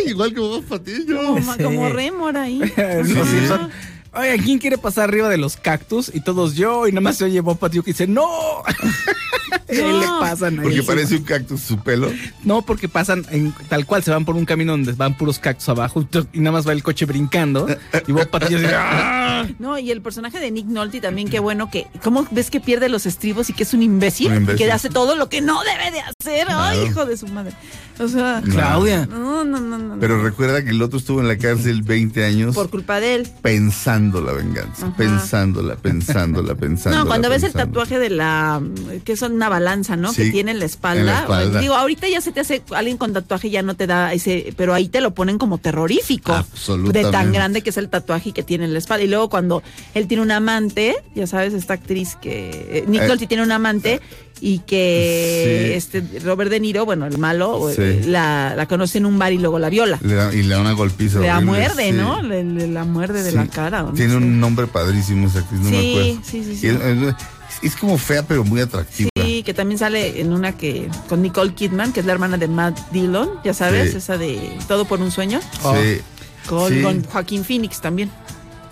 igual 0.06 0.34
que 0.34 0.40
Bob 0.40 0.64
Patiño. 0.66 1.18
Como, 1.36 1.58
como 1.58 1.90
Rémora 1.90 2.44
ahí. 2.44 2.60
Simpson. 3.06 3.72
Oye, 4.14 4.38
¿quién 4.44 4.60
quiere 4.60 4.78
pasar 4.78 5.10
arriba 5.10 5.28
de 5.28 5.38
los 5.38 5.58
cactus? 5.58 6.10
Y 6.14 6.22
todos 6.22 6.56
yo, 6.56 6.88
y 6.88 6.92
nada 6.92 7.02
más 7.02 7.18
se 7.18 7.26
oye 7.26 7.42
Bob 7.42 7.58
Patiño 7.60 7.84
que 7.84 7.92
dice, 7.92 8.08
¡No! 8.08 8.26
Ahí 9.70 10.00
le 10.00 10.08
pasan 10.20 10.60
ahí. 10.60 10.64
Porque 10.66 10.84
parece 10.84 11.16
un 11.18 11.24
cactus 11.24 11.62
su 11.62 11.80
pelo. 11.80 12.12
No, 12.44 12.62
porque 12.62 12.88
pasan 12.88 13.26
en, 13.32 13.54
tal 13.70 13.86
cual, 13.86 14.04
se 14.04 14.12
van 14.12 14.26
por 14.26 14.36
un 14.36 14.46
camino 14.46 14.72
donde 14.74 14.94
van 14.94 15.18
puros 15.18 15.40
cactus 15.40 15.70
abajo 15.70 16.08
y 16.34 16.40
nada 16.40 16.52
más 16.54 16.68
va 16.68 16.72
el 16.74 16.84
coche 16.84 17.06
brincando. 17.06 17.68
Y 18.08 18.12
Bob 18.12 18.28
Patiño 18.30 18.60
dice, 18.60 18.74
¡Ah! 18.76 19.46
No, 19.60 19.78
y 19.78 19.92
el 19.92 20.02
personaje 20.02 20.40
de 20.40 20.52
Nick 20.52 20.66
Nolte 20.68 21.02
también, 21.02 21.30
qué 21.30 21.40
bueno 21.40 21.70
que, 21.70 21.88
¿cómo 22.04 22.28
ves 22.32 22.50
que 22.50 22.60
pierde 22.60 22.90
los 22.90 23.06
estribos 23.06 23.50
y 23.50 23.54
que 23.54 23.64
es 23.64 23.74
un 23.74 23.84
imbécil? 23.84 24.28
Un 24.32 24.38
imbécil. 24.38 24.56
Y 24.56 24.66
que 24.66 24.72
hace 24.72 24.90
todo 24.90 25.16
lo 25.16 25.30
que 25.30 25.42
no 25.42 25.62
debe 25.64 25.92
de 25.92 26.02
hacer. 26.02 26.48
Ay, 26.50 26.86
hijo 26.88 27.06
de 27.06 27.18
su 27.18 27.28
madre. 27.28 27.54
O 28.00 28.08
sea, 28.08 28.42
Claudia. 28.44 29.06
no, 29.06 29.46
no, 29.46 29.60
no, 29.60 29.78
no. 29.78 30.00
Pero 30.00 30.22
recuerda 30.22 30.64
que 30.64 30.72
el 30.72 30.82
otro 30.82 31.00
estuvo 31.00 31.22
en 31.22 31.28
la 31.28 31.38
cárcel 31.38 31.82
20 31.82 32.26
años 32.26 32.54
Por 32.56 32.70
culpa 32.70 33.00
de 33.00 33.16
él. 33.16 33.30
pensando 33.42 34.22
la 34.22 34.34
venganza, 34.34 34.88
Ajá. 34.88 34.98
pensándola, 34.98 35.76
pensándola, 35.76 36.56
pensándola. 36.56 37.04
No, 37.04 37.08
cuando 37.08 37.30
ves 37.30 37.44
el 37.44 37.54
tatuaje 37.54 37.98
de 38.00 38.10
la, 38.10 38.62
que 39.06 39.14
es 39.14 39.22
una 39.36 39.50
balanza, 39.50 39.96
¿no? 39.96 40.12
Sí, 40.14 40.24
que 40.24 40.32
tiene 40.32 40.52
en 40.52 40.60
la 40.60 40.66
espalda. 40.66 41.00
en 41.02 41.06
la 41.08 41.20
espalda. 41.22 41.60
Digo, 41.62 41.76
ahorita 41.76 42.08
ya 42.10 42.22
se 42.22 42.32
te 42.32 42.40
hace, 42.40 42.62
alguien 42.76 42.98
con 42.98 43.14
tatuaje 43.14 43.50
ya 43.50 43.62
no 43.62 43.76
te 43.76 43.86
da 43.88 44.14
ese, 44.14 44.54
pero 44.58 44.74
ahí 44.74 44.88
te 44.88 45.02
lo 45.02 45.14
ponen 45.14 45.38
como 45.38 45.58
terrorífico. 45.58 46.34
Absolutamente. 46.34 47.06
De 47.06 47.12
tan 47.12 47.32
grande 47.32 47.62
que 47.62 47.70
es 47.70 47.78
el 47.78 47.90
tatuaje 47.90 48.32
que 48.32 48.44
tiene 48.44 48.66
en 48.66 48.74
la 48.74 48.80
espalda. 48.80 49.04
Y 49.04 49.08
luego 49.08 49.30
cuando 49.30 49.62
él 49.94 50.08
tiene 50.08 50.24
un 50.24 50.32
amante, 50.32 50.96
ya 51.16 51.28
sabes, 51.28 51.54
esta 51.54 51.74
actriz 51.74 52.16
que, 52.22 52.50
eh, 52.50 52.86
Eh. 52.88 53.08
Nolte 53.08 53.28
tiene 53.28 53.44
un 53.44 53.52
amante 53.52 54.00
y 54.42 54.60
que 54.60 55.70
Sí. 55.72 55.74
este 56.02 56.20
Robert 56.20 56.52
De 56.52 56.60
Niro, 56.60 56.86
bueno, 56.86 57.06
el 57.06 57.18
malo, 57.18 57.70
Sí. 57.74 57.82
eh, 57.82 58.02
la, 58.06 58.54
la 58.56 58.66
conoce 58.68 58.98
en 58.98 59.06
un 59.06 59.18
bar 59.18 59.32
y 59.34 59.38
luego 59.38 59.60
la 59.60 59.70
viola. 59.70 60.00
Le 60.02 60.16
da- 60.16 60.34
y 60.34 60.44
le 60.44 60.50
da 60.56 60.62
una 60.62 60.74
golpiza. 60.74 61.20
Le 61.20 61.28
la 61.28 61.38
horrible, 61.38 61.52
muerde, 61.60 61.86
sí. 61.86 61.92
¿no? 61.94 62.22
Le, 62.22 62.44
le 62.44 62.68
la 62.68 62.84
muerde 62.84 63.24
de 63.24 63.32
la 63.32 63.48
cara. 63.48 63.84
¿o 63.84 63.88
no? 63.88 63.94
Tiene 63.94 64.16
un 64.18 64.40
nombre 64.40 64.68
padrísimo 64.68 65.28
esa 65.28 65.40
actriz, 65.40 65.60
no 65.62 65.70
me 65.70 65.78
acuerdo. 65.78 66.22
sí, 66.24 66.44
sí, 66.44 66.56
sí. 66.58 66.68
Es- 66.68 67.16
es 67.62 67.76
como 67.78 67.98
fea, 67.98 68.24
pero 68.28 68.44
muy 68.44 68.60
atractiva. 68.60 69.10
Que 69.46 69.54
también 69.54 69.78
sale 69.78 70.20
en 70.20 70.34
una 70.34 70.58
que 70.58 70.90
con 71.08 71.22
Nicole 71.22 71.54
Kidman, 71.54 71.94
que 71.94 72.00
es 72.00 72.06
la 72.06 72.14
hermana 72.14 72.38
de 72.38 72.48
Matt 72.48 72.80
Dillon, 72.92 73.30
ya 73.44 73.54
sabes, 73.54 73.92
Sí. 73.92 73.98
esa 73.98 74.18
de 74.18 74.58
Todo 74.68 74.86
por 74.86 75.00
un 75.02 75.12
sueño. 75.12 75.40
Sí. 75.40 76.02
Con, 76.48 76.74
Sí. 76.74 76.82
con 76.82 77.04
Joaquín 77.04 77.46
Phoenix 77.46 77.80
también. 77.80 78.10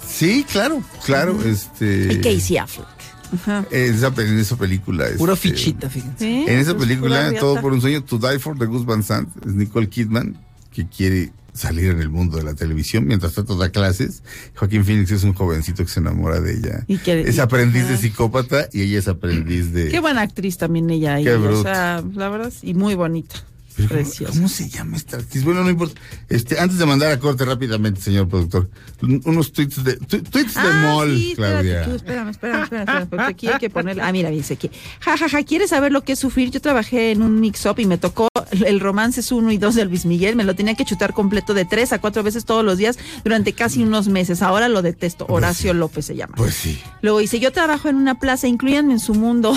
Sí, 0.06 0.46
claro, 0.52 0.82
claro. 1.06 1.40
Este, 1.46 2.10
Y 2.12 2.22
Casey 2.22 2.58
Affleck. 2.58 2.88
Ajá. 3.34 3.66
Esa, 3.72 4.08
en 4.18 4.40
esa 4.40 4.56
película. 4.58 5.06
Puro 5.18 5.34
este, 5.34 5.50
fichita, 5.50 5.90
fíjense. 5.90 6.28
En 6.52 6.60
esa 6.60 6.76
pues, 6.76 6.88
película, 6.88 7.34
Todo 7.40 7.62
por 7.62 7.74
un 7.74 7.82
sueño, 7.82 8.04
To 8.04 8.18
Die 8.18 8.40
For, 8.40 8.58
de 8.58 8.66
Gus 8.66 8.86
Van 8.86 9.04
Sant, 9.04 9.30
es 9.46 9.54
Nicole 9.54 9.90
Kidman, 9.90 10.38
que 10.72 10.88
quiere 10.88 11.32
salir 11.54 11.92
en 11.92 12.00
el 12.00 12.10
mundo 12.10 12.38
de 12.38 12.44
la 12.44 12.54
televisión, 12.56 13.06
mientras 13.06 13.34
tanto 13.34 13.56
da 13.58 13.70
clases. 13.70 14.24
Joaquín 14.56 14.84
Phoenix 14.86 15.12
es 15.12 15.24
un 15.24 15.34
jovencito 15.34 15.84
que 15.84 15.92
se 15.92 16.00
enamora 16.00 16.42
de 16.42 16.54
ella. 16.58 16.84
Y 16.88 16.98
que- 16.98 17.22
es 17.22 17.38
y- 17.38 17.40
aprendiz 17.40 17.88
de 17.88 17.98
psicópata 17.98 18.68
y 18.74 18.82
ella 18.82 19.00
es 19.00 19.08
aprendiz 19.08 19.72
de... 19.72 19.90
Qué 19.90 20.00
buena 20.00 20.22
actriz 20.22 20.58
también 20.58 20.90
ella. 20.90 21.18
Qué 21.22 21.34
o 21.34 21.62
sea, 21.62 22.04
la 22.16 22.30
verdad, 22.30 22.52
y 22.62 22.74
muy 22.74 22.96
bonita. 22.96 23.36
Pero 23.76 23.90
¿cómo- 23.90 24.02
Preciosa. 24.02 24.34
¿Cómo 24.34 24.48
se 24.50 24.70
llama 24.70 24.98
esta 24.98 25.18
actriz? 25.18 25.44
Bueno, 25.44 25.64
no 25.64 25.70
importa. 25.70 26.00
Este, 26.30 26.60
antes 26.60 26.78
de 26.78 26.86
mandar 26.86 27.12
a 27.12 27.20
corte 27.20 27.44
rápidamente, 27.46 28.02
señor 28.02 28.28
productor, 28.28 28.70
un- 29.02 29.22
unos 29.26 29.52
tweets 29.52 29.84
de, 29.84 29.98
tu- 29.98 30.22
tweets 30.24 30.54
de 30.56 30.60
Ah, 30.62 31.04
sí, 31.08 31.32
espérate, 31.32 31.36
Claudia. 31.36 31.84
tú, 31.86 31.96
espérame, 31.96 32.30
espérame, 32.30 32.64
espérame, 32.64 33.08
porque 33.10 33.26
aquí 33.26 33.48
hay 33.48 33.58
que 33.60 33.70
poner. 33.70 34.02
Ah, 34.02 34.12
mira, 34.12 34.30
dice 34.30 34.54
aquí. 34.56 34.70
Ja, 35.00 35.18
ja, 35.18 35.28
ja, 35.30 35.44
¿quieres 35.44 35.70
saber 35.72 35.92
lo 35.92 36.04
que 36.04 36.14
es 36.14 36.20
sufrir? 36.20 36.52
Yo 36.52 36.62
trabajé 36.62 37.12
en 37.12 37.22
un 37.24 37.40
mix-up 37.40 37.80
y 37.80 37.86
me 37.86 37.98
tocó 37.98 38.28
el 38.52 38.80
Romances 38.80 39.32
1 39.32 39.52
y 39.52 39.58
2 39.58 39.76
de 39.76 39.86
Luis 39.86 40.06
Miguel. 40.06 40.36
Me 40.36 40.44
lo 40.44 40.56
tenía 40.56 40.76
que 40.76 40.86
chutar 40.86 41.14
completo 41.14 41.54
de 41.54 41.66
tres 41.66 41.92
a 41.94 42.00
cuatro 42.00 42.24
veces 42.24 42.46
todos 42.46 42.64
los 42.64 42.78
días 42.78 42.98
durante 43.24 43.54
casi 43.54 43.84
unos 43.84 44.08
meses. 44.08 44.42
Ahora 44.42 44.68
lo 44.70 44.82
detesto. 44.82 45.26
Horacio 45.28 45.74
López 45.74 46.06
se 46.06 46.16
llama. 46.16 46.36
Pues 46.38 46.54
sí. 46.54 46.80
Luego 47.02 47.20
dice, 47.20 47.40
yo 47.40 47.52
trabajo 47.52 47.90
en 47.90 47.96
una 47.96 48.20
plaza, 48.20 48.48
incluyanme 48.48 48.94
en 48.94 49.00
su 49.00 49.14
mundo. 49.16 49.54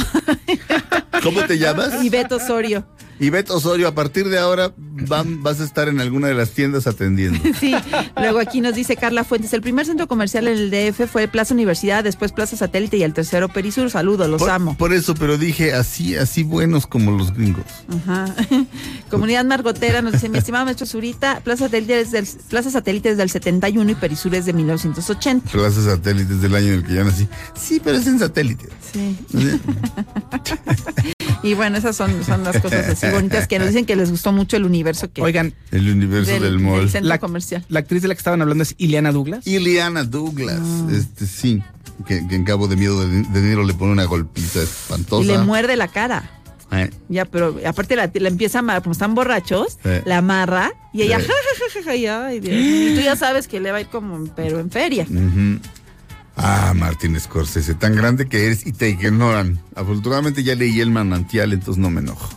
¿Cómo 1.22 1.42
te 1.44 1.58
llamas? 1.58 2.02
y 2.04 2.08
Beto 2.08 2.36
Osorio. 2.36 2.86
Y 3.18 3.30
Beto 3.30 3.56
Osorio, 3.56 3.88
a 3.88 3.94
partir 3.94 4.28
de 4.28 4.38
ahora 4.38 4.72
van- 4.76 5.42
vas 5.42 5.60
a 5.60 5.64
estar 5.64 5.88
en 5.88 6.00
alguna 6.00 6.28
de 6.28 6.34
las 6.34 6.50
tiendas 6.50 6.86
atendiendo. 6.86 7.38
Sí, 7.60 7.74
luego 8.16 8.38
aquí 8.38 8.60
nos 8.60 8.74
dice 8.74 8.96
Carla 8.96 9.24
Fuentes, 9.24 9.52
el 9.54 9.62
primer 9.62 9.86
centro 9.86 10.06
comercial 10.06 10.46
en 10.48 10.58
el 10.58 10.70
DF 10.70 11.06
fue 11.10 11.26
Plaza 11.26 11.54
Universidad, 11.54 12.04
después 12.04 12.32
Plaza 12.32 12.56
Satélite 12.56 12.98
y 12.98 13.02
el 13.02 13.14
tercero 13.14 13.48
Perisur. 13.48 13.90
Saludos, 13.90 14.28
los 14.28 14.40
Por, 14.42 14.50
amo. 14.50 14.76
por 14.76 14.92
eso, 14.92 15.14
pero 15.14 15.38
dije 15.38 15.72
así, 15.72 16.14
así 16.16 16.42
buenos 16.42 16.86
como 16.86 17.12
los 17.12 17.32
gringos. 17.32 17.64
Ajá. 17.88 18.26
Comunidad 19.10 19.44
Margotera 19.46 20.02
nos 20.02 20.12
dice, 20.12 20.28
mi 20.28 20.36
estimado 20.38 20.64
maestro 20.66 20.86
Zurita, 20.86 21.40
Plaza 21.42 21.64
Satélite 21.66 22.00
es 22.00 22.10
del, 22.10 22.26
Plaza 22.50 22.70
Satélite 22.70 23.10
es 23.10 23.16
del 23.16 23.30
71 23.30 23.90
y 23.90 23.94
Perisur 23.94 24.34
es 24.34 24.44
de 24.44 24.52
1980. 24.52 25.50
Plaza 25.52 25.82
satélites 25.82 26.42
del 26.42 26.54
año 26.54 26.66
en 26.68 26.74
el 26.74 26.84
que 26.84 26.94
ya 26.94 27.04
nací. 27.04 27.26
Sí, 27.58 27.80
pero 27.82 27.96
es 27.96 28.06
en 28.06 28.18
satélite. 28.18 28.68
Sí. 28.92 29.16
Y 31.42 31.54
bueno, 31.54 31.76
esas 31.78 31.94
son, 31.96 32.24
son 32.24 32.42
las 32.44 32.60
cosas 32.60 32.88
así 32.88 33.06
bonitas 33.12 33.46
que 33.46 33.58
nos 33.58 33.68
dicen 33.68 33.84
que 33.86 33.94
les 33.96 34.10
gustó 34.10 34.32
mucho 34.32 34.56
el 34.56 34.64
universo 34.64 35.12
que 35.12 35.22
Oigan, 35.22 35.52
El 35.70 35.88
universo 35.90 36.32
del, 36.40 36.58
mall. 36.58 36.88
centro 36.90 37.08
La- 37.08 37.18
comercial. 37.18 37.64
la 37.68 37.80
actriz 37.80 38.02
de 38.02 38.08
la 38.08 38.14
que 38.14 38.18
estaban 38.18 38.42
hablando 38.42 38.62
es 38.62 38.74
Ileana 38.78 39.12
Douglas. 39.12 39.46
Ileana 39.46 40.04
Douglas, 40.04 40.58
Ah. 40.60 40.88
este 40.92 41.26
sí, 41.26 41.62
que, 42.06 42.26
que 42.26 42.34
en 42.34 42.44
Cabo 42.44 42.68
de 42.68 42.76
Miedo 42.76 43.06
de, 43.06 43.22
de 43.22 43.40
Niro 43.42 43.64
le 43.64 43.74
pone 43.74 43.92
una 43.92 44.04
golpiza 44.04 44.62
espantosa. 44.62 45.22
Y 45.22 45.26
le 45.26 45.38
muerde 45.38 45.76
la 45.76 45.88
cara. 45.88 46.30
Eh, 46.72 46.90
Ya, 47.08 47.24
pero 47.26 47.56
aparte 47.64 47.94
la, 47.94 48.10
la 48.12 48.28
empieza 48.28 48.58
a 48.58 48.60
amarrar, 48.60 48.82
como 48.82 48.92
están 48.92 49.14
borrachos, 49.14 49.78
Sí. 49.84 49.90
la 50.04 50.18
amarra 50.18 50.72
y 50.92 51.02
ella, 51.02 51.20
Sí. 51.20 51.26
ja, 51.26 51.32
ja, 51.32 51.64
ja, 51.74 51.80
ja, 51.80 51.84
ja, 51.90 51.96
y, 51.96 52.06
ay, 52.06 52.40
Dios 52.40 52.54
mío. 52.56 52.92
Y 52.92 52.94
tú 52.96 53.00
ya 53.02 53.14
sabes 53.14 53.46
que 53.46 53.60
le 53.60 53.70
va 53.70 53.78
a 53.78 53.80
ir 53.82 53.86
como, 53.86 54.24
pero 54.34 54.58
en 54.58 54.70
feria. 54.70 55.04
ujú. 55.08 55.60
Ah, 56.36 56.74
Martín 56.76 57.18
Scorsese, 57.18 57.74
tan 57.74 57.94
grande 57.94 58.28
que 58.28 58.46
eres 58.46 58.66
y 58.66 58.72
te 58.72 58.90
ignoran. 58.90 59.58
Afortunadamente 59.74 60.42
ya 60.42 60.54
leí 60.54 60.80
el 60.80 60.90
manantial, 60.90 61.52
entonces 61.52 61.80
no 61.80 61.90
me 61.90 62.00
enojo. 62.00 62.30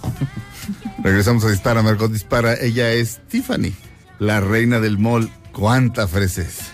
Regresamos 1.03 1.43
a 1.43 1.49
Dispara, 1.49 1.81
Margot 1.81 2.11
Dispara. 2.11 2.53
Ella 2.55 2.91
es 2.91 3.19
Tiffany, 3.27 3.73
la 4.19 4.39
reina 4.39 4.80
del 4.80 4.97
mall. 4.97 5.30
¿Cuánta 5.51 6.07
freses? 6.07 6.71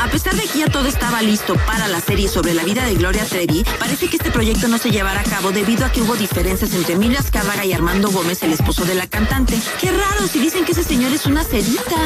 A 0.00 0.08
pesar 0.08 0.34
de 0.36 0.42
que 0.42 0.60
ya 0.60 0.68
todo 0.68 0.86
estaba 0.86 1.22
listo 1.22 1.54
para 1.66 1.88
la 1.88 2.00
serie 2.00 2.28
sobre 2.28 2.54
la 2.54 2.62
vida 2.62 2.86
de 2.86 2.94
Gloria 2.94 3.24
Trevi, 3.24 3.64
parece 3.78 4.08
que 4.08 4.16
este 4.16 4.30
proyecto 4.30 4.68
no 4.68 4.78
se 4.78 4.90
llevará 4.90 5.20
a 5.20 5.24
cabo 5.24 5.50
debido 5.50 5.84
a 5.84 5.90
que 5.90 6.00
hubo 6.02 6.14
diferencias 6.14 6.72
entre 6.72 6.94
Emilia 6.94 7.18
Azcárraga 7.18 7.64
y 7.64 7.72
Armando 7.72 8.10
Gómez, 8.10 8.42
el 8.44 8.52
esposo 8.52 8.84
de 8.84 8.94
la 8.94 9.08
cantante. 9.08 9.54
Qué 9.80 9.90
raro, 9.90 10.28
si 10.30 10.38
dicen 10.38 10.64
que 10.64 10.72
ese 10.72 10.84
señor 10.84 11.12
es 11.12 11.26
una 11.26 11.42
cerita. 11.42 11.96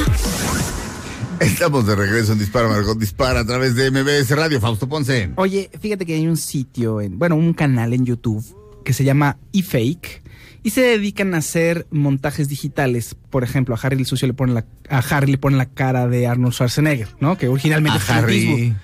Estamos 1.38 1.86
de 1.86 1.94
regreso 1.96 2.32
en 2.32 2.38
Dispara, 2.38 2.68
Margot 2.68 2.98
Dispara 2.98 3.40
a 3.40 3.44
través 3.44 3.74
de 3.74 3.90
MBS 3.90 4.30
Radio. 4.30 4.60
Fausto 4.60 4.88
Ponce. 4.88 5.30
Oye, 5.36 5.70
fíjate 5.78 6.06
que 6.06 6.14
hay 6.14 6.26
un 6.26 6.36
sitio, 6.36 7.00
en, 7.00 7.18
bueno, 7.18 7.36
un 7.36 7.52
canal 7.52 7.92
en 7.92 8.06
YouTube 8.06 8.44
que 8.84 8.92
se 8.92 9.04
llama 9.04 9.38
eFake 9.52 10.22
y 10.62 10.70
se 10.70 10.80
dedican 10.82 11.34
a 11.34 11.38
hacer 11.38 11.86
montajes 11.90 12.48
digitales. 12.48 13.16
Por 13.30 13.44
ejemplo, 13.44 13.74
a 13.74 13.78
Harry 13.82 13.98
el 13.98 14.06
sucio 14.06 14.26
le 14.28 14.34
ponen 14.34 14.54
la, 14.54 14.64
a 14.88 14.98
Harry 14.98 15.30
le 15.32 15.38
ponen 15.38 15.58
la 15.58 15.66
cara 15.66 16.06
de 16.08 16.26
Arnold 16.26 16.54
Schwarzenegger, 16.54 17.08
¿no? 17.20 17.36
Que 17.36 17.48
originalmente 17.48 17.98
A 18.08 18.18
Harry. 18.18 18.74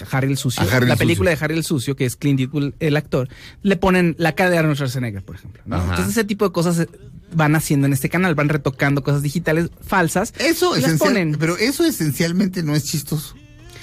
A 0.00 0.16
Harry 0.16 0.28
el 0.30 0.36
sucio. 0.38 0.62
El 0.62 0.88
la 0.88 0.96
película 0.96 1.30
sucio. 1.32 1.38
de 1.38 1.44
Harry 1.44 1.56
el 1.56 1.64
sucio, 1.64 1.96
que 1.96 2.04
es 2.06 2.14
Clint 2.16 2.38
Eastwood 2.40 2.72
el 2.78 2.96
actor, 2.96 3.28
le 3.62 3.76
ponen 3.76 4.14
la 4.18 4.34
cara 4.34 4.50
de 4.50 4.58
Arnold 4.58 4.76
Schwarzenegger, 4.76 5.24
por 5.24 5.36
ejemplo. 5.36 5.62
Entonces 5.64 6.08
ese 6.08 6.24
tipo 6.24 6.44
de 6.46 6.52
cosas 6.52 6.78
eh, 6.78 6.88
van 7.34 7.54
haciendo 7.56 7.86
en 7.86 7.92
este 7.92 8.08
canal, 8.08 8.34
van 8.36 8.48
retocando 8.48 9.02
cosas 9.02 9.22
digitales 9.22 9.70
falsas. 9.80 10.32
Eso 10.38 10.76
y 10.76 10.80
las 10.82 10.94
ponen. 10.94 11.36
pero 11.38 11.56
eso 11.56 11.84
esencialmente 11.84 12.62
no 12.62 12.74
es 12.74 12.84
chistoso. 12.84 13.34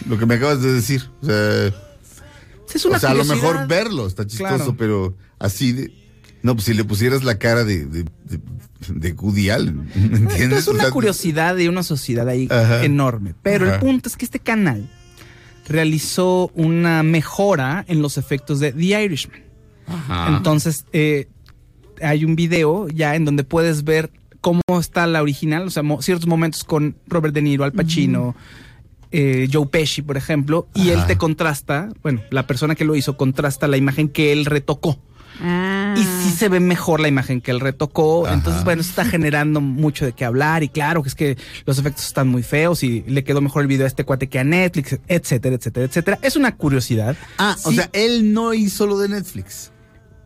Lo 0.09 0.17
que 0.17 0.25
me 0.25 0.35
acabas 0.35 0.61
de 0.61 0.71
decir. 0.73 1.03
O 1.21 1.25
sea, 1.25 1.67
Es 2.73 2.85
una 2.85 2.97
o 2.97 2.99
sea 2.99 3.11
a 3.11 3.13
lo 3.13 3.23
mejor 3.25 3.67
verlo 3.67 4.07
está 4.07 4.25
chistoso, 4.27 4.55
Claro. 4.57 4.75
pero 4.77 5.17
así 5.39 5.71
de. 5.71 6.04
No, 6.45 6.53
pues 6.53 6.65
si 6.65 6.73
le 6.75 6.83
pusieras 6.83 7.23
la 7.23 7.39
cara 7.39 7.63
de, 7.63 7.85
de, 7.87 8.03
de, 8.03 8.39
de 8.89 9.11
Woody 9.13 9.49
Allen, 9.49 9.89
¿me 9.95 10.17
entiendes? 10.19 10.59
Es 10.59 10.67
una 10.67 10.77
O 10.79 10.81
sea, 10.83 10.91
curiosidad 10.91 11.55
de 11.55 11.69
una 11.69 11.81
sociedad 11.81 12.27
ahí 12.29 12.47
Ajá. 12.51 12.83
enorme. 12.85 13.33
Pero 13.41 13.73
el 13.73 13.79
punto 13.79 14.07
es 14.09 14.15
que 14.15 14.25
este 14.25 14.39
canal 14.39 14.87
realizó 15.67 16.51
una 16.53 17.01
mejora 17.03 17.83
en 17.87 18.01
los 18.01 18.17
efectos 18.17 18.59
de 18.59 18.71
The 18.73 19.03
Irishman. 19.03 19.41
Ajá. 19.87 20.35
Entonces, 20.37 20.85
eh, 20.93 21.27
hay 22.01 22.25
un 22.25 22.35
video 22.35 22.87
ya 22.89 23.15
en 23.15 23.25
donde 23.25 23.43
puedes 23.43 23.83
ver 23.83 24.11
cómo 24.41 24.61
está 24.79 25.07
la 25.07 25.21
original, 25.23 25.63
o 25.67 25.69
sea, 25.71 25.81
mo- 25.83 26.01
ciertos 26.01 26.27
momentos 26.27 26.63
con 26.63 26.95
Robert 27.07 27.33
De 27.33 27.41
Niro, 27.41 27.63
Al 27.63 27.71
Pacino, 27.73 28.35
eh, 29.11 29.47
Joe 29.51 29.65
Pesci, 29.65 30.03
por 30.03 30.17
ejemplo, 30.17 30.67
y 30.75 30.89
él 30.89 30.99
te 31.07 31.17
contrasta, 31.17 31.89
bueno, 32.03 32.21
la 32.29 32.45
persona 32.45 32.75
que 32.75 32.85
lo 32.85 32.95
hizo 32.95 33.17
contrasta 33.17 33.67
la 33.67 33.77
imagen 33.77 34.09
que 34.09 34.31
él 34.31 34.45
retocó. 34.45 34.99
Ah. 35.41 35.95
Y 35.97 36.03
sí 36.03 36.31
se 36.35 36.49
ve 36.49 36.59
mejor 36.59 36.99
la 36.99 37.07
imagen 37.07 37.41
que 37.41 37.51
él 37.51 37.59
retocó. 37.59 38.25
Ajá. 38.25 38.35
Entonces, 38.35 38.63
bueno, 38.63 38.81
eso 38.81 38.89
está 38.89 39.05
generando 39.05 39.61
mucho 39.61 40.05
de 40.05 40.13
qué 40.13 40.25
hablar. 40.25 40.63
Y 40.63 40.69
claro, 40.69 41.03
que 41.03 41.09
es 41.09 41.15
que 41.15 41.37
los 41.65 41.77
efectos 41.79 42.05
están 42.05 42.27
muy 42.27 42.43
feos 42.43 42.83
y 42.83 43.03
le 43.07 43.23
quedó 43.23 43.41
mejor 43.41 43.61
el 43.63 43.67
video 43.67 43.85
a 43.85 43.87
este 43.87 44.03
cuate 44.05 44.27
que 44.29 44.39
a 44.39 44.43
Netflix, 44.43 44.99
etcétera, 45.07 45.55
etcétera, 45.55 45.85
etcétera. 45.85 46.19
Es 46.21 46.35
una 46.35 46.55
curiosidad. 46.55 47.15
Ah, 47.37 47.55
o 47.63 47.71
sea, 47.71 47.89
él 47.93 48.33
no 48.33 48.53
hizo 48.53 48.87
lo 48.87 48.97
de 48.97 49.09
Netflix. 49.09 49.71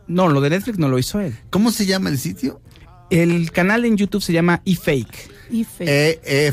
No, 0.07 0.27
lo 0.27 0.41
de 0.41 0.49
Netflix 0.49 0.77
no 0.79 0.89
lo 0.89 0.97
hizo 0.97 1.19
él. 1.19 1.35
¿Cómo 1.49 1.71
se 1.71 1.85
llama 1.85 2.09
el 2.09 2.17
sitio? 2.17 2.61
El 3.09 3.51
canal 3.51 3.85
en 3.85 3.97
YouTube 3.97 4.21
se 4.23 4.33
llama 4.33 4.61
eFake. 4.65 5.29
Fe- 5.77 6.19
E, 6.23 6.47
e, 6.47 6.51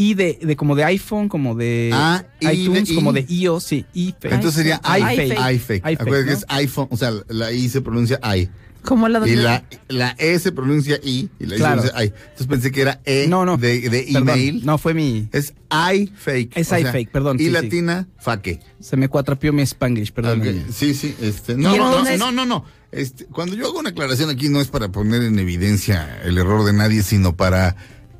y 0.00 0.14
de, 0.14 0.38
de 0.40 0.54
como 0.54 0.76
de 0.76 0.84
iPhone, 0.84 1.28
como 1.28 1.56
de 1.56 1.90
Ah, 1.92 2.24
de 2.40 2.54
iTunes, 2.54 2.88
i. 2.88 2.94
como 2.94 3.12
de 3.12 3.26
iOS, 3.28 3.64
sí, 3.64 3.84
eFake. 3.96 4.32
Entonces 4.32 4.54
sería 4.54 4.76
iFake. 4.84 5.24
iFake. 5.34 5.52
iFake. 5.54 5.76
iFake, 5.90 6.00
Acuérdate 6.00 6.26
que 6.26 6.32
es 6.34 6.44
iPhone, 6.50 6.86
o 6.90 6.96
sea, 6.96 7.10
la 7.28 7.50
I 7.52 7.68
se 7.68 7.80
pronuncia 7.80 8.20
I. 8.36 8.48
¿Cómo 8.84 9.08
la 9.08 9.26
Y 9.28 9.34
la, 9.34 9.64
la 9.88 10.14
E 10.18 10.38
se 10.38 10.52
pronuncia 10.52 11.00
I 11.02 11.28
y 11.40 11.46
la 11.46 11.56
I 11.56 11.58
Claro. 11.58 11.82
se 11.82 11.88
pronuncia 11.88 12.04
I. 12.04 12.12
Entonces 12.30 12.46
pensé 12.46 12.70
que 12.70 12.80
era 12.80 13.00
E 13.04 13.26
No, 13.28 13.44
no. 13.44 13.56
de, 13.56 13.80
de 13.90 14.02
Perdón, 14.12 14.28
email. 14.28 14.64
no, 14.64 14.78
fue 14.78 14.94
mi... 14.94 15.28
Es 15.32 15.52
iFake. 15.92 16.50
Es 16.54 16.68
iFake, 16.70 17.10
perdón, 17.10 17.36
Y 17.36 17.40
sí, 17.40 17.44
sí. 17.46 17.50
latina, 17.50 18.06
faque. 18.18 18.60
Se 18.80 18.96
me 18.96 19.08
cuatrapió 19.08 19.52
mi 19.52 19.62
Spanglish, 19.62 20.12
perdón. 20.12 20.42
Sí, 20.72 20.94
sí. 20.94 21.12
Este, 21.20 21.56
no, 21.56 21.74
Y 21.74 21.78
no, 21.78 21.84
no, 21.84 21.90
entonces- 21.98 22.18
no, 22.20 22.30
no, 22.30 22.46
no. 22.46 22.64
Este, 22.92 23.26
cuando 23.26 23.54
yo 23.56 23.66
hago 23.66 23.80
una 23.80 23.90
aclaración 23.90 24.30
aquí 24.30 24.48
no 24.48 24.60
es 24.62 24.68
para 24.68 24.90
poner 24.90 25.22
en 25.22 25.38
evidencia 25.40 26.20
el 26.24 26.38
error 26.38 26.64
de 26.64 26.72
nadie, 26.72 27.02
sino 27.02 27.36
para 27.36 27.76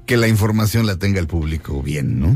que 0.08 0.16
la 0.16 0.26
información 0.26 0.86
la 0.86 0.96
tenga 0.96 1.20
el 1.20 1.26
público 1.28 1.82
bien, 1.82 2.18
¿no? 2.18 2.34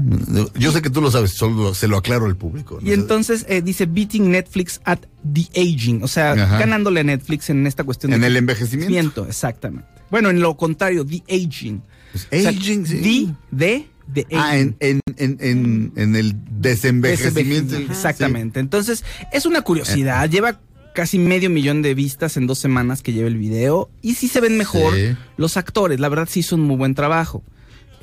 Yo 0.54 0.70
sé 0.72 0.82
que 0.82 0.90
tú 0.90 1.00
lo 1.00 1.10
sabes, 1.10 1.32
solo 1.32 1.74
se 1.74 1.88
lo 1.88 1.96
aclaro 1.96 2.26
al 2.26 2.36
público. 2.36 2.78
¿no? 2.80 2.88
Y 2.88 2.92
entonces 2.92 3.44
eh, 3.48 3.62
dice 3.62 3.86
beating 3.86 4.30
Netflix 4.30 4.80
at 4.84 4.98
the 5.32 5.48
aging, 5.60 6.02
o 6.04 6.06
sea, 6.08 6.32
Ajá. 6.32 6.58
ganándole 6.58 7.00
a 7.00 7.02
Netflix 7.04 7.48
en 7.50 7.66
esta 7.66 7.82
cuestión 7.82 8.12
En 8.12 8.20
de 8.20 8.26
el 8.28 8.36
envejecimiento. 8.36 9.26
exactamente. 9.26 9.88
Bueno, 10.10 10.28
en 10.30 10.40
lo 10.40 10.56
contrario, 10.56 11.04
the 11.04 11.22
aging. 11.28 11.80
Pues, 12.12 12.26
O 12.26 12.28
sea, 12.42 12.50
aging, 12.50 12.86
sí. 12.86 13.34
The, 13.50 13.56
de, 13.56 13.86
de 14.26 14.26
Ah, 14.36 14.58
en, 14.58 14.76
en, 14.80 15.00
en, 15.16 15.38
en, 15.40 15.92
en 15.96 16.14
el 16.16 16.34
desenvejecimiento. 16.60 17.76
Exactamente. 17.76 18.60
Entonces, 18.60 19.02
es 19.32 19.46
una 19.46 19.62
curiosidad. 19.62 20.28
Lleva 20.28 20.60
casi 20.94 21.18
medio 21.18 21.48
millón 21.48 21.80
de 21.80 21.94
vistas 21.94 22.36
en 22.36 22.46
dos 22.46 22.58
semanas 22.58 23.02
que 23.02 23.14
lleva 23.14 23.28
el 23.28 23.38
video. 23.38 23.88
Y 24.02 24.14
sí 24.14 24.28
se 24.28 24.40
ven 24.42 24.58
mejor 24.58 24.94
Sí. 24.94 25.16
los 25.38 25.56
actores. 25.56 26.00
La 26.00 26.10
verdad 26.10 26.28
sí 26.30 26.40
hizo 26.40 26.56
un 26.56 26.62
muy 26.62 26.76
buen 26.76 26.94
trabajo. 26.94 27.42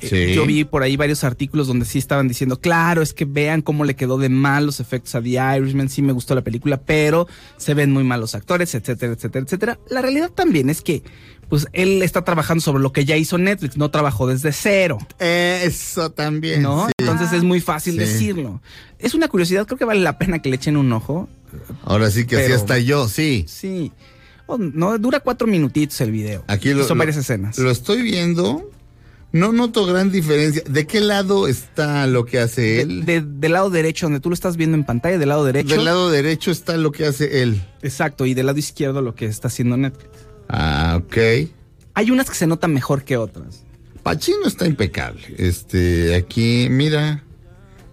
Eh, 0.02 0.08
Sí. 0.28 0.34
Yo 0.34 0.46
vi 0.46 0.64
por 0.64 0.82
ahí 0.82 0.96
varios 0.96 1.24
artículos 1.24 1.66
donde 1.66 1.84
sí 1.84 1.98
estaban 1.98 2.28
diciendo, 2.28 2.60
claro, 2.60 3.02
es 3.02 3.12
que 3.12 3.24
vean 3.24 3.62
cómo 3.62 3.84
le 3.84 3.94
quedó 3.96 4.18
de 4.18 4.28
mal 4.28 4.66
los 4.66 4.80
efectos 4.80 5.14
a 5.14 5.22
The 5.22 5.28
Irishman, 5.58 5.88
sí 5.88 6.02
me 6.02 6.12
gustó 6.12 6.34
la 6.34 6.42
película, 6.42 6.78
pero 6.80 7.26
se 7.56 7.74
ven 7.74 7.92
muy 7.92 8.04
mal 8.04 8.20
los 8.20 8.34
actores, 8.34 8.74
etcétera, 8.74 9.12
etcétera, 9.12 9.44
etcétera. 9.44 9.78
La 9.90 10.02
realidad 10.02 10.30
también 10.30 10.70
es 10.70 10.80
que, 10.82 11.02
pues, 11.48 11.66
él 11.72 12.02
está 12.02 12.24
trabajando 12.24 12.60
sobre 12.62 12.82
lo 12.82 12.92
que 12.92 13.04
ya 13.04 13.16
hizo 13.16 13.36
Netflix, 13.38 13.76
no 13.76 13.90
trabajó 13.90 14.26
desde 14.26 14.52
cero. 14.52 14.98
Eso 15.18 16.10
también. 16.10 16.62
¿No? 16.62 16.86
sí. 16.86 16.92
Entonces 16.98 17.32
es 17.32 17.42
muy 17.42 17.60
fácil 17.60 17.94
Sí. 17.94 17.98
decirlo. 18.00 18.62
Es 18.98 19.14
una 19.14 19.28
curiosidad, 19.28 19.66
creo 19.66 19.78
que 19.78 19.84
vale 19.84 20.00
la 20.00 20.18
pena 20.18 20.40
que 20.40 20.48
le 20.48 20.56
echen 20.56 20.76
un 20.76 20.92
ojo. 20.92 21.28
Ahora 21.84 22.10
sí 22.10 22.26
que 22.26 22.36
así 22.36 22.44
Pero- 22.46 22.56
hasta 22.56 22.78
yo, 22.78 23.08
sí. 23.08 23.44
Sí. 23.48 23.92
Oh, 24.46 24.58
no, 24.58 24.98
dura 24.98 25.20
cuatro 25.20 25.46
minutitos 25.46 26.00
el 26.00 26.10
video. 26.10 26.44
Aquí 26.48 26.72
lo, 26.74 26.84
son 26.84 26.98
varias 26.98 27.16
escenas. 27.16 27.56
Lo 27.58 27.70
estoy 27.70 28.02
viendo. 28.02 28.68
No 29.32 29.52
noto 29.52 29.86
gran 29.86 30.10
diferencia. 30.10 30.62
¿De 30.68 30.86
qué 30.86 31.00
lado 31.00 31.46
está 31.46 32.06
lo 32.08 32.24
que 32.26 32.40
hace 32.40 32.80
él? 32.80 33.04
De- 33.06 33.20
del 33.22 33.52
lado 33.52 33.70
derecho, 33.70 34.06
donde 34.06 34.18
tú 34.20 34.28
lo 34.28 34.34
estás 34.34 34.56
viendo 34.56 34.76
en 34.76 34.82
pantalla, 34.84 35.18
del 35.18 35.28
lado 35.28 35.44
derecho. 35.44 35.74
Del 35.76 35.84
lado 35.84 36.10
derecho 36.10 36.50
está 36.50 36.76
lo 36.76 36.90
que 36.90 37.06
hace 37.06 37.42
él. 37.42 37.62
Exacto, 37.82 38.26
y 38.26 38.34
del 38.34 38.46
lado 38.46 38.58
izquierdo 38.58 39.02
lo 39.02 39.14
que 39.14 39.26
está 39.26 39.46
haciendo 39.48 39.76
Netflix. 39.76 40.10
Ah, 40.48 41.00
ok. 41.00 41.16
Hay 41.94 42.10
unas 42.10 42.28
que 42.28 42.34
se 42.34 42.46
notan 42.48 42.74
mejor 42.74 43.04
que 43.04 43.16
otras. 43.16 43.64
Pacino 44.02 44.46
está 44.46 44.66
impecable. 44.66 45.22
Este, 45.38 46.14
aquí, 46.16 46.66
mira. 46.70 47.22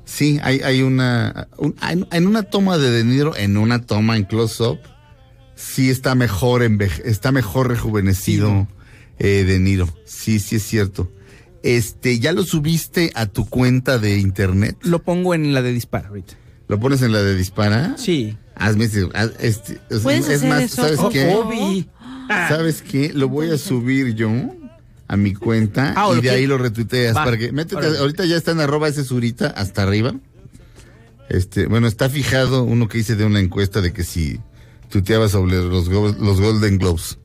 Sí, 0.06 0.40
hay, 0.42 0.62
hay 0.62 0.82
una. 0.82 1.50
un- 1.58 1.76
en, 2.12 2.26
una 2.28 2.44
toma 2.44 2.78
de 2.78 2.90
De 2.90 3.04
Niro, 3.04 3.36
en 3.36 3.58
una 3.58 3.86
toma 3.86 4.16
en 4.16 4.24
close-up, 4.24 4.80
sí 5.54 5.90
está 5.90 6.16
mejor, 6.16 6.62
enveje- 6.64 7.02
está 7.06 7.32
mejor 7.32 7.68
rejuvenecido 7.68 8.68
eh, 9.20 9.44
De 9.46 9.60
Niro. 9.60 9.88
Sí, 10.06 10.40
sí 10.40 10.56
es 10.56 10.64
cierto. 10.64 11.12
Este, 11.68 12.20
¿ya 12.20 12.32
lo 12.32 12.44
subiste 12.44 13.12
a 13.16 13.26
tu 13.26 13.48
cuenta 13.50 14.00
de 14.00 14.18
internet? 14.20 14.78
Lo 14.84 15.00
pongo 15.04 15.34
en 15.34 15.54
la 15.54 15.62
de 15.62 15.74
dispara 15.74 16.08
ahorita. 16.10 16.34
¿Lo 16.70 16.80
pones 16.80 17.02
en 17.02 17.12
la 17.12 17.22
de 17.22 17.36
dispara? 17.36 17.96
Sí. 17.98 18.38
Hazme 18.56 18.86
ese- 18.86 19.10
haz- 19.14 19.34
este, 19.40 19.80
o 19.90 19.94
sea, 19.96 20.02
¿Puedes 20.04 20.30
es 20.30 20.38
hacer 20.38 20.50
más, 20.50 20.62
eso? 20.64 20.76
¿sabes 20.82 21.00
Oh, 21.00 21.10
qué? 21.10 21.28
Obi. 21.36 21.90
¿Sabes 22.28 22.82
qué? 22.82 23.12
Lo 23.14 23.30
voy 23.30 23.52
a 23.52 23.58
subir 23.58 24.16
yo 24.16 24.30
a 25.08 25.16
mi 25.18 25.34
cuenta 25.34 25.94
Ah, 25.96 26.10
y 26.12 26.16
de 26.18 26.22
que- 26.22 26.30
ahí 26.32 26.48
lo 26.48 26.58
retuiteas 26.58 27.16
Va. 27.16 27.24
para 27.26 27.38
que 27.38 27.52
métete, 27.52 27.86
ahorita 27.98 28.26
ya 28.26 28.36
está 28.38 28.52
en 28.52 28.60
arroba 28.60 28.88
ese 28.90 29.04
surita 29.06 29.48
hasta 29.48 29.84
arriba. 29.84 30.14
Este, 31.30 31.68
bueno, 31.68 31.88
está 31.88 32.10
fijado 32.10 32.64
uno 32.64 32.88
que 32.88 33.00
hice 33.00 33.16
de 33.16 33.26
una 33.26 33.40
encuesta 33.40 33.82
de 33.82 33.92
que 33.94 34.04
si 34.04 34.40
tuiteaba 34.90 35.28
sobre 35.30 35.56
los, 35.58 35.90
go- 35.90 36.16
los 36.20 36.40
Golden 36.40 36.78
Globes. 36.78 37.18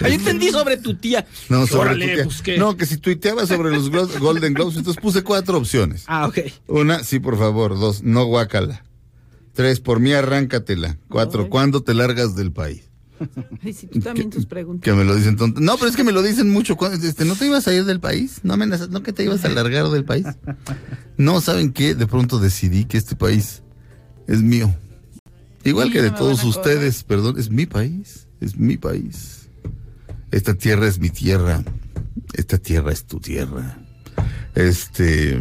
Ah, 0.00 0.08
yo 0.08 0.14
entendí 0.14 0.50
sobre 0.50 0.76
tu 0.76 0.94
tía. 0.96 1.26
No, 1.48 1.66
sobre 1.66 1.90
Órale, 1.90 2.06
tuitea- 2.16 2.24
pues, 2.44 2.58
no, 2.58 2.76
que 2.76 2.86
si 2.86 2.96
tuiteaba 2.96 3.46
sobre 3.46 3.70
los 3.70 3.90
Golden 3.90 4.54
Globes, 4.54 4.76
entonces 4.76 5.00
puse 5.00 5.22
cuatro 5.22 5.56
opciones. 5.58 6.04
Ah, 6.08 6.26
ok. 6.26 6.38
Una, 6.66 7.04
sí, 7.04 7.20
por 7.20 7.38
favor. 7.38 7.78
Dos, 7.78 8.02
no 8.02 8.24
guácala. 8.24 8.84
Tres, 9.52 9.78
por 9.80 10.00
mí 10.00 10.12
arráncatela. 10.12 10.98
Cuatro, 11.08 11.48
¿cuándo 11.48 11.82
te 11.82 11.94
largas 11.94 12.34
del 12.34 12.50
país? 12.50 12.82
Ay, 13.62 13.72
sí, 13.72 13.86
tú 13.86 14.00
también 14.00 14.28
tus 14.30 14.46
preguntas. 14.46 14.82
Que 14.82 14.92
me 14.92 15.04
lo 15.04 15.14
dicen 15.14 15.36
tonto. 15.36 15.60
No, 15.60 15.76
pero 15.76 15.88
es 15.88 15.94
que 15.96 16.02
me 16.02 16.10
lo 16.10 16.22
dicen 16.22 16.50
mucho. 16.50 16.76
Este, 16.92 17.24
¿No 17.24 17.36
te 17.36 17.46
ibas 17.46 17.68
a 17.68 17.72
ir 17.72 17.84
del 17.84 18.00
país? 18.00 18.40
¿No 18.42 18.54
amenazas? 18.54 18.88
¿No 18.90 19.04
que 19.04 19.12
te 19.12 19.22
ibas 19.22 19.44
a 19.44 19.48
largar 19.48 19.88
del 19.90 20.04
país? 20.04 20.26
No, 21.16 21.40
¿saben 21.40 21.72
qué? 21.72 21.94
De 21.94 22.08
pronto 22.08 22.40
decidí 22.40 22.84
que 22.84 22.98
este 22.98 23.14
país 23.14 23.62
es 24.26 24.42
mío. 24.42 24.74
Igual 25.62 25.86
Sí, 25.88 25.92
que 25.94 26.02
de 26.02 26.10
todos 26.10 26.42
ustedes, 26.42 27.04
perdón, 27.04 27.38
es 27.38 27.48
mi 27.50 27.66
país. 27.66 28.26
Es 28.40 28.56
mi 28.56 28.76
país. 28.76 29.43
Esta 30.34 30.54
tierra 30.54 30.88
es 30.88 30.98
mi 30.98 31.10
tierra. 31.10 31.62
Esta 32.32 32.58
tierra 32.58 32.90
es 32.90 33.04
tu 33.04 33.20
tierra. 33.20 33.78
Este, 34.56 35.40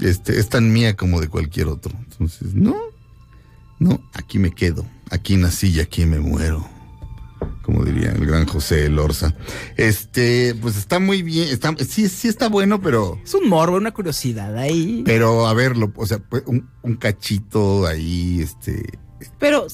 este, 0.00 0.38
es 0.38 0.48
tan 0.48 0.72
mía 0.72 0.96
como 0.96 1.20
de 1.20 1.28
cualquier 1.28 1.68
otro. 1.68 1.92
Entonces, 2.10 2.54
no, 2.54 2.74
no, 3.78 4.02
aquí 4.14 4.38
me 4.38 4.52
quedo. 4.52 4.86
Aquí 5.10 5.36
nací 5.36 5.68
y 5.68 5.80
aquí 5.80 6.06
me 6.06 6.18
muero 6.18 6.66
como 7.62 7.82
diría 7.82 8.12
el 8.12 8.26
gran 8.26 8.46
José 8.46 8.88
Lorza. 8.90 9.34
Este, 9.76 10.54
pues 10.54 10.76
está 10.76 10.98
muy 10.98 11.22
bien, 11.22 11.48
está, 11.48 11.74
sí, 11.78 12.08
sí 12.08 12.28
está 12.28 12.48
bueno, 12.48 12.80
pero, 12.80 13.18
Es 13.24 13.34
un 13.34 13.48
morbo, 13.48 13.76
una 13.76 13.92
curiosidad 13.92 14.56
ahí. 14.56 15.02
pero 15.04 15.46
a 15.46 15.54
verlo, 15.54 15.90
o 15.96 16.06
sea, 16.06 16.18
pues, 16.18 16.42
un, 16.46 16.68
un 16.82 16.96
cachito 16.96 17.86
ahí, 17.86 18.40
este, 18.42 18.98
Pero 19.38 19.66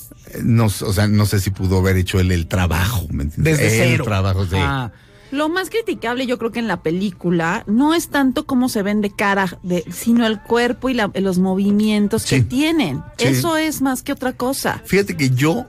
no, 0.43 0.67
o 0.67 0.71
sea, 0.93 1.09
no 1.09 1.27
sé 1.27 1.41
si 1.41 1.51
pudo 1.51 1.79
haber 1.79 1.97
hecho 1.97 2.21
él 2.21 2.31
el 2.33 2.47
trabajo, 2.47 3.07
¿me 3.11 3.25
entiendes? 3.25 3.59
Desde 3.59 3.83
el 3.85 3.91
cero. 3.93 4.05
trabajo, 4.05 4.45
sí. 4.45 4.57
Ah, 4.57 4.93
lo 5.33 5.49
más 5.49 5.71
criticable 5.71 6.27
yo 6.27 6.39
creo 6.39 6.51
que 6.53 6.59
en 6.59 6.67
la 6.69 6.83
película 6.83 7.63
no 7.67 7.95
es 7.95 8.09
tanto 8.09 8.47
cómo 8.47 8.69
se 8.69 8.83
ven 8.83 9.01
de 9.01 9.11
cara, 9.15 9.59
de, 9.63 9.85
sino 9.93 10.27
el 10.27 10.41
cuerpo 10.41 10.89
y 10.89 10.95
la- 10.95 11.11
los 11.15 11.39
movimientos 11.39 12.23
Sí. 12.23 12.37
que 12.37 12.43
tienen. 12.43 13.03
Sí. 13.17 13.29
Eso 13.29 13.57
es 13.57 13.81
más 13.81 14.03
que 14.03 14.13
otra 14.13 14.33
cosa. 14.33 14.83
Fíjate 14.85 15.17
que 15.17 15.31
yo 15.31 15.67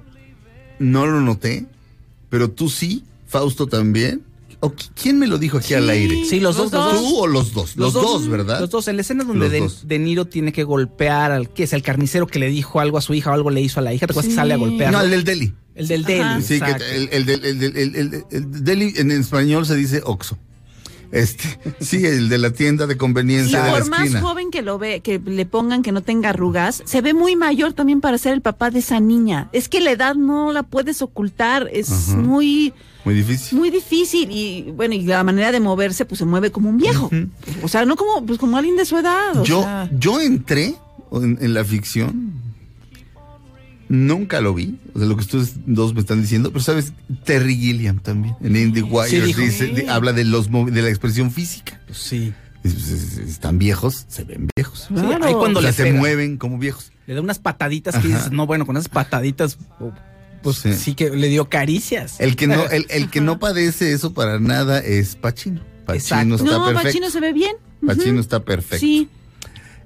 no 0.79 1.05
lo 1.05 1.21
noté, 1.21 1.65
pero 2.29 2.49
tú 2.49 2.69
sí, 2.69 3.03
Fausto 3.27 3.67
también. 3.67 4.23
¿O 4.63 4.71
qui- 4.73 4.89
quién 4.93 5.17
me 5.19 5.25
lo 5.27 5.37
dijo 5.39 5.57
aquí 5.57 5.73
al 5.73 5.89
aire? 5.89 6.23
Sí, 6.25 6.39
los 6.39 6.55
dos, 6.55 6.71
los 6.71 6.85
dos. 6.93 6.99
¿Tú 7.01 7.15
o 7.17 7.27
los 7.27 7.51
dos? 7.53 7.75
Los, 7.75 7.93
dos, 7.93 8.27
¿verdad? 8.27 8.59
Los 8.59 8.69
dos. 8.69 8.87
En 8.87 8.95
la 8.95 9.01
escena 9.01 9.23
donde 9.23 9.49
de, 9.49 9.59
dos. 9.59 9.87
De 9.87 9.97
Niro 9.99 10.25
tiene 10.25 10.51
que 10.53 10.63
golpear 10.63 11.31
al 11.31 11.49
que 11.49 11.63
es 11.63 11.73
el 11.73 11.81
carnicero 11.81 12.27
que 12.27 12.37
le 12.39 12.47
dijo 12.49 12.79
algo 12.79 12.97
a 12.97 13.01
su 13.01 13.13
hija 13.15 13.31
o 13.31 13.33
algo 13.33 13.49
le 13.49 13.59
hizo 13.61 13.79
a 13.79 13.83
la 13.83 13.93
hija. 13.93 14.05
¿Te 14.07 14.13
acuerdas 14.13 14.25
Sí. 14.25 14.31
que 14.31 14.35
sale 14.35 14.53
a 14.53 14.57
golpear? 14.57 14.91
No, 14.91 15.01
el 15.01 15.09
del 15.09 15.23
Deli. 15.23 15.53
El 15.73 15.87
del 15.87 16.05
Ajá. 16.05 16.33
Deli. 16.35 16.43
Sí, 16.43 16.47
que 16.59 16.65
exacto. 16.65 16.85
el, 16.85 17.09
el, 17.11 17.25
del- 17.25 17.45
el, 17.45 17.59
del- 17.59 17.77
el, 17.77 17.95
el- 17.95 18.25
el 18.29 18.63
Deli 18.63 18.93
en 18.97 19.11
español 19.11 19.65
se 19.65 19.75
dice 19.75 20.01
Oxo. 20.05 20.37
Este, 21.11 21.59
sí, 21.81 22.05
el 22.05 22.29
de 22.29 22.37
la 22.37 22.51
tienda 22.51 22.87
de 22.87 22.93
Y 22.93 22.97
conveniencia 22.97 23.63
de 23.63 23.71
la 23.71 23.77
por 23.79 23.89
más 23.89 24.01
esquina. 24.03 24.21
joven 24.21 24.51
que 24.51 24.61
lo 24.61 24.77
ve, 24.77 25.01
que 25.01 25.19
le 25.19 25.45
pongan 25.45 25.81
que 25.81 25.91
no 25.91 26.01
tenga 26.01 26.29
arrugas, 26.29 26.83
se 26.85 27.01
ve 27.01 27.13
muy 27.13 27.35
mayor 27.35 27.73
también 27.73 27.99
para 27.99 28.17
ser 28.17 28.33
el 28.33 28.41
papá 28.41 28.69
de 28.71 28.79
esa 28.79 28.99
niña. 28.99 29.49
Es 29.53 29.67
que 29.67 29.81
la 29.81 29.91
edad 29.91 30.15
no 30.15 30.53
la 30.53 30.63
puedes 30.63 31.01
ocultar, 31.01 31.67
es 31.73 31.91
Ajá. 31.91 32.15
muy, 32.15 32.73
Muy 33.05 33.15
difícil. 33.15 33.57
muy 33.57 33.69
difícil 33.71 34.29
y 34.31 34.71
bueno, 34.75 34.93
y 34.93 35.01
la 35.03 35.23
manera 35.23 35.51
de 35.51 35.59
moverse 35.59 36.05
pues 36.05 36.19
se 36.19 36.25
mueve 36.25 36.51
como 36.51 36.69
un 36.69 36.77
viejo. 36.77 37.09
O 37.63 37.67
sea, 37.67 37.83
no 37.85 37.95
como 37.95 38.25
pues 38.25 38.37
como 38.39 38.57
alguien 38.57 38.77
de 38.77 38.85
su 38.85 38.97
edad, 38.97 39.37
o 39.37 39.43
Yo, 39.43 39.63
sea, 39.63 39.89
yo 39.97 40.19
entré 40.21 40.75
en, 41.11 41.37
en 41.41 41.53
la 41.53 41.65
ficción, 41.65 42.33
nunca 43.89 44.39
lo 44.39 44.53
vi, 44.53 44.77
o 44.93 44.99
sea, 44.99 45.07
lo 45.07 45.15
que 45.15 45.21
ustedes 45.21 45.53
dos 45.65 45.93
me 45.93 45.99
están 46.01 46.21
diciendo, 46.21 46.51
pero 46.51 46.63
sabes, 46.63 46.93
Terry 47.25 47.55
Gilliam 47.57 47.99
también, 47.99 48.35
en 48.41 48.55
IndieWire, 48.55 49.09
Sí, 49.09 49.19
dijo. 49.19 49.41
dice- 49.41 49.67
di- 49.67 49.87
habla 49.87 50.13
de 50.13 50.23
los 50.23 50.49
de 50.51 50.81
la 50.81 50.89
expresión 50.89 51.31
física. 51.31 51.79
Pues 51.87 51.97
sí. 51.97 52.33
Es- 52.63 52.73
es- 52.75 52.91
es- 52.91 53.17
Están 53.17 53.57
viejos, 53.57 54.05
se 54.07 54.23
ven 54.23 54.47
viejos. 54.55 54.85
Sí, 54.87 54.93
Claro. 54.93 55.25
ahí 55.25 55.33
cuando 55.33 55.59
O 55.59 55.61
sea, 55.63 55.71
le 55.71 55.75
se 55.77 55.83
pega, 55.83 55.97
mueven 55.99 56.37
como 56.37 56.59
viejos. 56.59 56.91
le 57.07 57.15
da 57.15 57.21
unas 57.21 57.39
pataditas 57.39 57.97
que 57.97 58.07
dices, 58.07 58.31
no, 58.31 58.45
bueno, 58.45 58.65
con 58.67 58.77
esas 58.77 58.87
pataditas, 58.87 59.57
oh, 59.79 59.91
pues 60.43 60.57
Sí. 60.57 60.73
sí. 60.73 60.95
que 60.95 61.09
le 61.11 61.27
dio 61.29 61.49
caricias. 61.49 62.19
El 62.19 62.35
que 62.35 62.47
no, 62.47 62.65
el, 62.69 62.85
el 62.89 63.09
que 63.09 63.21
no 63.21 63.39
padece 63.39 63.93
eso 63.93 64.13
para 64.13 64.39
nada 64.39 64.79
es 64.79 65.15
Pachino. 65.15 65.61
Pachino 65.85 66.35
está 66.35 66.51
no, 66.51 66.65
perfecto. 66.65 66.83
Pachino 66.87 67.09
se 67.09 67.19
ve 67.19 67.33
bien. 67.33 67.55
Pacino 67.85 68.11
Ujú. 68.13 68.19
está 68.21 68.39
perfecto. 68.43 68.79
Sí. 68.85 69.09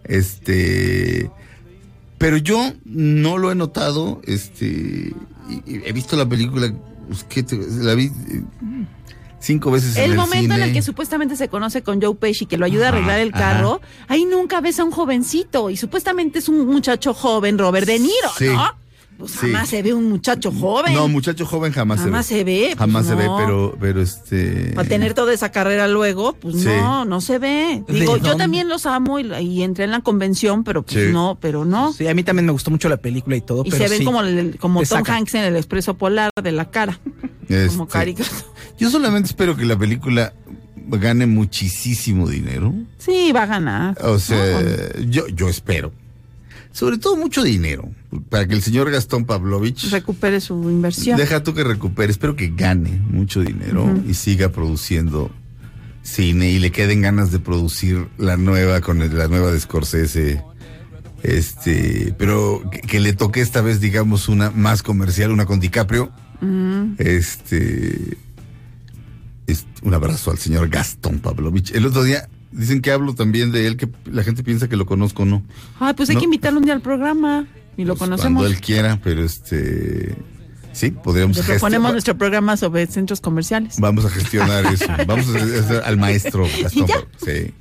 Este, 0.03 1.29
pero 2.17 2.37
yo 2.37 2.73
no 2.85 3.37
lo 3.37 3.51
he 3.51 3.55
notado. 3.55 4.21
Este, 4.25 4.65
y- 5.49 5.63
y 5.65 5.81
he 5.85 5.91
visto 5.93 6.15
la 6.15 6.27
película, 6.27 6.73
pues, 7.07 7.23
¿qué 7.27 7.43
te- 7.43 7.57
la 7.57 7.93
vi 7.95 8.05
eh, 8.05 8.43
cinco 9.39 9.71
veces 9.71 9.95
en 9.97 10.03
El 10.05 10.11
el 10.11 10.17
momento 10.17 10.53
en 10.53 10.59
cine. 10.59 10.63
el 10.65 10.73
que 10.73 10.81
supuestamente 10.81 11.35
se 11.35 11.49
conoce 11.49 11.81
con 11.83 12.01
Joe 12.01 12.15
Pesci 12.15 12.45
que 12.45 12.57
lo 12.57 12.65
ayuda 12.65 12.85
a 12.85 12.89
arreglar 12.89 13.19
el 13.19 13.29
ajá. 13.33 13.39
carro, 13.39 13.81
ahí 14.07 14.25
nunca 14.25 14.61
ves 14.61 14.79
a 14.79 14.83
un 14.83 14.91
jovencito 14.91 15.69
y 15.69 15.77
supuestamente 15.77 16.39
es 16.39 16.49
un 16.49 16.65
muchacho 16.67 17.13
joven, 17.13 17.57
Robert 17.57 17.85
De 17.87 17.99
Niro, 17.99 18.29
Sí. 18.37 18.45
¿no? 18.47 18.84
Pues 19.17 19.31
Sí. 19.31 19.37
jamás 19.51 19.69
se 19.69 19.81
ve 19.81 19.93
un 19.93 20.09
muchacho 20.09 20.51
joven. 20.51 20.93
No, 20.93 21.07
muchacho 21.07 21.45
joven 21.45 21.71
jamás, 21.71 22.01
Jamás 22.01 22.25
se 22.25 22.43
ve. 22.43 22.43
se 22.43 22.43
ve, 22.43 22.65
pues 22.67 22.79
Jamás 22.79 23.05
se 23.05 23.15
ve, 23.15 23.27
pero, 23.37 23.77
pero 23.79 24.01
este. 24.01 24.73
Para 24.75 24.87
tener 24.89 25.13
toda 25.13 25.33
esa 25.33 25.51
carrera 25.51 25.87
luego, 25.87 26.33
pues 26.33 26.57
Sí. 26.61 26.65
no, 26.67 27.05
no 27.05 27.21
se 27.21 27.39
ve. 27.39 27.83
¿De 27.87 27.93
Digo, 28.01 28.17
yo 28.17 28.35
también 28.35 28.67
los 28.67 28.85
amo 28.85 29.17
y, 29.19 29.33
y 29.41 29.63
entré 29.63 29.85
en 29.85 29.91
la 29.91 30.01
convención, 30.01 30.63
pero 30.65 30.83
pues 30.83 31.05
Sí. 31.07 31.13
no, 31.13 31.37
pero 31.39 31.63
no. 31.63 31.93
Sí, 31.93 32.07
a 32.07 32.13
mí 32.13 32.23
también 32.23 32.45
me 32.45 32.51
gustó 32.51 32.71
mucho 32.71 32.89
la 32.89 32.97
película 32.97 33.37
y 33.37 33.41
todo, 33.41 33.63
y 33.65 33.69
pero 33.71 33.83
se 33.85 33.89
ven 33.89 33.99
sí. 33.99 34.05
como, 34.05 34.21
el- 34.21 34.57
como 34.59 34.79
Tom 34.81 34.85
saca. 34.99 35.15
Hanks 35.15 35.35
en 35.35 35.43
el 35.45 35.55
expreso 35.55 35.93
polar 35.93 36.29
de 36.43 36.51
la 36.51 36.69
cara, 36.69 36.99
este, 37.47 37.67
como 37.69 37.87
caricatura. 37.87 38.35
Yo 38.77 38.89
solamente 38.89 39.27
espero 39.29 39.55
que 39.55 39.63
la 39.63 39.77
película 39.79 40.33
gane 40.87 41.25
muchísimo 41.25 42.27
dinero. 42.29 42.73
Sí, 42.97 43.31
va 43.33 43.43
a 43.43 43.45
ganar. 43.45 43.97
O 44.03 44.19
sea, 44.19 44.61
No, 44.61 45.03
yo, 45.09 45.25
yo 45.29 45.47
espero. 45.47 45.93
Sobre 46.75 46.97
todo 46.97 47.15
mucho 47.15 47.41
dinero. 47.41 47.89
Para 48.29 48.45
que 48.47 48.53
el 48.53 48.61
señor 48.61 48.91
Gastón 48.91 49.23
Pavlovich. 49.23 49.89
recupere 49.91 50.41
su 50.41 50.55
inversión. 50.69 51.17
Deja 51.17 51.41
tú 51.41 51.53
que 51.53 51.63
recupere, 51.63 52.11
espero 52.11 52.35
que 52.35 52.49
gane 52.53 53.01
mucho 53.09 53.39
dinero 53.41 53.97
y 54.05 54.13
siga 54.13 54.49
produciendo 54.49 55.31
cine 56.03 56.51
y 56.51 56.59
le 56.59 56.71
queden 56.73 57.01
ganas 57.01 57.31
de 57.31 57.39
producir 57.39 58.09
la 58.17 58.35
nueva 58.35 58.81
con 58.81 59.01
el- 59.01 59.17
la 59.17 59.29
nueva 59.29 59.51
de 59.53 59.59
Scorsese, 59.61 60.43
Este, 61.23 62.13
pero 62.19 62.61
que, 62.69 62.81
que 62.81 62.99
le 62.99 63.13
toque 63.13 63.39
esta 63.39 63.61
vez, 63.61 63.79
digamos, 63.79 64.27
una 64.27 64.51
más 64.51 64.83
comercial, 64.83 65.31
una 65.31 65.45
con 65.45 65.59
DiCaprio. 65.61 66.11
Este, 66.97 68.17
es 69.47 69.65
un 69.81 69.93
abrazo 69.93 70.29
al 70.31 70.37
señor 70.37 70.67
Gastón 70.69 71.19
Pavlovich. 71.19 71.71
El 71.73 71.85
otro 71.85 72.03
día 72.03 72.27
dicen 72.55 72.81
que 72.81 72.91
hablo 72.91 73.13
también 73.15 73.51
de 73.51 73.67
él, 73.67 73.77
que 73.77 73.89
la 74.05 74.23
gente 74.23 74.43
piensa 74.43 74.67
que 74.67 74.75
lo 74.77 74.85
conozco 74.85 75.23
o 75.23 75.25
no. 75.25 75.43
Ay, 75.79 75.93
pues 75.93 76.09
hay 76.09 76.15
No. 76.15 76.19
que 76.21 76.25
invitarlo 76.25 76.59
un 76.59 76.65
día 76.65 76.73
al 76.73 76.81
programa. 76.81 77.45
Y 77.77 77.83
lo 77.83 77.95
Pues, 77.95 78.07
conocemos. 78.09 78.41
Cuando 78.41 78.55
él 78.55 78.61
quiera, 78.61 78.99
pero 79.03 79.21
este, 79.23 80.15
sí, 80.71 80.91
podríamos 80.91 81.35
gestionar. 81.35 81.59
proponemos 81.59 81.91
nuestro 81.91 82.17
programa 82.17 82.55
sobre 82.55 82.87
centros 82.87 83.19
comerciales. 83.19 83.75
Vamos 83.79 84.05
a 84.05 84.09
gestionar 84.09 84.65
eso. 84.73 84.85
Vamos 85.05 85.27
a 85.35 85.37
hacer 85.39 85.81
al 85.83 85.97
maestro 85.97 86.45
Gastón. 86.61 86.83
¿Y 86.85 86.87
ya? 86.87 86.95
Sí. 87.17 87.53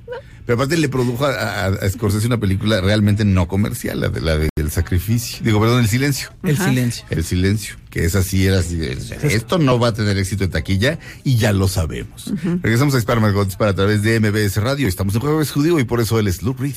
Pero 0.47 0.57
aparte 0.57 0.77
le 0.77 0.89
produjo 0.91 1.25
a, 1.25 1.31
a, 1.31 1.67
a 1.67 1.91
Scorsese 1.91 2.27
una 2.27 2.39
película 2.39 2.81
realmente 2.81 3.25
no 3.25 3.49
comercial, 3.49 4.01
la 4.01 4.09
de 4.09 4.21
la 4.21 4.37
del 4.37 4.71
sacrificio. 4.71 5.39
Digo, 5.43 5.59
perdón, 5.61 5.81
el 5.81 5.89
silencio. 5.89 6.31
El 6.43 6.57
Ajá. 6.57 6.69
silencio. 6.69 7.05
El 7.09 7.25
silencio, 7.25 7.77
que 7.91 8.05
es 8.05 8.15
así, 8.15 8.47
era 8.47 8.59
así. 8.59 8.79
Esto 9.23 9.59
no 9.59 9.79
va 9.79 9.89
a 9.89 9.95
tener 9.95 10.19
éxito 10.19 10.45
en 10.45 10.51
taquilla 10.51 10.99
y 11.23 11.37
ya 11.37 11.53
lo 11.53 11.67
sabemos. 11.69 12.33
Regresamos 12.63 12.93
a 12.95 12.99
Dispara 12.99 13.21
Margot 13.21 13.57
para 13.57 13.71
a 13.71 13.75
través 13.75 14.03
de 14.03 14.21
MBS 14.21 14.57
Radio. 14.59 14.87
Estamos 14.87 15.15
en 15.15 15.21
Jueves 15.23 15.51
Judío 15.51 15.81
y 15.81 15.85
por 15.85 16.01
eso 16.01 16.19
él 16.19 16.29
es 16.29 16.43
Lou 16.43 16.55
Reed. 16.55 16.75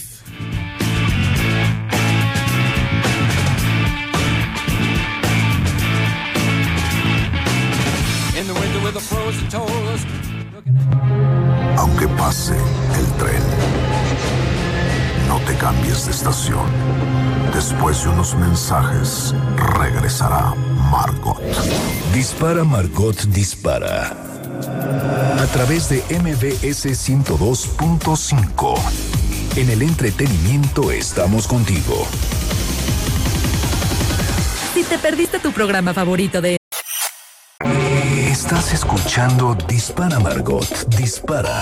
Aunque 11.78 12.08
pase 12.10 12.56
cambies 15.68 16.06
de 16.06 16.12
estación. 16.12 16.66
Después 17.54 18.02
de 18.02 18.10
unos 18.10 18.34
mensajes, 18.36 19.36
regresará 19.78 20.56
Margot. 20.90 21.42
Dispara 22.14 22.64
Margot 22.64 23.18
Dispara. 23.24 24.16
A 25.38 25.46
través 25.52 25.90
de 25.90 25.98
MBS 26.10 26.86
102.5. 26.86 28.80
En 29.58 29.70
el 29.70 29.82
entretenimiento 29.82 30.90
estamos 30.90 31.46
contigo. 31.48 32.08
Si 34.74 34.86
te 34.86 34.98
perdiste 34.98 35.40
tu 35.40 35.52
programa 35.52 35.94
favorito 35.94 36.40
de 36.40 36.56
Estás 38.32 38.74
escuchando 38.74 39.58
Dispara 39.68 40.18
Margot 40.20 40.88
Dispara. 40.96 41.62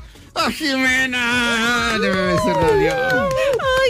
a 0.33 0.49
Jimena. 0.51 1.93
Ay, 1.95 1.99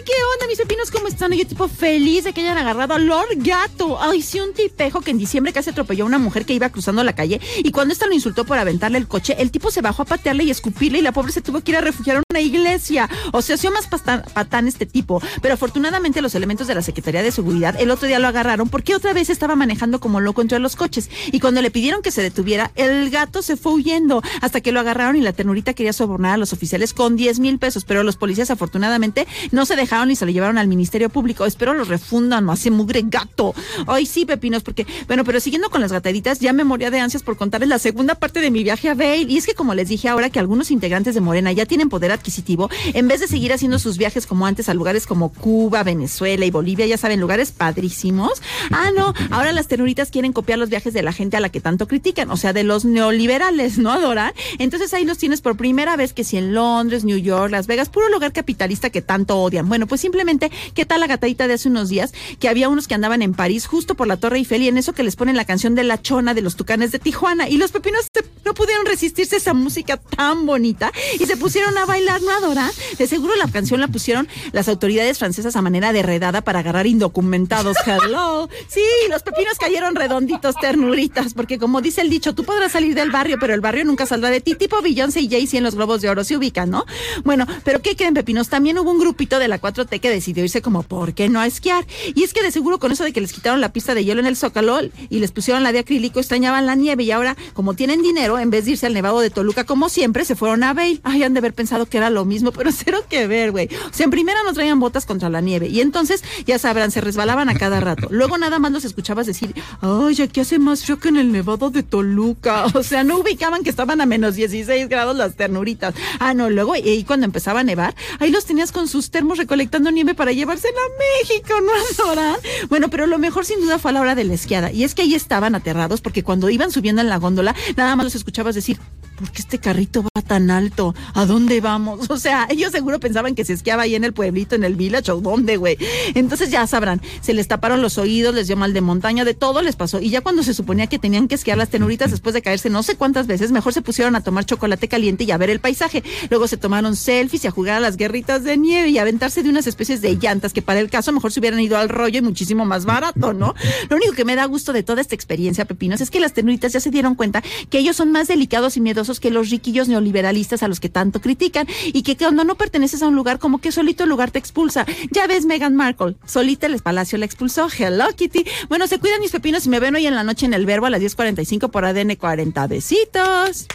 qué 0.05 0.13
onda, 0.33 0.47
mis 0.47 0.57
pepinos, 0.57 0.89
¿cómo 0.91 1.07
están? 1.07 1.31
Yo 1.33 1.45
tipo 1.45 1.67
feliz 1.67 2.23
de 2.23 2.33
que 2.33 2.41
hayan 2.41 2.57
agarrado 2.57 2.93
a 2.95 2.99
Lord 2.99 3.29
Gato. 3.37 4.01
Ay, 4.01 4.21
sí, 4.21 4.39
un 4.39 4.53
tipejo 4.53 5.01
que 5.01 5.11
en 5.11 5.17
diciembre 5.17 5.53
casi 5.53 5.69
atropelló 5.69 6.03
a 6.03 6.07
una 6.07 6.17
mujer 6.17 6.45
que 6.45 6.53
iba 6.53 6.69
cruzando 6.69 7.03
la 7.03 7.13
calle 7.13 7.39
y 7.57 7.71
cuando 7.71 7.93
esta 7.93 8.07
lo 8.07 8.13
insultó 8.13 8.45
por 8.45 8.57
aventarle 8.57 8.97
el 8.97 9.07
coche, 9.07 9.35
el 9.39 9.51
tipo 9.51 9.69
se 9.71 9.81
bajó 9.81 10.01
a 10.03 10.05
patearle 10.05 10.43
y 10.43 10.51
escupirle 10.51 10.99
y 10.99 11.01
la 11.01 11.11
pobre 11.11 11.31
se 11.31 11.41
tuvo 11.41 11.61
que 11.61 11.71
ir 11.71 11.77
a 11.77 11.81
refugiar 11.81 12.17
a 12.17 12.23
una 12.29 12.39
iglesia. 12.41 13.09
O 13.33 13.41
sea, 13.41 13.55
ha 13.55 13.57
sido 13.57 13.73
más 13.73 13.87
pasta- 13.87 14.23
patán 14.33 14.67
este 14.67 14.85
tipo. 14.85 15.21
Pero 15.41 15.53
afortunadamente 15.53 16.21
los 16.21 16.33
elementos 16.35 16.67
de 16.67 16.75
la 16.75 16.81
Secretaría 16.81 17.21
de 17.21 17.31
Seguridad 17.31 17.75
el 17.79 17.91
otro 17.91 18.07
día 18.07 18.19
lo 18.19 18.27
agarraron 18.27 18.67
porque 18.69 18.95
otra 18.95 19.13
vez 19.13 19.29
estaba 19.29 19.55
manejando 19.55 19.99
como 19.99 20.19
loco 20.19 20.41
entre 20.41 20.59
los 20.59 20.75
coches. 20.75 21.09
Y 21.31 21.39
cuando 21.39 21.61
le 21.61 21.71
pidieron 21.71 22.01
que 22.01 22.11
se 22.11 22.21
detuviera, 22.23 22.71
el 22.75 23.09
gato 23.09 23.41
se 23.41 23.57
fue 23.57 23.73
huyendo 23.73 24.21
hasta 24.41 24.61
que 24.61 24.71
lo 24.71 24.79
agarraron 24.79 25.15
y 25.15 25.21
la 25.21 25.33
ternurita 25.33 25.73
quería 25.73 25.93
sobornar 25.93 26.30
a 26.31 26.37
los 26.37 26.53
oficiales 26.53 26.93
con 26.93 27.15
10 27.15 27.39
mil 27.39 27.59
pesos. 27.59 27.85
Pero 27.85 28.03
los 28.03 28.17
policías 28.17 28.51
afortunadamente 28.51 29.27
no 29.51 29.65
se 29.65 29.75
dejaron 29.75 30.11
y 30.11 30.15
se 30.15 30.25
lo 30.25 30.31
llevaron 30.31 30.57
al 30.57 30.67
Ministerio 30.67 31.09
Público. 31.09 31.45
Espero 31.45 31.73
lo 31.73 31.83
refundan, 31.83 32.45
no 32.45 32.51
hace 32.51 32.71
mugre 32.71 33.03
gato. 33.05 33.53
Ay, 33.87 34.05
sí, 34.05 34.25
pepinos, 34.25 34.63
porque, 34.63 34.85
bueno, 35.07 35.23
pero 35.23 35.39
siguiendo 35.39 35.69
con 35.69 35.81
las 35.81 35.91
gataditas, 35.91 36.39
ya 36.39 36.53
me 36.53 36.63
moría 36.63 36.91
de 36.91 36.99
ansias 36.99 37.23
por 37.23 37.37
contarles 37.37 37.69
la 37.69 37.79
segunda 37.79 38.15
parte 38.15 38.39
de 38.41 38.51
mi 38.51 38.63
viaje 38.63 38.89
a 38.89 38.95
Vail. 38.95 39.29
Y 39.29 39.37
es 39.37 39.45
que, 39.45 39.53
como 39.53 39.73
les 39.73 39.89
dije 39.89 40.09
ahora, 40.09 40.29
que 40.29 40.39
algunos 40.39 40.71
integrantes 40.71 41.15
de 41.15 41.21
Morena 41.21 41.51
ya 41.51 41.65
tienen 41.65 41.89
poder 41.89 42.11
adquisitivo, 42.11 42.69
en 42.93 43.07
vez 43.07 43.19
de 43.19 43.27
seguir 43.27 43.53
haciendo 43.53 43.79
sus 43.79 43.97
viajes 43.97 44.25
como 44.25 44.45
antes 44.45 44.69
a 44.69 44.73
lugares 44.73 45.07
como 45.07 45.31
Cuba, 45.31 45.83
Venezuela 45.83 46.45
y 46.45 46.51
Bolivia, 46.51 46.85
ya 46.85 46.97
saben, 46.97 47.19
lugares 47.19 47.51
padrísimos. 47.51 48.41
Ah, 48.71 48.89
no, 48.95 49.13
ahora 49.29 49.51
las 49.51 49.67
ternuritas 49.67 50.11
quieren 50.11 50.33
copiar 50.33 50.59
los 50.59 50.69
viajes 50.69 50.93
de 50.93 51.03
la 51.03 51.13
gente 51.13 51.37
a 51.37 51.39
la 51.39 51.49
que 51.49 51.61
tanto 51.61 51.87
critican, 51.87 52.29
o 52.31 52.37
sea, 52.37 52.53
de 52.53 52.63
los 52.63 52.85
neoliberales, 52.85 53.77
¿no, 53.77 53.99
Dora? 53.99 54.33
Entonces 54.59 54.93
ahí 54.93 55.05
los 55.05 55.17
tienes 55.17 55.41
por 55.41 55.57
primera 55.57 55.95
vez 55.95 56.13
que 56.13 56.20
si 56.23 56.37
en 56.37 56.53
Londres, 56.53 57.03
New 57.03 57.17
York, 57.17 57.51
Las 57.51 57.67
Vegas, 57.67 57.89
puro 57.89 58.09
lugar 58.09 58.33
capitalista 58.33 58.89
que 58.89 59.01
tanto 59.01 59.37
odian. 59.37 59.67
Bueno, 59.67 59.87
pues 59.87 60.01
simplemente, 60.01 60.51
¿qué 60.73 60.85
tal 60.85 60.99
la 60.99 61.07
gatadita 61.07 61.47
de 61.47 61.53
hace 61.53 61.69
unos 61.69 61.89
días? 61.89 62.13
Que 62.39 62.49
había 62.49 62.69
unos 62.69 62.87
que 62.87 62.95
andaban 62.95 63.21
en 63.21 63.33
París 63.33 63.65
justo 63.65 63.95
por 63.95 64.07
la 64.07 64.17
Torre 64.17 64.37
Eiffel 64.37 64.63
y 64.63 64.67
en 64.67 64.77
eso 64.77 64.93
que 64.93 65.03
les 65.03 65.15
ponen 65.15 65.35
la 65.35 65.45
canción 65.45 65.75
de 65.75 65.83
la 65.83 66.01
chona 66.01 66.33
de 66.33 66.41
los 66.41 66.55
tucanes 66.55 66.91
de 66.91 66.99
Tijuana 66.99 67.49
y 67.49 67.57
los 67.57 67.71
pepinos 67.71 68.07
no 68.45 68.53
pudieron 68.53 68.85
resistirse 68.85 69.35
a 69.35 69.37
esa 69.37 69.53
música 69.53 69.97
tan 69.97 70.45
bonita 70.45 70.91
y 71.19 71.25
se 71.25 71.37
pusieron 71.37 71.77
a 71.77 71.85
bailar, 71.85 72.21
¿no, 72.21 72.41
Dora? 72.41 72.71
De 72.97 73.07
seguro 73.07 73.35
la 73.35 73.47
canción 73.47 73.79
la 73.79 73.87
pusieron 73.87 74.27
las 74.51 74.67
autoridades 74.67 75.19
francesas 75.19 75.55
a 75.55 75.61
manera 75.61 75.93
de 75.93 76.03
redada 76.03 76.41
para 76.41 76.59
agarrar 76.59 76.87
indocumentados. 76.87 77.77
Hello. 77.85 78.49
Sí, 78.67 78.81
los 79.09 79.23
pepinos 79.23 79.57
cayeron 79.57 79.95
redonditos, 79.95 80.55
ternuritas, 80.55 81.33
porque 81.33 81.57
como 81.57 81.81
dice 81.81 82.01
el 82.01 82.09
dicho, 82.09 82.33
tú 82.33 82.43
podrás 82.43 82.71
salir 82.71 82.95
del 82.95 83.11
barrio, 83.11 83.37
pero 83.39 83.53
el 83.53 83.61
barrio 83.61 83.85
nunca 83.85 84.05
saldrá 84.05 84.29
de 84.29 84.41
ti, 84.41 84.55
tipo 84.55 84.81
Beyoncé 84.81 85.21
y 85.21 85.29
Jay-Z 85.29 85.57
en 85.57 85.63
los 85.63 85.75
Globos 85.75 86.01
de 86.01 86.09
Oro, 86.11 86.23
se 86.23 86.37
ubican, 86.37 86.69
¿no? 86.69 86.85
Bueno, 87.23 87.45
pero 87.63 87.81
¿qué 87.81 87.95
creen, 87.95 88.13
pepinos? 88.13 88.49
También 88.49 88.77
hubo 88.77 88.91
un 88.91 88.99
grupito 88.99 89.39
de 89.39 89.47
la 89.47 89.59
4T 89.59 89.99
que 89.99 90.09
decidió 90.09 90.43
irse 90.43 90.61
como, 90.61 90.83
¿por 90.83 91.13
qué 91.13 91.29
no 91.29 91.39
a 91.39 91.47
esquiar? 91.47 91.85
Y 92.13 92.23
es 92.23 92.33
que 92.33 92.43
de 92.43 92.51
seguro 92.51 92.79
con 92.79 92.91
eso 92.91 93.03
de 93.03 93.13
que 93.13 93.21
les 93.21 93.33
quitaron 93.33 93.61
la 93.61 93.73
pista 93.73 93.93
de 93.93 94.03
hielo 94.03 94.19
en 94.19 94.27
el 94.27 94.35
Zócalo 94.35 94.71
y 95.09 95.19
les 95.19 95.31
pusieron 95.31 95.63
la 95.63 95.71
de 95.71 95.79
acrílico, 95.79 96.19
extrañaban 96.19 96.65
la 96.65 96.75
nieve 96.75 97.03
y 97.03 97.11
ahora, 97.11 97.35
como 97.53 97.73
tienen 97.73 98.01
dinero, 98.01 98.39
en 98.39 98.49
vez 98.49 98.65
de 98.65 98.71
irse 98.71 98.85
al 98.85 98.93
Nevado 98.93 99.19
de 99.19 99.29
Toluca, 99.29 99.63
como 99.63 99.89
siempre, 99.89 100.25
se 100.25 100.35
fueron 100.35 100.63
a 100.63 100.73
Vail. 100.73 101.01
Ay, 101.03 101.23
han 101.23 101.33
de 101.33 101.39
haber 101.39 101.53
pensado 101.53 101.85
que 101.85 101.97
era 101.97 102.09
lo 102.09 102.25
mismo, 102.25 102.51
pero 102.61 102.71
cero 102.71 102.99
que 103.09 103.27
ver, 103.27 103.51
güey. 103.51 103.69
O 103.89 103.93
sea, 103.93 104.05
en 104.05 104.11
primera 104.11 104.39
no 104.43 104.53
traían 104.53 104.79
botas 104.79 105.05
contra 105.05 105.29
la 105.29 105.41
nieve 105.41 105.67
y 105.67 105.81
entonces, 105.81 106.23
ya 106.45 106.59
sabrán, 106.59 106.91
se 106.91 107.01
resbalaban 107.01 107.49
a 107.49 107.55
cada 107.55 107.79
rato. 107.79 108.07
Luego 108.11 108.37
nada 108.37 108.59
más 108.59 108.71
los 108.71 108.85
escuchabas 108.85 109.27
decir, 109.27 109.53
ay, 109.81 110.21
aquí 110.21 110.39
hace 110.39 110.59
más 110.59 110.83
frío 110.83 110.99
que 110.99 111.09
en 111.09 111.17
el 111.17 111.31
Nevado 111.31 111.69
de 111.69 111.83
Toluca. 111.83 112.65
O 112.73 112.83
sea, 112.83 113.03
no 113.03 113.19
ubicaban 113.19 113.63
que 113.63 113.69
estaban 113.69 114.01
a 114.01 114.05
menos 114.05 114.35
16 114.35 114.89
grados 114.89 115.15
las 115.15 115.35
ternuritas. 115.35 115.93
Ah, 116.19 116.33
no, 116.33 116.49
luego, 116.49 116.75
y 116.75 117.03
cuando 117.03 117.25
empezaba 117.25 117.61
a 117.61 117.63
nevar, 117.63 117.95
ahí 118.19 118.31
los 118.31 118.45
tenías 118.45 118.71
con 118.71 118.87
sus 118.87 119.11
termos 119.11 119.37
recolectando 119.37 119.91
nieve 119.91 120.15
para 120.15 120.31
llevársela 120.31 120.77
a 120.77 121.23
México, 121.23 121.53
¿no, 121.61 121.71
Adoran? 122.05 122.37
Bueno, 122.69 122.89
pero 122.89 123.07
lo 123.07 123.19
mejor 123.19 123.45
sin 123.45 123.61
duda 123.61 123.79
fue 123.79 123.91
a 123.91 123.93
la 123.93 124.01
hora 124.01 124.15
de 124.15 124.23
la 124.23 124.33
esquiada. 124.33 124.71
Y 124.71 124.83
es 124.83 124.95
que 124.95 125.03
ahí 125.03 125.15
estaban 125.15 125.55
aterrados 125.55 126.01
porque 126.01 126.23
cuando 126.23 126.49
iban 126.49 126.71
subiendo 126.71 127.01
en 127.01 127.09
la 127.09 127.17
góndola, 127.17 127.55
nada 127.75 127.95
más 127.95 128.05
los 128.05 128.15
escuchabas 128.15 128.55
decir, 128.55 128.79
¿por 129.21 129.31
qué 129.31 129.41
este 129.41 129.59
carrito 129.59 130.03
va 130.03 130.21
tan 130.21 130.49
alto? 130.49 130.95
¿A 131.13 131.25
dónde 131.25 131.61
vamos? 131.61 132.09
O 132.11 132.17
sea, 132.17 132.47
ellos 132.49 132.71
seguro 132.71 132.99
pensaban 132.99 133.35
que 133.35 133.45
se 133.45 133.53
esquiaba 133.53 133.83
ahí 133.83 133.95
en 133.95 134.03
el 134.03 134.13
pueblito, 134.13 134.55
en 134.55 134.63
el 134.63 134.75
village 134.75 135.11
o 135.11 135.21
dónde, 135.21 135.57
güey. 135.57 135.77
Entonces 136.13 136.51
ya 136.51 136.67
sabrán, 136.67 137.01
se 137.21 137.33
les 137.33 137.47
taparon 137.47 137.81
los 137.81 137.97
oídos, 137.97 138.35
les 138.35 138.47
dio 138.47 138.57
mal 138.57 138.73
de 138.73 138.81
montaña, 138.81 139.23
de 139.23 139.33
todo 139.33 139.61
les 139.61 139.75
pasó. 139.75 140.01
Y 140.01 140.09
ya 140.09 140.21
cuando 140.21 140.43
se 140.43 140.53
suponía 140.53 140.87
que 140.87 140.99
tenían 140.99 141.27
que 141.27 141.35
esquiar 141.35 141.57
las 141.57 141.69
tenuritas 141.69 142.11
después 142.11 142.33
de 142.33 142.41
caerse 142.41 142.69
no 142.69 142.83
sé 142.83 142.95
cuántas 142.95 143.27
veces, 143.27 143.51
mejor 143.51 143.73
se 143.73 143.81
pusieron 143.81 144.15
a 144.15 144.21
tomar 144.21 144.45
chocolate 144.45 144.87
caliente 144.87 145.23
y 145.23 145.31
a 145.31 145.37
ver 145.37 145.49
el 145.49 145.59
paisaje. 145.59 146.03
Luego 146.29 146.47
se 146.47 146.57
tomaron 146.57 146.95
selfies 146.95 147.45
y 147.45 147.47
a 147.47 147.51
jugar 147.51 147.77
a 147.77 147.79
las 147.79 147.97
guerritas 147.97 148.43
de 148.43 148.57
nieve 148.57 148.89
y 148.89 148.97
a 148.97 149.03
aventarse 149.03 149.43
de 149.43 149.49
unas 149.49 149.67
especies 149.67 150.01
de 150.01 150.15
llantas 150.15 150.53
que 150.53 150.61
para 150.61 150.79
el 150.79 150.89
caso 150.89 151.11
mejor 151.11 151.31
se 151.31 151.39
hubieran 151.39 151.59
ido 151.59 151.77
al 151.77 151.89
rollo 151.89 152.19
y 152.19 152.21
muchísimo 152.21 152.65
más 152.65 152.85
barato, 152.85 153.33
¿no? 153.33 153.55
Lo 153.89 153.95
único 153.95 154.13
que 154.13 154.25
me 154.25 154.35
da 154.35 154.45
gusto 154.45 154.73
de 154.73 154.83
toda 154.83 155.01
esta 155.01 155.15
experiencia, 155.15 155.65
Pepinos, 155.65 156.01
es 156.01 156.11
que 156.11 156.19
las 156.19 156.33
tenuritas 156.33 156.73
ya 156.73 156.79
se 156.79 156.89
dieron 156.89 157.15
cuenta 157.15 157.43
que 157.69 157.79
ellos 157.79 157.95
son 157.95 158.11
más 158.11 158.27
delicados 158.27 158.77
y 158.77 158.81
miedosos 158.81 159.10
que 159.19 159.31
los 159.31 159.49
riquillos 159.49 159.87
neoliberalistas 159.87 160.63
a 160.63 160.67
los 160.67 160.79
que 160.79 160.89
tanto 160.89 161.21
critican 161.21 161.67
y 161.85 162.03
que 162.03 162.15
cuando 162.17 162.43
no 162.43 162.55
perteneces 162.55 163.01
a 163.03 163.07
un 163.07 163.15
lugar 163.15 163.39
como 163.39 163.59
que 163.59 163.71
solito 163.71 164.03
el 164.03 164.09
lugar 164.09 164.31
te 164.31 164.39
expulsa. 164.39 164.85
Ya 165.11 165.27
ves 165.27 165.45
Meghan 165.45 165.75
Markle, 165.75 166.15
solita 166.25 166.67
el 166.67 166.79
palacio 166.79 167.17
la 167.17 167.25
expulsó. 167.25 167.67
Hello 167.77 168.05
Kitty. 168.15 168.45
Bueno, 168.69 168.87
se 168.87 168.99
cuidan 168.99 169.19
mis 169.21 169.31
pepinos 169.31 169.65
y 169.65 169.69
me 169.69 169.79
ven 169.79 169.95
hoy 169.95 170.05
en 170.07 170.15
la 170.15 170.23
noche 170.23 170.45
en 170.45 170.53
el 170.53 170.65
verbo 170.65 170.85
a 170.85 170.89
las 170.89 171.01
10.45 171.01 171.69
por 171.69 171.85
ADN 171.85 172.15
40. 172.15 172.67
Besitos. 172.67 173.67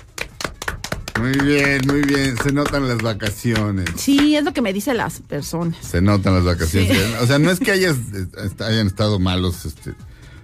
Muy 1.19 1.33
bien, 1.33 1.81
muy 1.87 2.03
bien. 2.03 2.37
Se 2.43 2.53
notan 2.53 2.87
las 2.89 2.99
vacaciones. 2.99 3.87
Sí, 3.97 4.37
es 4.37 4.45
lo 4.45 4.53
que 4.53 4.61
me 4.61 4.73
dicen 4.75 4.99
las 4.99 5.21
personas. 5.21 5.77
Se 5.81 6.03
notan 6.03 6.35
las 6.35 6.45
vacaciones. 6.45 6.95
Sí. 6.95 7.15
O 7.23 7.27
sea, 7.27 7.39
no 7.39 7.51
es 7.51 7.59
que 7.59 7.71
hayas, 7.71 7.97
est- 8.45 8.61
hayan 8.61 8.87
estado 8.87 9.19
malos 9.19 9.65
este, 9.65 9.95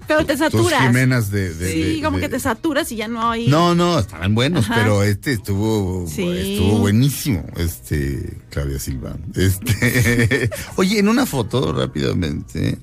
Pero 0.07 0.25
te 0.27 0.33
tus 0.33 0.39
saturas. 0.41 0.83
Jimenas 0.83 1.31
de... 1.31 1.55
de- 1.55 1.73
sí, 1.73 1.83
de- 1.97 2.03
como 2.03 2.17
de- 2.19 2.23
que 2.25 2.29
te 2.29 2.41
saturas 2.41 2.91
y 2.93 2.97
ya 2.97 3.09
no 3.09 3.31
hay. 3.31 3.49
No, 3.49 3.75
no, 3.75 3.99
estaban 3.99 4.35
buenos, 4.35 4.65
Ajá. 4.67 4.75
pero 4.77 5.03
este 5.03 5.33
estuvo, 5.33 6.07
Sí. 6.09 6.23
estuvo 6.29 6.79
buenísimo, 6.79 7.45
este, 7.57 8.39
Claudia 8.51 8.79
Silva. 8.79 9.17
Este, 9.35 10.51
oye, 10.77 10.99
en 10.99 11.09
una 11.09 11.27
foto, 11.27 11.73
rápidamente, 11.73 12.79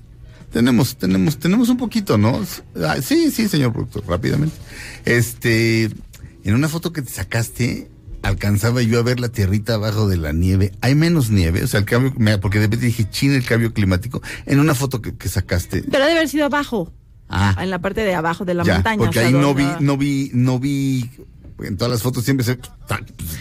tenemos, 0.51 0.97
tenemos, 0.97 1.37
tenemos 1.37 1.69
un 1.69 1.77
poquito, 1.77 2.17
¿no? 2.17 2.41
Ah, 2.83 2.97
sí, 3.01 3.31
sí, 3.31 3.47
señor 3.47 3.71
productor, 3.73 4.03
rápidamente. 4.07 4.55
Este, 5.05 5.85
en 6.43 6.55
una 6.55 6.67
foto 6.69 6.91
que 6.93 7.01
te 7.01 7.11
sacaste, 7.11 7.89
alcanzaba 8.21 8.81
yo 8.81 8.99
a 8.99 9.03
ver 9.03 9.19
la 9.19 9.29
tierrita 9.29 9.75
abajo 9.75 10.07
de 10.07 10.17
la 10.17 10.31
nieve. 10.33 10.71
Hay 10.81 10.95
menos 10.95 11.29
nieve, 11.29 11.63
o 11.63 11.67
sea, 11.67 11.79
el 11.81 11.85
cambio, 11.85 12.13
porque 12.41 12.59
de 12.59 12.65
repente 12.65 12.85
dije, 12.87 13.09
china 13.09 13.35
el 13.35 13.45
cambio 13.45 13.73
climático. 13.73 14.21
En 14.45 14.59
una 14.59 14.75
foto 14.75 15.01
que, 15.01 15.15
que 15.15 15.29
sacaste. 15.29 15.83
Pero 15.83 16.05
debe 16.05 16.17
haber 16.17 16.29
sido 16.29 16.45
abajo. 16.45 16.91
Ah. 17.29 17.55
En 17.61 17.69
la 17.69 17.79
parte 17.79 18.01
de 18.01 18.15
abajo 18.15 18.43
de 18.43 18.55
la 18.55 18.63
ya, 18.63 18.75
montaña. 18.75 18.97
porque 18.97 19.19
o 19.19 19.21
sea, 19.21 19.27
ahí 19.27 19.33
no 19.33 19.53
vi, 19.53 19.65
no 19.79 19.97
vi, 19.97 20.31
no 20.33 20.59
vi, 20.59 21.09
en 21.61 21.77
todas 21.77 21.91
las 21.91 22.01
fotos 22.01 22.23
siempre 22.23 22.45
se, 22.45 22.57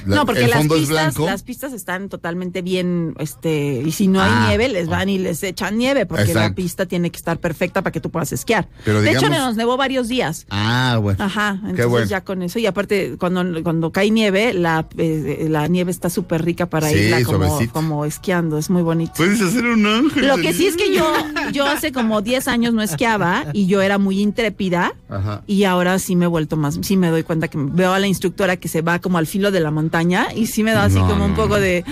no, 0.07 0.27
porque 0.27 0.45
el 0.45 0.51
las 0.51 0.59
fondo 0.59 0.74
es 0.77 0.81
pistas, 0.82 1.19
las 1.19 1.43
pistas 1.43 1.73
están 1.73 2.09
totalmente 2.09 2.62
bien, 2.62 3.15
este, 3.19 3.82
y 3.85 3.93
si 3.93 4.09
no 4.09 4.20
hay 4.20 4.31
Ah, 4.32 4.47
nieve, 4.49 4.69
les 4.69 4.89
van 4.89 5.09
y 5.09 5.19
les 5.19 5.43
echan 5.43 5.78
nieve, 5.78 6.07
porque 6.07 6.35
la 6.35 6.55
pista 6.55 6.86
tiene 6.86 7.11
que 7.11 7.16
estar 7.16 7.39
perfecta 7.39 7.82
para 7.82 7.93
que 7.93 8.01
tú 8.01 8.11
puedas 8.11 8.32
esquiar. 8.32 8.69
Pero 8.85 9.01
de 9.01 9.11
hecho, 9.11 9.20
digamos- 9.27 9.39
nos 9.49 9.57
nevó 9.57 9.77
varios 9.77 10.09
días. 10.09 10.47
Ah, 10.51 10.99
bueno. 11.01 11.23
Ajá, 11.24 11.59
Qué 11.62 11.69
entonces 11.70 11.86
bueno. 11.90 12.07
ya 12.07 12.24
con 12.24 12.43
eso, 12.43 12.59
y 12.59 12.66
aparte 12.66 13.16
cuando, 13.19 13.62
cuando 13.62 13.90
cae 13.93 14.11
nieve, 14.11 14.53
la, 14.55 14.86
eh, 14.97 15.47
la 15.49 15.66
nieve 15.69 15.90
está 15.90 16.11
súper 16.11 16.45
rica 16.45 16.66
para 16.66 16.89
Sí, 16.89 16.97
irla 16.97 17.23
como, 17.24 17.59
como 17.73 18.05
esquiando, 18.05 18.59
es 18.59 18.70
muy 18.70 18.82
bonito. 18.82 19.12
Puedes 19.16 19.40
hacer 19.40 19.65
un 19.65 19.86
ángel. 19.86 20.27
Lo 20.27 20.36
que 20.36 20.53
sí 20.53 20.66
es 20.66 20.77
que 20.77 20.95
yo, 20.95 21.07
yo 21.53 21.66
hace 21.66 21.93
como 21.93 22.20
10 22.23 22.49
años 22.49 22.74
no 22.74 22.82
esquiaba 22.82 23.47
y 23.53 23.66
yo 23.66 23.81
era 23.82 23.99
muy 23.99 24.20
intrépida 24.20 24.93
Ajá. 25.09 25.43
y 25.47 25.65
ahora 25.65 25.99
sí 25.99 26.16
me 26.16 26.24
he 26.27 26.28
vuelto 26.28 26.57
más, 26.57 26.78
sí 26.82 26.97
me 26.97 27.09
doy 27.11 27.23
cuenta 27.23 27.49
que 27.49 27.59
veo 27.59 27.93
a 27.93 27.99
la 27.99 28.07
instructora 28.09 28.56
que 28.56 28.68
se 28.68 28.82
va 28.82 28.98
como 29.01 29.18
al 29.18 29.26
filo 29.26 29.51
de 29.51 29.60
la 29.60 29.70
montaña 29.70 30.28
y 30.35 30.47
sí 30.47 30.62
me 30.62 30.72
da 30.72 30.85
así 30.85 30.97
No, 30.98 31.09
como 31.09 31.24
un 31.24 31.35
poco 31.35 31.55
no. 31.56 31.60
de, 31.60 31.85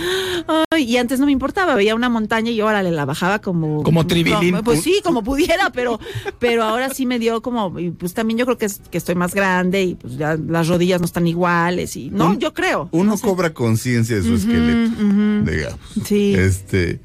ay, 0.70 0.84
y 0.84 0.97
antes 0.97 1.20
no 1.20 1.26
me 1.26 1.32
importaba, 1.32 1.74
veía 1.74 1.94
una 1.94 2.09
montaña 2.09 2.51
y 2.51 2.60
ahora 2.60 2.82
le 2.82 2.90
la 2.90 3.05
bajaba 3.05 3.38
como... 3.40 3.82
Como 3.82 4.06
tribilín. 4.06 4.51
como- 4.52 4.62
Pues 4.64 4.82
sí, 4.82 5.01
como 5.05 5.22
pudiera, 5.22 5.70
pero, 5.72 6.01
pero 6.38 6.64
ahora 6.64 6.93
sí 6.93 7.06
me 7.06 7.18
dio 7.18 7.43
como, 7.43 7.78
y 7.78 7.90
pues 7.90 8.14
también 8.14 8.38
yo 8.38 8.44
creo 8.47 8.59
que, 8.59 8.66
es, 8.66 8.80
que 8.90 8.98
estoy 8.98 9.14
más 9.14 9.34
grande 9.34 9.82
y 9.82 9.94
pues 9.94 10.16
ya 10.16 10.36
las 10.36 10.68
rodillas 10.68 11.01
no 11.01 11.06
están 11.06 11.26
iguales 11.26 11.97
y, 11.97 12.10
no, 12.10 12.30
Un- 12.30 12.38
yo 12.38 12.52
creo. 12.55 12.88
Uno 12.93 13.16
sé. 13.16 13.26
cobra 13.26 13.52
conciencia 13.55 14.16
de 14.16 14.22
su 14.22 14.34
esqueleto, 14.34 15.51
digamos. 15.51 15.78
Sí. 16.05 16.34
Este, 16.34 17.01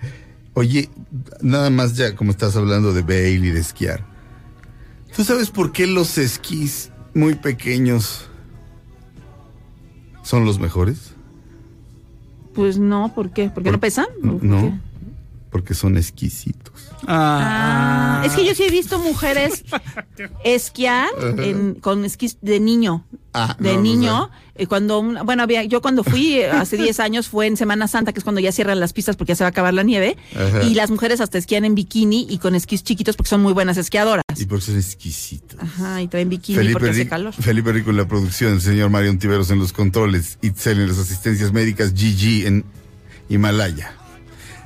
oye, 0.53 0.89
nada 1.41 1.69
más 1.69 1.95
ya 1.95 2.15
como 2.15 2.31
estás 2.31 2.55
hablando 2.55 2.93
de 2.93 3.01
bail 3.01 3.45
y 3.45 3.49
de 3.51 3.59
esquiar. 3.59 4.05
¿Tú 5.15 5.23
sabes 5.23 5.49
por 5.49 5.71
qué 5.73 5.87
los 5.87 6.17
esquís 6.17 6.89
muy 7.13 7.35
pequeños 7.35 8.29
son 10.31 10.45
los 10.45 10.59
mejores? 10.59 11.11
Pues 12.55 12.79
no, 12.79 13.13
¿por 13.13 13.31
qué? 13.31 13.49
¿Porque 13.53 13.69
no 13.69 13.79
pesan? 13.81 14.05
No, 14.21 14.79
porque 15.49 15.73
son 15.73 15.97
exquisitos. 15.97 16.73
Ah, 17.05 18.23
es 18.25 18.31
que 18.33 18.45
yo 18.45 18.55
sí 18.55 18.63
he 18.63 18.69
visto 18.71 18.97
mujeres 18.99 19.65
esquiar 20.45 21.09
en- 21.37 21.75
con 21.75 22.05
esquís 22.05 22.37
de 22.41 22.61
niño. 22.61 23.03
Ah, 23.33 23.57
de 23.59 23.71
no, 23.71 23.75
no 23.75 23.81
niño, 23.81 24.29
cuando, 24.67 24.99
un- 24.99 25.19
bueno, 25.25 25.43
había, 25.43 25.63
yo 25.63 25.81
cuando 25.81 26.03
fui 26.03 26.35
eh, 26.39 26.49
hace 26.51 26.77
10 26.77 26.99
años 26.99 27.27
fue 27.27 27.47
en 27.47 27.57
Semana 27.57 27.87
Santa, 27.87 28.13
que 28.13 28.19
es 28.19 28.23
cuando 28.23 28.41
ya 28.41 28.51
cierran 28.51 28.79
las 28.79 28.93
pistas 28.93 29.15
porque 29.15 29.31
ya 29.31 29.35
se 29.35 29.43
va 29.43 29.47
a 29.47 29.49
acabar 29.51 29.73
la 29.73 29.83
nieve, 29.83 30.17
Ajá. 30.35 30.63
y 30.63 30.73
las 30.73 30.91
mujeres 30.91 31.21
hasta 31.21 31.37
esquían 31.37 31.65
en 31.65 31.75
bikini 31.75 32.27
y 32.29 32.37
con 32.37 32.55
esquís 32.55 32.83
chiquitos 32.83 33.15
porque 33.15 33.29
son 33.29 33.41
muy 33.41 33.53
buenas 33.53 33.77
esquiadoras. 33.77 34.23
Y 34.37 34.45
por 34.45 34.59
eso 34.59 34.67
son 34.71 34.77
exquisitos. 34.77 35.59
Ajá, 35.61 36.01
y 36.01 36.07
traen 36.07 36.29
bikini 36.29 36.57
Felipe, 36.57 36.73
porque 36.73 36.89
hace 36.89 37.07
calor. 37.07 37.33
Felipe 37.33 37.71
Rico 37.71 37.89
en 37.91 37.97
la 37.97 38.07
producción, 38.07 38.53
el 38.53 38.61
señor 38.61 38.89
Mario 38.89 39.17
Tiveros 39.17 39.49
en 39.51 39.59
los 39.59 39.73
controles, 39.73 40.37
Itzel 40.41 40.79
en 40.79 40.87
las 40.87 40.97
asistencias 40.99 41.51
médicas, 41.53 41.93
Gigi 41.95 42.45
en 42.45 42.65
Himalaya. 43.29 43.93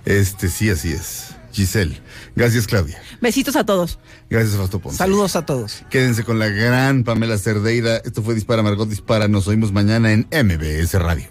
Este, 0.05 0.49
sí, 0.49 0.69
así 0.69 0.91
es. 0.91 1.35
Giselle. 1.51 1.99
Gracias, 2.35 2.67
Claudia. 2.67 3.01
Besitos 3.21 3.55
a 3.55 3.65
todos. 3.65 3.97
Gracias, 4.29 4.55
Fausto 4.55 4.79
Ponce. 4.79 4.97
Saludos 4.97 5.35
a 5.35 5.45
todos. 5.45 5.83
Quédense 5.89 6.23
con 6.23 6.37
la 6.37 6.49
gran 6.49 7.03
Pamela 7.03 7.37
Cerdeira. 7.37 7.97
Esto 7.97 8.21
fue 8.21 8.35
Dispara, 8.35 8.61
Margot 8.61 8.89
Dispara. 8.89 9.27
Nos 9.27 9.47
oímos 9.47 9.71
mañana 9.71 10.11
en 10.11 10.27
MBS 10.31 10.93
Radio. 10.95 11.29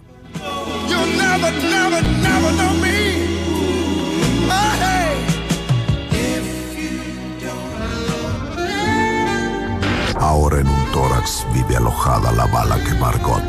Ahora 10.17 10.61
en 10.61 10.67
un 10.67 10.93
tórax 10.93 11.47
vive 11.53 11.77
alojada 11.77 12.33
la 12.33 12.47
bala 12.47 12.83
que 12.83 12.95
Margot 12.95 13.43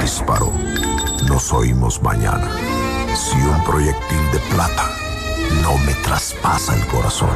disparó. 0.00 0.52
Nos 1.28 1.52
oímos 1.52 2.02
mañana. 2.02 2.50
Si 3.14 3.36
un 3.36 3.62
proyectil 3.64 4.30
de 4.32 4.38
plata 4.54 5.03
no 5.64 5.78
me 5.78 5.94
traspasa 5.94 6.76
el 6.76 6.86
corazón. 6.88 7.30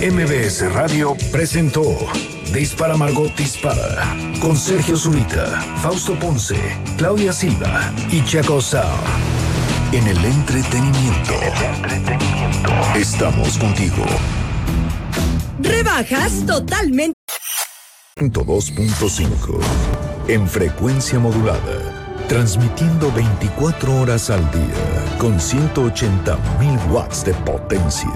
MBS 0.00 0.72
Radio 0.72 1.14
presentó 1.30 1.84
Dispara 2.54 2.96
Margot 2.96 3.36
Dispara 3.36 4.16
con 4.40 4.56
Sergio 4.56 4.96
Zurita, 4.96 5.60
Fausto 5.82 6.18
Ponce, 6.18 6.56
Claudia 6.96 7.34
Silva 7.34 7.92
y 8.10 8.24
Chaco 8.24 8.62
Sao. 8.62 8.96
En 9.92 10.06
el 10.06 10.24
entretenimiento. 10.24 11.34
Estamos 12.94 13.58
contigo. 13.58 14.06
Rebajas 15.60 16.46
totalmente. 16.46 17.18
2.5 18.16 19.60
en 20.28 20.48
frecuencia 20.48 21.18
modulada, 21.18 22.05
transmitiendo 22.28 23.12
24 23.12 24.00
horas 24.00 24.30
al 24.30 24.50
día 24.50 25.18
con 25.18 25.40
180 25.40 26.38
mil 26.58 26.78
watts 26.90 27.24
de 27.24 27.34
potencia. 27.34 28.10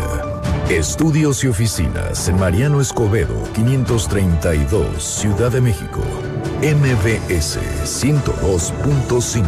Estudios 0.69 1.43
y 1.45 1.49
oficinas 1.49 2.29
en 2.29 2.39
Mariano 2.39 2.81
Escobedo 2.81 3.43
532, 3.55 5.03
Ciudad 5.03 5.51
de 5.51 5.61
México. 5.61 6.01
MBS 6.61 7.59
102.5 7.85 9.45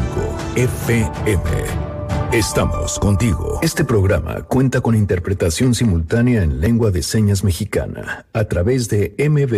FM. 0.56 1.92
Estamos 2.32 2.98
contigo. 2.98 3.58
Este 3.60 3.84
programa 3.84 4.42
cuenta 4.44 4.80
con 4.80 4.94
interpretación 4.94 5.74
simultánea 5.74 6.42
en 6.42 6.62
lengua 6.62 6.90
de 6.90 7.02
señas 7.02 7.44
mexicana 7.44 8.24
a 8.32 8.44
través 8.44 8.88
de 8.88 9.14
MB 9.18 9.52